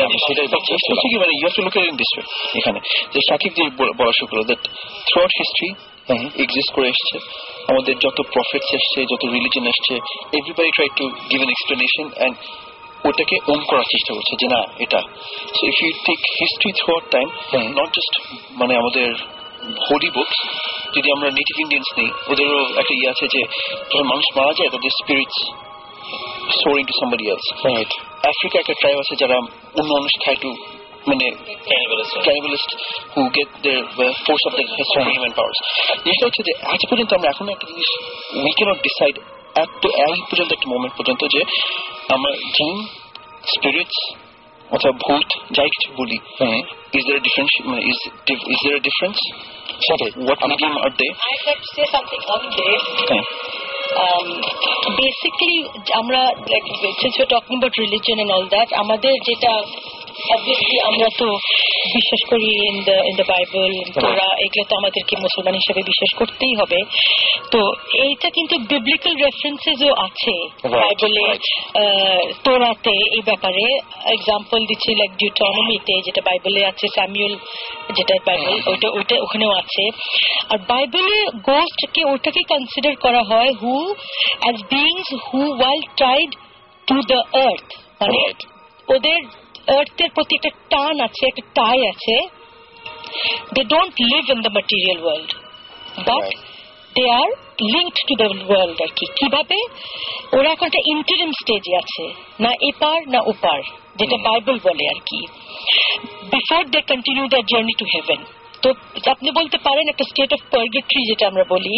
আমি 0.03 0.17
সেটাই 0.27 0.47
কি 0.47 1.17
মানে 1.17 1.33
you 1.33 1.39
have 1.41 1.53
to 1.55 1.61
look 1.61 1.75
in 1.75 1.95
this 1.95 2.25
এখানে 2.55 2.79
যে 3.13 3.19
সাকিব 3.29 3.53
যে 3.55 3.63
ব- 3.63 3.93
বলা 3.97 4.11
শুরু 4.11 4.27
করল 4.31 4.43
that 4.43 4.59
through 5.07 5.21
out 5.21 5.31
history 5.37 5.69
exist 6.43 6.75
করে 6.75 6.87
এসছে। 6.87 7.19
আমাদের 7.67 7.95
যত 7.99 8.21
প্রফিটস 8.21 8.73
এসছে 8.73 9.01
যত 9.01 9.25
রিলিজন 9.25 9.65
এসছে 9.67 9.93
everybody 10.37 10.69
try 10.75 10.87
to 10.95 11.09
give 11.29 11.41
an 11.41 11.49
explanation 11.49 12.09
and 12.15 12.35
ওটাকে 13.07 13.35
ওন 13.47 13.59
করার 13.69 13.87
চেষ্টা 13.93 14.11
করছে 14.13 14.33
যে 14.41 14.47
না 14.53 14.61
এটা। 14.79 14.99
So 15.55 15.61
if 15.71 15.77
you 15.81 15.91
take 16.07 16.19
history 16.39 16.71
throughout 16.95 17.05
time 17.11 17.27
not 17.79 17.89
just 17.97 18.13
মানে 18.59 18.73
আমাদের 18.81 19.07
হোলি 19.87 20.09
বুকস 20.15 20.37
যদি 20.95 21.07
আমরা 21.15 21.27
নেটিভ 21.37 21.55
ইন্ডিয়ান্স 21.59 21.89
নেই 21.99 22.09
ওদেরও 22.31 22.59
একটা 22.81 22.93
ইয়ে 22.99 23.09
আছে 23.09 23.25
যে 23.33 23.41
যখন 23.89 24.07
মানুষ 24.13 24.25
মারা 24.37 24.53
যায় 24.59 24.69
তাদের 24.69 24.91
spirits 24.99 25.39
soar 26.59 26.75
into 26.81 26.93
somebody 26.99 27.25
else 27.33 27.47
right 27.65 27.91
Africa 28.31 28.55
একটা 28.59 28.75
ট্রাইব 28.81 28.97
আছে 28.99 29.13
যারা 29.21 29.37
অন্য 29.79 29.89
মানুষ 29.97 30.13
খায় 30.23 30.39
টু 30.43 30.49
মানে 31.07 31.25
cannibalist 32.25 32.71
who 33.13 33.21
get 33.35 33.49
their 33.63 33.79
force 34.25 34.43
of 34.47 34.51
the 34.57 34.63
human 35.07 35.33
powers 35.39 35.59
জিনিসটা 36.03 36.25
হচ্ছে 36.27 36.41
যে 36.47 36.53
আজ 36.73 36.81
পর্যন্ত 36.89 37.11
আমরা 37.13 37.29
এখন 37.33 37.45
একটা 37.49 37.65
জিনিস 37.71 37.89
উই 38.37 38.51
ক্যানট 38.57 38.79
ডিসাইড 38.87 39.15
এই 40.07 40.19
পর্যন্ত 40.29 40.51
একটা 40.53 40.67
মোমেন্ট 40.69 40.93
পর্যন্ত 40.97 41.21
যে 41.33 41.41
আমরা 42.13 42.31
জিন 42.55 42.75
স্পিরিটস 43.53 43.99
অথবা 44.69 44.93
ভূত 45.03 45.27
যাই 45.51 45.69
কিছু 45.69 45.89
বলি 45.97 46.17
ইজ 46.97 47.03
দের 47.07 47.19
ডিফারেন্স 47.21 47.51
মানে 47.65 47.81
ইজ 47.91 47.99
ইজ 48.53 48.59
দের 48.65 48.77
ডিফারেন্স 48.79 49.17
সেটাই। 49.87 50.11
What 50.17 50.39
medium 50.51 50.73
are 50.77 50.91
they 50.99 51.07
I'd 51.07 51.43
like 51.49 51.61
to 51.65 51.69
say 51.77 51.85
something 51.95 52.23
on 52.35 52.41
this. 52.57 52.83
um, 54.03 54.27
basically 55.03 55.55
আমরা 55.93 56.21
like 56.53 56.67
since 57.01 57.15
we're 57.19 57.31
talking 57.35 57.55
about 57.59 57.73
religion 57.85 58.15
and 58.23 58.29
all 58.35 58.45
that 58.55 58.67
আমাদের 58.83 59.13
যেটা 59.27 59.53
obviously 60.35 60.77
আমরা 60.89 61.09
তো 61.19 61.27
বিশ্বাস 61.95 62.21
করি 62.31 62.49
in 62.69 62.77
the 62.87 62.97
in 63.09 63.15
the 63.19 63.27
Bible 63.33 63.73
তোরা 64.03 64.27
এগুলো 64.43 64.63
তো 64.69 64.73
আমাদেরকে 64.79 65.13
মুসলমান 65.25 65.55
হিসেবে 65.61 65.81
বিশ্বাস 65.91 66.11
করতেই 66.19 66.53
হবে। 66.61 66.79
তো 67.53 67.59
এইটা 68.05 68.27
কিন্তু 68.37 68.55
references 69.25 69.79
ও 69.89 69.91
আছে 70.07 70.35
বাইবেলে 70.75 71.25
তোরাতে 72.45 72.95
এই 73.17 73.23
ব্যাপারে। 73.29 73.65
এক্সাম্পল 74.15 74.59
দিচ্ছি 74.69 74.89
লাইক 74.99 75.11
ডিউটনমিতে 75.21 75.95
যেটা 76.05 76.21
বাইবেলে 76.27 76.61
আছে 76.71 76.85
স্যামুয়েল 76.95 77.33
যেটা 77.97 78.13
বাইবেল 78.27 78.57
ওইটা 78.71 78.87
ওইটা 78.97 79.15
ওখানেও 79.25 79.51
আছে। 79.61 79.83
আর 80.51 80.59
বাইবেলে 80.71 81.17
গোস্টকে 81.49 82.01
ওটাকে 82.13 82.41
কনসিডার 82.51 82.93
করা 83.05 83.21
হয় 83.31 83.51
who 83.61 83.73
as 84.43 84.57
beings 84.73 85.07
who 85.27 85.41
while 85.59 85.81
tried 85.99 86.31
to 86.87 86.95
the 87.11 87.19
earth 87.47 87.67
মানে 88.01 88.19
ওদের 88.95 89.21
আর্থের 89.67 90.09
প্রতি 90.09 90.35
একটা 90.35 90.49
টান 90.69 90.99
আছে 90.99 91.23
একটা 91.27 91.43
টাই 91.53 91.79
আছে। 91.87 92.15
They 93.53 93.63
don't 93.63 93.93
live 94.01 94.23
in 94.29 94.41
the 94.41 94.49
material 94.49 94.99
world 95.03 95.31
but 96.07 96.25
they 96.95 97.09
are 97.09 97.29
linked 97.73 97.97
to 98.07 98.15
the 98.15 98.27
world 98.49 98.81
আর 98.81 98.91
কি। 98.95 99.05
কীভাবে? 99.15 99.57
ওরা 100.37 100.49
এখন 100.51 100.65
একটা 100.65 100.81
ইন্টারিম 100.85 101.31
স্টেজে 101.31 101.73
আছে 101.77 102.05
না 102.39 102.49
এপার 102.61 103.09
না 103.09 103.19
ওপার 103.25 103.59
যেটা 103.95 104.17
বাইবেল 104.17 104.59
বলে 104.63 104.85
আর 104.89 104.99
কি। 105.05 105.27
Before 106.31 106.63
they 106.65 106.81
continue 106.81 107.27
the 107.27 107.41
journey 107.51 107.73
to 107.77 107.85
heaven 107.95 108.21
তো 108.61 108.69
আপনি 109.11 109.31
বলতে 109.31 109.57
পারেন 109.57 109.85
একটা 109.87 110.03
স্টেট 110.03 110.33
অফ 110.33 110.41
পার্গেট্রি 110.51 111.01
যেটা 111.05 111.27
আমরা 111.27 111.43
বলি 111.49 111.75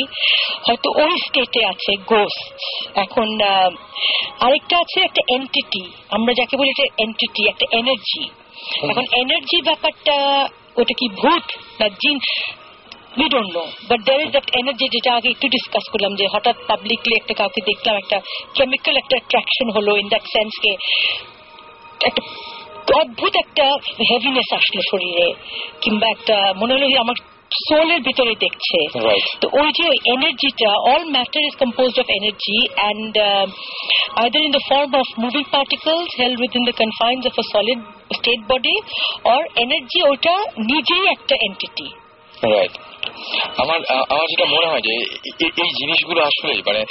হয়তো 0.68 0.88
ওই 1.04 1.14
স্টেটে 1.18 1.62
আছে 1.66 1.92
গোস্ট 2.08 2.42
এখন 2.96 3.28
আরেকটা 4.40 4.76
আছে 4.78 4.98
একটা 5.02 5.22
এন্টিটি 5.28 5.84
আমরা 6.10 6.34
যাকে 6.34 6.58
বলি 6.58 6.70
একটা 6.70 6.88
এন্টিটি 6.98 7.42
একটা 7.48 7.66
এনার্জি 7.72 8.24
এখন 8.90 9.06
এনার্জি 9.12 9.58
ব্যাপারটা 9.62 10.16
ওটা 10.78 10.94
কি 10.98 11.08
ভূত 11.10 11.46
না 11.80 11.88
জিন? 12.02 12.18
We 13.18 13.30
don't 13.30 13.52
know 13.56 13.64
but 13.90 14.00
there 14.06 14.22
is 14.22 14.32
that 14.32 14.48
energy 14.56 14.86
যেটা 14.92 15.12
আগে 15.16 15.30
একটু 15.30 15.48
ডিসকাস 15.48 15.86
করলাম 15.92 16.16
যে 16.16 16.26
হঠাৎ 16.34 16.56
পাবলিকলি 16.68 17.14
একটা 17.18 17.34
কাউকে 17.34 17.62
দেখলাম 17.66 17.96
একটা 17.98 18.18
কেমিক্যাল 18.54 18.96
একটা 18.98 19.16
অ্যাট্রাকশন 19.18 19.68
হলো 19.72 19.92
ইন 19.98 20.08
দ্যাট 20.08 20.26
সেন্স 20.34 20.54
কে। 20.62 20.72
একটা 22.06 22.22
অদ্ভুত 22.94 23.36
একটা 23.36 23.66
হেভিনেস 24.10 24.50
আসলো 24.54 24.82
শরীরে 24.92 25.34
কিংবা 25.82 26.08
একটা 26.08 26.54
মনে 26.56 26.74
হলো 26.74 26.86
আমার 27.00 27.16
সোলের 27.68 28.02
ভিতরে 28.02 28.36
দেখছে। 28.40 28.78
তো 29.42 29.48
ওই 29.54 29.72
যে 29.72 29.88
এনার্জিটা 30.14 30.70
all 30.70 31.04
matter 31.12 31.44
is 31.44 31.56
compose 31.56 32.00
of 32.00 32.08
energy 32.10 32.68
and 32.76 33.18
either 34.16 34.42
in 34.42 34.52
the 34.52 34.64
form 34.70 34.96
of 34.96 35.08
moving 35.20 35.44
moving 35.44 35.48
particles 35.52 36.08
held 36.18 36.40
within 36.40 36.64
the 36.66 36.72
confines 36.72 37.22
of 37.26 37.34
a 37.40 37.46
solid 37.54 37.80
state 38.14 38.42
body 38.50 38.76
or 39.24 39.44
energy 39.56 40.00
ওটা 40.04 40.36
নিজেই 40.58 41.06
একটা 41.08 41.36
এন্টিটি 41.42 41.88
রাইট 42.44 42.72
আমার 43.58 43.80
আমার 44.10 44.26
যেটা 44.30 44.46
মনে 44.46 44.68
হয় 44.68 44.82
যে 44.82 44.94
এই 45.64 45.70
জিনিসগুলো 45.80 46.22
আসলে 46.24 46.54
মানে 46.66 46.86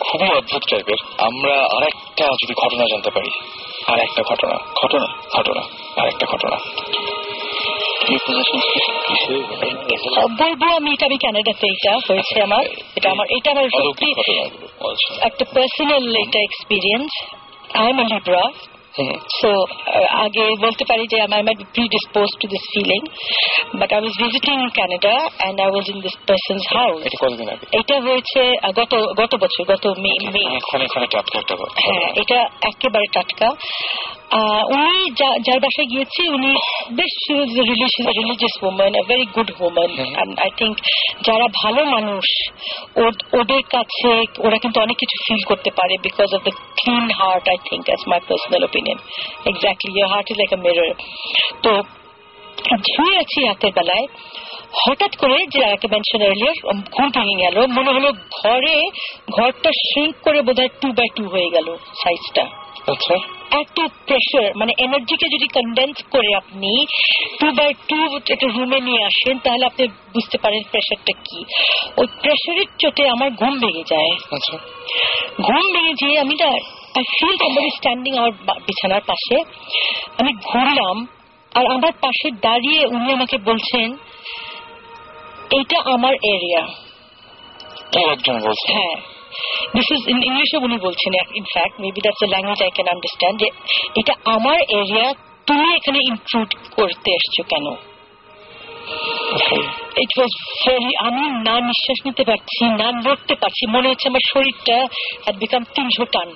খুবই 0.00 0.30
অদ্ভুত 0.36 0.62
টাইপের। 0.70 1.00
আমরা 1.18 1.54
আরেকটা 1.76 2.24
যদি 2.42 2.54
ঘটনা 2.54 2.84
জানতে 2.90 3.10
পারি 3.10 3.30
আর 3.86 3.98
একটা 4.00 4.22
ঘটনা 4.22 4.56
ঘটনা 4.82 5.08
ঘটনা। 5.36 5.62
আর 5.96 6.06
একটা 6.08 6.26
ঘটনা? 6.26 6.56
বলব 10.38 10.62
আমি 10.76 10.90
এটা 10.92 11.06
আমি 11.06 11.18
কানাডাতে 11.18 11.66
এটা 11.66 11.92
হয়েছে 12.08 12.42
আমার। 12.42 12.64
এটা 12.96 13.10
আমার 13.10 13.26
এটা 13.30 13.50
আমার 13.50 13.64
সত্যি 13.70 14.08
আচ্ছা 14.12 15.26
একটা 15.26 15.44
পার্সোনাল 15.54 16.16
এটা 16.16 16.38
experience 16.38 17.10
I 17.74 17.86
am 17.90 17.98
Libra 17.98 18.42
hmm. 18.98 19.16
So 19.40 19.50
আগে 20.24 20.44
বলতে 20.60 20.84
পারি 20.84 21.04
যে 21.06 21.16
I 21.20 21.28
might 21.28 21.58
be 21.58 21.64
predispose 21.72 22.28
to 22.40 22.46
this 22.48 22.64
feeling 22.74 23.00
but 23.78 23.92
I 23.92 24.00
was 24.00 24.14
visiting 24.22 24.56
Canada 24.74 25.14
and 25.38 25.60
I 25.60 25.68
was 25.70 25.86
in 25.90 26.00
this 26.00 26.16
person's 26.26 26.64
house 26.76 26.98
এটা 27.06 27.18
কতদিন 27.20 27.48
আগে? 27.48 27.66
এটা 27.72 27.96
হয়েছে 28.00 28.42
গত 28.76 28.92
গত 29.20 29.32
বছর 29.34 29.62
গত 29.64 29.84
মে 29.98 30.12
মে। 30.34 30.44
হ্যাঁ 31.84 32.08
এটা 32.16 32.38
একেবারে 32.62 33.06
টাটকা 33.12 33.48
উনি 34.68 35.10
যার 35.42 35.58
বাসায় 35.60 35.86
গিয়েছি 35.86 36.28
উনি 36.28 36.50
বেশ 36.90 37.14
religious 37.30 37.94
a 38.94 39.02
very 39.08 39.26
good 39.34 39.50
woman 39.60 40.30
I 40.38 40.50
think 40.56 40.76
যারা 41.22 41.46
ভালো 41.64 41.84
মানুষ 41.84 42.24
ওদ- 42.96 43.24
ওদের 43.40 43.62
কাছে 43.70 44.10
ওরা 44.38 44.58
কিন্তু 44.58 44.80
অনেক 44.80 44.96
কিছু 44.96 45.16
ফিল 45.26 45.42
করতে 45.44 45.70
পারে 45.70 45.94
because 46.02 46.34
of 46.34 46.42
the 46.42 46.50
clean 46.50 47.10
heart 47.10 47.48
I 47.48 47.56
think 47.64 47.84
as 47.86 48.00
my 48.06 48.20
personal 48.20 48.62
opinion 48.64 48.98
exactly 49.46 49.90
your 49.94 50.08
heart 50.08 50.30
is 50.30 50.36
like 50.38 50.52
a 50.52 50.56
mirror 50.56 50.90
তো 51.62 51.82
শুয়ে 52.94 53.18
আছি 53.18 53.46
রাতের 53.46 53.72
বেলায় 53.72 54.06
হঠাৎ 54.86 55.16
করে 55.16 55.46
যে 55.46 55.60
যাকে 55.60 55.88
মেনশন 55.88 56.22
এর্লিয়ার 56.22 56.56
ঘুম 56.92 57.08
ভেঙে 57.10 57.34
গেল 57.34 57.66
মনে 57.66 57.90
হলো 57.92 58.12
ঘরে 58.12 58.76
ঘরটা 59.32 59.70
শ্রিঙ্ক 59.84 60.14
করে 60.22 60.42
বোধহয় 60.42 60.68
টু 60.80 60.88
বাই 60.92 61.08
টু 61.16 61.28
হয়ে 61.28 61.48
গেল 61.50 61.76
সাইজটা 62.02 62.63
আচ্ছা 62.88 63.14
এত 63.50 63.80
প্রেশার 64.06 64.56
মানে 64.56 64.72
এনার্জিকে 64.78 65.26
যদি 65.28 65.46
কন্ডেন্স 65.48 66.02
করে 66.10 66.34
আপনি 66.34 66.86
টু 67.40 67.46
বাই 67.52 67.74
টু 67.88 68.18
একটা 68.30 68.46
রুমে 68.46 68.80
নিয়ে 68.80 69.02
আসেন 69.04 69.38
তাহলে 69.38 69.66
আপনি 69.66 69.88
বুঝতে 69.88 70.38
পারেন 70.38 70.62
প্রেশারটা 70.70 71.12
কি। 71.24 71.44
ওই 71.96 72.06
প্রেশারের 72.06 72.66
চোটে 72.78 73.08
আমার 73.08 73.30
ঘুম 73.30 73.58
ভেঙে 73.58 73.84
যায়। 73.90 74.10
আচ্ছা। 74.30 74.58
ঘুম 75.42 75.72
ভেঙে 75.72 75.94
যেয়ে 75.94 76.18
আমি 76.18 76.34
না 76.34 76.46
আই 76.96 77.02
ফিল 77.18 77.36
সামবডি 77.36 77.70
স্ট্যান্ডিং 77.70 78.18
আমার 78.18 78.32
বিছানার 78.66 79.00
পাশে। 79.06 79.36
আমি 80.18 80.32
ঘুরলাম 80.32 81.06
আর 81.54 81.66
আমার 81.66 81.92
পাশে 82.00 82.30
দাঁড়িয়ে 82.42 82.86
উনি 82.86 83.12
আমাকে 83.12 83.38
বলছেন 83.38 83.96
এটা 85.50 85.78
আমার 85.84 86.14
এরিয়া 86.14 86.66
হ্যাঁ। 88.66 89.13
দিস 89.74 89.88
ইজ 89.94 90.02
ইন 90.12 90.18
ইংলিশে 90.28 90.58
উনি 90.66 90.76
বলছেন 90.86 91.12
in fact 91.40 91.74
maybe 91.84 92.00
that's 92.04 92.22
a 92.26 92.28
language 92.34 92.60
I 92.66 92.72
can 92.76 92.88
understand 92.94 93.36
যে 93.42 93.48
এটা 94.00 94.14
আমার 94.36 94.58
এরিয়া 94.78 95.06
তুমি 95.48 95.66
এখানে 95.78 95.98
ইনক্লুড 96.10 96.50
করতে 96.76 97.08
এসছো 97.18 97.42
কেন 97.52 97.66
ইট 100.02 100.12
ওয়াজ 100.18 100.32
ভেরি 100.62 100.90
আমি 101.08 101.24
না 101.46 101.56
নিঃশ্বাস 101.68 101.98
নিতে 102.08 102.22
পারছি 102.30 102.62
না 102.80 102.88
লড়তে 103.04 103.34
পারছি 103.42 103.62
মনে 103.74 103.86
হচ্ছে 103.90 104.06
আমার 104.08 104.24
শরীরটা 104.32 104.76
হ্যাড 105.24 105.36
বিকাম 105.42 105.62
তিনশো 105.74 106.04
টান 106.16 106.30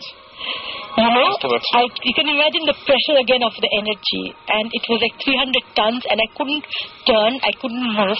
You 0.99 1.11
know। 1.15 1.31
I, 1.75 1.83
you 2.03 2.15
can 2.19 2.29
imagine 2.29 2.65
the 2.66 2.75
pressure 2.87 3.19
again 3.23 3.43
of 3.43 3.55
the 3.55 3.70
energy, 3.81 4.25
and 4.49 4.66
it 4.73 4.85
was 4.91 4.99
like 4.99 5.15
300 5.23 5.62
tons, 5.79 6.03
and 6.11 6.19
I 6.19 6.29
couldn't 6.37 6.65
turn, 7.07 7.33
I 7.39 7.53
couldn't 7.61 7.89
move. 7.95 8.19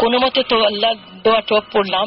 কোনো 0.00 0.16
মতে 0.18 0.40
তো 0.50 0.56
আল্লাহ 0.70 0.90
দোয়া 1.24 1.40
টোয়া 1.48 1.62
পড়লাম 1.72 2.06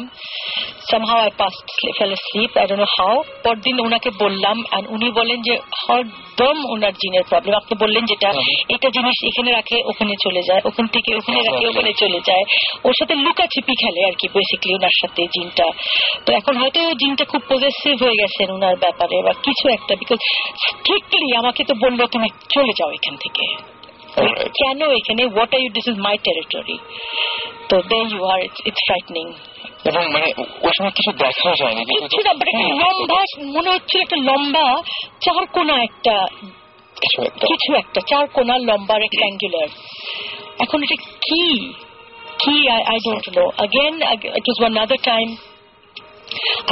somehow 0.90 1.18
I 1.28 1.30
passed 1.40 1.70
fell 1.98 2.12
asleep 2.18 2.50
I 2.62 2.66
don't 2.66 2.80
know 2.82 2.92
how 2.98 3.14
পরদিন 3.44 3.76
ওনাকে 3.80 4.10
বললাম 4.22 4.56
and 4.76 4.84
উনি 4.94 5.10
বলেন 5.10 5.38
যে 5.42 5.54
হরদম 5.82 6.56
ওনার 6.72 6.94
জিনের 7.00 7.24
প্রবলেম 7.30 7.54
আপনি 7.54 7.74
বললেন 7.82 8.04
যেটা 8.10 8.30
এটা 8.74 8.88
জিনিস 8.96 9.16
এখানে 9.28 9.50
রাখে 9.52 9.76
ওখানে 9.90 10.14
চলে 10.24 10.42
যায়। 10.48 10.60
ওখান 10.64 10.86
থেকে 10.86 11.10
ওখানে 11.14 11.40
রাখে 11.48 11.64
ওখানে 11.68 11.92
চলে 12.02 12.20
যায়। 12.28 12.44
ওর 12.84 12.94
সাথে 12.98 13.14
লুকাছিপি 13.14 13.74
খেলে 13.82 14.00
আর 14.08 14.14
কি 14.20 14.26
বেসিক্যালি 14.34 14.74
ওনার 14.74 14.94
সাথে 15.00 15.22
জিনটা। 15.34 15.66
তো 16.24 16.30
এখন 16.32 16.56
হয়তো 16.56 16.80
জিনটা 17.00 17.24
খুব 17.24 17.42
পজেসিভ 17.48 17.94
হয়ে 18.02 18.20
গেছেন 18.22 18.50
ওনার 18.50 18.76
ব্যাপারে 18.76 19.16
বা 19.26 19.32
কিছু 19.46 19.68
একটা 19.76 19.94
বিকজ 20.00 20.18
স্ট্রিক্টলি 20.66 21.28
আমাকে 21.36 21.64
তো 21.64 21.74
বলল 21.84 22.00
তুমি 22.14 22.28
চলে 22.54 22.72
যাও 22.78 22.90
এখান 22.98 23.16
থেকে। 23.24 23.75
Alright. 24.16 24.50
কেন 24.60 24.80
এখানে 24.98 25.22
what 25.34 25.50
are 25.56 25.60
you 25.64 25.70
this 25.76 25.86
is 25.92 25.96
my 26.06 26.16
territory 26.26 26.76
তো 27.68 27.74
they 27.90 27.98
you 28.12 28.20
are 28.32 28.40
it's 28.68 28.82
frightening 28.88 29.26
এবং 29.90 30.02
মানে 30.14 30.28
ওই 30.66 30.72
সময় 30.76 30.94
কিছু 30.98 31.10
দেখাও 31.22 31.54
যায়নি 31.60 31.82
কিন্তু 31.90 32.00
কিচ্ছু 32.02 32.20
না 32.28 32.32
but 32.40 32.48
একটা 32.52 32.66
লম্বা 32.82 33.18
মনে 33.56 33.68
হচ্ছিল 33.74 33.98
একটা 34.04 34.18
লম্বা 34.28 34.66
চার 35.24 35.42
কোনা 35.54 35.74
একটা 35.88 36.14
কিছু 36.96 37.18
একটা। 37.28 37.44
কিছু 37.50 37.70
একটা 37.82 38.00
চার 38.10 38.24
কোনা 38.36 38.54
লম্বা 38.68 38.94
রেক্ট্যাঙ্গুলার 39.04 39.68
এখন 40.64 40.78
এটা 40.84 40.96
কি? 41.26 41.42
কি? 42.42 42.54
I 42.92 42.98
don't 43.06 43.26
know 43.36 43.44
again 43.66 43.94
it 44.38 44.44
was 44.50 44.58
one 44.68 44.76
other 44.84 45.00
time 45.12 45.30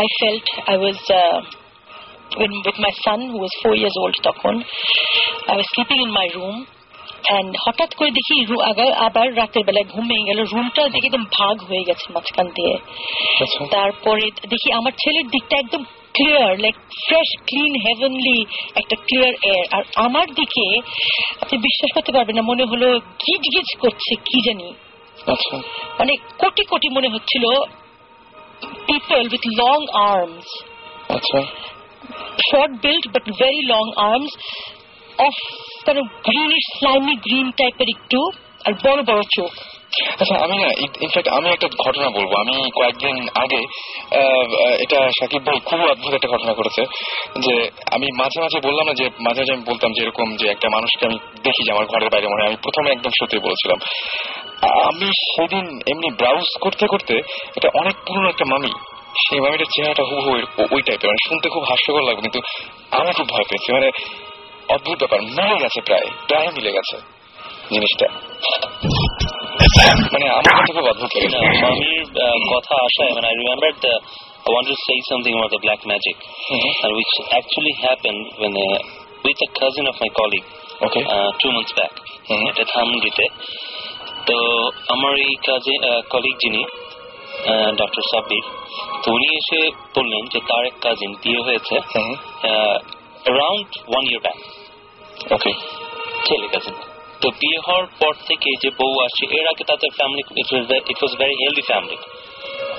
I 0.05 0.07
felt 0.21 0.47
I 0.75 0.77
was 0.85 0.99
uh, 1.23 1.39
when, 2.39 2.53
with 2.67 2.79
my 2.87 2.93
son 3.05 3.19
who 3.31 3.39
was 3.45 3.53
four 3.63 3.75
years 3.83 3.97
old 4.03 4.17
তখন। 4.29 4.55
I 5.53 5.55
was 5.59 5.67
sleeping 5.75 6.01
in 6.07 6.11
my 6.21 6.29
room 6.37 6.57
and 7.31 7.55
হঠাৎ 7.67 7.95
করে 7.95 8.11
দেখি 8.11 8.37
আবার 8.97 9.37
রাতের 9.37 9.65
বেলায় 9.65 9.85
ঘুম 9.85 10.09
ভেঙে 10.09 10.25
গেল। 10.25 10.45
রুমটা 10.45 10.89
দেখি 10.89 11.07
একদম 11.07 11.25
ভাগ 11.25 11.63
হয়ে 11.63 11.85
গেছে 11.85 12.13
মাঝখান 12.13 12.47
দিয়ে। 12.47 12.75
আচ্ছা। 13.41 13.67
তারপরে 13.71 14.31
দেখি 14.49 14.73
আমার 14.73 14.93
ছেলের 14.93 15.27
দিকটা 15.29 15.57
একদম 15.57 15.85
clear 15.85 16.59
like 16.59 16.75
fresh 16.75 17.31
clean 17.47 17.75
heavenly 17.75 18.45
একটা 18.75 18.97
ক্লিয়ার 18.97 19.35
এয়ার 19.43 19.67
আর 19.73 19.83
আমার 19.97 20.27
দিকে 20.35 20.67
আপনি 21.41 21.59
বিশ্বাস 21.59 21.91
করতে 21.95 22.13
পারবেন 22.13 22.37
না 22.37 22.43
মনে 22.43 22.65
হলো 22.65 22.99
গিজ 22.99 23.41
গিজ 23.41 23.81
করছে 23.81 24.15
কি 24.15 24.41
জানি। 24.41 24.75
আচ্ছা। 25.33 25.57
মানে 25.99 26.17
কোটি 26.39 26.65
কোটি 26.65 26.89
মনে 26.89 27.09
হচ্ছিল 27.09 27.45
people 28.87 29.29
with 29.33 29.61
long 29.61 29.79
arms 29.93 30.63
short 32.51 32.73
build 32.83 33.09
but 33.09 33.25
very 33.25 33.63
long 33.67 33.85
long 33.95 34.25
of 35.25 35.35
kind 35.85 35.99
of 36.03 36.07
greenish 36.27 36.69
টাইপের 37.59 37.89
একটু, 37.97 38.21
আর 38.67 38.73
বড় 38.85 39.01
বড় 39.11 39.23
চোখ। 39.37 39.53
আচ্ছা 40.21 40.37
আমি 40.45 40.57
না 40.63 40.69
ইনফ্যাক্ট 41.05 41.29
আমি 41.39 41.49
একটা 41.49 41.69
ঘটনা 41.85 42.09
বলব। 42.17 42.31
আমি 42.43 42.55
কয়েকদিন 42.79 43.17
আগে 43.43 43.61
এটা 44.85 44.99
সাকিব 45.19 45.43
ভাই 45.47 45.59
খুব 45.69 45.81
অদ্ভুত 45.93 46.13
একটা 46.15 46.33
ঘটনা 46.35 46.53
যে 47.45 47.55
আমি 47.95 48.07
মাঝে 48.21 48.39
মাঝে 48.45 48.59
বললাম 48.69 48.85
না, 48.89 48.95
যে 49.01 49.07
মাঝে 49.27 49.41
মাঝে 49.41 49.55
আমি 49.57 49.65
বলতাম 49.71 49.91
যে 49.97 50.01
এরকম 50.05 50.29
যে 50.41 50.47
একটা 50.55 50.69
মানুষকে 50.77 51.03
আমি 51.09 51.17
দেখি 51.47 51.63
যে 51.67 51.71
আমার 51.75 51.87
ঘরের 51.93 52.11
বাইরে 52.13 52.29
মনে 52.33 52.47
আমি 52.49 52.59
প্রথমে 52.63 52.89
একদম 52.91 53.13
সত্যি 53.21 53.39
বলেছিলাম। 53.47 53.79
আমি 54.91 55.09
সেদিন 55.33 55.67
এমনি 55.93 56.09
ব্রাউজ 56.21 56.49
করতে 56.65 56.85
করতে 56.93 57.15
এটা 57.57 57.69
অনেক 57.81 57.97
পুরনো 58.07 58.29
একটা 58.29 58.47
মামি, 58.53 58.73
সেই 59.25 59.41
মামিটার 59.41 59.71
চেহারাটা 59.75 60.05
হু 60.09 60.17
ওই 60.75 60.83
টাইপের 60.87 61.09
মানে 61.11 61.23
শুনতে 61.29 61.47
খুব 61.55 61.65
হাস্যকর 61.71 62.03
লাগবে, 62.09 62.23
কিন্তু 62.27 62.41
আমি 62.99 63.11
খুব 63.19 63.27
ভয় 63.35 63.47
পেয়েছি। 63.51 63.69
মানে 63.77 63.89
অদ্ভুত 64.69 64.97
ব্যাপার 65.03 65.21
মিলে 65.29 65.57
গেছে 65.63 65.81
প্রায় 65.81 66.09
প্রায় 66.29 66.49
মিলে 66.57 66.71
গেছে 66.73 66.97
জিনিসটা 67.71 68.07
মানে 70.13 70.27
আমার 70.31 70.53
কাছে 70.59 70.73
খুব 70.77 70.87
অদ্ভুত 70.93 71.11
লেগেছে 71.17 71.37
না, 71.37 71.51
স্বামীর 71.61 72.05
কথা 72.53 72.75
আসায় 72.87 73.13
মানে 73.17 73.27
I 73.33 73.35
remembered 73.43 73.77
the 73.87 73.95
I 74.47 74.51
wanted 74.51 74.73
to 74.75 74.81
say 74.87 74.97
something 75.11 75.35
about 75.35 75.51
the 75.51 75.63
black 75.67 75.81
magic 75.93 76.17
mm-hmm. 76.21 76.85
and 76.85 76.91
which 76.99 77.13
actually 77.39 77.75
happened 77.87 78.23
when 78.41 78.53
uh, 78.59 78.79
with 79.25 79.39
a 79.39 79.51
cousin 79.61 79.85
of 79.89 79.97
my 80.03 80.11
colleague 80.21 80.49
okay 80.81 81.01
uh, 81.07 81.31
two 81.41 81.51
months 81.57 81.75
back 81.81 81.93
হুম। 82.29 82.41
এটা 82.51 82.65
ধামগিতে 82.73 83.25
তো 84.29 84.37
আমার 84.95 85.13
এই 85.27 85.35
কাজে 85.49 85.75
কলিগ 86.13 86.35
যিনি 86.45 86.63
doctor 87.81 88.03
Sabbir 88.13 88.45
তো 89.03 89.07
উনি 89.17 89.27
এসে 89.41 89.61
বললেন 89.97 90.23
যে 90.33 90.39
তার 90.49 90.63
এক 90.71 90.77
কাজিন 90.85 91.11
বিয়ে 91.23 91.41
হয়েছে 91.47 91.77
around 93.25 93.71
one 93.89 94.05
year 94.07 94.23
back 94.23 94.39
okay 95.33 95.53
ছেলে 96.25 96.47
কাজিন 96.49 96.77
তো 97.21 97.29
বিয়ে 97.31 97.61
হওয়ার 97.67 97.87
পর 98.01 98.15
থেকে 98.27 98.51
যে 98.63 98.71
বউ 98.79 98.95
আসছে 99.05 99.25
এর 99.39 99.47
আগে 99.49 99.65
তাদের 99.65 99.91
family 99.97 100.23
it 100.91 100.99
was 101.03 101.13
very 101.19 101.35
healthy 101.43 101.63
family 101.63 101.97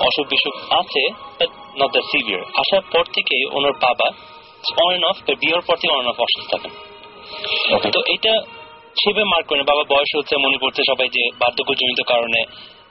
অসুখ 0.00 0.26
বিসুখ 0.28 0.54
আছে 0.70 1.02
বাট 1.38 1.50
নট 1.80 1.90
দ্য 1.92 2.02
সিভিয়ার 2.10 2.42
আসার 2.54 2.84
পর 2.92 3.04
থেকে 3.12 3.36
ওনার 3.52 3.74
বাবা 3.82 4.08
অন 4.82 4.88
অ্যান্ড 4.88 5.04
অফ 5.04 5.16
বিয়ের 5.40 5.62
পর 5.66 5.76
থেকে 5.76 5.92
অন 5.92 6.06
অফ 6.06 6.16
অসুস্থ 6.20 6.50
থাকেন। 6.54 6.72
তো 7.92 8.00
এটা 8.14 8.34
সেভাবে 9.00 9.24
মার্ক 9.24 9.46
করে। 9.46 9.62
বাবা 9.62 9.82
বয়স 9.88 10.10
হচ্ছে 10.16 10.34
মনে 10.36 10.58
পড়ছে 10.62 10.82
সবাই 10.90 11.08
যে 11.08 11.22
বার্ধক্যজনিত 11.38 12.00
কারণে 12.06 12.40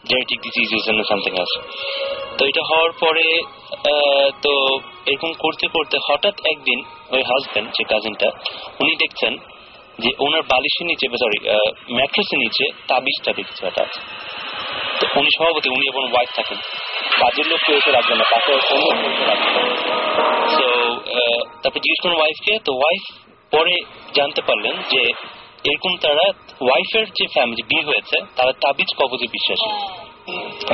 জেনেটিক 0.09 0.39
ডিজিজ 0.41 0.69
সামথিং 1.09 1.33
আছে 1.43 1.57
তো 2.37 2.41
এটা 2.49 2.63
হওয়ার 2.69 2.91
পরে 3.03 3.25
তো 4.45 4.53
এরকম 5.09 5.31
করতে 5.43 5.65
করতে 5.75 5.95
হঠাৎ 6.07 6.35
একদিন 6.51 6.79
ওই 7.15 7.21
হাজবেন্ড 7.29 7.67
যে 7.77 7.83
কাজিনটা 7.91 8.27
উনি 8.81 8.93
দেখছেন 9.03 9.33
যে 10.03 10.09
ওনার 10.25 10.43
বালিশের 10.51 10.85
নিচে 10.91 11.05
সরি 11.23 11.39
ম্যাট্রেসের 11.97 12.39
নিচে 12.45 12.65
তাবিজটা 12.89 13.31
দেখছে 13.39 13.61
হঠাৎ। 13.67 13.89
তো 14.99 15.05
উনি 15.19 15.29
সভাপতি, 15.37 15.67
উনি 15.75 15.85
এবং 15.91 16.03
ওয়াইফ 16.11 16.31
থাকেন। 16.37 16.59
কাজের 17.21 17.45
লোক 17.51 17.59
কেউ 17.65 17.75
এসে 17.79 17.91
রাখবেন 17.97 18.17
না, 18.21 18.25
তাকে 18.33 18.49
অন্য 18.55 18.65
তো 20.57 20.67
তারপর 21.61 21.79
জিজ্ঞেস 21.85 21.99
করুন 22.03 22.17
ওয়াইফকে 22.19 22.53
তো 22.65 22.71
ওয়াইফ 22.79 23.03
পরে 23.53 23.75
জানতে 24.17 24.41
পারলেন 24.47 24.75
যে 24.91 25.01
এরকম 25.69 25.93
তারা 26.03 26.25
ওয়াইফের 26.65 27.05
যে 27.17 27.25
ফ্যামিলি 27.35 27.63
বিয়ে 27.69 27.87
হয়েছে, 27.89 28.17
তারা 28.37 28.51
তাবিজ 28.63 28.89
কবজে 28.99 29.27
বিশ্বাসী। 29.35 29.69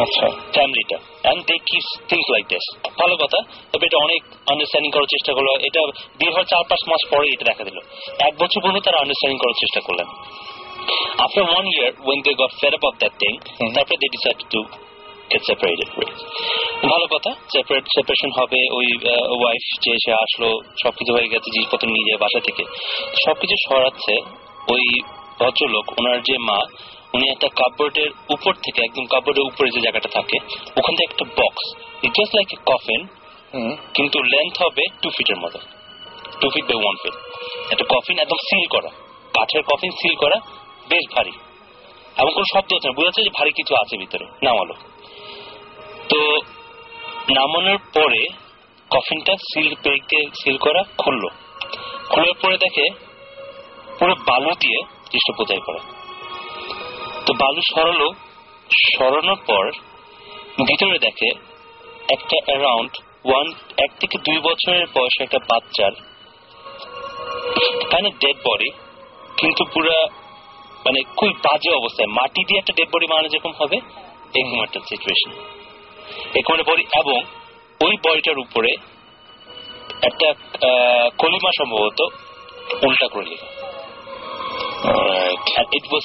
আচ্ছা 0.03 0.25
ফ্যামিলিটা 0.55 0.97
and 1.23 1.41
they 1.47 1.55
kiss 1.69 1.87
things 2.09 2.27
like 2.33 2.45
this 2.51 2.65
ভালো 3.01 3.15
কথা 3.23 3.39
তবে 3.71 3.83
এটা 3.89 3.97
অনেক 4.07 4.21
আন্ডারস্ট্যান্ডিং 4.51 4.91
করার 4.95 5.09
চেষ্টা 5.15 5.31
করল। 5.37 5.49
এটা 5.67 5.81
বিয়ে 6.19 6.31
হওয়ার 6.33 6.47
চার 6.51 6.63
পাঁচ 6.69 6.81
মাস 6.91 7.01
পরে 7.11 7.27
এটা 7.35 7.45
দেখা 7.51 7.63
দিল। 7.67 7.77
এক 8.27 8.33
বছর 8.41 8.59
পর্যন্ত 8.63 8.85
তারা 8.87 8.97
আন্ডারস্ট্যান্ডিং 9.03 9.39
করার 9.43 9.57
চেষ্টা 9.63 9.81
করলেন। 9.87 10.07
After 11.23 11.45
one 11.51 11.65
year 11.73 11.91
when 12.05 12.19
they 12.25 12.31
got 12.41 12.51
fed 12.61 12.73
about 12.75 12.95
that 13.01 13.13
thing 13.21 13.33
তারপরে 13.75 13.97
they 14.01 14.07
decide 14.15 14.39
to 14.53 14.61
get 15.31 15.43
separated 15.49 15.89
ভালো 16.91 17.05
কথা 17.13 17.31
সেপারেট 17.53 17.85
সেপারেশন 17.95 18.31
হবে 18.39 18.59
ওই 18.77 18.87
ওয়াইফ 19.39 19.63
যে 19.83 19.93
সে 20.03 20.11
আসলো 20.25 20.49
সবকিছু 20.83 21.11
হয়ে 21.15 21.29
গেছে 21.33 21.47
জিনিসপত্র 21.55 21.85
নিয়ে 21.95 22.07
যায় 22.09 22.19
বাসা 22.23 22.39
থেকে। 22.47 22.63
সবকিছু 23.25 23.55
সরাচ্ছে 23.65 24.15
ওই 24.73 24.83
ভদ্রলোক 25.39 25.85
ওনার 25.99 26.19
যে 26.27 26.35
মা 26.49 26.59
উনি 27.15 27.25
একটা 27.33 27.47
কাপড়ের 27.59 28.11
উপর 28.35 28.53
থেকে 28.65 28.79
একদম 28.87 29.05
কাপড়ের 29.13 29.45
উপরে 29.49 29.67
যে 29.75 29.79
জায়গাটা 29.85 30.09
থাকে 30.17 30.37
ওখান 30.79 30.93
থেকে 30.97 31.09
একটা 31.11 31.25
box 31.39 31.65
just 32.15 32.33
like 32.37 32.49
a 32.55 32.57
coffin 32.71 33.01
কিন্তু 33.95 34.17
লেন্থ 34.33 34.55
হবে 34.65 34.83
টু 35.01 35.07
ফিটের 35.15 35.39
মতো। 35.43 35.59
Two 36.39 36.47
feet 36.53 36.65
by 36.69 36.77
one 36.83 36.95
feet 37.01 37.15
একটা 37.71 37.85
কফিন 37.93 38.15
একদম 38.23 38.39
সিল 38.47 38.65
করা। 38.75 38.89
কাঠের 39.35 39.63
কফিন 39.69 39.91
সিল 39.99 40.15
করা 40.23 40.37
বেশ 40.91 41.05
ভারী। 41.15 41.33
এমন 42.19 42.31
কোনো 42.35 42.47
শব্দ 42.53 42.69
হচ্ছে 42.73 42.87
না। 42.89 42.95
বোঝা 42.97 43.07
যাচ্ছে 43.07 43.21
যে 43.27 43.31
ভারী 43.37 43.51
কিছু 43.59 43.73
আছে 43.81 43.93
ভিতরে 44.01 44.25
নামালো। 44.45 44.75
তো 46.09 46.19
নামানোর 47.37 47.79
পরে 47.95 48.21
কফিনটা 48.91 49.33
সিল 49.49 49.73
পেক 49.83 50.11
সিল 50.39 50.57
করা 50.65 50.81
খুললো। 51.01 51.29
খোলার 52.11 52.35
পরে 52.41 52.57
দেখে 52.65 52.85
পুরো 53.97 54.13
বালু 54.27 54.51
দিয়ে 54.63 54.79
জিনিসটা 55.11 55.33
বোঝাই 55.39 55.61
করা। 55.67 55.81
তো 57.25 57.33
বালু 57.33 57.61
সরালো 57.73 58.13
সরানোর 58.87 59.37
পর 59.47 59.71
ভিতরে 60.65 60.99
দেখে 60.99 61.31
একটা 62.09 62.35
অ্যারাউন্ড 62.45 62.91
ওয়ান 63.25 63.53
এক 63.77 63.91
থেকে 63.99 64.17
দুই 64.25 64.39
বছরের 64.39 64.87
বয়সে 64.95 65.23
একটা 65.23 65.39
বাচ্চার 65.49 65.91
কাইন্ড 67.91 68.13
ডেড 68.19 68.35
বডি 68.45 68.71
কিন্তু 69.37 69.65
পুরা 69.65 70.07
মানে 70.85 71.03
খুবই 71.17 71.33
বাজে 71.45 71.75
অবস্থায়। 71.75 72.07
মাটি 72.07 72.43
দিয়ে 72.47 72.59
একটা 72.59 72.73
ডেড 72.77 72.87
বডি 72.93 73.07
মানে 73.07 73.29
যেরকম 73.29 73.51
হবে 73.59 73.79
এরকম 74.33 74.63
একটা 74.63 74.79
সিচুয়েশন 74.89 75.31
এরকম 76.33 76.53
একটা 76.53 76.71
বডি 76.71 76.85
এবং 76.99 77.23
ওই 77.81 77.97
বডিটার 78.03 78.39
উপরে 78.39 78.75
একটা 80.01 80.33
কলিমা 81.17 81.51
সম্ভবত 81.59 82.01
উল্টা 82.83 83.07
করে 83.07 83.25
লেখা 83.25 83.45
ইট 85.71 85.83
ওয়াজ 85.91 86.03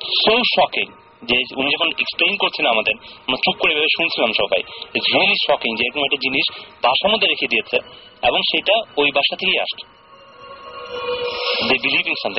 সো 0.00 0.32
শকিং 0.56 0.92
যে 1.22 1.36
উনি 1.56 1.68
যখন 1.70 1.88
এক্সপ্লেন 1.88 2.36
করছেন 2.36 2.66
আমাদের, 2.66 2.94
আমরা 3.26 3.36
চুপ 3.36 3.56
করে 3.60 3.74
ভেবে 3.74 3.86
শুনছিলাম 3.96 4.30
সবাই 4.32 4.60
ইটস 4.94 5.14
রিয়েলি 5.14 5.34
শকিং 5.34 5.76
যে 5.76 5.82
এরকম 5.86 6.04
একটা 6.04 6.16
জিনিস 6.16 6.60
বাসার 6.82 7.10
মধ্যে 7.10 7.26
রেখে 7.26 7.46
দিয়েছে 7.46 7.76
এবং 8.28 8.38
সেটা 8.38 8.74
ওই 8.96 9.10
বাসা 9.10 9.36
থেকেই 9.36 9.60
আসছে। 9.60 9.98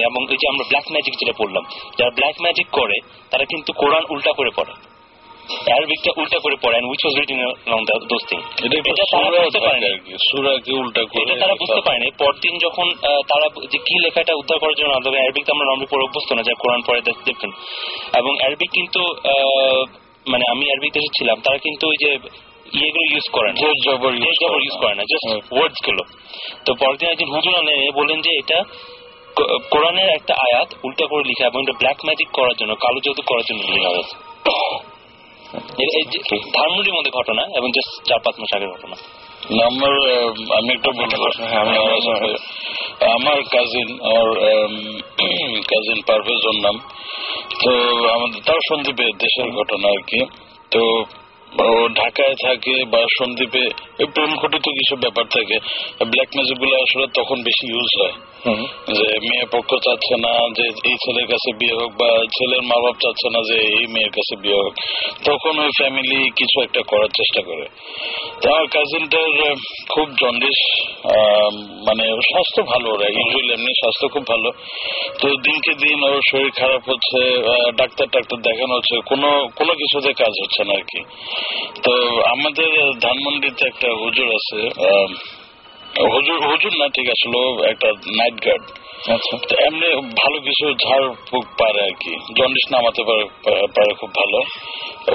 এবং 0.02 0.22
এই 0.30 0.38
যে 0.38 0.48
আমরা 0.50 0.64
ব্ল্যাক 0.68 0.84
ম্যাজিক 0.92 1.14
যেটা 1.14 1.34
বললাম, 1.38 1.64
যারা 1.98 2.10
ব্ল্যাক 2.10 2.36
ম্যাজিক 2.42 2.68
করে, 2.72 3.00
তারা 3.30 3.46
কিন্তু 3.46 3.74
কোরআন 3.74 4.04
উল্টা 4.10 4.32
করে 4.32 4.50
পড়ে। 4.56 4.89
অ্যারবিকটা 5.66 6.12
উল্টা 6.18 6.40
করে 6.40 6.56
পড়ে 6.56 6.78
and 6.80 6.88
which 6.88 7.06
was 7.08 7.20
written 7.20 7.46
along 7.46 7.84
the- 7.86 8.04
those 8.04 8.42
এটা 8.74 9.04
তারা 9.12 9.44
বুঝতে 9.44 9.60
পারেনি। 9.60 10.14
সুরাকে 10.32 10.74
উল্টা 10.74 11.02
করে 11.04 11.22
এটা 11.22 11.40
তারা 11.40 11.54
বুঝতে 11.54 11.82
পারেনি। 11.86 12.12
পরদিন 12.20 12.58
যখন 12.58 12.92
তারা 13.04 13.50
যে 13.72 13.78
কি 13.78 14.04
লেখাটা 14.04 14.34
উদ্ধার 14.34 14.60
করার 14.60 14.74
জন্য 14.78 14.94
তবে 15.06 15.18
অ্যারবিক 15.18 15.50
আমরা 15.50 15.66
নর্মালি 15.66 15.88
পড়ে 15.92 16.04
অভ্যস্ত 16.04 16.34
না 16.34 16.42
যা 16.42 16.54
কোরআন 16.60 16.82
পড়ে 16.88 17.02
ডিফারেন্ট 17.02 17.56
এবং 18.18 18.38
অ্যারবিক 18.38 18.70
কিন্তু 18.72 19.00
মানে 20.28 20.52
আমি 20.52 20.66
অ্যারবিক 20.66 20.94
দেশে 20.94 21.20
ছিলাম 21.20 21.42
তারা 21.42 21.58
কিন্তু 21.58 21.88
ওই 21.88 21.96
যে 22.00 22.12
ইয়েগুলো 22.74 23.12
ইউজ 23.12 23.30
করে 23.32 23.52
না। 23.52 23.62
জোর 23.62 23.74
জবর 23.86 24.14
ইউজ 24.14 24.82
করে 24.82 24.96
না। 24.96 25.04
জাস্ট। 25.04 25.54
ওয়ার্ডসগুলো 25.54 26.04
তো 26.66 26.74
পরদিন 26.74 27.10
একজন 27.10 27.36
হুজুর 27.36 27.56
আনেন 27.56 27.76
এ 27.76 27.92
বললেন 27.92 28.22
যে 28.22 28.32
এটা 28.38 28.64
কোরআনের 29.72 30.10
একটা 30.10 30.34
আয়াত 30.34 30.74
উল্টা 30.84 31.06
করে 31.08 31.24
লিখা 31.24 31.46
এবং 31.48 31.62
এটা 31.62 31.74
ব্ল্যাক 31.74 31.98
ম্যাজিক 32.06 32.28
করার 32.34 32.54
জন্য 32.60 32.76
কালো 32.76 33.00
জাদু 33.06 33.22
করার 33.22 33.44
জন্য 33.50 33.72
লেখা। 33.72 33.90
হয়েছে 33.90 34.16
এটা- 34.16 34.54
এই 34.54 34.80
যে 34.80 34.99
ধানমন্ডির 35.52 36.94
মধ্যে 36.94 37.12
ঘটনা 37.12 37.42
এবং 37.56 37.68
জাস্ট 37.70 38.08
চার 38.08 38.20
পাঁচ 38.20 38.40
মাস 38.40 38.56
আগের 38.56 38.70
ঘটনা। 38.70 38.96
আমার 39.66 39.94
আমি 40.58 40.74
একটু 40.74 40.92
বলব 40.92 41.30
হ্যাঁ, 41.38 41.66
আহ, 41.66 43.12
আমার 43.12 43.44
কাজিন 43.44 43.94
আমার 44.02 44.36
কাজিন 45.62 46.02
পারভেজ 46.06 46.48
ওর 46.48 46.56
নাম। 46.56 46.80
তো 47.66 47.72
আমাদের 48.10 48.42
তাও 48.46 48.56
সন্দীপে 48.70 49.04
দেশের 49.04 49.52
ঘটনা 49.52 49.88
আর 49.88 50.02
কি। 50.02 50.26
তো 50.72 51.06
ও 51.60 51.90
ঢাকায় 51.90 52.36
থাকে 52.36 52.86
বা 52.86 53.06
সন্দীপে 53.20 53.70
প্রেম 54.06 54.36
ঘটিত 54.36 54.62
কিছু 54.62 54.96
ব্যাপার 54.96 55.26
থাকে। 55.26 55.60
ব্ল্যাক 56.06 56.28
ম্যাজিকগুলো 56.36 56.76
আসলে 56.76 57.08
তখন 57.14 57.44
বেশি 57.44 57.72
ইউজ 57.72 58.02
হয়। 58.02 58.14
যে 58.98 59.08
মেয়ে 59.28 59.46
পক্ষ 59.56 59.70
চাচ্ছে 59.86 60.16
না 60.26 60.34
যে 60.58 60.66
এই 60.90 60.96
ছেলের 61.04 61.28
কাছে 61.32 61.50
বিয়ে 61.60 61.76
হোক 61.80 61.92
বা 62.02 62.10
ছেলের 62.36 62.64
মা 62.70 62.78
বাপ 62.84 62.96
চাচ্ছে 63.04 63.28
না 63.34 63.40
যে 63.50 63.58
এই 63.78 63.86
মেয়ের 63.94 64.14
কাছে 64.18 64.34
বিয়ে 64.44 64.60
হোক, 64.62 64.74
তখন 65.28 65.54
ওই 65.64 65.72
ফ্যামিলি 65.80 66.20
কিছু 66.40 66.58
একটা 66.66 66.82
করার 66.92 67.12
চেষ্টা 67.20 67.42
করে। 67.50 67.66
আমার 68.48 68.66
কাজিনটার 68.76 69.30
খুব 69.94 70.08
জন্ডিস 70.22 70.60
মানে 71.88 72.06
স্বাস্থ্য 72.32 72.62
ভালো, 72.72 72.88
ওরা 72.96 73.08
ইউজুয়ালি 73.18 73.52
এমনি 73.58 73.74
স্বাস্থ্য 73.82 74.06
খুব 74.14 74.24
ভালো। 74.34 74.50
তো 75.20 75.26
দিনকে 75.46 75.72
দিন 75.84 76.00
ওর 76.08 76.22
শরীর 76.32 76.52
খারাপ 76.60 76.82
হচ্ছে 76.92 77.20
ডাক্তার 77.80 78.08
টাক্তার 78.14 78.40
দেখানো 78.48 78.74
হচ্ছে, 78.78 78.96
কোনো 79.12 79.30
কোনো 79.60 79.72
কিছুতে 79.82 80.12
কাজ 80.22 80.34
হচ্ছে 80.44 80.62
না 80.68 80.74
আর 80.80 80.86
কি। 80.92 81.02
তো 81.86 81.94
আমাদের 82.34 82.72
ধানমন্ডিতে 83.06 83.64
একটা 83.72 83.90
হুজুর 84.02 84.28
আছে 84.40 84.60
হুজুর 85.98 86.40
হুজুর 86.46 86.74
না 86.80 86.88
ঠিক 86.94 87.08
আসলে 87.10 87.40
একটা 87.70 87.88
নাইট 88.18 88.46
গার্ড 88.46 88.64
আচ্ছা। 89.10 89.36
এমনি 89.68 89.88
ভালো 89.96 90.38
কিছু 90.40 90.66
ঝাড় 90.74 91.14
ফুক 91.32 91.46
পারে 91.58 91.80
আর 91.84 91.94
কি। 92.00 92.14
জন্ডিস 92.38 92.66
নামাতে 92.72 93.04
পারে 93.04 93.24
পারে 93.76 93.94
খুব 93.94 94.10
ভালো। 94.10 94.40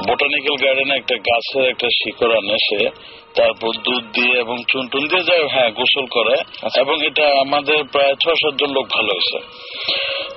বোটানিক্যাল 0.08 0.56
গার্ডেনে 0.64 0.94
একটা 0.96 1.14
গাছের 1.14 1.64
একটা 1.68 1.88
শিকড় 1.98 2.36
আনে 2.36 2.56
সে। 2.68 2.90
তারপর 3.34 3.68
দুধ 3.84 4.04
দিয়ে 4.12 4.40
এবং 4.40 4.56
চুন 4.72 4.88
টুন 4.88 5.08
দিয়ে 5.08 5.22
যায় 5.22 5.48
হ্যাঁ 5.48 5.70
গোসল 5.70 6.06
করে। 6.06 6.34
এবং 6.80 7.06
এটা 7.06 7.40
আমাদের 7.40 7.84
প্রায় 7.92 8.14
ছয় 8.14 8.34
সাতজন 8.34 8.70
লোক 8.70 8.86
ভালো 8.94 9.12
হয়েছে। 9.12 9.38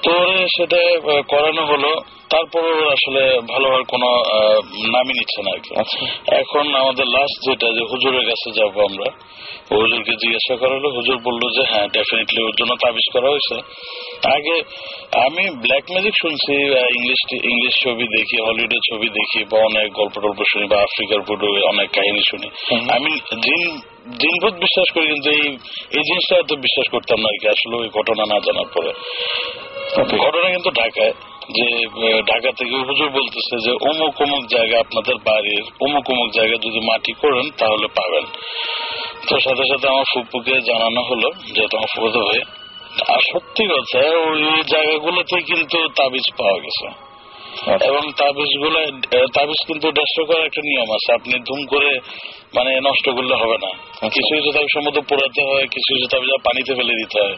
তো 0.03 0.11
সেটা 0.57 0.77
করানো 1.21 1.65
হলো। 1.65 2.01
তারপর 2.29 2.87
আসলে 2.87 3.41
ভালো 3.49 3.67
হওয়ার 3.67 3.83
কোনো 3.83 4.23
নামই 4.91 5.13
নিচ্ছে 5.13 5.41
না 5.41 5.51
আর 5.53 5.59
কি। 5.59 5.79
আচ্ছা। 5.79 6.35
এখন 6.35 6.75
আমাদের 6.75 7.05
লাস্ট 7.07 7.49
যেটা 7.49 7.67
যে 7.67 7.83
হুজুরের 7.91 8.25
কাছে 8.25 8.51
যাব 8.51 8.79
আমরা। 8.79 9.11
হুজুরকে 9.71 10.11
জিজ্ঞাসা 10.11 10.55
করা 10.55 10.75
হলো। 10.75 10.89
হুজুর 10.89 11.17
বলল 11.17 11.49
যে 11.49 11.73
হ্যাঁ 11.73 11.87
ডেফিনেটলি 11.87 12.43
ওর 12.43 12.51
জন্য 12.59 12.75
তাবিজ 12.75 13.13
করা 13.13 13.29
হয়েছে। 13.29 13.55
আগে 14.35 14.55
আমি 15.25 15.49
ব্ল্যাক 15.49 15.83
ম্যাজিক 15.91 16.13
শুনছি 16.21 16.53
ইংলিশ 16.99 17.43
ইংলিশ 17.43 17.73
ছবি 17.83 18.17
দেখি 18.17 18.41
হলিউডের 18.41 18.79
ছবি 18.93 19.09
দেখি 19.09 19.43
বা 19.43 19.59
অনেক 19.59 19.93
গল্প 19.93 20.19
টল্প 20.19 20.43
শুনি 20.51 20.65
বা 20.67 20.77
আফ্রিকার 20.81 21.21
ফুডে 21.21 21.67
অনেক 21.67 21.89
কাহিনী 21.91 22.19
শুনি। 22.29 22.47
আমি 22.95 23.11
জিন 23.45 23.81
জিনভূত 24.17 24.53
বিশ্বাস 24.53 24.87
করি 24.93 25.05
কিন্তু 25.07 25.29
এই 25.29 25.45
এই 25.91 26.03
জিনিসটা 26.03 26.35
এত 26.35 26.51
বিশ্বাস 26.53 26.87
করতাম 26.91 27.19
না 27.19 27.27
আর 27.27 27.37
কি 27.41 27.47
আসলে 27.47 27.75
ওই 27.75 27.89
ঘটনা 27.89 28.23
না 28.25 28.39
জানার 28.39 28.69
পরে। 28.75 28.91
ঘটনা 30.17 30.49
কিন্তু 30.49 30.69
ঢাকায় 30.71 31.13
যে 31.49 31.65
ঢাকা 32.21 32.51
থেকে 32.51 32.75
হুজুর 32.87 33.09
বলতেছে 33.09 33.55
যে 33.65 33.71
অমুক 33.71 34.21
অমুক 34.21 34.43
জায়গা 34.45 34.79
আপনাদের 34.79 35.15
বাড়ির 35.25 35.63
অমুক 35.81 36.09
অমুক 36.09 36.29
জায়গা 36.31 36.57
যদি 36.65 36.79
মাটি 36.79 37.13
করেন 37.13 37.45
তাহলে 37.57 37.87
পাবেন। 37.87 38.25
তো 39.27 39.39
সাথে 39.39 39.63
সাথে 39.71 39.87
আমার 39.87 40.05
ফুপুকে 40.13 40.61
জানানো 40.61 41.01
হলো 41.01 41.31
যে 41.55 41.63
তোমার 41.71 41.89
ফুপুতে 41.95 42.19
ভাই 42.19 42.41
আর 43.13 43.19
সত্যি 43.33 43.63
কথা 43.65 43.99
ওই 43.99 44.63
জায়গাগুলোতে 44.67 45.37
কিন্তু 45.41 45.77
তাবিজ 45.95 46.27
পাওয়া 46.37 46.59
গেছে। 46.59 47.06
এবং 47.65 48.03
তাবিজগুলো 48.17 48.79
তাবিজ 49.33 49.59
কিন্তু 49.67 49.87
ডেস্ট্রয় 49.91 50.27
করার 50.27 50.45
একটা 50.45 50.61
নিয়ম 50.65 50.89
আছে। 50.93 51.09
আপনি 51.13 51.33
ধুম 51.39 51.61
করে 51.65 51.91
মানে 52.55 52.71
নষ্ট 52.79 53.05
করলে 53.09 53.35
হবে 53.35 53.57
না। 53.65 53.71
কিছু 54.09 54.31
কিছু 54.35 54.49
তাবিজ 54.51 54.71
সম্মত 54.73 54.97
পোড়াতে 55.09 55.41
হয় 55.49 55.65
কিছু 55.73 55.89
কিছু 55.93 56.07
তাবিজ 56.11 56.31
পানিতে 56.43 56.71
ফেলে 56.75 56.93
দিতে 56.93 57.17
হয় 57.23 57.37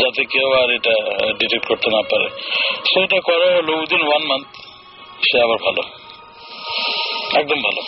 যাতে 0.00 0.24
কেউ 0.24 0.48
আর 0.62 0.68
এটা 0.70 0.94
ডিটেক্ট 1.38 1.66
করতে 1.66 1.88
না 1.90 2.00
পারে। 2.10 2.28
সেটা 2.90 3.18
করা 3.20 3.46
হলো 3.56 3.72
উইদিন 3.78 4.02
ওয়ান 4.08 4.22
মান্থ 4.22 4.46
সে 5.28 5.36
আবার 5.42 5.58
ভালো। 5.66 5.82
একদম 7.38 7.60
ভালো। 7.62 7.80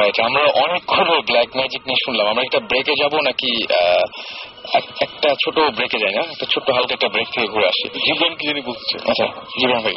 রাইট 0.00 0.20
আমরা 0.20 0.42
অনেকগুলো 0.64 1.22
ব্ল্যাক 1.22 1.48
ম্যাজিক 1.56 1.82
নিয়ে 1.86 2.02
শুনলাম। 2.04 2.26
আমরা 2.26 2.42
একটা 2.42 2.60
ব্রেকে 2.60 2.92
যাব 3.02 3.14
নাকি 3.20 3.50
একটা 5.02 5.34
ছোট 5.44 5.56
ব্রেকে 5.76 5.98
যাই 5.98 6.12
না? 6.12 6.20
একটা 6.20 6.46
ছোট্ট 6.50 6.70
হালকা 6.70 6.94
একটা 6.94 7.08
ব্রেক 7.08 7.28
থেকে 7.34 7.46
ঘুরে 7.46 7.66
আসি। 7.66 7.88
জীবন 7.88 8.34
কি 8.34 8.44
জানি 8.48 8.60
বলছে। 8.60 8.94
আচ্ছা 9.10 9.26
জীবন 9.60 9.78
ভাই। 9.80 9.94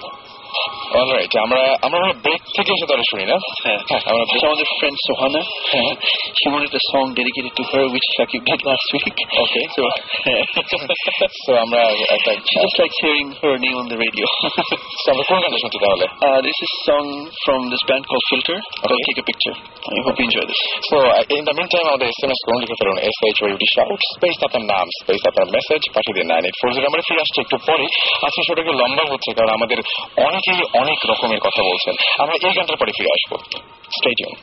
অলরাইট 1.01 1.33
আমরা 1.45 1.63
আমরা 1.87 2.01
ব্রেক 2.25 2.43
থেকে 2.57 2.71
এসে 2.77 2.87
তাহলে 2.91 3.05
শুনি 3.11 3.25
না 3.31 3.37
হ্যাঁ 3.65 3.81
হ্যাঁ 3.89 4.03
আমরা 4.11 4.25
So 4.41 4.47
our 4.51 4.67
friend 4.81 4.97
Sohana, 5.07 5.41
she 6.39 6.47
wanted 6.55 6.73
a 6.81 6.83
song 6.93 7.07
dedicated 7.21 7.53
to 7.59 7.65
her, 7.71 7.85
which 7.95 8.09
like 8.19 8.33
you 8.37 8.43
did 8.49 8.61
last 8.71 8.87
week. 8.95 9.17
Okay. 9.45 9.65
So 9.77 9.83
So 11.45 11.51
আমরা 11.65 11.81
একটা 12.17 12.33
she 12.49 12.57
just 12.65 12.77
likes 12.81 12.97
hearing 13.05 13.29
her 13.43 13.55
name 13.65 13.77
on 13.83 13.87
the 13.93 13.99
radio. 14.05 14.27
So 15.03 15.07
আমরা 15.13 15.25
কোন 15.31 15.39
গানটা 15.43 15.59
শুনছি 15.63 15.79
তাহলে 15.85 16.07
uh, 16.27 16.39
this 16.47 16.57
is 16.65 16.71
a 16.79 16.81
song 16.89 17.07
from 17.45 17.61
this 17.73 17.83
band 17.89 18.05
called 18.11 18.25
Filter. 18.31 18.59
Called 18.89 19.03
Take 19.07 19.21
a 19.23 19.27
Picture. 19.31 19.57
I 19.97 20.01
hope 20.07 20.17
you 20.21 20.27
enjoy 20.31 20.45
this. 20.51 20.61
So 20.91 20.97
uh, 21.11 21.37
in 21.37 21.43
the 21.49 21.55
meantime 21.59 21.87
আমাদের 21.91 22.07
SMS 22.13 22.41
করুন 22.47 22.59
লিখে 22.63 22.77
ফেলুন 22.81 22.99
S 23.09 23.17
H 23.29 23.39
ওইডি 23.47 23.67
shout 23.77 24.01
space 24.15 24.37
আপনার 24.47 24.65
নাম 24.73 24.87
স্পেস 25.01 25.21
আপনার 25.31 25.47
মেসেজ 25.57 25.83
পাঠিয়ে 25.95 26.17
দিন 26.19 26.27
nine 26.33 26.43
eight 26.49 26.57
four 26.61 26.71
zero 26.75 26.87
আমরা 26.91 27.03
ফিরে 27.09 27.21
আসছি 27.25 27.39
একটু 27.45 27.57
পরে 27.69 27.87
আজকে 28.27 28.41
সেটা 28.47 28.61
একটু 28.65 28.75
লম্বা 28.81 29.05
হচ্ছে 29.13 29.31
কারণ 29.39 29.51
আমাদের 29.59 29.79
অনেক 30.29 30.42
অনেকেই 30.44 30.64
অনেক 30.74 31.00
রকমের 31.10 31.40
কথা 31.40 31.62
বলছেন 31.64 31.96
আমরা 32.20 32.36
এই 32.42 32.54
গানটার 32.56 32.78
পরে 32.78 32.92
ফিরে 32.98 33.12
আসব 33.16 33.32
স্টেডিয়াম 33.92 34.34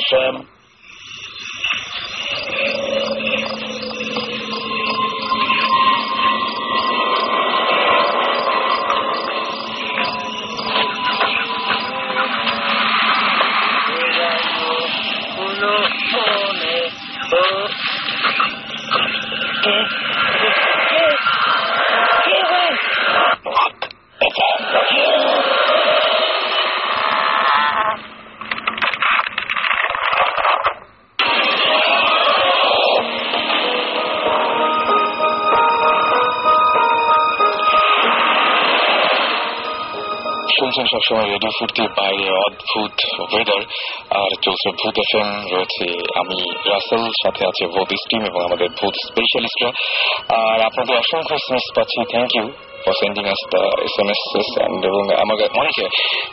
শুনছেন 0.00 0.57
সবসময় 40.92 41.28
রেডিও 41.32 41.52
ফুর্তি 41.58 41.82
বাইরে 41.98 42.26
অদ্ভুত 42.46 42.96
ওয়েদার 43.32 43.62
আর 44.20 44.30
চলছে 44.44 44.68
ভূত 44.80 44.96
এফ 45.04 45.12
এম 45.20 45.28
রয়েছে 45.54 45.86
আমি 46.20 46.38
রাসেল, 46.70 47.02
সাথে 47.22 47.42
আছে 47.50 47.64
ভূত 47.74 47.90
টিম 48.10 48.22
এবং 48.30 48.40
আমাদের 48.48 48.68
ভূত 48.78 48.94
স্পেশালিস্টরা 49.08 49.70
আর 50.40 50.58
আপনাদের 50.68 50.94
অসংখ্য 51.02 51.34
এসএমএস 51.38 51.66
পাচ্ছি 51.76 51.98
thank 52.12 52.32
you 52.38 52.46
for 52.84 52.94
sending 53.02 53.24
us 53.34 53.42
the 53.54 53.62
S 53.86 53.96
M 54.02 54.08
S 54.14 54.22
এবং 54.88 55.02
আমাকে 55.24 55.44
অনেকে, 55.60 55.86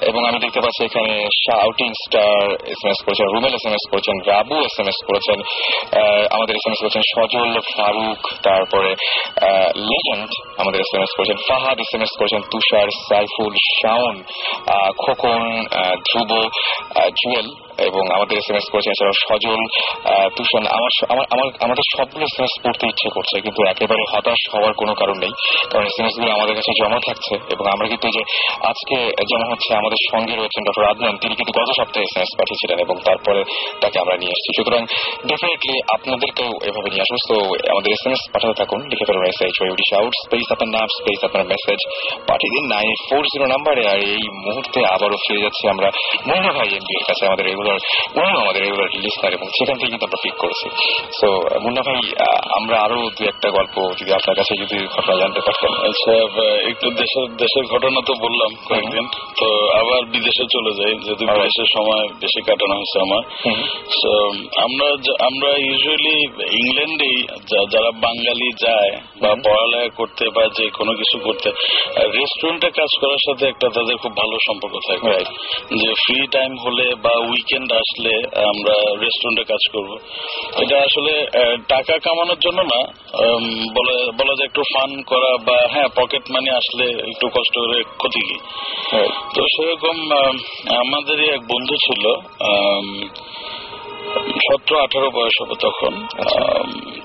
এবং 0.09 0.21
আমি 0.29 0.37
দেখতে 0.43 0.59
পাচ্ছি 0.63 0.81
এখানে 0.89 1.13
shouting 1.45 1.89
star 2.03 2.39
S 2.73 2.81
M 2.85 2.91
S 2.93 2.99
করেছেন, 3.05 3.27
রুমেল 3.33 3.53
এস 3.57 3.65
এম 3.69 3.73
এস 3.77 3.85
করেছেন, 3.91 4.15
রাবু 4.31 4.55
এস 4.67 4.75
এম 4.81 4.87
এস 4.91 4.99
করেছেন 5.09 5.39
আমাদের 6.35 6.53
এস 6.59 6.65
এম 6.67 6.73
এস 6.75 6.79
করেছেন 6.83 7.03
সজল 7.13 7.51
ফারুক, 7.75 8.21
তারপরে 8.47 8.91
লেজেন্ড 9.89 10.29
আমাদের 10.64 10.80
এস 10.80 10.92
এম 10.94 11.02
এস 11.02 11.12
করেছেন 11.16 11.38
ফাহাদ 11.48 11.76
এস 11.80 11.90
এম 11.94 12.02
এস 12.02 12.12
করেছেন 12.18 12.42
তুষার 12.50 12.88
সাইফুল 13.08 13.52
শাওন 13.76 14.16
আহ, 14.68 14.90
খোকন 15.02 15.42
আহ, 15.72 15.94
ধ্রুব 16.06 16.30
আহ, 16.32 17.08
জুয়েল 17.20 17.48
এবং 17.89 18.03
আমাদের 18.15 18.35
এস 18.41 18.47
এম 18.51 18.57
এস 18.59 18.67
করেছেন 18.73 18.91
এছাড়াও 18.95 19.15
সজল 19.25 19.61
তুষান 20.35 20.63
আমার 20.77 20.91
আমার 21.33 21.47
আমাদের 21.65 21.85
সবগুলো 21.95 22.25
এস 22.27 22.53
পড়তে 22.63 22.85
ইচ্ছে 22.91 23.07
করছে, 23.15 23.35
কিন্তু 23.45 23.61
একেবারে 23.71 24.03
হতাশ 24.11 24.41
হওয়ার 24.53 24.73
কোনো 24.81 24.93
কারণ 25.01 25.17
নেই, 25.23 25.33
কারণ 25.71 25.85
এস 25.91 25.97
এম 25.99 26.05
এসগুলো 26.09 26.31
আমাদের 26.37 26.55
কাছে 26.57 26.71
জমা 26.81 26.99
থাকছে 27.07 27.33
এবং 27.53 27.65
আমরা 27.73 27.85
কিন্তু 27.91 28.07
যে 28.15 28.21
আজকে 28.71 28.97
যেমন 29.29 29.47
হচ্ছে 29.51 29.69
আমাদের 29.81 29.99
সঙ্গে 30.11 30.33
রয়েছেন 30.39 30.61
ডক্টর 30.67 30.85
আদনান, 30.91 31.15
তিনি 31.21 31.33
কিন্তু 31.39 31.53
গত 31.59 31.69
সপ্তাহে 31.79 32.05
এস 32.23 32.31
পাঠিয়েছিলেন 32.39 32.77
এবং 32.85 32.95
তারপরে 33.07 33.41
তাকে 33.81 33.97
আমরা 34.03 34.15
নিয়ে 34.21 34.33
এসেছি 34.35 34.49
সুতরাং 34.57 34.81
ডেফিনেটলি 35.29 35.75
আপনাদেরকেও 35.95 36.51
এভাবে 36.67 36.89
নিয়ে 36.93 37.03
আসব। 37.05 37.15
তো 37.29 37.37
আমাদের 37.73 37.89
এস 37.95 38.03
এম 38.07 38.13
এস 38.15 38.21
পাঠাতে 38.33 38.55
থাকুন, 38.61 38.79
লিখে 38.91 39.05
ফেলুন 39.07 39.25
S 39.31 39.39
H 39.45 39.55
Y 39.59 39.71
out 39.99 40.13
space 40.23 40.47
আপনার 40.55 40.69
নাম 40.77 40.87
স্পেস 40.99 41.19
আপনার 41.27 41.43
মেসেজ 41.53 41.79
পাঠিয়ে 42.29 42.51
দিন। 42.55 42.65
নাইন 42.73 42.89
ফোর 43.07 43.23
জিরো 43.31 43.45
নাম্বারে 43.53 43.83
আর 43.91 43.99
এই 44.15 44.23
মুহূর্তে 44.45 44.79
আবারও 44.95 45.17
ফিরে 45.23 45.43
যাচ্ছি 45.45 45.63
আমরা 45.73 45.87
মুন্না 46.27 46.51
ভাই 46.57 46.69
এমপি 46.77 46.93
এর 46.99 47.05
কাছে, 47.09 47.23
আমাদের 47.29 47.45
রেগুলার 47.49 47.64
উনিও 48.15 48.37
আমাদের 48.43 48.63
লিস্টার 49.05 49.33
এবং 49.33 49.47
সেখান 49.57 49.75
থেকে 49.79 49.91
কিন্তু 49.91 50.05
আমরা 50.05 50.21
পিক 50.23 50.35
করেছি। 50.43 50.67
সো 51.19 51.27
মুন্না 51.63 51.81
ভাই 51.87 51.99
আমরা 52.59 52.75
আরও 52.85 52.99
দু 53.15 53.21
একটা 53.25 53.49
গল্প 53.49 53.75
যদি 53.99 54.11
আপনার 54.13 54.35
কাছে 54.35 54.53
যদি 54.63 54.77
ঘটনা 54.95 55.15
জানতে 55.15 55.41
পারতাম। 55.45 55.71
আচ্ছা 55.87 56.13
একটু 56.71 56.87
দেশের 57.01 57.27
দেশের 57.37 57.65
ঘটনা 57.73 57.99
তো 58.05 58.13
বললাম 58.25 58.51
কয়েকদিন। 58.69 59.05
তো 59.39 59.47
আবার 59.81 60.01
বিদেশে 60.13 60.45
চলে 60.53 60.71
যাই 60.79 60.93
যেহেতু 61.03 61.23
বিদেশের 61.33 61.69
সময় 61.75 62.05
বেশি 62.21 62.39
কাটানো 62.41 62.75
হয়েছে 62.75 62.97
আমার। 63.05 63.23
আমরা 64.65 64.87
আমরা 65.25 65.49
ইউজুয়ালি 65.67 66.17
ইংল্যান্ডেই 66.61 67.17
যারা 67.73 67.91
বাঙালি 68.05 68.49
যায় 68.65 68.91
বা 69.21 69.31
পড়ালেখা 69.45 69.89
করতে 69.95 70.23
বা 70.35 70.43
যে 70.57 70.65
কোনো 70.69 70.91
কিছু 70.91 71.17
করতে 71.19 71.49
রেস্টুরেন্টে 72.17 72.69
কাজ 72.69 72.91
করার 73.01 73.21
সাথে 73.27 73.43
একটা 73.47 73.67
তাদের 73.75 73.95
খুব 73.97 74.13
ভালো 74.17 74.35
সম্পর্ক 74.47 74.75
থাকে. 74.87 75.23
যে 75.79 75.89
ফ্রি 76.03 76.19
টাইম 76.27 76.51
হলে 76.65 76.85
বা 77.03 77.13
উইকেন্ড 77.55 77.71
আসলে 77.83 78.13
আমরা 78.51 78.75
রেস্টুরেন্টে 79.03 79.43
কাজ 79.51 79.63
করব। 79.73 79.91
এটা 80.61 80.75
আসলে 80.87 81.13
টাকা 81.67 81.95
কামানোর 82.05 82.39
জন্য 82.39 82.59
না 82.73 82.79
বলা 83.75 83.93
বলা 84.19 84.33
যায় 84.37 84.47
একটু 84.49 84.61
ফান 84.73 84.91
করা 85.11 85.31
বা 85.47 85.57
হ্যাঁ 85.73 85.89
পকেট 85.99 86.23
মানি 86.33 86.49
আসলে 86.61 86.85
একটু 87.11 87.25
কষ্ট 87.35 87.55
করে 87.63 87.79
ক্ষতি 87.97 88.21
কি 88.27 88.37
তো 89.35 89.41
সেরকম 89.53 89.97
আমাদেরই 90.81 91.27
এক 91.35 91.41
বন্ধু 91.51 91.75
ছিল 91.85 92.03
সতেরো 94.45 94.77
আঠারো 94.85 95.09
বয়স 95.17 95.35
হবে 95.41 95.55
তখন। 95.65 95.93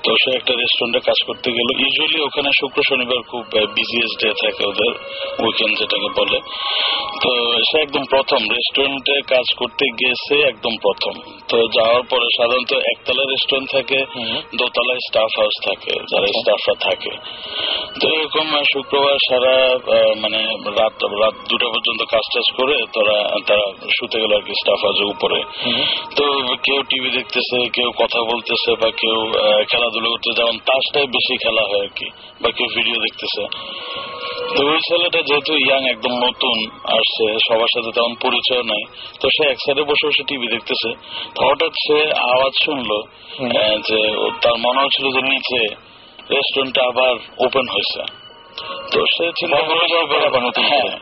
তো 0.03 0.09
সে 0.21 0.29
একটা 0.39 0.53
রেস্টুরেন্টে 0.61 1.01
কাজ 1.09 1.19
করতে 1.27 1.49
গেল। 1.57 1.67
ইউজুয়ালি 1.81 2.19
ওখানে 2.27 2.49
শুক্র 2.59 2.79
শনিবার 2.89 3.19
খুব 3.31 3.43
বিজিএস 3.75 4.11
ডে 4.21 4.29
থাকে 4.43 4.63
ওদের 4.71 4.91
উইকেন্ড 5.43 5.73
যেটাকে 5.79 6.09
বলে। 6.19 6.37
তো 7.23 7.31
সে 7.67 7.75
একদম 7.85 8.03
প্রথম 8.13 8.41
রেস্টুরেন্টে 8.55 9.15
কাজ 9.33 9.47
করতে 9.59 9.85
গেছে 10.01 10.35
একদম 10.51 10.73
প্রথম। 10.85 11.13
তো 11.49 11.55
যাওয়ার 11.77 12.03
পরে 12.11 12.27
সাধারণত 12.37 12.71
একতলা 12.93 13.23
রেস্টুরেন্ট 13.23 13.67
থাকে 13.75 13.99
দোতলায় 14.59 15.01
স্টাফ 15.07 15.31
হাউস 15.39 15.55
থাকে 15.67 15.93
যারা 16.11 16.27
স্টাফরা 16.39 16.75
থাকে। 16.87 17.11
তো 17.99 18.05
এরকম 18.15 18.47
শুক্রবার 18.73 19.17
সারা 19.27 19.55
মানে 20.23 20.39
রাত 20.79 20.97
রাত 21.23 21.35
দুটো 21.49 21.67
পর্যন্ত 21.73 22.01
কাজ 22.13 22.25
টাজ 22.33 22.47
করে 22.57 22.75
তারা 22.95 23.17
তারা 23.47 23.65
শুতে 23.97 24.17
গেল 24.21 24.31
আর 24.37 24.43
কি 24.47 24.53
স্টাফ 24.61 24.79
হাউসের 24.85 25.07
উপরে। 25.15 25.39
তো 26.17 26.23
কেউ 26.65 26.79
টিভি 26.91 27.09
দেখতেছে 27.17 27.57
কেউ 27.77 27.89
কথা 28.01 28.19
বলতেছে 28.31 28.71
বা 28.81 28.89
কেউ 29.01 29.17
খেলাধুলা 29.71 30.09
করতে 30.13 30.29
যেমন 30.39 30.55
তাসটাই 30.67 31.07
বেশি 31.15 31.35
খেলা 31.43 31.63
হয় 31.69 31.85
আর 31.87 31.91
কি 31.97 32.07
বা 32.41 32.49
কেউ 32.57 32.67
ভিডিও 32.77 32.97
দেখতেছে। 33.05 33.43
তো 34.55 34.61
ওই 34.71 34.79
ছেলেটা 34.87 35.19
যেহেতু 35.29 35.51
ইয়াং 35.65 35.81
একদম 35.93 36.13
নতুন 36.25 36.57
আসছে 36.97 37.25
সবার 37.47 37.71
সাথে 37.75 37.89
তেমন 37.95 38.13
পরিচয় 38.25 38.63
নাই 38.71 38.83
তো 39.21 39.25
সে 39.35 39.43
এক 39.53 39.59
সাইডে 39.63 39.83
বসে 39.89 40.05
বসে 40.09 40.23
টিভি 40.29 40.47
দেখতেছে। 40.55 40.89
হঠাৎ 41.41 41.73
সে 41.85 41.97
আওয়াজ 42.33 42.53
শুনলো 42.65 42.97
যে 43.87 43.99
তার 44.43 44.57
মনে 44.65 44.79
হচ্ছিল 44.83 45.05
যে 45.15 45.21
নিচে 45.31 45.61
রেস্টুরেন্টটা 46.33 46.81
আবার 46.91 47.13
ওপেন 47.45 47.65
হয়েছে। 47.73 48.01
তো 48.91 48.99
সে 49.15 49.25
চিন্তা 49.39 49.59
করল 49.67 49.81
হ্যাঁ 50.71 50.93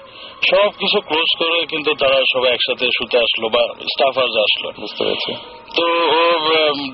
সব 0.49 0.70
কিছু 0.82 0.98
ক্লোজ 1.10 1.30
করে? 1.41 1.57
কিন্তু 1.72 1.91
তারা 2.02 2.18
সবাই 2.34 2.52
একসাথে 2.56 2.86
শুতে 2.98 3.18
আসলো 3.26 3.45
বা 3.56 3.64
স্টাফ 3.94 4.14
হাউস 4.20 4.36
আসলো। 4.48 4.68
বুঝতে 4.82 5.02
পেরেছি। 5.07 5.32
তো 5.77 5.85
ও 6.17 6.21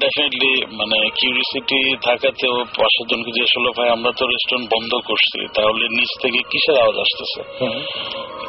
ডেফিনেটলি 0.04 0.54
মানে 0.80 0.98
কিউরিসিটি 1.18 1.80
থাকাতে 2.08 2.46
ও 2.56 2.58
পাশের 2.78 3.06
জনকে 3.12 3.32
জিজ্ঞেস 3.36 3.52
করল 3.56 3.68
ভাই 3.78 3.88
আমরা 3.96 4.12
তো 4.20 4.24
রেস্টুরেন্ট 4.34 4.68
বন্ধ 4.76 4.92
করছি। 5.10 5.40
তাহলে 5.56 5.84
নিচ 5.98 6.12
থেকে 6.24 6.40
কিসের 6.52 6.78
আওয়াজ 6.84 6.98
আসতেছে? 7.06 7.40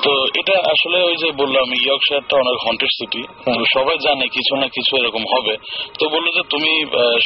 তো 0.04 0.12
এটা 0.40 0.54
আসলে 0.72 0.98
ওই 1.08 1.16
যে 1.22 1.28
বললাম 1.40 1.66
ইয়র্কশায়ারটা 1.84 2.34
অনেক 2.42 2.56
হন্টেড 2.66 2.92
সিটি 2.98 3.22
তো 3.54 3.60
সবাই 3.74 3.96
জানে 4.06 4.24
কিছু 4.36 4.52
না 4.60 4.66
কিছু 4.76 4.92
এরকম 5.00 5.24
হবে। 5.32 5.54
তো 5.98 6.04
বলল 6.14 6.26
যে 6.36 6.42
তুমি 6.52 6.70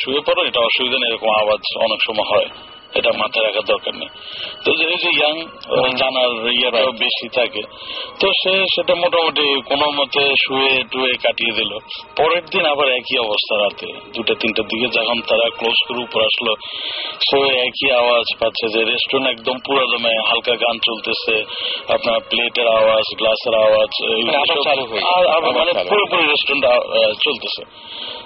শুয়ে 0.01 0.23
পড়ো 0.27 0.41
এটা 0.49 0.61
অসুবিধা 0.69 0.97
নেই 1.01 1.09
এরকম 1.11 1.31
আওয়াজ 1.43 1.63
অনেক 1.87 2.01
সময় 2.09 2.29
হয়। 2.33 2.49
এটা 2.95 3.11
মাথায় 3.13 3.45
রাখার 3.47 3.65
দরকার 3.65 3.95
নেই। 3.95 4.11
তো 4.65 4.71
যে 4.77 4.85
এই 4.85 4.97
যে 4.97 5.11
ইয়াং 5.19 5.37
জানার 5.97 6.33
ইয়েটাও 6.53 6.91
বেশি 6.93 7.27
থাকে 7.29 7.63
তো 8.21 8.27
সে 8.41 8.53
সেটা 8.75 8.95
মোটামুটি 8.95 9.45
কোনো 9.69 9.87
মতে 9.91 10.23
শুয়ে 10.45 10.85
টুয়ে 10.91 11.13
কাটিয়ে 11.17 11.53
দিল। 11.53 11.73
পরের 12.17 12.45
দিন 12.45 12.65
আবার 12.67 12.89
একই 12.89 13.19
অবস্থা 13.19 13.55
রাতে 13.57 13.89
দুটা 14.15 14.35
তিনটার 14.41 14.65
দিকে 14.65 14.89
যখন 14.89 15.19
তারা 15.29 15.47
ক্লোজ 15.59 15.79
করে 15.89 16.01
উপর 16.01 16.21
আসলো 16.21 16.53
সে 17.29 17.39
একই 17.67 17.89
আওয়াজ 17.93 18.27
পাচ্ছে 18.41 18.67
যে 18.69 18.81
রেস্টুরেন্ট 18.85 19.29
একদম 19.29 19.57
পুরো 19.67 19.87
দমে 19.87 20.13
হালকা 20.29 20.55
গান 20.57 20.77
চলতেছে 20.79 21.35
আপনার 21.95 22.21
প্লেটের 22.31 22.69
আওয়াজ 22.69 23.07
গ্লাসের 23.19 23.55
আওয়াজ 23.55 23.91
মানে 24.27 25.73
মানে। 25.73 25.73
পুরোপুরি 25.89 26.25
রেস্টুরেন্ট 26.27 26.65
চলতেছে। 27.25 27.63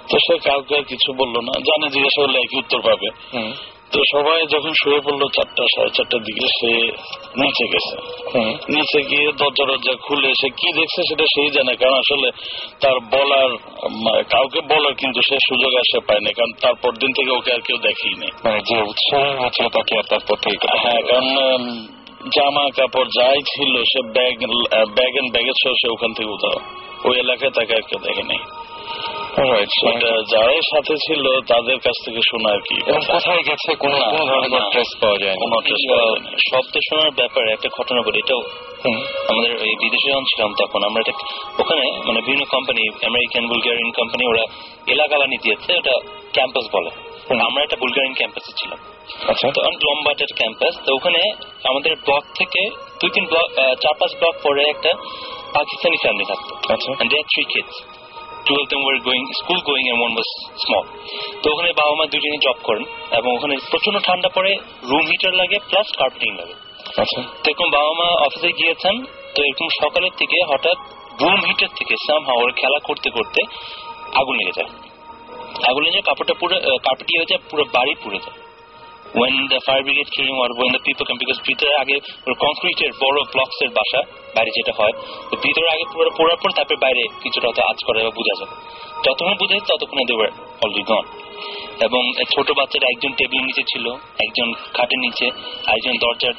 তো 0.09 0.15
সে 0.27 0.35
কাউকে 0.39 0.77
কিছু 0.83 1.13
বলল 1.13 1.35
না 1.39 1.53
জানে 1.59 1.85
জিজ্ঞাসা 1.89 2.21
করলে 2.21 2.37
একই 2.39 2.57
উত্তর 2.57 2.79
পাবে। 2.81 3.07
হুম। 3.33 3.51
তো 3.95 4.01
সবাই 4.13 4.39
যখন 4.53 4.71
শুয়ে 4.81 4.99
পড়ল 5.01 5.21
চারটা 5.27 5.63
সাড়ে 5.75 5.91
চারটার 5.95 6.21
দিকে 6.23 6.45
সে 6.57 6.71
নিচে 7.35 7.65
গেছে। 7.73 7.95
নিচে 8.69 8.99
গিয়ে 9.09 9.27
দরজা 9.37 9.63
দরজা 9.65 9.93
খুলে 10.01 10.29
সে 10.41 10.47
কি 10.49 10.69
দেখছে 10.75 10.99
সেটা 11.03 11.25
সেই 11.35 11.49
জানে 11.51 11.73
কারণ 11.75 11.95
আসলে 11.95 12.27
তার 12.81 12.97
বলার 13.11 13.51
কাউকে 14.29 14.59
বলার 14.69 14.93
কিন্তু 14.93 15.19
সে 15.21 15.37
সুযোগ 15.49 15.71
আসে 15.75 15.97
পায়নি 15.99 16.31
কারণ 16.33 16.51
তারপর 16.61 16.91
দিন 16.99 17.11
থেকে 17.13 17.31
ওকে 17.31 17.51
আর 17.53 17.61
কেউ 17.61 17.77
দেখেই 17.77 18.15
নেই 18.15 18.31
মানে 18.43 18.59
যে 18.61 18.75
উৎসাহ 18.81 19.23
হচ্ছিল 19.43 19.65
তাকে 19.67 19.93
আর 19.97 20.05
তারপর 20.09 20.35
থেকে 20.35 20.67
হ্যাঁ 20.77 21.01
কারণ 21.01 21.27
জামা 22.35 22.65
কাপড় 22.77 23.09
যাই 23.17 23.39
ছিল 23.43 23.73
সে 23.83 23.99
ব্যাগ 24.15 24.35
ব্যাগ 24.95 25.13
এন্ড 25.15 25.29
ব্যাগেজ 25.31 25.57
সহ 25.63 25.73
সে 25.81 25.87
ওখান 25.89 26.11
থেকে 26.13 26.29
উধাও। 26.29 26.57
ওই 27.03 27.15
এলাকায় 27.19 27.51
তাকে 27.51 27.73
আর 27.75 27.81
কেউ 27.81 27.99
দেখে 27.99 28.23
সেটা 29.35 30.11
যারাই 30.31 30.61
সাথে 30.61 30.95
ছিল 30.95 31.41
তাদের 31.41 31.77
কাছ 31.79 32.05
থেকে 32.05 32.19
শোনা 32.29 32.49
আর 32.53 32.59
কি। 32.59 32.77
কোথায় 33.11 33.43
গেছে 33.43 33.75
কোনো। 33.75 33.97
ট্রেস 34.71 34.87
পাওয়া 35.01 35.17
যায় 35.17 35.35
কোনো 35.35 35.55
পাওয়া 35.55 36.15
শব্দ 36.49 36.79
শোনার 36.89 37.11
ব্যাপারে 37.11 37.51
একটা 37.51 37.69
ঘটনা 37.77 38.01
বলি 38.01 38.19
এটাও 38.19 38.41
আমাদের 39.29 39.51
এই 39.51 39.75
বিদেশে 39.75 40.11
যখন 40.11 40.23
ছিলাম 40.23 40.53
তখন 40.59 40.83
আমরা 40.83 41.01
এটা 41.01 41.13
ওখানে 41.59 41.91
মানে 42.05 42.21
বিভিন্ন 42.21 42.45
কোম্পানি 42.45 43.05
আমেরিকান 43.05 43.47
বুলগেরিয়ান 43.47 43.91
কোম্পানি 43.91 44.27
ওরা 44.27 44.43
এলাকা 44.87 45.17
বানিয়ে 45.17 45.43
দিয়েছে 45.43 45.77
ওটা 45.77 45.99
ক্যাম্পাস 46.33 46.65
বলে। 46.73 46.89
আমরা 47.43 47.63
একটা 47.63 47.77
বুলগেরিয়ান 47.79 48.13
ক্যাম্পাসে 48.13 48.51
ছিলাম। 48.57 48.79
আচ্ছা। 49.27 49.51
তো 49.51 49.61
অনেক 49.61 49.79
লম্বা 49.91 50.11
একটা 50.11 50.25
ক্যাম্পাস 50.35 50.75
তো 50.85 50.95
ওখানে 50.95 51.31
আমাদের 51.63 51.95
ব্লক 51.95 52.23
থেকে 52.35 52.69
দুই 53.01 53.09
তিন 53.09 53.25
ব্লক 53.25 53.75
চার 53.81 53.93
পাঁচ 53.99 54.11
ব্লক 54.19 54.35
পরে 54.43 54.69
একটা 54.69 54.93
পাকিস্তানি 55.53 55.97
ফ্যামিলি 55.97 56.25
থাকতো। 56.25 56.73
আচ্ছা। 56.73 56.91
And 57.03 57.94
they 58.45 58.53
had 58.53 58.69
three 58.69 58.83
kids. 58.83 59.05
Going 59.05 59.23
school 59.33 59.61
going 59.61 59.87
and 59.89 59.99
one 59.99 60.13
was 60.13 60.29
small. 60.57 60.85
তো 61.41 61.45
ওখানে 61.53 61.69
বাবা 61.73 61.93
মা 61.99 62.05
দুজনেই 62.05 62.41
জব 62.41 62.57
করেন 62.63 62.83
এবং 63.11 63.29
ওখানে 63.37 63.55
প্রচণ্ড 63.71 63.97
ঠান্ডা 64.07 64.29
পড়ে 64.29 64.51
রুম 64.83 65.05
হিটার 65.11 65.33
লাগে 65.33 65.57
প্লাস 65.69 65.87
কার্পেটিং 65.99 66.31
লাগে 66.37 66.55
আচ্ছা 67.01 67.21
তো 67.41 67.47
এরকম 67.49 67.67
বাবা 67.69 67.91
মা 67.99 68.07
অফিসে 68.25 68.49
গিয়েছেন 68.59 68.95
তো 69.35 69.39
এরকম 69.41 69.67
সকালের 69.81 70.13
থেকে 70.17 70.37
হঠাৎ 70.51 70.77
রুম 71.21 71.39
হিটার 71.47 71.71
থেকে 71.79 71.93
সামহাও 72.07 72.39
ওরা 72.41 72.53
খেলা 72.61 72.79
করতে 72.79 73.09
করতে 73.09 73.39
আগুন 74.15 74.35
লেগে 74.39 74.53
যায় 74.59 74.71
আগুন 75.69 75.81
লেগে 75.85 75.95
যায় 75.95 76.05
কাপড়টা 76.09 76.33
পুরো 76.41 76.55
কার্পেটি 76.85 77.13
হয়ে 77.17 77.29
যায় 77.31 77.41
পুরো 77.49 77.63
বাড়ি 77.75 77.93
পুড়ে 78.03 78.19
যায় 78.25 78.44
when 79.19 79.33
the 79.51 79.59
fire 79.65 79.83
brigade 79.85 80.11
came 80.17 80.35
or 80.43 80.49
when 80.59 80.69
the 80.75 80.81
people 80.87 81.05
came, 81.07 81.19
because 81.23 81.39
ভিতরে 81.47 81.73
আগে 81.83 81.97
কংক্রিটের 82.43 82.91
বড় 83.03 83.17
ব্লকস 83.33 83.57
এর 83.65 83.71
বাসা, 83.77 84.01
বাইরে 84.35 84.51
যেটা 84.57 84.73
হয়, 84.79 84.93
তো 85.29 85.33
ভিতরে 85.45 85.67
আগে 85.75 85.85
পুরো 85.93 86.09
পোড়ার 86.17 86.39
পর 86.41 86.49
তারপরে 86.57 86.77
বাইরে 86.85 87.01
কিছুটা 87.23 87.45
হয়তো 87.49 87.63
আজ 87.69 87.77
করে 87.87 87.99
বা 88.05 88.11
বোঝা 88.19 88.35
যায়। 88.39 88.51
যতক্ষণ 89.05 89.35
বুঝে 89.41 89.57
ততক্ষণে 89.69 90.03
দে 90.09 90.13
ওয়ার 90.17 90.31
অলরেডি 90.63 90.83
গন 90.89 91.05
এবং 91.87 92.01
ছোট 92.33 92.47
বাচ্চারা 92.59 92.87
একজন 92.93 93.11
টেবিলের 93.19 93.45
নিচে 93.49 93.63
ছিল, 93.71 93.85
একজন 94.25 94.47
খাটের 94.75 94.99
নিচে 95.05 95.25
আরেকজন 95.69 95.95
দরজার 96.03 96.35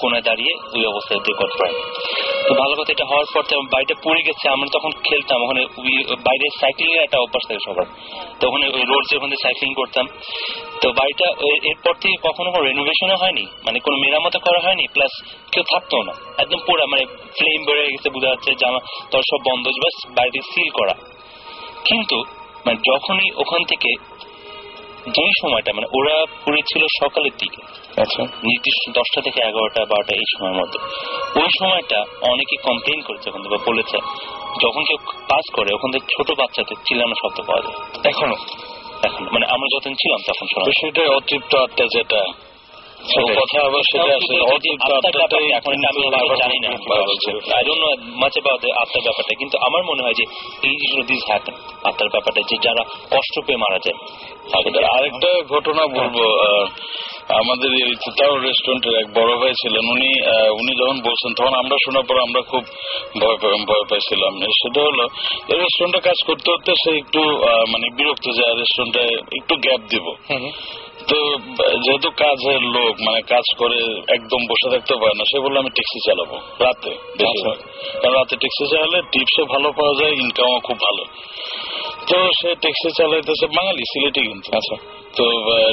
কোনায় 0.00 0.24
দাঁড়িয়ে 0.28 0.52
ওই 0.76 0.82
অবস্থায় 0.92 1.20
দে 1.24 1.32
গট 1.40 1.52
প্রায় 1.58 1.74
তো 2.46 2.52
ভালো 2.62 2.74
কথা, 2.78 2.90
এটা 2.94 3.06
হওয়ার 3.10 3.28
পর 3.34 3.42
বাড়িটা 3.74 3.94
পড়ে 4.04 4.20
গেছে, 4.28 4.44
আমরা 4.54 4.68
তখন 4.76 4.92
খেলতাম, 5.06 5.38
ওখানে 5.44 5.62
বাইরে 6.26 6.46
সাইক্লিং 6.60 6.90
এর 6.96 7.02
একটা 7.06 7.18
অভ্যাস 7.24 7.44
থাকে 7.48 7.62
সবার। 7.66 7.86
তো 8.38 8.42
ওখানে 8.48 8.66
ওই 8.76 8.82
রোড 8.90 9.04
ওখানে 9.18 9.36
সাইক্লিং 9.44 9.70
করতাম। 9.80 10.06
তো 10.82 10.86
বাড়িটা 10.98 11.26
এরপর 11.70 11.94
থেকে 12.02 12.16
কখনো 12.26 12.48
কোনো 12.54 12.64
রেনোভেশনও 12.68 13.16
হয়নি 13.22 13.44
মানে 13.66 13.78
কোনো 13.86 13.96
মেরামত 14.02 14.34
করা 14.46 14.60
হয়নি 14.66 14.84
প্লাস 14.94 15.12
কেউ 15.52 15.64
থাকতো 15.72 15.96
না। 16.08 16.14
একদম 16.42 16.60
পুরো 16.66 16.84
মানে 16.92 17.04
ফ্লেম 17.38 17.60
বেড়ে 17.68 17.82
গেছে, 17.94 18.08
বোঝা 18.14 18.28
যাচ্ছে, 18.32 18.50
জামা 18.62 18.80
তোর 19.10 19.22
সব 19.30 19.40
বন্ধ, 19.48 19.64
বাস 19.84 19.96
বাড়িতে 20.16 20.40
সিল 20.50 20.68
করা। 20.78 20.94
কিন্তু 21.88 22.16
মানে 22.64 22.78
যখনই 22.90 23.28
ওখান 23.42 23.62
থেকে 23.70 23.90
যেই 25.10 25.30
সময়টা 25.42 25.72
মানে 25.72 25.86
ওরা 25.94 26.26
পড়েছিল 26.46 26.86
ছিল 26.86 27.08
সকালের 27.08 27.30
দিকে। 27.38 27.62
আচ্ছা। 28.00 28.22
নির্দিষ্ট 28.22 28.98
দশটা 28.98 29.20
থেকে 29.20 29.40
এগারোটা 29.40 29.84
বারোটা 29.84 30.14
এই 30.14 30.38
সময়ের 30.38 30.56
মধ্যে। 30.56 30.78
ওই 31.40 31.48
সময়টা 31.58 32.04
অনেকে 32.20 32.56
কমপ্লেন 32.56 33.00
করেছে 33.00 33.30
ওখান 33.30 33.42
থেকে 33.42 33.56
বা 33.56 33.64
বলেছে 33.66 33.98
যখন 34.62 34.84
কেউ 34.84 34.96
পাস 35.28 35.52
করে 35.52 35.74
ওখান 35.74 35.92
থেকে 35.92 36.06
ছোট 36.16 36.38
বাচ্চাদের 36.38 36.76
চিল্লানো 36.76 37.14
শব্দ 37.14 37.48
পাওয়া 37.48 37.62
যায়। 37.62 38.00
এখনও? 38.10 38.36
এখন। 39.02 39.24
মানে 39.24 39.46
আমরা 39.46 39.66
যতদিন 39.76 39.94
ছিলাম 39.94 40.18
তখন 40.26 40.46
শোনা 40.54 40.64
তো 40.64 40.70
সেটাই 40.80 41.06
অতৃপ্ত 41.06 41.54
আত্মা 41.54 41.86
যেটা। 41.94 42.24
কথা 43.36 43.58
জানি 46.36 46.58
না 46.58 46.70
I 47.56 47.64
don't 47.64 47.80
know 47.80 47.88
much 48.16 48.32
about 48.32 48.62
আত্মার 48.76 49.02
ব্যাপারটা 49.02 49.34
কিন্তু 49.38 49.56
আমার 49.58 49.82
মনে 49.84 50.02
হয় 50.02 50.14
যে 50.14 50.24
এই 50.62 50.74
জিনিসগুলো 50.76 51.04
দিস 51.06 51.22
হ্যাপেন 51.28 51.54
আত্মার 51.84 52.08
ব্যাপারটা 52.08 52.40
যে 52.48 52.56
যারা 52.62 52.82
কষ্ট 53.10 53.34
পেয়ে 53.46 53.56
মারা 53.56 53.78
যায় 53.78 53.96
আরেকটা 54.92 55.30
ঘটনা 55.48 55.82
বলব 55.86 56.16
আমাদের 57.28 57.70
এই 57.80 57.84
রেস্টুরেন্টের 58.46 58.94
এক 59.02 59.08
বড় 59.18 59.32
ভাই 59.40 59.52
ছিলেন। 59.62 59.84
উনি 59.94 60.10
উনি 60.60 60.72
যখন 60.80 60.98
বলছেন 61.08 61.30
তখন 61.38 61.54
আমরা 61.62 61.76
শোনার 61.84 62.04
পর 62.08 62.16
আমরা 62.26 62.40
খুব 62.50 62.62
ভয় 63.20 63.36
ভয় 63.70 63.84
পাইছিলাম। 63.90 64.32
সেটা 64.60 64.80
হলো 64.88 65.04
এই 65.52 65.58
রেস্টুরেন্টে 65.62 66.00
কাজ 66.08 66.18
করতে 66.28 66.46
করতে 66.52 66.70
সে 66.82 66.90
একটু 67.02 67.20
মানে 67.72 67.86
বিরক্ত 67.96 68.26
যায় 68.38 68.54
রেস্টুরেন্টে 68.60 69.04
একটু 69.38 69.54
গ্যাপ 69.64 69.80
দিব। 69.92 70.06
তো 71.08 71.18
যেহেতু 71.84 72.08
কাজের 72.22 72.60
লোক 72.76 72.92
মানে 73.06 73.20
কাজ 73.32 73.46
করে 73.58 73.78
একদম 74.16 74.40
বসে 74.50 74.68
থাকতে 74.74 74.94
পারে 75.00 75.14
না 75.18 75.24
সে 75.30 75.38
বলল 75.44 75.56
আমি 75.56 75.70
ট্যাক্সি 75.70 75.98
চালাবো 76.06 76.36
রাতে 76.64 76.92
বেশিরভাগ। 77.18 77.58
কারণ 78.00 78.14
রাতে 78.18 78.34
ট্যাক্সি 78.42 78.64
চালালে 78.72 79.00
টিপসও 79.12 79.44
ভালো 79.54 79.68
পাওয়া 79.72 79.94
যায় 80.00 80.12
ইনকামও 80.22 80.60
খুব 80.60 80.78
ভালো। 80.86 81.04
তো 82.08 82.16
সে 82.38 82.54
ট্যাক্সি 82.62 82.88
চালাইতেছে 82.98 83.46
বাঙালি 83.56 83.82
সিলেটি 83.92 84.20
কিন্তু। 84.20 84.50
আচ্ছা। 84.58 84.95
তো 85.16 85.26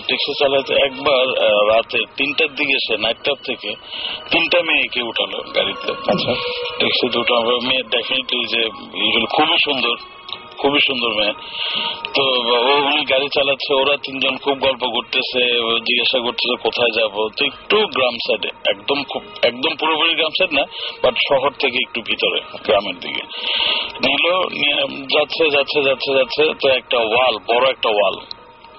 ট্যাক্সি 0.07 0.33
চালাতে 0.41 0.73
একবার 0.87 1.25
রাতে 1.71 1.99
তিনটার 2.17 2.51
দিকে 2.59 2.75
সে 2.85 2.93
নাইট 3.03 3.19
ক্লাব 3.23 3.39
থেকে 3.49 3.69
তিনটা 4.31 4.59
মেয়েকে 4.67 5.01
উঠালো 5.09 5.37
গাড়িতে। 5.55 5.89
আচ্ছা। 6.11 6.31
ট্যাক্সিতে 6.79 7.17
উঠানো 7.23 7.53
মেয়ে 7.67 7.83
ডেফিনেটলি 7.93 8.41
যে 8.53 8.61
খুবই 9.35 9.57
সুন্দর 9.67 9.95
খুবই 10.61 10.81
সুন্দর 10.87 11.11
মেয়ে। 11.19 11.33
তো 12.15 12.23
ও 12.69 12.73
উনি 12.89 13.01
গাড়ি 13.11 13.27
চালাচ্ছে 13.35 13.71
ওরা 13.81 13.95
তিনজন 14.05 14.35
খুব 14.43 14.55
গল্প 14.67 14.83
করতেছে 14.95 15.41
জিজ্ঞাসা 15.87 16.17
করতেছে 16.25 16.55
কোথায় 16.65 16.93
যাব? 16.99 17.15
তো 17.37 17.41
একটু 17.51 17.77
গ্রাম 17.95 18.15
সাইডে 18.25 18.49
একদম 18.73 18.99
খুব 19.11 19.23
একদম 19.49 19.71
পুরোপুরি 19.79 20.13
গ্রাম 20.19 20.33
সাইড 20.39 20.51
না 20.59 20.63
বাট 21.03 21.15
শহর 21.29 21.51
থেকে 21.61 21.77
একটু 21.85 21.99
ভিতরে 22.09 22.39
গ্রামের 22.65 22.97
দিকে। 23.03 23.23
নিল 24.03 24.25
যাচ্ছে 25.15 25.43
যাচ্ছে 25.55 25.79
যাচ্ছে 25.87 26.11
যাচ্ছে 26.17 26.43
তো 26.61 26.67
একটা 26.79 26.97
ওয়াল 27.11 27.35
বড় 27.49 27.65
একটা 27.75 27.89
ওয়াল। 27.97 28.17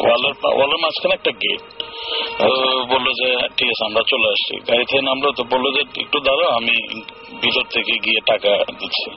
ওয়ালের 0.03 0.35
ওয়ালের 0.57 0.81
মাঝখানে 0.85 1.15
একটা 1.19 1.33
গেট 1.43 1.63
বলল 2.93 3.07
যে 3.21 3.29
ঠিক 3.57 3.69
আছে 3.73 3.85
আমরা 3.89 4.03
চলে 4.13 4.27
আসছি। 4.35 4.55
গাড়ি 4.69 4.85
থেকে 4.91 5.03
নামলো 5.09 5.29
তো 5.39 5.43
বলল 5.53 5.67
যে 5.77 5.81
একটু 6.05 6.19
দাঁড়াও 6.27 6.51
আমি 6.59 6.77
ভিতর 7.43 7.65
থেকে 7.75 7.95
গিয়ে 8.05 8.21
টাকা 8.31 8.53
দিচ্ছি। 8.81 9.11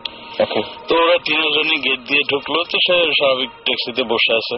তো 0.88 0.94
ওরা 1.04 1.18
তিনজনই 1.28 1.78
গেট 1.86 2.02
দিয়ে 2.10 2.24
ঢুকলো 2.32 2.60
তো 2.72 2.78
সে 2.86 2.96
স্বাভাবিক 3.20 3.52
ট্যাক্সিতে 3.66 4.04
বসে 4.12 4.32
আছে। 4.40 4.58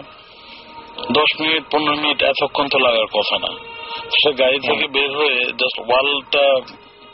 দশ 1.18 1.30
মিনিট 1.42 1.64
পনেরো 1.72 1.96
মিনিট 2.02 2.20
এতক্ষণ 2.32 2.66
তো 2.74 2.78
লাগার 2.86 3.10
কথা 3.18 3.36
না। 3.46 3.52
সে 4.20 4.30
গাড়ি 4.42 4.60
থেকে 4.68 4.86
বের 4.96 5.12
হয়ে 5.20 5.38
জাস্ট 5.60 5.78
ওয়ালটা 5.88 6.46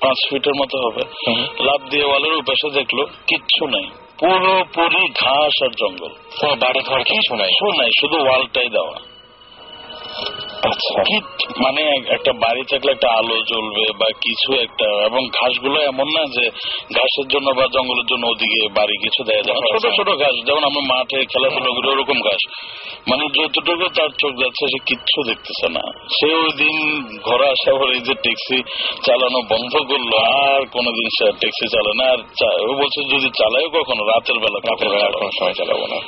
পাঁচ 0.03 0.17
ফিটের 0.29 0.55
মতো 0.61 0.75
হবে। 0.85 1.03
লাভ 1.67 1.81
দিয়ে 1.91 2.05
ওয়ালের 2.09 2.35
উপাশে 2.41 2.67
দেখল 2.79 2.99
কিচ্ছু 3.29 3.63
নাই। 3.75 3.87
পুরোপুরি 4.19 5.03
ঘাস 5.21 5.55
আর 5.63 5.73
জঙ্গল। 5.79 6.13
বাড়ি 6.55 6.81
ঘর 6.83 6.99
কিছু 7.03 7.21
শোনায় 7.27 7.53
শোনায় 7.59 7.93
শুধু 7.99 8.17
ওয়ালটাই 8.25 8.69
দেওয়া। 8.69 8.97
কি 11.07 11.17
মানে 11.63 11.81
একটা 12.15 12.31
বাড়ি 12.43 12.63
থাকলে 12.71 12.89
একটা 12.91 13.09
আলো 13.19 13.37
জ্বলবে 13.51 13.85
বা 13.99 14.07
কিছু 14.25 14.49
একটা 14.65 14.87
এবং 15.09 15.21
ঘাসগুলো 15.37 15.77
এমন 15.91 16.07
না 16.15 16.23
যে 16.35 16.45
ঘাসের 16.97 17.27
জন্য 17.33 17.47
বা 17.57 17.65
জঙ্গলের 17.75 18.07
জন্য 18.11 18.23
ওদিকে 18.27 18.59
বাড়ি 18.77 18.95
কিছু 19.03 19.21
দেয়া 19.23 19.43
যায়। 19.47 19.59
ছোট 19.71 19.85
ছোট 19.97 20.09
ঘাস 20.21 20.35
যেমন 20.47 20.63
আমরা 20.63 20.81
মাঠে 20.91 21.19
খেলাধুলা 21.31 21.71
করি 21.75 21.87
ওরকম 21.89 22.17
ঘাস। 22.21 22.41
মানে 23.09 23.23
যতটুকু 23.35 23.85
তার 23.97 24.11
চোখ 24.21 24.31
যাচ্ছে 24.41 24.63
সে 24.71 24.79
কিচ্ছু 24.85 25.19
দেখতেছে 25.29 25.67
না। 25.69 25.83
সে 26.15 26.27
ওই 26.43 26.51
দিন 26.61 26.75
ঘরে 27.23 27.45
আসা 27.49 27.71
পরে 27.79 27.95
যে 27.99 28.13
ট্যাক্সি 28.23 28.57
চালানো 29.05 29.39
বন্ধ 29.51 29.73
করল 29.89 30.11
আর 30.47 30.61
কোনোদিন 30.75 31.07
সে 31.17 31.25
ট্যাক্সি 31.41 31.65
চালায় 31.73 31.97
না। 32.01 32.05
আর 32.13 32.19
ও 32.69 32.73
বলছে 32.81 32.99
যদি 33.13 33.29
চালায় 33.39 33.67
কখনো 33.77 34.01
রাতের 34.11 34.37
বেলা 34.39 34.59
রাতের 34.69 34.89
বেলা 34.89 35.07
কোনো 35.13 35.31
সময় 35.39 35.53
চালাবো 35.53 35.85
না। 35.93 35.99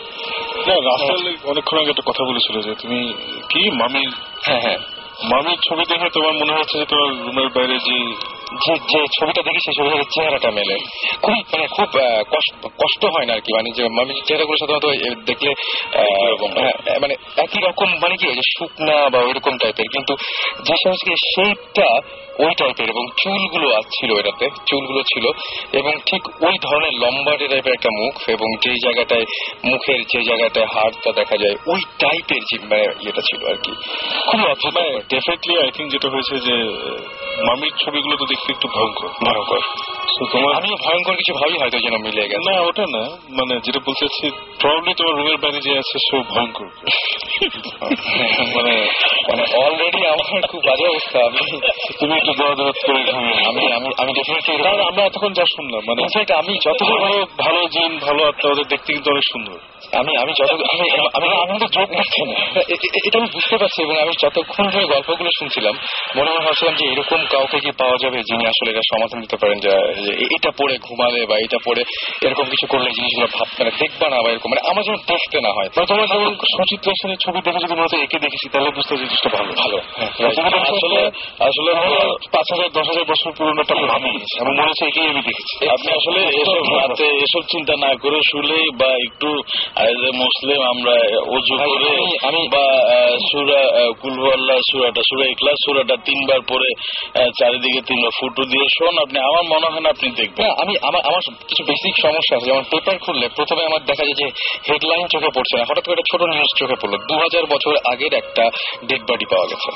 না 0.68 0.76
রাসেল 0.90 1.22
অনেকক্ষণ 1.52 1.78
আগে 1.78 1.90
একটা 1.90 2.06
কথা 2.10 2.24
বলেছিল 2.30 2.56
যে 2.62 2.72
তুমি 2.82 3.00
কি 3.50 3.64
মামির 3.98 4.14
হ্যাঁ 4.46 4.62
হ্যাঁ। 4.62 4.80
মামির 5.30 5.60
ছবি 5.70 5.84
দেখে 5.90 6.10
তোমার 6.10 6.34
মনে 6.34 6.54
হচ্ছে 6.54 6.76
যে 6.78 6.86
তোমার 6.86 7.10
রুমের 7.26 7.50
বাইরে 7.50 7.80
যে 7.80 7.98
যে 8.66 8.74
যে 8.88 9.00
ছবিটা 9.20 9.42
দেখি 9.42 9.60
সেই 9.66 9.74
ছবি 9.74 9.90
চেহারাটা 10.16 10.52
মেলে। 10.52 10.76
খুব 11.22 11.38
মানে 11.54 11.68
খুব 11.68 11.90
কষ্ট 12.78 13.06
হয় 13.06 13.26
না 13.26 13.34
আর 13.34 13.40
কি? 13.40 13.52
মানে 13.54 13.70
যে 13.72 13.84
মামি 13.90 14.14
চেহারাগুলো 14.28 14.58
সাধারণত 14.58 14.86
দেখলে 15.26 15.52
আহ, 15.96 16.32
হ্যাঁ, 16.58 17.00
মানে 17.00 17.16
একই 17.38 17.60
রকম 17.60 17.90
মানে 18.02 18.16
কি? 18.16 18.26
ওই 18.28 18.36
শুকনা 18.60 19.10
বা 19.10 19.20
ওইরকম 19.20 19.58
টাইপের 19.58 19.88
কিন্তু 19.92 20.14
যে 20.64 20.76
সমস্ত 20.84 21.08
শেপটা 21.34 21.90
ওই 22.40 22.54
টাইপের 22.58 22.90
এবং 22.90 23.08
চুলগুলো 23.24 23.82
ছিল 23.82 24.20
এটাতে, 24.20 24.50
চুলগুলো 24.50 25.02
ছিল। 25.02 25.26
এবং 25.74 25.92
ঠিক 25.92 26.28
ওই 26.28 26.58
ধরনের 26.62 26.94
লম্বা 26.94 27.38
টাইপের 27.38 27.74
একটা 27.74 27.90
মুখ 28.00 28.30
এবং 28.30 28.58
যে 28.62 28.74
জায়গাটায় 28.74 29.26
মুখের 29.66 30.02
যে 30.02 30.22
জায়গাটায় 30.22 30.66
হাড়টা 30.66 31.12
দেখা 31.12 31.38
যায়, 31.38 31.56
ওই 31.68 31.82
টাইপের 32.00 32.42
যে 32.42 32.58
মানে 32.62 32.84
ইয়েটা 32.84 33.22
ছিল 33.22 33.48
আর 33.50 33.56
কি। 33.56 33.72
খুবই 34.32 34.44
অদ্ভুত। 34.44 34.78
ডেফিনেটলি 35.10 35.60
আই 35.60 35.72
থিঙ্ক 35.72 35.92
যেটা 35.92 36.10
হয়েছে 36.10 36.36
যে, 36.40 36.54
মামির 37.44 37.72
ছবিগুলো 37.86 38.18
তো 38.18 38.26
দেখতে 38.26 38.52
একটু 38.52 38.68
ভয়ঙ্কর 38.68 39.08
ভয়ঙ্কর। 39.08 39.60
তোমার 40.26 40.54
আমিও 40.54 40.76
ভয়ঙ্কর 40.76 41.16
কিছু 41.16 41.34
ভাবি 41.34 41.58
হয়তো 41.58 41.80
যেন 41.80 42.02
মিলে 42.02 42.28
গেছে 42.28 42.52
না 42.52 42.62
ওটা 42.62 42.86
না। 42.90 43.18
মানে 43.30 43.60
যেটা 43.64 43.80
বলতে 43.86 44.06
চাচ্ছি 44.06 44.32
প্রবলি 44.60 44.94
তোমার 44.94 45.16
রুমের 45.16 45.38
বাইরে 45.38 45.62
যে 45.62 45.78
আছে 45.78 45.98
সে 46.12 46.18
ভয়ঙ্কর। 46.30 46.66
মানে 48.56 48.88
মানে 49.30 49.44
অলরেডি 49.66 50.08
আমার 50.08 50.48
খুব 50.48 50.62
বাজে 50.66 50.88
অবস্থা। 50.88 51.20
আমি 51.26 51.60
তুমি 52.00 52.14
একটু 52.18 52.34
দরদ 52.34 52.62
করে 52.88 53.12
ঘুমিয়ে 53.12 53.48
আমি 53.48 53.74
আমি 53.74 53.90
আমি 53.98 54.14
ডেফিনেটলি 54.14 54.68
আমরা 54.68 55.04
এতক্ষণ 55.04 55.34
যা 55.34 55.44
শুনলাম 55.56 55.82
মানে 55.88 56.02
ইনফ্যাক্ট 56.02 56.32
আমি 56.32 56.54
যতগুলো 56.66 56.98
ভালো 56.98 57.26
ভালো 57.38 57.68
জিন 57.68 58.00
ভালো 58.00 58.28
আত্মা 58.28 58.52
ওদের 58.52 58.68
দেখতে 58.68 58.94
কিন্তু 58.94 59.10
অনেক 59.12 59.24
সুন্দর। 59.32 59.58
আমি 60.00 60.18
আমি 60.18 60.32
যত 60.42 60.52
আমি 60.52 60.90
আমি 61.14 61.28
আমি 61.42 61.60
তো 61.60 61.68
না। 61.82 62.04
এটা 63.06 63.20
আমি 63.20 63.28
বুঝতে 63.34 63.58
পারছি 63.58 63.82
এবং 63.84 64.00
আমি 64.00 64.14
যতক্ষণ 64.24 64.70
ধরে 64.70 64.86
গল্পগুলো 64.86 65.30
শুনছিলাম 65.40 65.78
মনে 66.18 66.30
মনে 66.30 66.46
ভাবছিলাম 66.46 66.76
যে 66.76 66.86
এরকম 66.92 67.26
কাউকে 67.32 67.60
কি 67.60 67.72
পাওয়া 67.72 67.98
যাবে 68.02 68.24
যিনি 68.24 68.46
আসলে 68.46 68.72
এটা 68.72 68.82
সমাধান 68.82 69.22
দিতে 69.22 69.38
পারেন 69.38 69.60
যে 69.60 69.70
যে 70.08 70.14
এটা 70.36 70.52
পড়ে 70.52 70.76
ঘুমালে 70.78 71.26
বা 71.26 71.36
এটা 71.38 71.58
পড়ে 71.66 71.82
এরকম 72.22 72.44
কিছু 72.44 72.66
করলে 72.68 72.90
জিনিসগুলো 72.92 73.28
ভাব 73.34 73.48
মানে 73.60 73.72
দেখবা 73.80 74.08
না 74.10 74.18
বা 74.24 74.30
এরকম। 74.32 74.50
মানে 74.50 74.70
আমার 74.70 74.84
যেন 74.84 74.96
দেখতে 75.08 75.38
না 75.42 75.50
হয়। 75.50 75.70
তোমার 75.86 76.08
যেমন 76.08 76.32
সুচিত্রা 76.52 76.94
সেনের 77.02 77.18
ছবি 77.18 77.40
দেখে 77.42 77.60
যদি 77.60 77.74
মনে 77.74 77.82
হতো 77.82 77.98
একে 77.98 78.20
দেখেছি 78.20 78.50
তাহলে 78.50 78.70
বুঝতে 78.70 78.94
জিনিসটা 78.98 79.30
ভালো। 79.30 79.52
ভালো 79.54 79.78
হ্যাঁ, 79.78 80.18
আসলে 80.68 81.00
আসলে 81.40 81.72
পাঁচ 82.32 82.48
হাজার 82.54 82.70
দশ 82.74 82.88
হাজার 82.88 83.06
বছর 83.06 83.30
পুরনো 83.32 83.62
একটা 83.62 83.76
ভাবি 83.88 84.12
এবং 84.40 84.52
মনে 84.52 84.68
হচ্ছে 84.68 84.86
একেই 84.86 85.08
আমি 85.08 85.22
দেখেছি। 85.22 85.56
আপনি 85.68 85.90
আসলে 85.94 86.20
এসব 86.42 86.64
রাতে 86.78 87.06
এসব 87.18 87.44
চিন্তা 87.52 87.74
না 87.80 87.92
করে 88.02 88.20
শুলে 88.32 88.58
বা 88.80 88.90
একটু 89.06 89.30
মুসলিম 90.14 90.60
আমরা 90.64 90.96
অজু 91.28 91.56
করে 91.58 91.92
আমি- 92.28 92.50
বা 92.50 92.66
সুরা 93.32 93.62
কুলহুয়াল্লাহ 94.02 94.58
সুরাটা 94.72 95.02
সুরা 95.10 95.26
ইখলাস 95.28 95.58
সুরাটা 95.66 95.96
তিনবার 96.06 96.42
পরে 96.48 96.70
চারিদিকে 97.40 97.82
তিনবার 97.82 98.12
ফুটো 98.20 98.44
দিয়ে 98.44 98.66
শোন। 98.78 98.94
আপনি 99.02 99.18
আমার 99.20 99.44
মনে 99.50 99.68
হয় 99.72 99.82
না 99.82 99.92
আপনি 99.98 100.12
দেখবেন। 100.12 100.48
না 100.48 100.54
আমি 100.62 100.76
আমার 100.82 101.02
আমার 101.06 101.20
কিছু 101.48 101.64
বেসিক 101.64 101.94
সমস্যা 102.02 102.38
আছে। 102.38 102.46
যেমন 102.46 102.64
পেপার 102.64 102.98
খুললে 102.98 103.30
প্রথমে 103.30 103.66
আমার 103.66 103.86
দেখা 103.86 104.04
যায় 104.04 104.14
যে 104.14 104.32
হেডলাইন 104.70 105.08
চোখে 105.08 105.28
পড়ছে 105.36 105.58
না। 105.58 105.64
হঠাৎ 105.70 105.86
করে 105.86 106.02
ছোট 106.12 106.22
নিউজ 106.22 106.58
চোখে 106.58 106.74
পড়ল। 106.82 106.98
দু 106.98 107.16
হাজার 107.16 107.46
বছর 107.46 107.76
আগের 107.92 108.14
একটা 108.14 108.50
ডেড 108.86 109.12
বডি 109.12 109.26
পাওয়া 109.26 109.48
গেছে। 109.48 109.72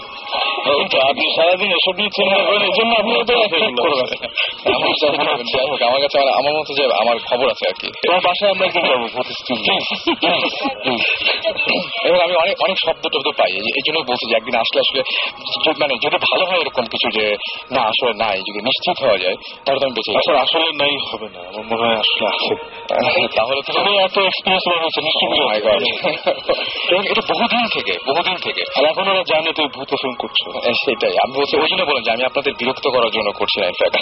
আপনি 1.01 1.35
সারাদিন 1.35 1.71
এসব 1.71 1.97
নিয়ে 1.97 2.09
চিন্তা 2.09 2.43
করেন 2.43 2.61
এই 2.61 2.71
জন্য 2.75 2.93
আপনি 2.93 3.23
তো 3.23 3.37
আমার 3.37 3.57
যাই 5.37 5.69
হোক, 5.69 5.81
আমার 5.81 6.01
কাছে 6.01 6.19
আমার- 6.19 6.51
মতো 6.51 6.73
যে 6.73 6.85
আমার 6.85 7.19
খবর 7.19 7.49
আছে 7.49 7.67
আর 7.67 7.73
কি। 7.73 7.87
তোমার 7.87 8.19
বাসায় 8.23 8.51
আমরা 8.51 8.65
একদিন 8.65 8.85
যাব 8.85 9.07
এবং 12.05 12.21
আমি 12.21 12.35
অনেক 12.35 12.63
অনেক 12.63 12.77
শব্দ 12.85 13.07
টব্দ 13.07 13.29
পাই। 13.37 13.53
এই- 13.53 13.81
জন্য 13.87 13.99
বলছি 13.99 14.29
যে 14.29 14.35
একদিন 14.35 14.55
আসলে 14.55 14.79
আসলে 14.79 15.03
মানে 15.79 15.95
যদি 16.05 16.17
ভালো 16.17 16.45
হয় 16.45 16.57
এরকম 16.57 16.85
কিছু 16.85 17.19
যে 17.19 17.35
না 17.71 17.81
আসলে 17.81 18.13
নাই 18.13 18.37
যদি 18.37 18.61
নিশ্চিত 18.61 19.03
হওয়া 19.03 19.17
যায় 19.17 19.35
তাহলে 19.65 19.79
তো 19.79 19.85
আমি 19.85 19.93
বেঁচে 19.93 20.10
আসলে 20.19 20.37
আসলে 20.45 20.67
নাই 20.81 20.93
হবে 21.09 21.27
না। 21.35 21.41
আমার 21.49 21.63
মনে 21.69 21.81
হয় 21.81 21.97
আসলে 22.03 22.25
আছে। 22.31 22.53
তাহলে 23.35 23.61
তো 23.67 23.71
এত 24.05 24.15
এক্সপিরিয়েন্স 24.29 24.65
হয়েছে 24.71 25.01
নিশ্চয়ই 25.07 25.43
my 25.43 25.59
God. 25.65 25.81
এবং 26.91 27.03
এটা 27.11 27.21
বহুদিন 27.31 27.65
থেকে 27.75 27.93
বহুদিন 28.07 28.37
থেকে। 28.45 28.61
আর 28.77 28.83
এখন 28.91 29.07
ওরা 29.07 29.23
জানে 29.31 29.51
তুই 29.57 29.67
ভূত 29.75 29.91
ফিল্ম 30.01 30.15
করছ। 30.23 30.39
হ্যাঁ, 30.55 30.75
সেটাই। 30.83 31.15
আমি 31.23 31.33
বলছি 31.37 31.57
ওই 31.57 31.67
জন্য 31.71 31.85
বলেন 31.85 32.03
যে 32.03 32.11
আমি 32.11 32.23
আপনাদের 32.23 32.53
বিরক্ত 32.59 32.87
করার 32.87 33.11
জন্য 33.11 33.31
করছি 33.39 33.59
না 33.59 33.65
ইনফ্যাক্ট 33.67 33.97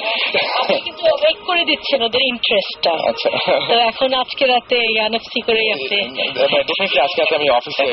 কিন্তু 0.85 1.03
ওয়েক 1.13 1.37
করে 1.45 1.65
দিচ্ছেন 1.65 2.03
ওদের 2.03 2.21
ইন্টারেস্টটা 2.33 2.93
আচ্ছা। 3.09 3.29
তো 3.69 3.75
এখন 3.91 4.09
আজকে 4.23 4.45
রাতে 4.45 4.77
এনএফসি 4.99 5.41
করে 5.41 5.61
আছে। 5.75 5.95
ডেফিনেটলি 6.67 6.99
আজকে 7.05 7.21
রাতে 7.21 7.35
আমি 7.35 7.49
অফিসে 7.49 7.83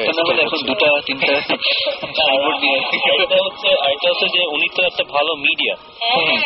এখন 0.44 0.60
দুটা 0.68 0.86
তিনটা 1.06 1.26
হচ্ছে 3.46 3.68
আরেকটা 3.84 4.08
হচ্ছে 4.10 4.26
যে 4.34 4.40
উনি 4.54 4.66
তো 4.76 4.80
একটা 4.90 5.04
ভালো 5.14 5.32
মিডিয়া 5.46 5.74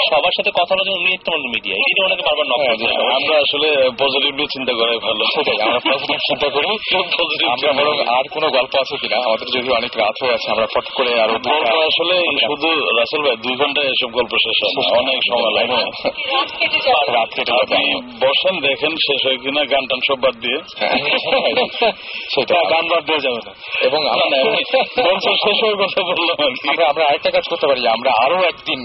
সবার 0.08 0.34
সাথে 0.36 0.50
কথা 0.58 0.70
বলার 0.70 0.84
জন্য 0.86 0.98
উনি 1.02 1.12
একটা 1.12 1.30
মিডিয়া 1.50 1.76
বারবার 2.20 2.46
নক 2.46 2.60
হ্যাঁ, 2.60 2.74
হবে। 2.74 2.88
আমরা 3.18 3.34
আসলে 3.44 3.68
পজিটিভলি 3.98 4.44
চিন্তা 4.54 4.72
করাই 4.72 4.98
ভালো। 4.98 5.22
সেটাই 5.34 5.58
আমরা 5.66 5.80
পজিটিভ 5.88 6.18
চিন্তা 6.28 6.48
করি। 6.48 6.68
আমরা 7.46 7.70
বরং 7.78 7.96
আর 8.10 8.24
কোনো 8.34 8.46
গল্প 8.50 8.72
আছে 8.82 8.94
কিনা? 8.96 9.16
আমাদের 9.26 9.46
যদি 9.54 9.68
অনেক 9.72 9.92
রাত 9.96 10.16
হয়ে 10.22 10.34
আছে 10.34 10.48
আমরা 10.50 10.66
ফট 10.66 10.86
করে 10.94 11.12
আরও 11.20 11.36
গল্প 11.44 11.68
আসলে 11.90 12.14
শুধু 12.42 12.68
রাসেল 12.98 13.20
ভাই 13.22 13.36
দুই 13.36 13.54
ঘন্টায় 13.56 13.88
এসব 13.88 14.10
গল্প 14.10 14.32
শেষ 14.44 14.58
হয় 14.62 14.74
অনেক 15.00 15.18
সময় 15.28 15.52
লাগে। 15.58 15.78
রাত 16.32 16.50
কেটে 16.58 16.78
যাবে 16.86 17.06
রাত 17.12 17.30
কেটে 17.34 17.52
আপনি 17.54 17.82
বসেন 18.22 18.54
দেখেন 18.60 18.92
শেষ 19.06 19.20
হয় 19.26 19.38
কিনা 19.38 19.62
গান 19.64 19.84
টান 19.86 20.00
সব 20.08 20.18
বাদ 20.20 20.34
দিয়ে। 20.40 20.58
সেটা 22.32 22.56
গান 22.70 22.84
বাদ 22.90 23.02
দেওয়া 23.04 23.22
যাবে 23.26 23.40
না 23.46 23.52
এবং 23.82 24.00
আমরা 24.14 24.38
শেষ 25.40 25.58
হওয়ার 25.62 25.76
কথা 25.82 26.00
বললাম 26.10 26.36
আমরা 26.90 27.04
আরেকটা 27.06 27.30
কাজ 27.30 27.44
করতে 27.50 27.66
পারি 27.66 27.80
আমরা 27.88 28.10
আরও 28.24 28.38
একদিন 28.44 28.80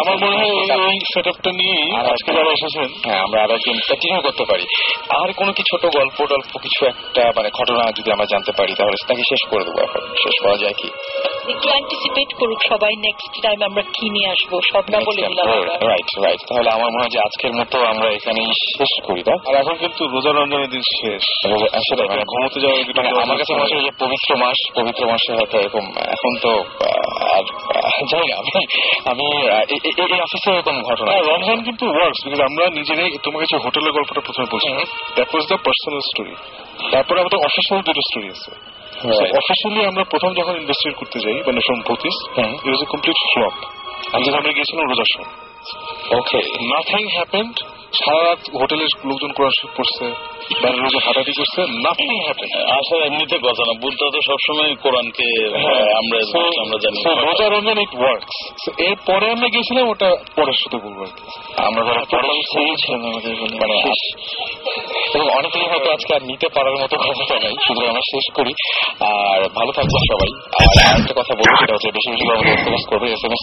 আমার 0.00 0.16
মনে 0.22 0.36
হয় 0.36 0.52
এই- 0.88 1.04
সেট 1.12 1.26
আপটা 1.28 1.50
নিয়ে 1.52 1.76
আজকে 2.10 2.30
যারা 2.36 2.50
এসেছেন 2.50 2.88
হ্যাঁ 3.04 3.20
আমরা 3.26 3.38
আরও 3.44 3.54
একদিন 3.54 3.76
কন্টিনিউ 3.88 4.20
করতে 4.26 4.44
পারি। 4.44 4.64
আর 5.20 5.28
কোনো 5.32 5.50
কি 5.52 5.62
ছোট 5.70 5.82
গল্প 5.96 6.16
টল্প 6.30 6.52
কিছু 6.64 6.80
একটা 6.86 7.22
মানে 7.36 7.48
ঘটনা 7.58 7.82
যদি 7.98 8.08
আমরা 8.10 8.26
জানতে 8.32 8.52
পারি 8.52 8.72
তাহলে 8.74 8.96
তাকে 9.08 9.22
শেষ 9.30 9.42
করে 9.50 9.62
দেবো 9.64 9.78
এখন। 9.86 10.02
শেষ 10.24 10.36
করা 10.42 10.56
যায় 10.62 10.76
কি? 10.80 10.88
একটু 11.52 11.66
অ্যান্টিসিপেট 11.68 12.30
করুক 12.40 12.60
সবাই 12.70 12.92
নেক্সট 13.06 13.34
টাইম 13.44 13.58
আমরা 13.62 13.82
কি 13.94 14.06
নিয়ে 14.14 14.28
আসব 14.34 14.52
সব 14.72 14.84
না 14.92 14.98
বলে 15.00 15.20
দিলাম 15.22 15.46
রাইট 15.84 16.10
রাইট 16.24 16.40
তাহলে 16.48 16.70
আমার 16.76 16.90
মনে 16.90 17.02
হয় 17.02 17.12
যে 17.14 17.20
আজকের 17.26 17.52
মতো 17.60 17.76
আমরা 17.92 18.08
এখানেই 18.10 18.48
শেষ 18.70 18.92
করি 19.06 19.22
না 19.28 19.34
আর 19.48 19.54
এখন 19.62 19.74
কিন্তু 19.82 20.02
রোজা 20.06 20.30
রমজানের 20.32 20.70
দিন 20.74 20.82
শেষ। 20.92 21.22
সেটাই 21.86 22.08
মানে 22.12 22.24
ঘুমোতে 22.30 22.58
যাওয়া 22.60 22.76
মানে 22.98 23.08
আমার 23.16 23.36
কাছে 23.40 23.52
মনে 23.52 23.64
হচ্ছে 23.64 23.78
যে 23.80 23.92
পবিত্র 24.02 24.30
মাস 24.42 24.58
পবিত্র 24.78 25.02
মাসে 25.12 25.30
হয়তো 25.38 25.56
এরকম 25.60 25.84
এখন 26.14 26.32
তো 26.44 26.52
আহ, 26.80 26.98
আর 27.30 27.44
জানি 28.10 28.26
না 28.30 28.36
আমি 28.40 28.52
আমি 29.12 29.26
এই 30.06 30.20
অফিসে 30.26 30.48
এরকম 30.52 30.76
ঘটনা 30.82 31.10
হ্যাঁ, 31.10 31.24
রমজান 31.30 31.58
কিন্তু 31.66 31.79
ওয়ার্কস 31.94 32.20
বিকজ 32.24 32.40
আমরা 32.48 32.64
নিজেরাই 32.78 33.10
তোমার 33.24 33.40
কাছে 33.42 33.56
হোটেলের 33.64 33.92
গল্পটা 33.96 34.20
প্রথমে 34.26 34.46
বলছি। 34.52 34.70
That 35.16 35.28
was 35.32 35.44
the 35.50 35.56
personal 35.66 36.02
story 36.10 36.34
তারপরে 36.92 37.18
আমাদের 37.22 37.38
অফিসিয়াল 37.48 37.80
দুটো 37.86 38.02
স্টোরি 38.08 38.28
আছে. 38.36 38.50
অফিসিয়ালি 39.40 39.80
আমরা 39.90 40.02
প্রথম 40.12 40.30
যখন 40.34 40.54
ইনভেস্টিগেট 40.62 40.96
করতে 41.00 41.18
যাই 41.24 41.36
মানে 41.46 41.60
from 41.66 41.80
ভূতিস 41.88 42.16
it 42.58 42.68
was 42.68 42.80
a 42.84 42.86
complete 42.92 43.18
flop 43.32 43.54
আজকে 44.14 44.28
আমরা 44.30 44.52
গিয়েছিলাম 44.56 44.84
রোজার 44.90 45.10
সময় 45.14 45.32
ওকে 46.18 46.38
নাথিং 46.72 47.02
হ্যাপেন্ড 47.16 47.54
সারা 47.98 48.22
রাত 48.24 48.42
হোটেলের 48.60 48.90
লোকজন 49.04 49.30
করা 49.32 49.50
করছে 49.76 50.04
হাঁটাহাঁটি 51.06 51.32
করছে 51.38 51.60
নাথিং 51.84 52.08
আসলে 52.78 53.02
এমনিতে 53.06 53.36
কথা 53.38 53.62
না 53.66 53.74
বুদ্ধা 53.82 54.06
তো 54.14 54.18
সবসময় 54.28 54.72
কোরআনকে 54.74 55.26
আমরা 56.00 56.18
আমরা 56.64 56.76
জানি। 56.84 56.98
রোজা 57.26 57.46
রমজান 57.46 57.78
ইট 57.78 57.92
ওয়ার্কস 58.00 58.36
এরপরে 58.78 59.26
আমরা 59.30 59.48
গিয়েছিলাম 59.48 59.84
ওটা 59.88 60.08
পরের 60.36 60.56
সাথে 60.60 60.76
বলব 60.84 61.00
আমরা 61.68 61.82
ধরো 61.84 62.02
পরে 62.12 62.28
মানে 63.60 63.76
এবং 65.14 65.26
অনেকেই 65.38 65.66
হয়তো 65.70 65.88
আজকে 65.92 66.10
আর 66.14 66.22
নিতে 66.22 66.46
পারার 66.48 66.76
মতো 66.82 66.94
ক্ষমতা 66.96 67.36
নাই 67.44 67.54
শুধু 67.66 67.80
আমরা 67.86 68.04
শেষ 68.12 68.26
করি। 68.34 68.52
আর 69.10 69.40
ভালো 69.58 69.70
থাকবেন 69.72 70.02
সবাই। 70.12 70.30
আর 70.58 70.66
আরেকটা 70.90 71.14
কথা 71.20 71.32
বলব 71.40 71.52
সেটা 71.60 71.72
হচ্ছে 71.74 71.90
বেশি 71.96 72.08
বেশি 72.12 72.24
আমাদের 72.30 72.52
এস 72.56 72.64
এম 72.66 72.74
এস 72.74 72.84
করবে 72.90 73.06
এস 73.16 73.22
এম 73.24 73.32
এস 73.36 73.42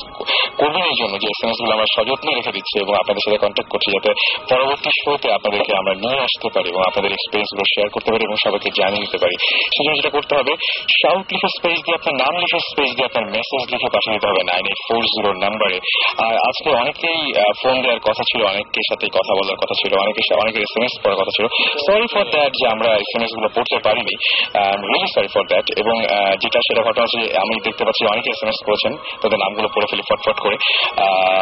করবেন 0.58 0.84
এই 0.92 0.98
জন্য 1.02 1.14
যে 1.22 1.28
এস 1.34 1.40
এম 1.44 1.50
এসগুলো 1.52 1.74
আমরা 1.74 1.88
সযত্নে 1.96 2.32
রেখে 2.38 2.56
দিচ্ছি 2.58 2.76
এবং 2.84 2.94
আপনাদের 3.02 3.24
সাথে 3.26 3.38
কন্ট্যাক্ট 3.44 3.70
করছি 3.74 3.88
যাতে 3.96 4.12
পরবর্তী 4.50 4.90
শোতে 5.06 5.34
আপনাদেরকে 5.34 5.72
আমরা 5.78 5.94
নিয়ে 5.94 6.20
আসতে 6.20 6.50
পারি 6.56 6.70
এবং 6.70 6.82
আপনাদের 6.82 7.12
এক্সপিরিয়েন্সগুলো 7.12 7.64
শেয়ার 7.76 7.90
করতে 7.90 8.12
পারি 8.12 8.24
এবং 8.24 8.36
সবাইকে 8.44 8.70
জানিয়ে 8.82 9.02
দিতে 9.02 9.18
পারি। 9.18 9.36
সেজন্য 9.54 9.96
যেটা 9.96 10.10
করতে 10.10 10.36
হবে 10.36 10.54
শাউট 11.02 11.26
লিখে 11.32 11.48
স্পেস 11.48 11.74
দিয়ে 11.74 11.96
আপনার 11.96 12.16
নাম 12.16 12.40
লিখে 12.40 12.60
স্পেস 12.60 12.96
দিয়ে 12.96 13.06
আপনার 13.06 13.26
মেসেজ 13.26 13.62
লিখে 13.72 13.88
পাঠিয়ে 13.88 14.16
দিতে 14.16 14.28
হবে 14.28 14.44
নাইন 14.44 14.66
এইট 14.66 14.80
ফোর 14.88 15.04
জিরো 15.04 15.34
নাম্বারে 15.34 15.78
আর 16.18 16.36
আজকে 16.36 16.70
অনেকেই 16.70 17.34
ফোন 17.64 17.82
দেওয়ার 17.82 18.00
কথা 18.00 18.24
ছিল, 18.32 18.44
অনেকের 18.44 18.86
সাথে 18.90 19.08
কথা 19.08 19.34
বলার 19.34 19.58
কথা 19.58 19.74
ছিল, 19.74 20.00
অনেকের 20.00 20.26
সা- 20.30 20.42
অনেকের 20.42 20.62
এস 20.62 20.74
এম 20.78 20.84
এস 20.84 21.00
পড়ার 21.04 21.18
কথা 21.18 21.32
ছিল। 21.36 21.46
সরি 21.88 22.08
ফর 22.14 22.30
দ্যাট 22.32 22.52
যে 22.54 22.68
আমরা 22.68 22.94
এস 22.94 23.10
এম 23.16 23.24
এসগুলো 23.24 23.50
পড়তে 23.56 23.78
পারিনি। 23.84 24.16
রিয়েলি 24.58 25.08
সরি 25.16 25.28
ফর 25.28 25.48
দ্যাট 25.48 25.66
এবং 25.78 26.02
যেটা 26.42 26.60
সেটা 26.60 26.82
ঘটনা 26.84 27.04
হচ্ছে 27.04 27.38
আমি 27.38 27.62
দেখতে 27.64 27.86
পাচ্ছি 27.86 28.06
অনেকে 28.06 28.30
এস 28.30 28.44
এম 28.44 28.50
এস 28.50 28.66
করেছেন, 28.66 28.98
তাদের 29.22 29.40
নামগুলো 29.40 29.68
পড়ে 29.68 29.86
ফেলি 29.90 30.02
ফটফট 30.02 30.40
করে। 30.40 30.56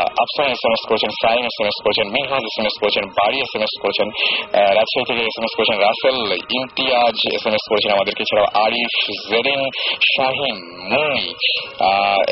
আফসান 0.01 0.45
এস 0.45 0.59
এম 0.65 0.72
এস 0.72 0.88
করেছেন, 0.88 1.09
সাইম 1.09 1.45
এস 1.45 1.55
এম 1.61 1.67
এস 1.67 1.84
করেছেন 1.84 2.07
মিনহাজ 2.07 2.43
এস 2.43 2.59
এম 2.59 2.65
এস 2.65 2.76
করেছেন, 2.86 3.06
বাড়ি 3.20 3.38
এস 3.45 3.52
এম 3.57 3.64
এস 3.68 3.74
করেছেন 3.84 4.07
রাজশাহী 4.78 5.06
থেকে 5.10 5.22
এস 5.30 5.36
এম 5.40 5.45
এস 5.48 5.53
করেছেন 5.57 5.78
Rasel, 5.88 6.18
Imtiaz 6.57 7.18
S 7.38 7.44
M 7.49 7.56
S 7.57 7.66
করেছেন 7.72 7.91
আমাদেরকে, 7.98 8.22
এছাড়াও 8.26 8.48
আরিফ, 8.66 8.94
জেরিন, 9.32 9.62
শাহিন 10.14 10.57
মুনি 10.91 11.28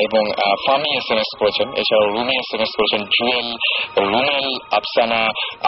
এবং 0.06 0.22
ফামি 0.64 0.90
এস 1.00 1.08
এম 1.12 1.20
এস 1.24 1.30
করেছেন। 1.40 1.68
এছাড়াও 1.80 2.06
রুমি 2.14 2.34
এস 2.42 2.50
এম 2.56 2.62
এস 2.66 2.72
করেছেন, 2.78 3.00
জুয়েল 3.16 3.48
রুমেল 4.10 4.48
আফসানা, 4.78 5.20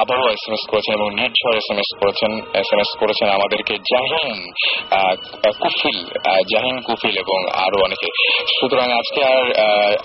আবারও 0.03 0.27
এস 0.37 0.45
এম 0.49 0.55
এস 0.59 0.65
করেছেন 0.71 0.93
এবং 0.99 1.09
নির্ঝর 1.19 1.55
এস 1.61 1.69
এম 1.73 1.79
এস 1.85 1.91
করেছেন 2.01 2.31
এস 2.61 2.69
এম 2.75 2.81
এস 2.85 2.91
করেছেন 3.01 3.29
আমাদেরকে 3.39 3.75
জাহিন 3.93 4.39
কুফিল 5.63 5.99
জাহিন 6.53 6.77
কুফিল 6.87 7.15
এবং 7.25 7.39
আরও 7.65 7.79
অনেকে। 7.87 8.09
সুতরাং 8.57 8.89
আজকে 9.01 9.21
আর 9.33 9.45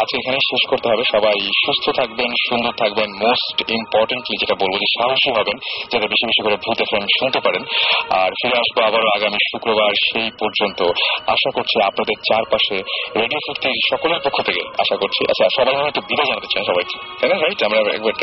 আজকে 0.02 0.16
এখানে 0.22 0.40
শেষ 0.50 0.64
করতে 0.72 0.88
হবে। 0.92 1.04
সবাই 1.14 1.38
সুস্থ 1.64 1.86
থাকবেন, 2.00 2.30
সুন্দর 2.48 2.74
থাকবেন। 2.82 3.10
মোস্ট 3.26 3.58
ইম্পর্টেন্টলি 3.80 4.36
যেটা 4.42 4.56
বলব 4.64 4.71
যে 4.74 4.88
সাহসী 5.00 5.32
হবেন 5.32 5.58
যাতে 5.92 6.08
বেশি 6.08 6.26
বেশি 6.26 6.44
করে 6.44 6.56
ভূত 6.56 6.82
এফএম 6.82 7.06
শুনতে 7.20 7.40
পারেন 7.40 7.64
আর 8.10 8.30
ফিরে 8.30 8.58
আসব 8.58 8.82
আবারও 8.82 9.10
আগামী 9.16 9.38
শুক্রবার 9.52 9.90
সেই 10.14 10.30
পর্যন্ত। 10.40 10.82
আশা 11.28 11.50
করছি 11.56 11.84
আপনাদের 11.84 12.16
চারপাশে 12.32 12.76
রেডিও 13.20 13.40
ফিফটির 13.48 13.72
সকলের 13.92 14.20
পক্ষ 14.24 14.42
থেকে 14.42 14.62
আশা 14.80 14.96
করছি। 14.96 15.26
আচ্ছা 15.26 15.46
সবাই 15.56 15.76
আমি 15.76 15.88
একটু 15.88 16.02
বিদায় 16.02 16.26
জানাতে 16.26 16.48
চাই 16.54 16.64
সবাইকে 16.66 17.18
তাই 17.22 17.30
না 17.30 17.36
রাইট 17.36 17.64
আমরা 17.64 17.80
একবার 17.80 18.14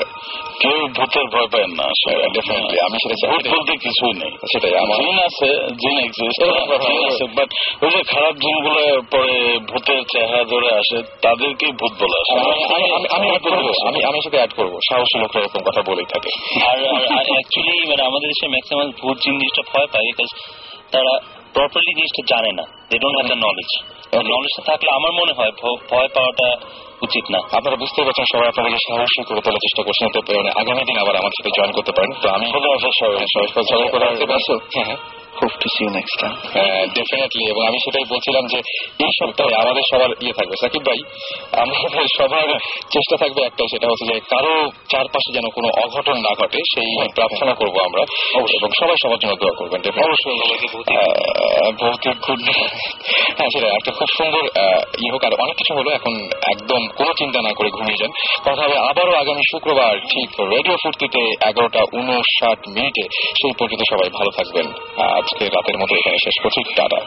কেউ 0.61 0.89
ভূতের 0.89 1.27
ভয় 1.33 1.47
পায় 1.47 1.67
না 1.67 1.87
ডেফিনেটলি 2.29 2.81
আমি 2.81 3.09
সেটা 3.09 3.15
চাই। 3.15 3.53
বলতে 3.53 3.73
কিছুই 3.77 4.13
নেই। 4.13 4.31
সেটাই 4.31 4.79
আমার 4.79 4.97
জিন 4.97 5.19
আছে 5.19 5.67
জিন 5.67 5.99
এক্সিস্ট 5.99 6.43
এরকম 6.43 6.65
কথা 6.65 7.07
আছে 7.07 7.25
বাট 7.25 7.49
ওই 7.85 7.91
যে 7.91 8.03
খারাপ 8.03 8.35
জিনগুলো 8.35 9.03
পরে 9.11 9.59
ভূতের 9.59 10.03
চেহারা 10.03 10.45
ধরে 10.45 10.75
আসে 10.75 11.03
তাদেরকেই 11.23 11.73
ভূত 11.73 11.93
বলে 11.93 12.19
আসে 12.19 12.35
আমি- 12.41 12.67
আমি- 12.77 14.07
আমি- 14.07 14.19
সাথে 14.19 14.37
অ্যাড 14.37 14.53
করব। 14.53 14.79
সাহসী 14.91 15.19
লোকরা 15.19 15.41
এরকম 15.41 15.61
কথা 15.61 15.83
বলেই 15.87 16.05
থাকে। 16.05 16.31
আর 16.71 16.77
অ্যাকচুয়ালি 17.35 17.77
মানে 17.91 18.03
আমাদের 18.09 18.29
দেশে 18.33 18.47
ম্যাক্সিমাম 18.55 18.89
ভোট 19.01 19.17
জিনিসটা 19.25 19.63
ভয় 19.71 19.89
পায় 19.93 20.05
বিকজ 20.09 20.31
তারা 20.93 21.13
প্রপারলি 21.55 21.93
জিনিসটা 21.99 22.23
জানে 22.33 22.51
না। 22.59 22.65
They 22.89 22.97
don't 23.03 23.17
have 23.19 23.27
the 23.33 23.39
knowledge 23.47 23.71
নলেজটা 24.33 24.63
থাকলে 24.69 24.91
আমার 24.99 25.13
মনে 25.21 25.33
হয় 25.39 25.53
ভয় 25.91 26.09
পাওয়াটা 26.17 26.49
উচিত 27.07 27.25
না। 27.35 27.41
আপনারা 27.57 27.77
বুঝতে 27.83 28.01
পারছেন 28.07 28.27
সবাই 28.33 28.49
আপনাদেরকে 28.49 28.81
সাহসী 28.87 29.21
করে 29.29 29.41
তোলার 29.45 29.63
চেষ্টা 29.67 29.83
করছেন। 29.83 30.07
তো 30.15 30.19
মানে 30.39 30.51
আগামী 30.61 30.83
দিন 30.89 30.97
আবার 31.03 31.15
আমার 31.21 31.33
সাথে 31.37 31.51
জয়েন 31.57 31.73
করতে 31.77 31.93
পারেন। 31.97 32.11
তো 32.23 32.27
আমি 32.37 32.47
সবাই 33.71 33.89
করে 33.95 34.05
আসতে 34.11 34.27
পারছ 34.31 34.49
হ্যাঁ। 34.77 34.97
হ্যাঁ 35.39 35.49
Hope 35.49 35.57
to 35.63 35.69
see 35.75 35.85
you 35.85 35.93
next 35.99 36.17
time. 36.23 36.37
Definitely 36.97 37.45
এবং 37.53 37.63
আমি 37.69 37.79
সেটাই 37.85 38.07
বলছিলাম 38.13 38.47
যে 38.53 38.59
এই 39.05 39.13
সপ্তাহে 39.21 39.55
আমাদের 39.63 39.83
সবার 39.91 40.11
ইয়ে 40.25 40.35
থাকবে। 40.39 40.55
সাকিব 40.63 40.83
ভাই 40.89 41.01
আমাদের 41.63 42.07
সবার 42.19 42.49
চেষ্টা 42.95 43.17
থাকবে 43.17 43.41
একটাই 43.43 43.69
সেটা 43.73 43.87
হচ্ছে 43.91 44.07
যে 44.11 44.21
কারও 44.33 44.71
চারপাশে 44.93 45.31
যেন 45.37 45.47
কোনো 45.57 45.69
অঘটন 45.85 46.17
না 46.27 46.33
ঘটে 46.41 46.59
সেই 46.75 47.09
প্রার্থনা 47.17 47.55
করব 47.55 47.75
আমরা। 47.89 48.03
এবং 48.57 48.71
সবাই 48.81 48.97
সবার 49.03 49.19
জন্য 49.23 49.35
দোয়া 49.35 49.55
করবেন 49.59 49.81
অবশ্যই 50.07 50.39
ভৌতিক 51.81 52.17
গুড 52.29 52.41
হ্যাঁ 53.39 53.51
সেটা 53.55 53.69
একটা 53.69 53.91
খুব 53.99 54.09
সুন্দর 54.19 54.45
ইয়ে 55.03 55.11
হোক 55.13 55.25
আর 55.25 55.35
অনেক 55.45 55.57
কিছু 55.57 55.75
হলো 55.75 55.91
এখন 55.91 56.15
একদম 56.53 56.89
কোনো 56.99 57.13
চিন্তা 57.13 57.43
না 57.43 57.53
করে 57.59 57.69
ঘুমিয়ে 57.71 57.99
যান। 58.01 58.13
কথা 58.45 58.63
হবে 58.63 58.77
আবারও 58.91 59.15
আগামী 59.23 59.43
শুক্রবার 59.53 59.99
ঠিক 60.13 60.29
রেডিও 60.41 60.77
ফুর্তিতে 60.83 61.23
এগারোটা 61.49 61.83
উনষাট 61.93 62.59
মিনিটে 62.69 63.05
সেই 63.41 63.53
পর্যন্ত 63.59 63.83
সবাই 63.93 64.09
ভালো 64.19 64.31
থাকবেন। 64.31 64.67
আজকে 65.29 65.45
রাতের 65.47 65.77
মতো 65.79 65.93
এখানে 65.95 66.19
শেষ 66.25 66.37
করছি। 66.43 66.61
টাটা। 66.77 67.01